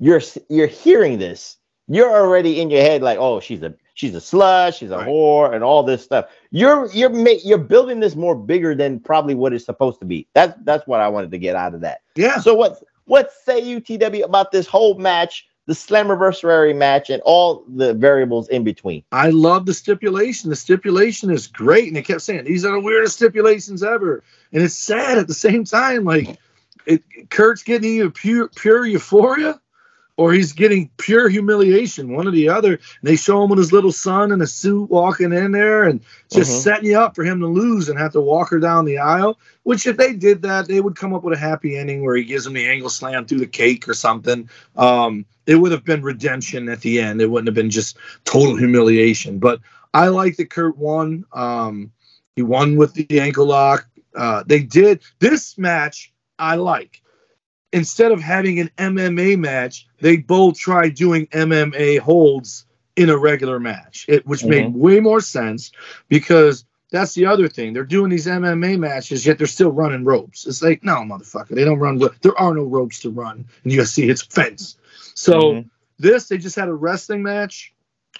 you're 0.00 0.20
you're 0.48 0.66
hearing 0.66 1.18
this, 1.18 1.56
you're 1.86 2.10
already 2.10 2.60
in 2.60 2.68
your 2.68 2.82
head 2.82 3.00
like, 3.02 3.18
oh, 3.18 3.38
she's 3.38 3.62
a 3.62 3.74
she's 3.94 4.14
a 4.14 4.18
slut, 4.18 4.74
she's 4.76 4.90
a 4.90 4.96
Right. 4.98 5.06
whore, 5.06 5.54
and 5.54 5.62
all 5.62 5.84
this 5.84 6.02
stuff. 6.02 6.30
You're 6.50 6.90
you're 6.92 7.10
ma- 7.10 7.38
you're 7.44 7.58
building 7.58 8.00
this 8.00 8.16
more 8.16 8.34
bigger 8.34 8.74
than 8.74 8.98
probably 8.98 9.36
what 9.36 9.52
it's 9.52 9.64
supposed 9.64 10.00
to 10.00 10.04
be. 10.04 10.26
That's 10.34 10.54
that's 10.64 10.84
what 10.88 11.00
I 11.00 11.08
wanted 11.08 11.30
to 11.30 11.38
get 11.38 11.54
out 11.54 11.74
of 11.74 11.80
that. 11.82 12.00
Yeah. 12.16 12.40
So 12.40 12.54
what 12.54 12.82
what 13.04 13.30
say 13.44 13.60
you, 13.60 13.80
TW, 13.80 14.24
about 14.24 14.50
this 14.50 14.66
whole 14.66 14.96
match, 14.96 15.46
the 15.66 15.74
Slammiversary 15.74 16.76
match, 16.76 17.10
and 17.10 17.22
all 17.24 17.64
the 17.68 17.94
variables 17.94 18.48
in 18.48 18.64
between? 18.64 19.04
I 19.12 19.30
love 19.30 19.66
the 19.66 19.74
stipulation. 19.74 20.50
The 20.50 20.56
stipulation 20.56 21.30
is 21.30 21.46
great, 21.46 21.86
and 21.88 21.96
they 21.96 22.02
kept 22.02 22.22
saying 22.22 22.44
these 22.44 22.64
are 22.64 22.72
the 22.72 22.80
weirdest 22.80 23.16
stipulations 23.16 23.82
ever, 23.82 24.22
and 24.52 24.62
it's 24.62 24.74
sad 24.74 25.18
at 25.18 25.28
the 25.28 25.34
same 25.34 25.64
time. 25.64 26.04
Like, 26.04 26.38
it, 26.86 27.02
Kurt's 27.30 27.62
getting 27.62 27.94
you 27.94 28.10
pure 28.10 28.48
pure 28.48 28.86
euphoria, 28.86 29.60
or 30.20 30.34
he's 30.34 30.52
getting 30.52 30.90
pure 30.98 31.30
humiliation. 31.30 32.12
One 32.12 32.28
or 32.28 32.30
the 32.30 32.50
other. 32.50 32.72
And 32.74 32.80
they 33.02 33.16
show 33.16 33.42
him 33.42 33.48
with 33.48 33.58
his 33.58 33.72
little 33.72 33.90
son 33.90 34.32
in 34.32 34.42
a 34.42 34.46
suit 34.46 34.90
walking 34.90 35.32
in 35.32 35.52
there, 35.52 35.84
and 35.84 36.02
just 36.30 36.50
Mhm. 36.50 36.62
setting 36.62 36.90
you 36.90 36.98
up 36.98 37.14
for 37.14 37.24
him 37.24 37.40
to 37.40 37.46
lose 37.46 37.88
and 37.88 37.98
have 37.98 38.12
to 38.12 38.20
walk 38.20 38.50
her 38.50 38.58
down 38.58 38.84
the 38.84 38.98
aisle. 38.98 39.38
Which, 39.62 39.86
if 39.86 39.96
they 39.96 40.12
did 40.12 40.42
that, 40.42 40.68
they 40.68 40.82
would 40.82 40.94
come 40.94 41.14
up 41.14 41.24
with 41.24 41.38
a 41.38 41.40
happy 41.40 41.74
ending 41.74 42.02
where 42.02 42.16
he 42.16 42.24
gives 42.24 42.46
him 42.46 42.52
the 42.52 42.68
angle 42.68 42.90
slam 42.90 43.24
through 43.24 43.38
the 43.38 43.46
cake 43.46 43.88
or 43.88 43.94
something. 43.94 44.50
Um, 44.76 45.24
it 45.46 45.54
would 45.54 45.72
have 45.72 45.86
been 45.86 46.02
redemption 46.02 46.68
at 46.68 46.82
the 46.82 47.00
end. 47.00 47.22
It 47.22 47.30
wouldn't 47.30 47.48
have 47.48 47.54
been 47.54 47.70
just 47.70 47.96
total 48.24 48.56
humiliation. 48.56 49.38
But 49.38 49.60
I 49.94 50.08
like 50.08 50.36
that 50.36 50.50
Kurt 50.50 50.76
won. 50.76 51.24
Um, 51.32 51.92
he 52.36 52.42
won 52.42 52.76
with 52.76 52.92
the 52.92 53.20
ankle 53.20 53.46
lock. 53.46 53.86
Uh, 54.14 54.42
they 54.46 54.60
did 54.60 55.00
this 55.18 55.56
match. 55.56 56.12
I 56.38 56.56
like. 56.56 56.99
Instead 57.72 58.10
of 58.12 58.20
having 58.20 58.58
an 58.58 58.70
MMA 58.78 59.38
match, 59.38 59.86
they 60.00 60.16
both 60.16 60.58
tried 60.58 60.94
doing 60.94 61.26
MMA 61.28 61.98
holds 62.00 62.66
in 62.96 63.08
a 63.10 63.16
regular 63.16 63.60
match, 63.60 64.04
it, 64.08 64.26
which 64.26 64.44
made 64.44 64.74
way 64.74 64.98
more 65.00 65.20
sense 65.20 65.70
because 66.08 66.64
that's 66.90 67.14
the 67.14 67.26
other 67.26 67.48
thing. 67.48 67.72
They're 67.72 67.84
doing 67.84 68.10
these 68.10 68.26
MMA 68.26 68.78
matches, 68.78 69.24
yet 69.24 69.38
they're 69.38 69.46
still 69.46 69.70
running 69.70 70.04
ropes. 70.04 70.46
It's 70.46 70.62
like, 70.62 70.82
no, 70.82 70.96
motherfucker, 70.96 71.50
they 71.50 71.64
don't 71.64 71.78
run. 71.78 71.98
There 71.98 72.38
are 72.38 72.54
no 72.54 72.64
ropes 72.64 72.98
to 73.00 73.10
run 73.10 73.46
in 73.64 73.70
UFC. 73.70 74.10
It's 74.10 74.22
fence. 74.22 74.76
So 75.14 75.40
Mhm. 75.40 75.70
this, 75.98 76.28
they 76.28 76.38
just 76.38 76.56
had 76.56 76.68
a 76.68 76.74
wrestling 76.74 77.22
match, 77.22 77.72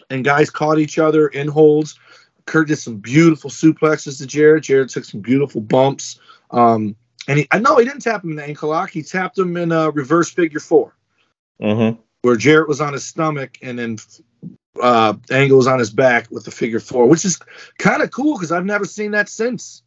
and 0.09 0.25
guys 0.25 0.51
caught 0.51 0.79
each 0.79 0.99
other 0.99 1.27
in 1.29 1.49
holds. 1.49 1.99
Kurt 2.47 2.69
did 2.69 2.77
some 2.77 2.97
beautiful 2.97 3.51
suplexes 3.51 4.19
to 4.19 4.27
Jarrett. 4.27 4.65
Jarrett 4.65 4.91
took 4.91 5.05
some 5.05 5.21
beautiful 5.21 5.61
bumps. 5.61 6.21
Um, 6.53 6.95
and 7.29 7.39
he, 7.41 7.49
I 7.51 7.59
know 7.59 7.77
he 7.77 7.85
didn't 7.85 8.03
tap 8.03 8.25
him 8.25 8.31
in 8.31 8.37
the 8.37 8.45
ankle 8.45 8.71
lock. 8.71 8.91
He 8.91 9.03
tapped 9.03 9.39
him 9.39 9.57
in 9.57 9.73
a 9.73 9.91
reverse 9.91 10.31
figure 10.31 10.61
four 10.61 10.95
Mm-hmm. 11.61 12.01
where 12.23 12.37
Jarrett 12.37 12.69
was 12.69 12.81
on 12.81 12.95
his 12.95 13.05
stomach 13.05 13.59
and 13.61 13.79
then 13.79 13.99
uh, 14.83 15.15
Angle 15.31 15.59
was 15.59 15.67
on 15.67 15.79
his 15.79 15.91
back 15.91 16.31
with 16.31 16.45
the 16.45 16.51
figure 16.51 16.81
four, 16.81 17.07
which 17.07 17.27
is 17.27 17.39
kind 17.79 18.03
of 18.03 18.11
cool 18.11 18.37
because 18.39 18.51
I've 18.51 18.65
never 18.65 18.87
seen 18.87 19.11
that 19.11 19.29
since. 19.29 19.83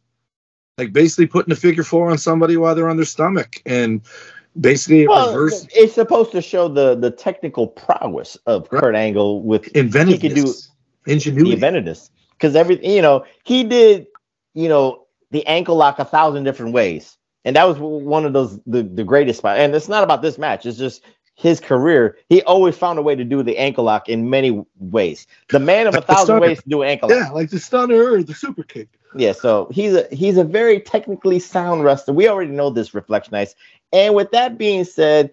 Like 0.78 0.92
basically 0.92 1.26
putting 1.26 1.52
a 1.52 1.56
figure 1.56 1.82
four 1.82 2.10
on 2.10 2.18
somebody 2.18 2.56
while 2.56 2.74
they're 2.74 2.88
on 2.88 2.96
their 2.96 3.04
stomach 3.04 3.60
and 3.66 4.02
basically 4.60 5.06
Well, 5.08 5.28
reverse 5.28 5.66
it's 5.74 5.94
supposed 5.94 6.30
to 6.32 6.40
show 6.42 6.68
the 6.68 6.94
the 6.94 7.10
technical 7.10 7.66
prowess 7.66 8.36
of 8.46 8.68
Kurt 8.70 8.94
Angle 8.94 9.42
with 9.42 9.66
inventiveness, 9.68 10.22
he 10.22 10.28
could 10.28 10.34
do 11.06 11.12
ingenuity. 11.12 11.50
the 11.50 11.54
inventiveness 11.54 12.10
because 12.32 12.54
everything 12.54 12.90
you 12.90 13.02
know 13.02 13.24
he 13.44 13.64
did 13.64 14.06
you 14.54 14.68
know 14.68 15.06
the 15.32 15.44
ankle 15.46 15.76
lock 15.76 15.98
a 15.98 16.04
thousand 16.04 16.44
different 16.44 16.72
ways 16.72 17.16
and 17.44 17.56
that 17.56 17.64
was 17.64 17.78
one 17.78 18.24
of 18.24 18.32
those 18.32 18.58
the, 18.66 18.82
the 18.82 19.04
greatest 19.04 19.38
spot 19.38 19.58
and 19.58 19.74
it's 19.74 19.88
not 19.88 20.02
about 20.04 20.22
this 20.22 20.38
match 20.38 20.66
it's 20.66 20.78
just 20.78 21.02
his 21.36 21.60
career 21.60 22.16
he 22.28 22.42
always 22.42 22.76
found 22.76 22.98
a 22.98 23.02
way 23.02 23.14
to 23.14 23.24
do 23.24 23.42
the 23.42 23.56
ankle 23.58 23.84
lock 23.84 24.08
in 24.08 24.28
many 24.30 24.64
ways 24.78 25.26
the 25.50 25.58
man 25.58 25.86
of 25.86 25.94
Like 25.94 26.04
a 26.04 26.06
thousand 26.06 26.24
stunner. 26.26 26.40
ways 26.40 26.62
to 26.62 26.68
do 26.68 26.82
an 26.82 26.88
ankle 26.88 27.08
lock 27.08 27.18
Yeah, 27.18 27.30
like 27.30 27.50
the 27.50 27.58
stunner 27.58 28.12
or 28.12 28.22
the 28.22 28.34
super 28.34 28.62
kick. 28.62 28.88
yeah, 29.16 29.32
so 29.32 29.68
he's 29.72 29.94
a 29.94 30.06
he's 30.12 30.36
a 30.38 30.44
very 30.44 30.80
technically 30.80 31.38
sound 31.38 31.84
wrestler. 31.84 32.14
We 32.14 32.28
already 32.28 32.50
know 32.52 32.70
this 32.70 32.90
Reflectionites. 32.90 33.54
And 33.92 34.14
with 34.14 34.30
that 34.32 34.58
being 34.58 34.84
said, 34.84 35.30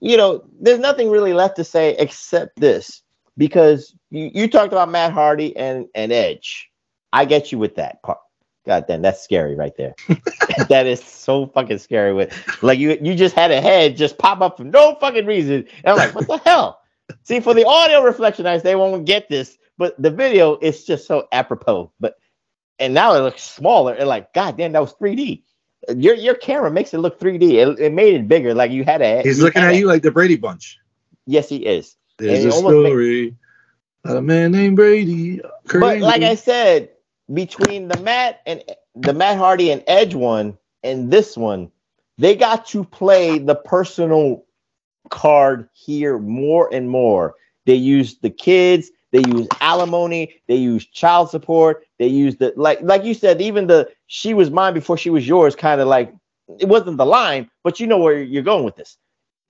you 0.00 0.16
know, 0.16 0.42
there's 0.60 0.80
nothing 0.80 1.10
really 1.10 1.32
left 1.32 1.56
to 1.56 1.64
say 1.64 1.94
except 1.98 2.58
this. 2.58 3.02
Because 3.36 3.94
you, 4.10 4.30
you 4.34 4.48
talked 4.48 4.72
about 4.72 4.90
Matt 4.90 5.12
Hardy 5.12 5.56
and, 5.56 5.86
and 5.94 6.12
Edge. 6.12 6.70
I 7.12 7.24
get 7.24 7.52
you 7.52 7.58
with 7.58 7.76
that 7.76 8.02
part. 8.02 8.18
God 8.70 8.84
damn, 8.86 9.02
that's 9.02 9.20
scary 9.20 9.56
right 9.56 9.76
there. 9.76 9.96
that 10.68 10.86
is 10.86 11.02
so 11.02 11.46
fucking 11.48 11.78
scary. 11.78 12.14
With 12.14 12.62
like 12.62 12.78
you 12.78 12.96
you 13.02 13.16
just 13.16 13.34
had 13.34 13.50
a 13.50 13.60
head 13.60 13.96
just 13.96 14.16
pop 14.16 14.40
up 14.40 14.58
for 14.58 14.62
no 14.62 14.94
fucking 15.00 15.26
reason. 15.26 15.66
And 15.82 15.86
I'm 15.88 15.96
like, 15.96 16.14
what 16.14 16.28
the 16.28 16.38
hell? 16.48 16.80
See, 17.24 17.40
for 17.40 17.52
the 17.52 17.66
audio 17.66 18.00
Reflectionites, 18.00 18.62
they 18.62 18.76
won't 18.76 19.06
get 19.06 19.28
this, 19.28 19.58
but 19.76 20.00
the 20.00 20.12
video 20.12 20.56
is 20.58 20.84
just 20.84 21.08
so 21.08 21.26
apropos. 21.32 21.90
But 21.98 22.14
and 22.78 22.94
now 22.94 23.12
it 23.14 23.22
looks 23.22 23.42
smaller. 23.42 23.94
And 23.94 24.08
like, 24.08 24.32
god 24.34 24.56
damn, 24.56 24.70
that 24.70 24.80
was 24.82 24.94
3D. 24.94 25.42
Your 25.96 26.14
your 26.14 26.36
camera 26.36 26.70
makes 26.70 26.94
it 26.94 26.98
look 26.98 27.18
3D. 27.18 27.54
It, 27.54 27.80
it 27.80 27.92
made 27.92 28.14
it 28.14 28.28
bigger. 28.28 28.54
Like 28.54 28.70
you 28.70 28.84
had 28.84 29.02
a. 29.02 29.20
He's 29.22 29.42
looking 29.42 29.62
at 29.62 29.72
a- 29.72 29.76
you 29.76 29.86
like 29.88 30.02
the 30.02 30.12
Brady 30.12 30.36
Bunch. 30.36 30.78
Yes, 31.26 31.48
he 31.48 31.56
is. 31.66 31.96
There's 32.18 32.44
And 32.44 32.52
a 32.52 32.56
story 32.56 33.34
about 34.04 34.18
a 34.18 34.22
man 34.22 34.52
named 34.52 34.76
Brady. 34.76 35.40
Kurt 35.66 35.80
but 35.80 35.98
like 35.98 36.22
I 36.22 36.36
said, 36.36 36.90
between 37.32 37.88
the 37.88 37.96
Matt 37.96 38.40
and 38.46 38.62
the 38.94 39.12
Matt 39.12 39.38
Hardy 39.38 39.70
and 39.70 39.82
Edge 39.86 40.14
one 40.14 40.58
and 40.82 41.10
this 41.10 41.36
one, 41.36 41.70
they 42.18 42.34
got 42.34 42.66
to 42.66 42.84
play 42.84 43.38
the 43.38 43.54
personal 43.54 44.44
card 45.10 45.68
here 45.72 46.18
more 46.18 46.72
and 46.72 46.88
more. 46.88 47.34
They 47.66 47.74
use 47.74 48.18
the 48.18 48.30
kids, 48.30 48.90
they 49.12 49.20
use 49.20 49.48
alimony, 49.60 50.34
they 50.48 50.56
use 50.56 50.86
child 50.86 51.30
support, 51.30 51.84
they 51.98 52.06
use 52.06 52.36
the 52.36 52.52
like 52.56 52.80
like 52.82 53.04
you 53.04 53.14
said, 53.14 53.40
even 53.40 53.66
the 53.66 53.90
she 54.06 54.34
was 54.34 54.50
mine 54.50 54.74
before 54.74 54.96
she 54.96 55.10
was 55.10 55.26
yours, 55.26 55.54
kind 55.54 55.80
of 55.80 55.88
like 55.88 56.12
it 56.58 56.66
wasn't 56.66 56.96
the 56.96 57.06
line, 57.06 57.48
but 57.62 57.78
you 57.80 57.86
know 57.86 57.98
where 57.98 58.20
you're 58.20 58.42
going 58.42 58.64
with 58.64 58.76
this. 58.76 58.96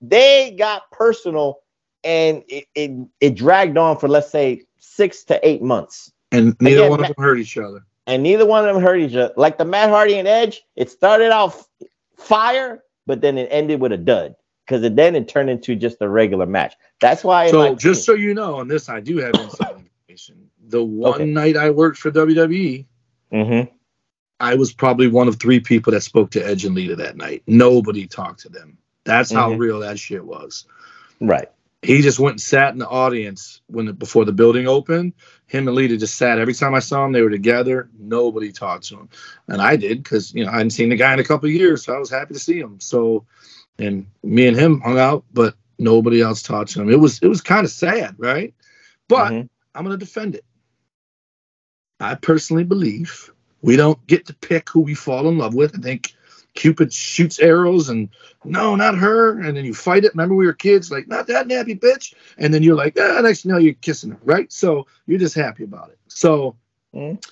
They 0.02 0.54
got 0.58 0.90
personal 0.90 1.60
and 2.04 2.42
it, 2.48 2.66
it, 2.74 2.90
it 3.20 3.34
dragged 3.34 3.76
on 3.76 3.98
for 3.98 4.08
let's 4.08 4.30
say 4.30 4.62
six 4.78 5.24
to 5.24 5.46
eight 5.46 5.62
months. 5.62 6.12
And 6.32 6.56
neither 6.60 6.78
Again, 6.80 6.90
one 6.90 7.00
of 7.00 7.06
them 7.06 7.14
hurt 7.18 7.38
each 7.38 7.56
other. 7.58 7.84
and 8.06 8.22
neither 8.22 8.46
one 8.46 8.66
of 8.66 8.74
them 8.74 8.82
hurt 8.82 8.96
each 9.00 9.14
other. 9.14 9.32
Like 9.36 9.58
the 9.58 9.64
Matt 9.64 9.90
Hardy 9.90 10.14
and 10.18 10.28
Edge, 10.28 10.62
it 10.76 10.90
started 10.90 11.30
off 11.30 11.68
fire, 12.16 12.82
but 13.06 13.20
then 13.20 13.38
it 13.38 13.48
ended 13.50 13.80
with 13.80 13.92
a 13.92 13.96
dud 13.96 14.34
because 14.66 14.82
it 14.82 14.96
then 14.96 15.16
it 15.16 15.28
turned 15.28 15.50
into 15.50 15.74
just 15.76 15.98
a 16.00 16.08
regular 16.08 16.46
match. 16.46 16.74
That's 17.00 17.24
why. 17.24 17.50
So 17.50 17.58
my 17.70 17.74
just 17.74 18.04
so 18.04 18.14
you 18.14 18.34
know, 18.34 18.56
on 18.56 18.68
this 18.68 18.88
I 18.88 19.00
do 19.00 19.16
have 19.18 19.34
inside 19.34 19.76
information. 20.08 20.48
The 20.68 20.82
one 20.84 21.14
Okay. 21.14 21.24
night 21.24 21.56
I 21.56 21.70
worked 21.70 21.98
for 21.98 22.10
WWE, 22.10 22.84
Mhm. 23.32 23.68
I 24.38 24.54
was 24.54 24.72
probably 24.72 25.06
one 25.08 25.28
of 25.28 25.36
three 25.36 25.60
people 25.60 25.92
that 25.92 26.00
spoke 26.02 26.30
to 26.30 26.40
Edge 26.46 26.64
and 26.64 26.74
Lita 26.74 26.96
that 26.96 27.16
night. 27.16 27.42
Nobody 27.46 28.06
talked 28.06 28.40
to 28.40 28.48
them. 28.48 28.78
That's 29.04 29.30
how 29.30 29.50
Mhm. 29.50 29.58
real 29.58 29.80
that 29.80 29.98
shit 29.98 30.24
was. 30.24 30.64
right. 31.20 31.50
He 31.82 32.02
just 32.02 32.18
went 32.18 32.34
and 32.34 32.40
sat 32.40 32.72
in 32.74 32.78
the 32.78 32.88
audience 32.88 33.62
when 33.68 33.86
the, 33.86 33.92
before 33.94 34.26
the 34.26 34.32
building 34.32 34.68
opened. 34.68 35.14
Him 35.46 35.66
and 35.66 35.74
Lita 35.74 35.96
just 35.96 36.16
sat. 36.18 36.38
Every 36.38 36.52
time 36.52 36.74
I 36.74 36.80
saw 36.80 37.02
them, 37.02 37.12
they 37.12 37.22
were 37.22 37.30
together. 37.30 37.88
Nobody 37.98 38.52
talked 38.52 38.84
to 38.88 38.98
him, 38.98 39.08
and 39.48 39.62
I 39.62 39.76
did 39.76 40.02
because 40.02 40.34
you 40.34 40.44
know 40.44 40.50
I 40.50 40.56
hadn't 40.58 40.70
seen 40.70 40.90
the 40.90 40.96
guy 40.96 41.14
in 41.14 41.20
a 41.20 41.24
couple 41.24 41.48
of 41.48 41.54
years, 41.54 41.84
so 41.84 41.94
I 41.94 41.98
was 41.98 42.10
happy 42.10 42.34
to 42.34 42.40
see 42.40 42.58
him. 42.58 42.80
So, 42.80 43.24
and 43.78 44.06
me 44.22 44.46
and 44.46 44.56
him 44.56 44.80
hung 44.82 44.98
out, 44.98 45.24
but 45.32 45.54
nobody 45.78 46.20
else 46.20 46.42
talked 46.42 46.72
to 46.72 46.82
him. 46.82 46.90
It 46.90 47.00
was 47.00 47.18
it 47.22 47.28
was 47.28 47.40
kind 47.40 47.64
of 47.64 47.70
sad, 47.70 48.14
right? 48.18 48.54
But 49.08 49.32
Mhm. 49.32 49.48
I'm 49.74 49.84
going 49.84 49.98
to 49.98 50.04
defend 50.04 50.34
it. 50.34 50.44
I 51.98 52.14
personally 52.14 52.64
believe 52.64 53.32
we 53.62 53.76
don't 53.76 54.04
get 54.06 54.26
to 54.26 54.34
pick 54.34 54.68
who 54.68 54.80
we 54.80 54.94
fall 54.94 55.28
in 55.28 55.38
love 55.38 55.54
with. 55.54 55.78
I 55.78 55.80
think 55.80 56.14
Cupid 56.54 56.92
shoots 56.92 57.38
arrows 57.38 57.88
and 57.88 58.08
no, 58.44 58.74
not 58.74 58.96
her. 58.98 59.40
And 59.40 59.56
then 59.56 59.64
you 59.64 59.74
fight 59.74 60.04
it. 60.04 60.12
Remember, 60.14 60.34
we 60.34 60.46
were 60.46 60.52
kids, 60.52 60.90
like, 60.90 61.06
not 61.08 61.26
that 61.28 61.46
nappy 61.46 61.78
bitch. 61.78 62.14
And 62.38 62.52
then 62.52 62.62
you're 62.62 62.74
like, 62.76 62.96
ah, 62.98 63.20
next 63.20 63.44
you 63.44 63.52
know, 63.52 63.58
you're 63.58 63.74
kissing 63.74 64.10
her, 64.10 64.18
right? 64.24 64.50
So 64.52 64.86
you're 65.06 65.18
just 65.18 65.34
happy 65.34 65.64
about 65.64 65.90
it. 65.90 65.98
So 66.08 66.56
Mhm. 66.94 67.24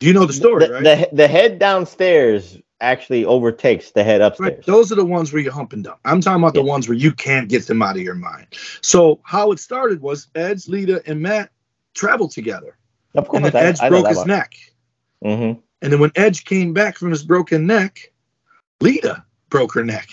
you 0.00 0.12
know 0.14 0.24
the 0.24 0.32
story, 0.32 0.66
the, 0.66 0.72
right? 0.72 0.82
the 0.82 1.08
the 1.16 1.28
head 1.28 1.58
downstairs 1.58 2.58
actually 2.80 3.26
overtakes 3.26 3.90
the 3.90 4.02
head 4.02 4.22
upstairs. 4.22 4.52
Right. 4.52 4.62
Those 4.64 4.90
are 4.90 4.94
the 4.94 5.04
ones 5.04 5.32
where 5.32 5.42
you're 5.42 5.52
humping 5.52 5.82
dump. 5.82 5.98
I'm 6.06 6.22
talking 6.22 6.42
about 6.42 6.54
the 6.54 6.62
ones 6.62 6.88
where 6.88 6.96
you 6.96 7.12
can't 7.12 7.48
get 7.50 7.66
them 7.66 7.82
out 7.82 7.96
of 7.96 8.02
your 8.02 8.14
mind. 8.14 8.46
So 8.80 9.20
how 9.24 9.52
it 9.52 9.58
started 9.58 10.00
was 10.00 10.28
Edge, 10.34 10.66
Lita, 10.68 11.02
and 11.06 11.20
Matt 11.20 11.50
traveled 11.92 12.30
together. 12.30 12.78
Of 13.14 13.28
course, 13.28 13.42
And 13.44 13.52
then 13.52 13.62
I- 13.62 13.66
Edge 13.66 13.80
I 13.82 13.88
broke 13.90 14.06
his 14.08 14.16
one. 14.18 14.28
neck. 14.28 14.54
Mhm. 15.22 15.60
And 15.82 15.92
then 15.92 16.00
when 16.00 16.12
Edge 16.14 16.44
came 16.44 16.72
back 16.72 16.96
from 16.96 17.10
his 17.10 17.24
broken 17.24 17.66
neck, 17.66 18.12
Lita 18.80 19.24
broke 19.48 19.74
her 19.74 19.84
neck. 19.84 20.08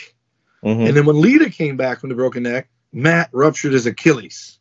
Mhm. 0.64 0.88
And 0.88 0.98
then 0.98 1.06
when 1.06 1.22
Lita 1.22 1.50
came 1.50 1.78
back 1.78 2.00
from 2.00 2.10
the 2.10 2.16
broken 2.16 2.44
neck, 2.44 2.70
Matt 2.94 3.30
ruptured 3.32 3.74
his 3.74 3.86
Achilles. 3.86 4.60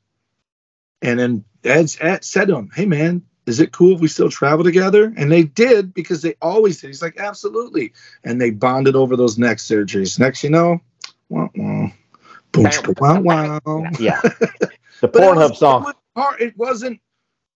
And 1.03 1.19
then 1.19 1.45
Edge 1.65 1.97
Ed 2.01 2.25
said 2.25 2.49
to 2.49 2.57
him, 2.57 2.71
Hey 2.75 2.87
man, 2.87 3.23
is 3.47 3.61
it 3.61 3.73
cool 3.73 3.95
if 3.95 4.01
we 4.01 4.09
still 4.09 4.29
travel 4.29 4.65
together? 4.65 5.13
And 5.17 5.31
they 5.31 5.45
did 5.45 5.95
because 5.95 6.23
they 6.23 6.35
always 6.43 6.81
did. 6.81 6.89
He's 6.89 7.03
like, 7.03 7.19
Absolutely. 7.19 7.93
And 8.25 8.41
they 8.41 8.51
bonded 8.51 8.97
over 8.97 9.17
those 9.17 9.39
neck 9.39 9.59
surgeries. 9.59 10.19
Next 10.19 10.43
you 10.43 10.51
know, 10.51 10.81
wah, 11.29 11.49
wah, 11.55 11.91
boom, 12.53 12.65
chicka, 12.67 13.01
wow, 13.01 13.21
wow. 13.21 13.91
Yeah. 13.99 14.21
The 15.01 15.09
Pornhub 15.09 15.57
song. 15.57 15.83
It, 15.89 15.95
was 16.15 16.37
it 16.41 16.57
wasn't 16.57 17.01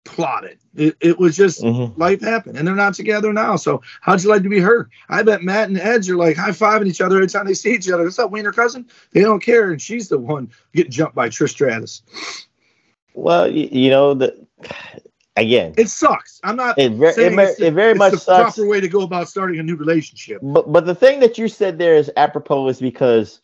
plotted. 0.05 0.59
It, 0.75 0.97
it 1.01 1.19
was 1.19 1.37
just 1.37 1.63
Mhm. 1.63 1.97
life 1.99 2.21
happened, 2.21 2.57
and 2.57 2.67
they're 2.67 2.75
not 2.75 2.95
together 2.95 3.33
now. 3.33 3.57
So 3.57 3.83
how'd 4.01 4.23
you 4.23 4.31
like 4.31 4.43
to 4.43 4.49
be 4.49 4.59
her? 4.61 4.89
I 5.09 5.23
bet 5.23 5.43
Matt 5.43 5.69
and 5.69 5.79
Edge 5.79 6.09
are 6.09 6.17
like 6.17 6.37
high 6.37 6.51
fiving 6.51 6.87
each 6.87 7.01
other 7.01 7.17
every 7.17 7.29
time 7.29 7.47
they 7.47 7.55
see 7.55 7.75
each 7.75 7.91
other. 7.91 8.05
What's 8.05 8.19
up, 8.19 8.31
Wiener 8.31 8.53
cousin? 8.53 8.87
They 9.13 9.21
don't 9.21 9.41
care, 9.43 9.71
and 9.71 9.81
she's 9.83 10.09
the 10.09 10.19
one 10.19 10.51
getting 10.75 10.93
jumped 10.93 11.15
by 11.15 11.29
Trish 11.29 11.51
Stratus. 11.51 12.03
Well, 13.15 13.51
you, 13.51 13.69
you 13.71 13.91
know 13.91 14.15
the 14.15 14.47
again. 15.37 15.75
It 15.77 15.89
sucks. 15.89 16.41
I'm 16.45 16.57
not. 16.57 16.79
It, 16.79 16.93
ver- 16.93 17.09
it, 17.09 17.15
saying 17.15 17.37
ver- 17.37 17.43
it's 17.43 17.59
the- 17.59 17.67
it 17.67 17.75
very 17.75 17.95
much 17.95 18.13
the 18.13 18.19
sucks. 18.19 18.55
proper 18.57 18.69
way 18.69 18.81
to 18.81 18.89
go 18.89 19.03
about 19.03 19.29
starting 19.29 19.59
a 19.59 19.63
new 19.63 19.77
relationship. 19.77 20.41
But 20.43 20.73
but 20.73 20.87
the 20.87 20.95
thing 20.95 21.21
that 21.21 21.37
you 21.39 21.49
said 21.49 21.79
there 21.79 21.97
is 21.97 22.11
apropos 22.17 22.69
is 22.69 22.81
because 22.81 23.41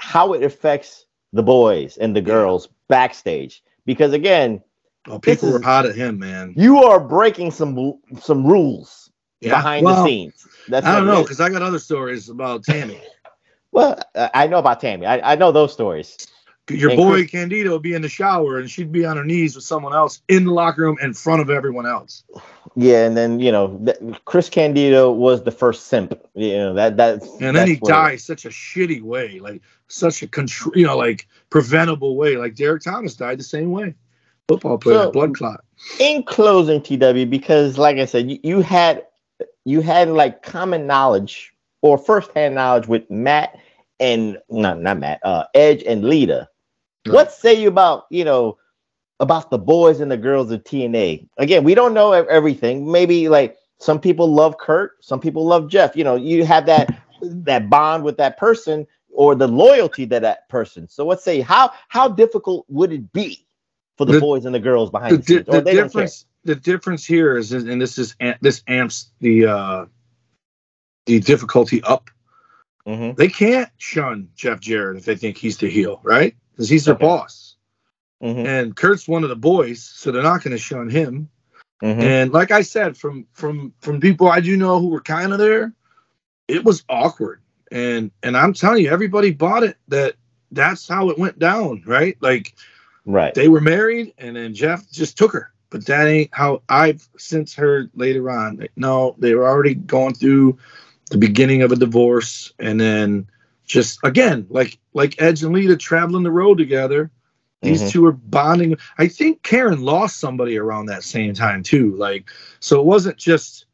how 0.00 0.32
it 0.32 0.42
affects 0.42 1.06
the 1.32 1.42
boys 1.42 1.96
and 1.96 2.14
the 2.14 2.20
girls 2.20 2.68
backstage. 2.88 3.62
Because 3.86 4.12
again, 4.12 4.62
Oh, 5.08 5.18
people 5.18 5.48
is- 5.48 5.54
were 5.54 5.62
hot 5.62 5.86
at 5.86 5.94
him, 5.94 6.18
man. 6.18 6.54
you 6.56 6.78
are 6.82 6.98
breaking 7.00 7.50
some 7.50 7.94
some 8.20 8.46
rules 8.46 9.10
Yeah, 9.40 9.50
behind 9.50 9.84
well, 9.84 10.02
the 10.02 10.08
scenes. 10.08 10.46
That's 10.68 10.86
I 10.86 10.96
don't 10.96 11.06
know 11.06 11.22
because 11.22 11.40
I 11.40 11.50
got 11.50 11.62
other 11.62 11.78
stories 11.78 12.28
about 12.28 12.64
Tammy. 12.64 13.00
Well, 13.72 13.98
I 14.14 14.46
know 14.46 14.58
about 14.58 14.80
Tammy. 14.80 15.04
I, 15.04 15.32
I 15.32 15.34
know 15.34 15.50
those 15.50 15.72
stories. 15.72 16.16
Your 16.70 16.90
And 16.90 16.96
boy 16.96 17.18
Chris- 17.22 17.30
Candido 17.32 17.72
would 17.72 17.82
be 17.82 17.94
in 17.94 18.02
the 18.02 18.08
shower 18.08 18.60
and 18.60 18.70
she'd 18.70 18.92
be 18.92 19.04
on 19.04 19.16
her 19.16 19.24
knees 19.24 19.56
with 19.56 19.64
someone 19.64 19.92
else 19.92 20.22
in 20.28 20.44
the 20.44 20.52
locker 20.52 20.82
room 20.82 20.96
in 21.02 21.12
front 21.12 21.42
of 21.42 21.50
everyone 21.50 21.84
else. 21.84 22.22
Yeah, 22.76 23.04
and 23.04 23.16
then 23.16 23.40
you 23.40 23.50
know 23.50 23.84
Chris 24.26 24.48
Candido 24.48 25.10
was 25.10 25.42
the 25.42 25.50
first 25.50 25.88
simp. 25.88 26.14
You 26.34 26.52
know 26.56 26.74
that 26.74 26.96
that. 26.98 27.24
And 27.40 27.56
then 27.56 27.66
he 27.66 27.74
dies 27.74 28.22
such 28.22 28.44
a 28.44 28.48
shitty 28.48 29.02
way, 29.02 29.40
like 29.40 29.60
such 29.88 30.22
a 30.22 30.28
control, 30.28 30.72
you 30.76 30.86
know, 30.86 30.96
like 30.96 31.26
preventable 31.50 32.16
way. 32.16 32.36
Like 32.36 32.54
Derrick 32.54 32.84
Thomas 32.84 33.16
died 33.16 33.40
the 33.40 33.42
same 33.44 33.72
way. 33.72 33.96
Football 34.48 34.78
player, 34.78 35.04
So- 35.04 35.10
blood 35.10 35.34
clot. 35.34 35.60
in 36.00 36.22
closing 36.22 36.80
tw 36.82 37.28
because 37.30 37.78
like 37.78 37.96
i 37.98 38.04
said 38.04 38.30
you, 38.30 38.38
you 38.42 38.60
had 38.60 39.04
you 39.64 39.80
had 39.80 40.08
like 40.08 40.42
common 40.42 40.86
knowledge 40.86 41.52
or 41.82 41.98
first-hand 41.98 42.54
knowledge 42.54 42.86
with 42.86 43.08
matt 43.10 43.58
and 44.00 44.38
not 44.50 44.80
not 44.80 44.98
matt 44.98 45.20
uh 45.24 45.44
edge 45.54 45.82
and 45.84 46.04
lita. 46.04 46.48
What 47.06 47.32
say 47.32 47.54
you 47.54 47.68
about 47.68 48.04
you 48.10 48.24
know 48.24 48.58
about 49.20 49.50
the 49.50 49.58
boys 49.58 50.00
and 50.00 50.10
the 50.10 50.16
girls 50.16 50.50
of 50.50 50.62
tna 50.64 51.26
again 51.38 51.64
we 51.64 51.74
don't 51.74 51.94
know 51.94 52.12
everything. 52.12 52.90
Maybe 52.90 53.28
like 53.28 53.56
some 53.78 54.00
people 54.00 54.28
love 54.32 54.58
kurt 54.58 54.92
some 55.02 55.20
people 55.20 55.44
love 55.46 55.68
jeff. 55.68 55.96
You 55.96 56.04
know 56.04 56.16
you 56.16 56.44
have 56.44 56.66
that 56.66 57.02
that 57.22 57.68
bond 57.70 58.04
with 58.04 58.16
that 58.18 58.36
person 58.38 58.86
or 59.10 59.34
the 59.34 59.48
loyalty 59.48 60.06
to 60.06 60.20
that 60.20 60.48
person. 60.48 60.88
So 60.88 61.06
let's 61.06 61.24
say 61.24 61.40
how 61.40 61.70
how 61.88 62.08
difficult 62.08 62.66
would 62.68 62.92
it 62.92 63.12
be 63.12 63.46
for 63.96 64.04
the, 64.06 64.14
The- 64.14 64.20
boys 64.20 64.44
and 64.44 64.54
the 64.54 64.60
girls 64.60 64.90
behind 64.90 65.12
the, 65.12 65.16
the, 65.18 65.22
scenes 65.24 65.48
or 65.48 65.52
the 65.52 65.60
they 65.62 65.74
difference 65.74 66.26
the 66.44 66.54
difference 66.54 67.04
here 67.06 67.36
is 67.38 67.52
and 67.52 67.80
this 67.80 67.96
is 67.98 68.14
this 68.40 68.62
amps 68.68 69.10
the 69.20 69.46
uh 69.46 69.86
the 71.06 71.20
difficulty 71.20 71.82
up 71.84 72.10
Mhm. 72.86 73.16
they 73.16 73.28
can't 73.28 73.70
shun 73.78 74.28
jeff 74.36 74.60
jarrett 74.60 74.98
if 74.98 75.04
they 75.06 75.16
think 75.16 75.38
he's 75.38 75.56
the 75.56 75.70
heel 75.70 76.00
right 76.02 76.34
because 76.52 76.68
he's 76.68 76.84
their 76.84 76.94
Okay. 76.94 77.04
boss 77.06 77.56
Mhm. 78.22 78.44
and 78.46 78.76
kurt's 78.76 79.08
one 79.08 79.22
of 79.22 79.30
the 79.30 79.36
boys 79.36 79.82
so 79.82 80.10
they're 80.12 80.22
not 80.22 80.42
going 80.42 80.52
to 80.52 80.58
shun 80.58 80.90
him 80.90 81.28
Mhm. 81.82 82.02
and 82.02 82.32
like 82.32 82.50
i 82.50 82.60
said 82.60 82.94
from 82.96 83.26
from 83.32 83.72
from 83.80 84.00
people 84.00 84.28
i 84.28 84.38
do 84.40 84.54
know 84.56 84.78
who 84.80 84.88
were 84.88 85.00
kind 85.00 85.32
of 85.32 85.38
there 85.38 85.72
it 86.46 86.62
was 86.62 86.84
awkward 86.90 87.40
and 87.72 88.10
and 88.22 88.36
i'm 88.36 88.52
telling 88.52 88.84
you 88.84 88.90
everybody 88.90 89.30
bought 89.30 89.62
it 89.62 89.78
that 89.88 90.14
that's 90.52 90.86
how 90.86 91.08
it 91.08 91.18
went 91.18 91.38
down 91.38 91.82
right 91.86 92.18
like 92.20 92.54
Right. 93.06 93.34
they 93.34 93.48
were 93.48 93.60
married 93.60 94.14
and 94.18 94.36
then 94.36 94.54
jeff 94.54 94.90
just 94.90 95.18
took 95.18 95.32
her. 95.32 95.50
But 95.70 95.86
that 95.86 96.06
ain't 96.06 96.30
how 96.32 96.62
i've 96.68 97.06
since 97.18 97.54
heard 97.54 97.90
later 97.94 98.30
on 98.30 98.56
that, 98.56 98.70
no 98.76 99.14
they 99.18 99.34
were 99.34 99.46
already 99.48 99.74
going 99.74 100.14
through 100.14 100.58
the 101.10 101.18
beginning 101.18 101.62
of 101.62 101.72
a 101.72 101.76
divorce 101.76 102.52
and 102.58 102.80
then 102.80 103.26
just 103.66 103.98
again 104.04 104.46
like 104.50 104.78
like 104.94 105.20
edge 105.20 105.42
and 105.42 105.52
lita 105.52 105.76
traveling 105.76 106.22
the 106.22 106.30
road 106.30 106.58
together. 106.58 107.10
These 107.62 107.82
Mhm. 107.82 107.90
two 107.90 108.06
are 108.06 108.12
bonding. 108.12 108.76
I 108.98 109.08
think 109.08 109.42
karen 109.42 109.82
lost 109.82 110.18
somebody 110.18 110.56
around 110.58 110.86
that 110.86 111.02
same 111.02 111.34
time 111.34 111.62
too. 111.62 111.94
Like 111.96 112.30
so 112.60 112.78
it 112.80 112.86
wasn't 112.86 113.16
just 113.16 113.66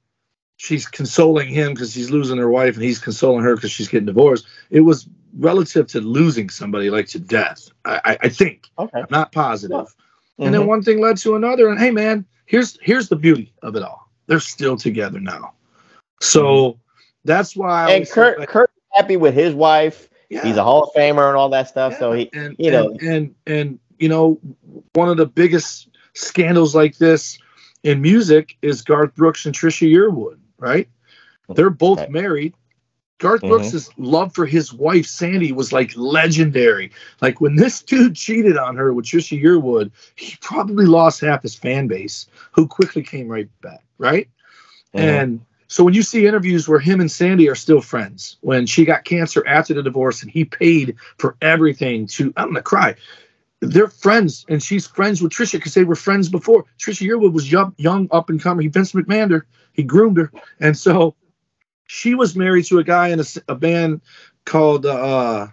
she's 0.57 0.87
consoling 0.87 1.49
him 1.49 1.73
because 1.75 1.95
he's 1.95 2.11
losing 2.11 2.39
her 2.39 2.51
wife 2.51 2.75
and 2.75 2.85
he's 2.85 2.99
consoling 2.99 3.43
her 3.45 3.55
because 3.55 3.71
she's 3.71 3.89
getting 3.89 4.07
divorced. 4.07 4.47
It 4.71 4.81
was 4.81 5.09
relative 5.39 5.87
to 5.89 6.01
losing 6.01 6.49
somebody 6.49 6.91
like 6.91 7.07
to 7.07 7.19
death 7.21 7.69
i 7.85 8.01
i, 8.05 8.19
I 8.23 8.29
think 8.29 8.67
Okay. 8.79 8.99
I'm 9.01 9.07
not 9.11 9.33
positive. 9.33 9.87
Mhm. 10.39 10.47
And 10.47 10.55
then 10.55 10.67
one 10.67 10.83
thing 10.83 11.01
led 11.01 11.19
to 11.19 11.35
another. 11.37 11.69
And 11.69 11.79
hey, 11.79 11.91
man, 11.91 12.25
here's 12.47 12.79
here's 12.81 13.09
the 13.11 13.17
beauty 13.17 13.53
of 13.63 13.77
it 13.77 13.83
all. 13.83 14.09
They're 14.27 14.41
still 14.41 14.77
together 14.77 15.21
now. 15.21 15.53
So 16.21 16.79
that's 17.25 17.55
why. 17.55 17.85
I 17.85 17.87
Mm-hmm. 17.89 17.97
and 18.03 18.11
Kurt, 18.11 18.39
like, 18.39 18.49
Kurt 18.49 18.71
happy 18.93 19.17
with 19.19 19.35
his 19.35 19.55
wife. 19.55 20.09
Yeah. 20.31 20.43
He's 20.45 20.57
a 20.57 20.63
Hall 20.65 20.85
of 20.85 20.91
Famer 20.95 21.29
and 21.29 21.37
all 21.37 21.49
that 21.51 21.69
stuff. 21.69 21.99
so 21.99 22.13
he, 22.13 22.31
and, 22.33 22.57
you 22.59 22.71
know, 22.71 22.91
and, 22.93 23.03
and 23.03 23.35
and 23.47 23.79
you 23.99 24.09
know, 24.09 24.39
one 24.95 25.09
of 25.11 25.17
the 25.19 25.27
biggest 25.27 25.89
scandals 26.15 26.75
like 26.75 26.97
this 26.99 27.39
in 27.83 28.01
music 28.01 28.57
is 28.63 28.81
Garth 28.83 29.15
Brooks 29.17 29.45
and 29.45 29.55
Trisha 29.55 29.91
Yearwood, 29.93 30.39
right? 30.59 30.89
They're 31.55 31.69
both 31.71 31.99
Right. 31.99 32.11
married. 32.11 32.55
Garth 33.21 33.43
Mhm. 33.43 33.49
Brooks' 33.49 33.91
love 33.99 34.35
for 34.35 34.47
his 34.47 34.73
wife 34.73 35.07
Sandy 35.07 35.53
was 35.53 35.73
like 35.73 35.93
legendary. 35.97 36.91
Like 37.21 37.41
when 37.41 37.55
this 37.55 37.83
dude 37.83 38.17
cheated 38.17 38.57
on 38.57 38.77
her 38.77 38.93
with 38.93 39.05
Trisha 39.05 39.41
Yearwood, 39.41 39.93
he 40.17 40.37
probably 40.41 40.87
lost 40.87 41.21
half 41.21 41.43
his 41.43 41.55
fan 41.55 41.87
base, 41.87 42.27
who 42.53 42.67
quickly 42.67 43.03
came 43.03 43.29
right 43.29 43.49
back, 43.63 43.85
right? 43.99 44.29
Mhm. 44.95 45.01
And 45.01 45.41
so 45.69 45.85
when 45.85 45.95
you 45.95 46.03
see 46.03 46.27
interviews 46.27 46.67
where 46.67 46.81
him 46.81 46.99
and 47.01 47.11
Sandy 47.11 47.49
are 47.49 47.55
still 47.55 47.81
friends, 47.83 48.39
when 48.41 48.67
she 48.67 48.85
got 48.85 49.05
cancer 49.05 49.47
after 49.47 49.75
the 49.75 49.83
divorce 49.83 50.23
and 50.23 50.31
he 50.31 50.45
paid 50.45 50.97
for 51.19 51.37
everything 51.43 52.07
to, 52.09 52.33
I'm 52.37 52.49
gonna 52.49 52.63
cry. 52.63 52.97
They're 53.61 53.89
friends, 53.89 54.47
and 54.49 54.63
she's 54.63 54.87
friends 54.87 55.21
with 55.21 55.33
Trisha 55.33 55.53
because 55.53 55.75
they 55.75 55.85
were 55.85 55.95
friends 55.95 56.31
before. 56.31 56.65
Trisha 56.79 57.07
Yearwood 57.07 57.35
was 57.35 57.53
young, 57.53 57.75
young 57.77 58.09
up 58.11 58.31
and 58.31 58.41
coming. 58.43 58.63
He 58.65 58.69
Vince 58.69 58.93
McMahon 58.93 59.31
her, 59.31 59.47
he 59.75 59.83
groomed 59.83 60.17
her, 60.17 60.33
and 60.59 60.75
so 60.77 61.15
she 61.91 62.15
was 62.15 62.37
married 62.37 62.65
to 62.67 62.79
a 62.79 62.85
guy 62.85 63.09
in 63.09 63.21
a 63.49 63.55
band 63.57 64.01
called 64.45 64.87
uh, 64.87 65.49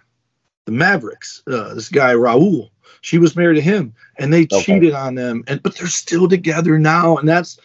the 0.66 0.72
Mavericks. 0.72 1.42
Uh, 1.48 1.74
this 1.74 1.88
guy 1.88 2.14
Raul. 2.14 2.70
She 3.00 3.18
was 3.18 3.34
married 3.34 3.56
to 3.56 3.60
him, 3.60 3.92
and 4.18 4.32
they 4.32 4.42
Okay. 4.44 4.62
cheated 4.62 4.94
on 4.94 5.16
them. 5.16 5.42
And 5.48 5.60
but 5.60 5.76
they're 5.76 5.88
still 5.88 6.28
together 6.28 6.78
now, 6.78 7.16
and 7.16 7.28
that's 7.28 7.58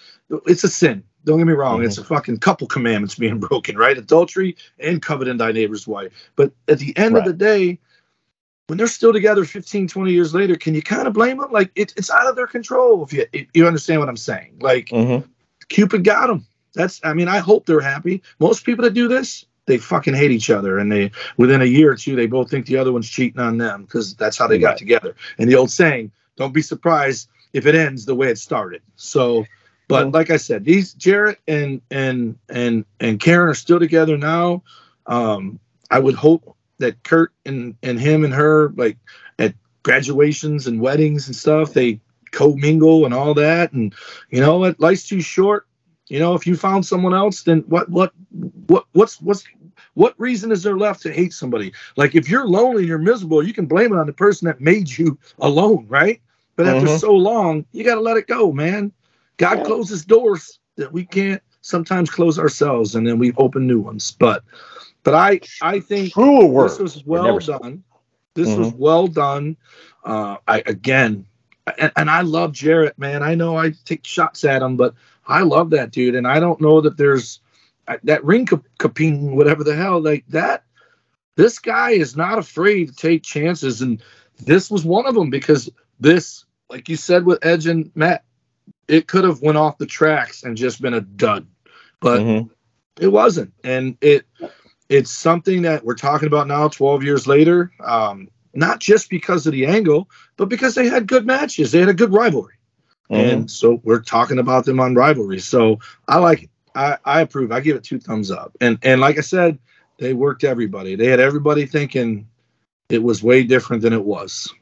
it's 0.48 0.64
a 0.64 0.68
sin. 0.70 1.04
Don't 1.24 1.38
get 1.38 1.46
me 1.46 1.54
wrong; 1.54 1.82
Mhm. 1.82 1.86
it's 1.86 2.00
a 2.00 2.04
fucking 2.04 2.40
couple 2.40 2.66
commandments 2.66 3.14
being 3.14 3.40
broken, 3.48 3.78
right? 3.78 3.96
Adultery 3.98 4.58
and 4.80 5.04
coveting 5.04 5.38
thy 5.38 5.52
neighbor's 5.52 5.88
wife. 5.88 6.12
But 6.36 6.52
at 6.68 6.80
the 6.80 6.98
end 6.98 7.16
of 7.16 7.26
the 7.26 7.34
day, 7.34 7.80
when 8.68 8.78
they're 8.80 8.88
still 8.88 9.14
together 9.14 9.46
15, 9.46 9.88
20 9.88 10.12
years 10.12 10.34
later, 10.34 10.56
can 10.56 10.74
you 10.74 10.82
kind 10.82 11.08
of 11.08 11.14
blame 11.14 11.38
them? 11.38 11.52
Like 11.52 11.70
it, 11.76 11.94
it's 11.96 12.10
out 12.10 12.26
of 12.28 12.36
their 12.36 12.48
control. 12.48 13.04
If 13.04 13.14
you 13.14 13.28
if 13.34 13.46
you 13.54 13.68
understand 13.68 14.00
what 14.00 14.10
I'm 14.10 14.18
saying, 14.18 14.58
like 14.62 14.88
Mhm. 14.88 15.26
Cupid 15.70 16.04
got 16.04 16.28
them. 16.28 16.46
That's 16.74 17.00
I 17.04 17.14
mean, 17.14 17.28
I 17.28 17.40
hope 17.40 17.66
they're 17.66 17.80
happy. 17.80 18.22
Most 18.40 18.66
people 18.66 18.84
that 18.84 18.94
do 18.94 19.08
this, 19.08 19.46
they 19.66 19.78
fucking 19.78 20.14
hate 20.14 20.32
each 20.32 20.50
other, 20.50 20.80
and 20.80 20.92
they 20.92 21.12
within 21.38 21.62
a 21.62 21.66
year 21.66 21.92
or 21.92 21.96
two, 21.96 22.16
they 22.16 22.26
both 22.28 22.50
think 22.50 22.66
the 22.66 22.78
other 22.78 22.92
one's 22.92 23.10
cheating 23.10 23.40
on 23.40 23.58
them 23.58 23.84
because 23.84 24.16
that's 24.16 24.38
how 24.38 24.48
they 24.48 24.58
got 24.58 24.78
together. 24.78 25.16
And 25.38 25.50
the 25.50 25.56
old 25.56 25.72
saying, 25.72 26.12
"Don't 26.38 26.54
be 26.54 26.62
surprised 26.62 27.30
if 27.54 27.66
it 27.66 27.76
ends 27.76 28.06
the 28.06 28.16
way 28.16 28.30
it 28.30 28.38
started." 28.38 28.82
So, 28.96 29.46
but 29.88 30.08
Mhm. 30.08 30.14
like 30.14 30.32
I 30.32 30.38
said, 30.38 30.66
these 30.66 30.94
Jarrett 30.94 31.40
and 31.48 31.82
and 31.92 32.36
and 32.50 32.86
and 33.00 33.20
Karen 33.20 33.50
are 33.50 33.54
still 33.54 33.80
together 33.80 34.18
now. 34.18 34.64
Um, 35.06 35.60
I 35.92 36.00
would 36.00 36.16
hope 36.16 36.56
that 36.80 37.04
Kurt 37.04 37.32
and 37.46 37.76
and 37.84 38.00
him 38.00 38.24
and 38.26 38.34
her 38.34 38.74
like 38.76 38.98
at 39.38 39.54
graduations 39.84 40.66
and 40.68 40.82
weddings 40.82 41.28
and 41.28 41.36
stuff, 41.36 41.74
they 41.74 42.00
co-mingle 42.32 43.06
and 43.06 43.14
all 43.14 43.36
that. 43.36 43.74
And 43.74 43.94
you 44.32 44.42
know 44.42 44.58
what, 44.58 44.80
life's 44.80 45.08
too 45.08 45.22
short. 45.22 45.68
You 46.10 46.20
know, 46.20 46.34
if 46.36 46.46
you 46.46 46.56
found 46.56 46.86
someone 46.86 47.14
else, 47.14 47.44
then 47.44 47.60
what 47.68 47.90
what 47.90 48.12
what 48.68 48.86
what's 48.94 49.22
what's 49.22 49.44
what 49.96 50.14
reason 50.20 50.52
is 50.52 50.64
there 50.64 50.78
left 50.78 51.02
to 51.04 51.12
hate 51.12 51.34
somebody? 51.34 51.72
Like 51.96 52.16
if 52.16 52.30
you're 52.30 52.46
lonely 52.48 52.80
and 52.80 52.88
you're 52.88 52.98
miserable, 52.98 53.46
you 53.46 53.54
can 53.54 53.66
blame 53.66 53.94
it 53.94 53.98
on 54.00 54.08
the 54.08 54.14
person 54.14 54.46
that 54.48 54.62
made 54.62 54.90
you 54.96 55.18
alone, 55.40 55.86
right? 55.88 56.22
But 56.56 56.68
after 56.68 56.88
Mhm. 56.88 57.00
so 57.00 57.14
long, 57.14 57.66
you 57.72 57.84
got 57.84 57.96
to 57.96 58.02
let 58.02 58.18
it 58.18 58.28
go, 58.28 58.52
man. 58.52 58.92
God 59.38 59.64
closes 59.64 60.06
doors 60.06 60.60
that 60.76 60.92
we 60.92 61.06
can't 61.06 61.42
sometimes 61.62 62.10
close 62.10 62.38
ourselves, 62.38 62.96
and 62.96 63.08
then 63.08 63.18
we 63.18 63.34
open 63.38 63.66
new 63.66 63.80
ones. 63.80 64.12
But 64.12 64.44
but 65.04 65.14
I 65.16 65.40
I 65.62 65.80
think 65.80 66.12
Truer 66.14 66.46
words. 66.46 66.78
this 66.78 66.96
was 66.96 67.06
well 67.06 67.24
never 67.24 67.42
spoken. 67.42 67.62
done. 67.70 67.84
This 68.36 68.56
was 68.58 68.74
well 68.74 69.08
done. 69.08 69.58
Uh, 70.04 70.38
I 70.48 70.64
again, 70.66 71.26
and, 71.80 71.92
and 71.96 72.10
I 72.10 72.22
love 72.22 72.52
Jarrett, 72.52 72.98
man. 73.00 73.24
I 73.24 73.36
know 73.36 73.58
I 73.58 73.74
take 73.86 74.06
shots 74.06 74.44
at 74.44 74.62
him, 74.62 74.76
but 74.76 74.94
I 75.28 75.42
love 75.42 75.70
that 75.72 75.92
dude, 75.92 76.16
and 76.16 76.28
I 76.28 76.40
don't 76.40 76.62
know 76.62 76.82
that 76.82 76.98
there's 76.98 77.40
that 78.04 78.24
ring 78.24 78.46
cap- 78.46 78.66
capine, 78.80 79.36
whatever 79.36 79.64
the 79.64 79.76
hell, 79.76 80.02
like 80.02 80.26
that. 80.30 80.64
This 81.36 81.60
guy 81.60 81.92
is 81.92 82.16
not 82.16 82.38
afraid 82.38 82.90
to 82.90 82.96
take 82.96 83.24
chances, 83.24 83.82
and 83.82 84.02
this 84.40 84.70
was 84.70 84.86
one 84.86 85.06
of 85.06 85.16
them 85.16 85.30
because 85.30 85.70
this, 86.00 86.46
like 86.70 86.90
you 86.90 86.96
said 86.96 87.26
with 87.26 87.44
Edge 87.46 87.68
and 87.68 87.92
Matt, 87.96 88.24
it 88.88 89.08
could 89.08 89.24
have 89.24 89.42
went 89.42 89.58
off 89.58 89.78
the 89.78 89.86
tracks 89.86 90.44
and 90.44 90.58
just 90.58 90.82
been 90.82 90.94
a 90.94 91.02
dud, 91.02 91.48
but 92.00 92.22
Mhm. 92.22 92.50
it 93.00 93.08
wasn't 93.08 93.52
and 93.64 93.98
it 94.02 94.26
it's 94.90 95.12
something 95.12 95.64
that 95.64 95.84
we're 95.84 95.96
talking 95.96 96.28
about 96.28 96.48
now 96.48 96.68
12 96.68 97.04
years 97.04 97.26
later 97.26 97.72
um 97.84 98.28
not 98.54 98.80
just 98.80 99.10
because 99.10 99.48
of 99.48 99.54
the 99.54 99.66
angle 99.66 100.08
but 100.38 100.48
because 100.48 100.76
they 100.76 100.88
had 100.88 101.08
good 101.08 101.26
matches 101.26 101.72
they 101.72 101.80
had 101.80 101.90
a 101.90 101.94
good 101.94 102.14
rivalry 102.14 102.54
Mhm. 103.12 103.34
and 103.34 103.52
so 103.52 103.82
we're 103.84 104.02
talking 104.02 104.40
about 104.40 104.66
them 104.66 104.80
on 104.80 104.96
rivalry 104.96 105.40
so 105.40 105.80
i 106.08 106.18
like 106.18 106.50
i 106.76 106.98
i 107.06 107.22
approve 107.22 107.52
i 107.52 107.60
give 107.60 107.76
it 107.76 107.84
two 107.84 108.00
thumbs 108.00 108.32
up 108.32 108.56
and 108.62 108.78
and 108.82 109.02
like 109.02 109.18
i 109.18 109.22
said 109.22 109.58
they 110.00 110.14
worked 110.14 110.44
everybody 110.44 110.96
they 110.96 111.08
had 111.08 111.20
everybody 111.20 111.66
thinking 111.66 112.28
it 112.90 113.04
was 113.04 113.22
way 113.22 113.44
different 113.44 113.82
than 113.82 113.94
it 113.94 114.04
was 114.04 114.54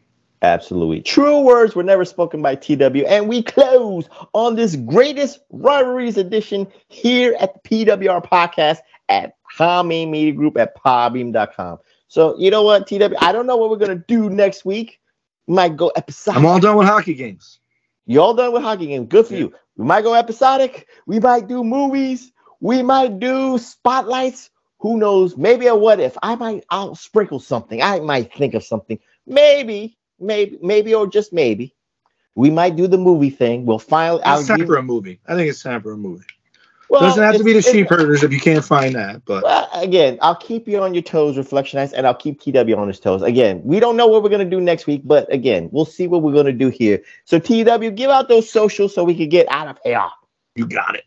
Absolutely. 0.44 1.02
True 1.02 1.42
words 1.42 1.76
were 1.76 1.84
never 1.84 2.04
spoken 2.04 2.42
by 2.42 2.56
TW. 2.56 3.06
And 3.08 3.30
we 3.30 3.44
close 3.44 4.10
on 4.34 4.56
this 4.56 4.76
greatest 4.76 5.40
rivalries 5.52 6.18
edition 6.18 6.66
here 6.88 7.36
at 7.40 7.54
the 7.64 7.86
PWR 7.86 8.26
podcast 8.26 8.80
at 9.08 9.36
Hami 9.56 10.10
Media 10.10 10.32
Group 10.32 10.58
at 10.58 10.76
podbean.com. 10.76 11.78
So, 12.08 12.36
you 12.40 12.50
know 12.50 12.64
what, 12.64 12.88
TW? 12.88 13.14
I 13.22 13.32
don't 13.32 13.46
know 13.46 13.56
what 13.56 13.70
we're 13.70 13.78
going 13.78 13.96
to 13.96 14.04
do 14.08 14.32
next 14.32 14.66
week. 14.66 15.00
We 15.46 15.54
might 15.54 15.78
go 15.78 15.92
episodic. 15.96 16.40
i'm 16.40 16.46
all 16.48 16.60
done 16.60 16.76
with 16.76 16.88
hockey 16.88 17.14
games 17.14 17.60
You 18.06 18.22
all 18.22 18.34
done 18.34 18.54
with 18.54 18.64
hockey 18.64 18.88
game. 18.88 19.06
Good 19.06 19.28
for 19.28 19.36
you. 19.36 19.54
We 19.78 19.86
might 19.86 20.04
go 20.04 20.14
episodic. 20.14 20.88
We 21.06 21.20
might 21.20 21.48
do 21.48 21.64
movies. 21.64 22.32
We 22.60 22.84
might 22.84 23.20
do 23.20 23.58
spotlights. 23.58 24.50
Who 24.80 24.98
knows? 24.98 25.38
Maybe 25.38 25.68
a 25.68 25.76
what 25.76 26.00
if. 26.00 26.18
I 26.22 26.36
might 26.36 26.66
I'll 26.70 26.96
sprinkle 26.96 27.40
something. 27.40 27.82
I 27.82 28.00
might 28.00 28.34
think 28.34 28.54
of 28.54 28.64
something. 28.64 29.00
Maybe, 29.28 29.98
maybe, 30.20 30.58
maybe, 30.62 30.94
or 30.94 31.08
just 31.08 31.32
maybe. 31.32 31.76
We 32.36 32.50
might 32.50 32.76
do 32.76 32.88
the 32.88 32.98
movie 32.98 33.30
thing. 33.30 33.66
We'll 33.66 33.80
file 33.80 34.20
finally. 34.20 34.40
It's 34.40 34.48
time 34.48 34.66
for 34.66 34.78
a 34.78 34.84
movie. 34.84 35.20
I 35.28 35.36
think 35.36 35.50
it's 35.50 35.62
time 35.62 35.82
for 35.82 35.92
a 35.92 35.98
movie. 35.98 36.26
Well, 36.92 37.00
Doesn't 37.00 37.24
have 37.24 37.38
to 37.38 37.44
be 37.46 37.54
the 37.54 37.62
sheep 37.62 37.88
herders 37.88 38.22
if 38.22 38.34
you 38.34 38.40
can't 38.42 38.66
find 38.66 38.94
that, 38.96 39.24
but 39.24 39.46
Well, 39.46 39.70
again, 39.74 40.20
I'll 40.22 40.36
keep 40.36 40.68
you 40.68 40.84
on 40.84 40.94
your 40.94 41.02
toes, 41.04 41.38
Reflectionites, 41.38 41.94
and 41.96 42.06
I'll 42.06 42.14
keep 42.14 42.42
TW 42.42 42.76
on 42.78 42.90
his 42.90 43.00
toes. 43.00 43.22
Again, 43.22 43.62
we 43.64 43.80
don't 43.80 43.96
know 43.96 44.08
what 44.08 44.22
we're 44.24 44.30
gonna 44.30 44.44
do 44.44 44.60
next 44.60 44.88
week, 44.88 45.02
but 45.06 45.32
again, 45.34 45.70
we'll 45.72 45.86
see 45.86 46.08
what 46.08 46.22
we're 46.22 46.34
gonna 46.34 46.52
do 46.52 46.68
here. 46.68 47.02
So 47.24 47.40
TW, 47.40 47.96
give 47.96 48.10
out 48.10 48.28
those 48.28 48.50
socials 48.52 48.94
so 48.94 49.06
we 49.06 49.16
can 49.16 49.30
get 49.30 49.48
out 49.50 49.70
of 49.70 49.78
here. 49.86 50.06
you 50.56 50.68
got 50.68 50.96
it. 50.96 51.06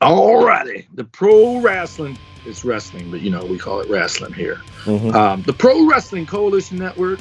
Alrighty. 0.00 0.86
The 0.94 1.02
pro 1.02 1.60
wrestling 1.60 2.16
is 2.46 2.64
wrestling, 2.64 3.10
but 3.10 3.20
you 3.20 3.30
know, 3.30 3.44
we 3.44 3.58
call 3.58 3.80
it 3.80 3.90
wrestling 3.90 4.32
here. 4.32 4.60
Mhm. 4.84 5.12
Um, 5.12 5.42
the 5.42 5.52
Pro 5.52 5.88
Wrestling 5.88 6.24
Coalition 6.24 6.78
Network 6.78 7.18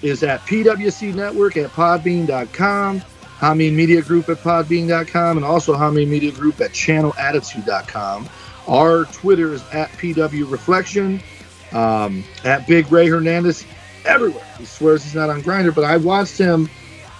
is 0.00 0.22
at 0.22 0.40
PWC 0.46 1.12
Network 1.12 1.58
at 1.58 1.70
podbean.com, 1.70 3.02
Hameen 3.38 3.74
Media 3.74 4.00
Group 4.02 4.28
at 4.28 4.38
podbean.com, 4.38 5.36
and 5.36 5.44
also 5.44 5.74
Hameen 5.74 6.08
Media 6.08 6.32
Group 6.32 6.60
at 6.60 6.70
channelattitude.com. 6.72 8.28
Our 8.68 9.04
Twitter 9.06 9.52
is 9.54 9.62
at 9.72 9.90
PW 9.92 10.50
Reflection, 10.50 11.20
um, 11.72 12.24
at 12.44 12.66
Big 12.66 12.90
Ray 12.90 13.06
Hernandez, 13.08 13.64
everywhere. 14.04 14.44
He 14.58 14.64
swears 14.64 15.04
he's 15.04 15.14
not 15.14 15.30
on 15.30 15.42
Grindr, 15.42 15.74
but 15.74 15.84
I 15.84 15.96
watched 15.98 16.38
him 16.38 16.68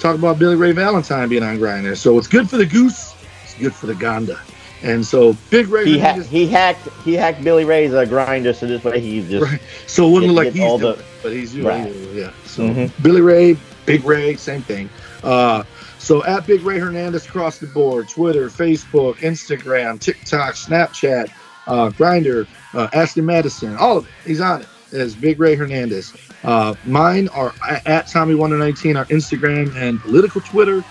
talk 0.00 0.16
about 0.16 0.38
Billy 0.38 0.56
Ray 0.56 0.72
Valentine 0.72 1.28
being 1.28 1.42
on 1.42 1.58
Grindr. 1.58 1.96
So 1.96 2.18
it's 2.18 2.26
good 2.28 2.48
for 2.50 2.56
the 2.56 2.66
goose, 2.66 3.14
it's 3.44 3.54
good 3.54 3.74
for 3.74 3.86
the 3.86 3.94
Gonda. 3.94 4.38
And 4.82 5.04
so 5.04 5.34
Big 5.50 5.68
Ray 5.68 5.84
He, 5.86 5.98
ha- 5.98 6.20
he 6.20 6.46
hacked 6.46 6.86
he 7.04 7.14
hacked 7.14 7.42
Billy 7.42 7.64
Ray's 7.64 7.94
uh, 7.94 8.04
Grindr, 8.04 8.54
so 8.54 8.66
this 8.66 8.84
way 8.84 9.00
he's 9.00 9.28
just 9.28 9.42
Right. 9.50 9.60
So 9.86 10.06
it 10.08 10.12
wouldn't 10.12 10.32
look 10.34 10.44
like 10.46 10.54
he's 10.54 10.62
all 10.62 10.78
the- 10.78 10.92
doing 10.94 10.98
it, 10.98 11.04
but 11.22 11.32
he's 11.32 11.52
doing 11.52 11.66
Right. 11.66 11.86
it. 11.86 12.14
Yeah. 12.14 12.30
So 12.44 12.68
Mhm. 12.68 12.90
Billy 13.02 13.20
Ray, 13.22 13.56
Big 13.86 14.04
Ray, 14.04 14.36
same 14.36 14.62
thing. 14.62 14.90
Uh, 15.24 15.62
so 16.06 16.24
at 16.24 16.46
Big 16.46 16.62
Ray 16.62 16.78
Hernandez 16.78 17.26
across 17.26 17.58
the 17.58 17.66
board, 17.66 18.08
Twitter, 18.08 18.48
Facebook, 18.48 19.16
Instagram, 19.16 19.98
TikTok, 19.98 20.54
Snapchat, 20.54 21.32
uh, 21.66 21.90
Grindr, 21.90 22.46
uh, 22.74 22.88
Ashley 22.92 23.22
Madison, 23.22 23.76
all 23.76 23.98
of 23.98 24.06
it. 24.06 24.12
He's 24.24 24.40
on 24.40 24.62
it 24.62 24.68
as 24.92 25.16
Big 25.16 25.40
Ray 25.40 25.56
Hernandez. 25.56 26.16
Uh, 26.44 26.76
mine 26.84 27.26
are 27.30 27.52
at 27.86 28.06
Tommy 28.06 28.36
Wonder 28.36 28.56
19 28.56 28.96
our 28.96 29.04
Instagram 29.06 29.74
and 29.74 29.98
political 30.00 30.40
Twitter. 30.42 30.84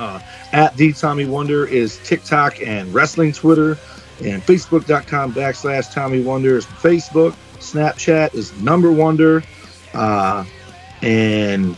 Uh, 0.00 0.18
at 0.52 0.76
the 0.76 0.92
Tommy 0.94 1.26
Wonder 1.26 1.64
is 1.64 1.98
TikTok 1.98 2.60
and 2.60 2.92
wrestling 2.92 3.30
Twitter, 3.30 3.78
and 4.24 4.42
Facebook.com 4.42 5.32
backslash 5.32 5.94
Tommy 5.94 6.24
Wonder 6.24 6.56
is 6.56 6.66
Facebook. 6.66 7.36
Snapchat 7.60 8.34
is 8.34 8.52
number 8.60 8.90
Wonder, 8.90 9.44
uh, 9.94 10.44
and 11.02 11.76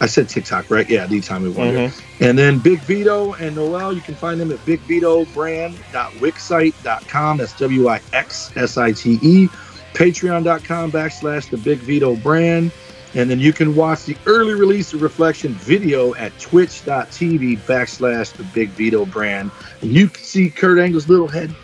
I 0.00 0.06
said 0.06 0.30
TikTok, 0.30 0.70
right? 0.70 0.88
Yeah, 0.88 1.06
the 1.06 1.20
Tommy 1.20 1.50
Wonder. 1.50 1.88
Mm-hmm. 1.88 2.24
And 2.24 2.38
then 2.38 2.58
Big 2.58 2.80
Vito 2.80 3.34
and 3.34 3.54
Noel, 3.54 3.92
you 3.92 4.00
can 4.00 4.14
find 4.14 4.40
them 4.40 4.50
at 4.50 4.56
bigvitobrand.wixsite.com. 4.60 7.36
That's 7.36 7.58
W 7.58 7.88
I 7.88 8.00
X 8.12 8.56
S 8.56 8.78
I 8.78 8.92
T 8.92 9.18
E. 9.22 9.48
Patreon.com 9.92 10.92
backslash 10.92 11.50
the 11.50 11.58
Big 11.58 11.80
Vito 11.80 12.16
brand. 12.16 12.72
And 13.14 13.28
then 13.28 13.40
you 13.40 13.52
can 13.52 13.74
watch 13.74 14.04
the 14.04 14.16
early 14.24 14.54
release 14.54 14.94
of 14.94 15.02
Reflection 15.02 15.52
video 15.54 16.14
at 16.14 16.38
twitch.tv 16.38 17.58
backslash 17.58 18.32
the 18.32 18.44
Big 18.44 18.68
Vito 18.70 19.04
brand. 19.04 19.50
And 19.82 19.92
you 19.92 20.08
can 20.08 20.22
see 20.22 20.48
Kurt 20.48 20.78
Angle's 20.78 21.08
little 21.08 21.28
head. 21.28 21.54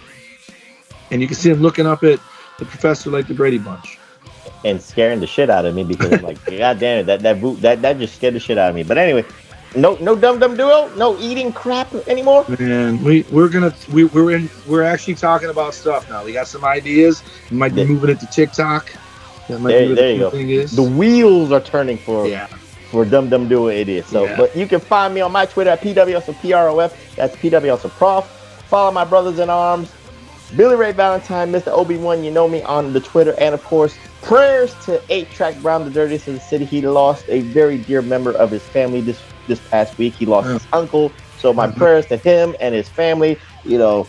And 1.11 1.23
you 1.23 1.29
can 1.29 1.37
see 1.37 1.51
him 1.51 1.63
looking 1.63 1.87
up 1.87 2.03
at 2.03 2.19
the 2.59 2.65
professor 2.65 3.11
like 3.11 3.29
the 3.29 3.35
Brady 3.35 3.59
Bunch. 3.59 3.99
And 4.65 4.81
scaring 4.81 5.21
the 5.21 5.27
shit 5.27 5.51
out 5.51 5.65
of 5.65 5.75
me 5.75 5.85
because 5.85 6.13
I'm 6.13 6.23
like, 6.23 6.45
God 6.59 6.79
damn 6.79 7.01
it, 7.01 7.05
that 7.07 7.21
that 7.21 7.41
boot 7.41 7.61
that 7.63 7.83
that 7.83 7.99
just 7.99 8.17
scared 8.17 8.35
the 8.35 8.41
shit 8.41 8.59
out 8.59 8.71
of 8.71 8.75
me. 8.75 8.83
But 8.83 8.99
anyway, 8.99 9.25
no 9.75 9.97
no 9.97 10.17
dum 10.17 10.39
dum 10.39 10.57
duo, 10.57 10.89
no 10.97 11.19
eating 11.19 11.53
crap 11.53 11.93
anymore. 12.09 12.45
And 12.59 13.03
we 13.03 13.23
we're 13.31 13.49
gonna 13.49 13.75
we, 13.93 14.05
we're 14.05 14.33
in 14.37 14.51
we're 14.67 14.83
actually 14.83 15.15
talking 15.17 15.51
about 15.51 15.75
stuff 15.75 16.09
now. 16.09 16.25
We 16.25 16.33
got 16.33 16.49
some 16.49 16.65
ideas. 16.65 17.23
We 17.51 17.57
might 17.59 17.75
be 17.75 17.83
Yeah. 17.83 17.89
moving 17.89 18.11
it 18.11 18.21
to 18.21 18.27
TikTok. 18.27 18.91
That 19.49 19.61
might 19.61 19.71
There, 19.73 19.89
be 19.89 19.95
there 19.95 20.07
the 20.09 20.13
you 20.15 20.19
go. 20.21 20.31
thing 20.31 20.51
is. 20.51 20.75
The 20.75 20.83
wheels 20.83 21.53
are 21.53 21.61
turning 21.61 21.99
for 21.99 22.27
yeah. 22.27 22.47
for 22.91 23.05
Dum 23.05 23.29
Dum 23.29 23.49
Duo 23.49 23.69
idiots. 23.69 24.11
So, 24.11 24.25
Yeah. 24.25 24.37
but 24.37 24.57
you 24.57 24.67
can 24.67 24.81
find 24.81 25.15
me 25.15 25.21
on 25.21 25.31
my 25.33 25.47
Twitter 25.47 25.71
at 25.71 25.81
PWS 25.83 26.27
PROF. 26.41 26.93
That's 27.17 27.37
PWS 27.37 27.89
Prof. 27.91 28.25
Follow 28.69 28.91
my 28.91 29.05
brothers 29.05 29.39
in 29.39 29.49
arms, 29.49 29.93
Billy 30.57 30.75
Ray 30.75 30.91
Valentine, 30.91 31.53
Mr. 31.53 31.69
Obi 31.69 31.97
Wan. 31.97 32.25
You 32.25 32.33
know 32.33 32.49
me 32.49 32.63
on 32.63 32.93
the 32.93 32.99
Twitter, 33.01 33.35
and 33.39 33.55
of 33.55 33.63
course, 33.63 33.97
prayers 34.27 34.75
to 34.85 35.01
Eight 35.09 35.31
Track 35.31 35.57
Brown, 35.63 35.85
the 35.85 35.91
dirtiest 35.91 36.27
of 36.27 36.35
the 36.35 36.41
city. 36.41 36.65
He 36.65 36.83
lost 36.83 37.25
a 37.29 37.43
very 37.43 37.79
dear 37.79 38.03
member 38.03 38.33
of 38.33 38.51
his 38.51 38.63
family 38.63 39.01
this 39.01 39.23
this 39.47 39.61
past 39.69 39.97
week. 39.99 40.15
He 40.15 40.27
lost 40.27 40.49
his 40.49 40.67
uncle. 40.73 41.13
So 41.39 41.53
my 41.53 41.69
mm-hmm. 41.69 41.79
prayers 41.79 42.07
to 42.07 42.17
him 42.17 42.57
and 42.61 42.75
his 42.75 42.89
family. 42.89 43.39
You 43.65 43.79
know, 43.79 44.09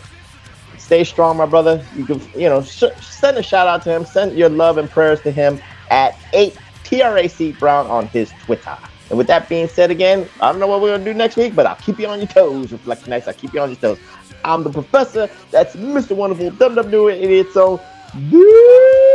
stay 0.76 1.04
strong, 1.04 1.36
my 1.36 1.46
brother. 1.46 1.84
You 1.94 2.04
can, 2.04 2.20
you 2.34 2.48
know, 2.48 2.62
sh- 2.62 2.84
send 3.00 3.38
a 3.38 3.42
shout 3.42 3.68
out 3.68 3.82
to 3.82 3.94
him. 3.94 4.04
Send 4.04 4.36
your 4.36 4.48
love 4.48 4.76
and 4.76 4.90
prayers 4.90 5.20
to 5.20 5.30
him 5.30 5.60
at 5.90 6.18
8 6.32 6.56
TRAC 6.82 7.56
Brown 7.58 7.86
on 7.86 8.08
his 8.08 8.32
Twitter. 8.44 8.76
And 9.10 9.16
with 9.16 9.28
that 9.28 9.48
being 9.48 9.68
said, 9.68 9.92
again, 9.92 10.28
I 10.40 10.50
don't 10.50 10.60
know 10.60 10.66
what 10.66 10.80
we're 10.80 10.92
gonna 10.92 11.04
do 11.04 11.14
next 11.14 11.36
week, 11.36 11.54
but 11.54 11.64
I'll 11.64 11.76
keep 11.76 11.98
you 11.98 12.08
on 12.08 12.18
your 12.18 12.28
toes. 12.28 12.72
Reflect 12.72 13.06
nice. 13.06 13.28
I'll 13.28 13.34
keep 13.34 13.54
you 13.54 13.60
on 13.60 13.70
your 13.70 13.78
toes. 13.78 13.98
I'm 14.44 14.64
the 14.64 14.70
professor. 14.70 15.30
That's 15.52 15.76
Mr. 15.76 16.16
Wonderful. 16.16 16.50
Dum 16.50 16.74
Dum 16.74 16.90
Do 16.90 17.08
It. 17.08 19.06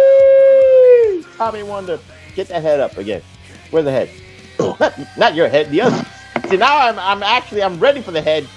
Tommy 1.37 1.63
Wonder, 1.63 1.99
get 2.35 2.47
that 2.49 2.61
head 2.61 2.79
up 2.79 2.97
again. 2.97 3.21
Where's 3.71 3.85
the 3.85 3.91
head? 3.91 4.09
Oh. 4.59 4.77
Not, 4.79 4.93
not 5.17 5.35
your 5.35 5.47
head. 5.47 5.69
The 5.71 5.81
other. 5.81 6.05
See, 6.47 6.57
now 6.57 6.77
I'm, 6.77 6.99
I'm 6.99 7.23
actually 7.23 7.63
I'm 7.63 7.79
ready 7.79 8.01
for 8.01 8.11
the 8.11 8.21
head 8.21 8.47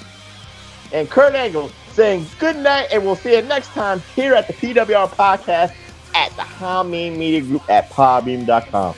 and 0.93 1.11
Kurt 1.11 1.35
Angle 1.35 1.71
saying 1.93 2.27
good 2.39 2.57
night, 2.57 2.89
and 2.93 3.05
we'll 3.05 3.17
see 3.17 3.35
you 3.35 3.43
next 3.43 3.69
time 3.69 4.01
here 4.15 4.35
at 4.35 4.47
the 4.47 4.53
PWR 4.53 5.09
podcast 5.09 5.75
at 6.15 6.31
the 6.37 6.43
Hameen 6.43 7.17
Media 7.17 7.41
Group 7.41 7.69
at 7.71 7.91
podbean.com. 7.91 8.95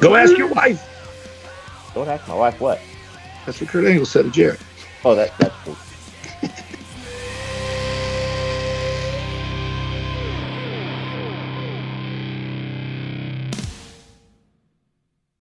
Go 0.00 0.14
ask 0.14 0.36
your 0.36 0.48
wife. 0.48 0.86
Don't 1.94 2.08
ask 2.08 2.26
my 2.28 2.34
wife 2.34 2.60
what. 2.60 2.80
That's 3.46 3.60
what 3.60 3.70
Kurt 3.70 3.86
Angle 3.86 4.06
said 4.06 4.26
to 4.26 4.30
Jarrett. 4.30 4.60
Oh, 5.04 5.14
that, 5.14 5.36
that's 5.38 5.54
true. 5.64 5.76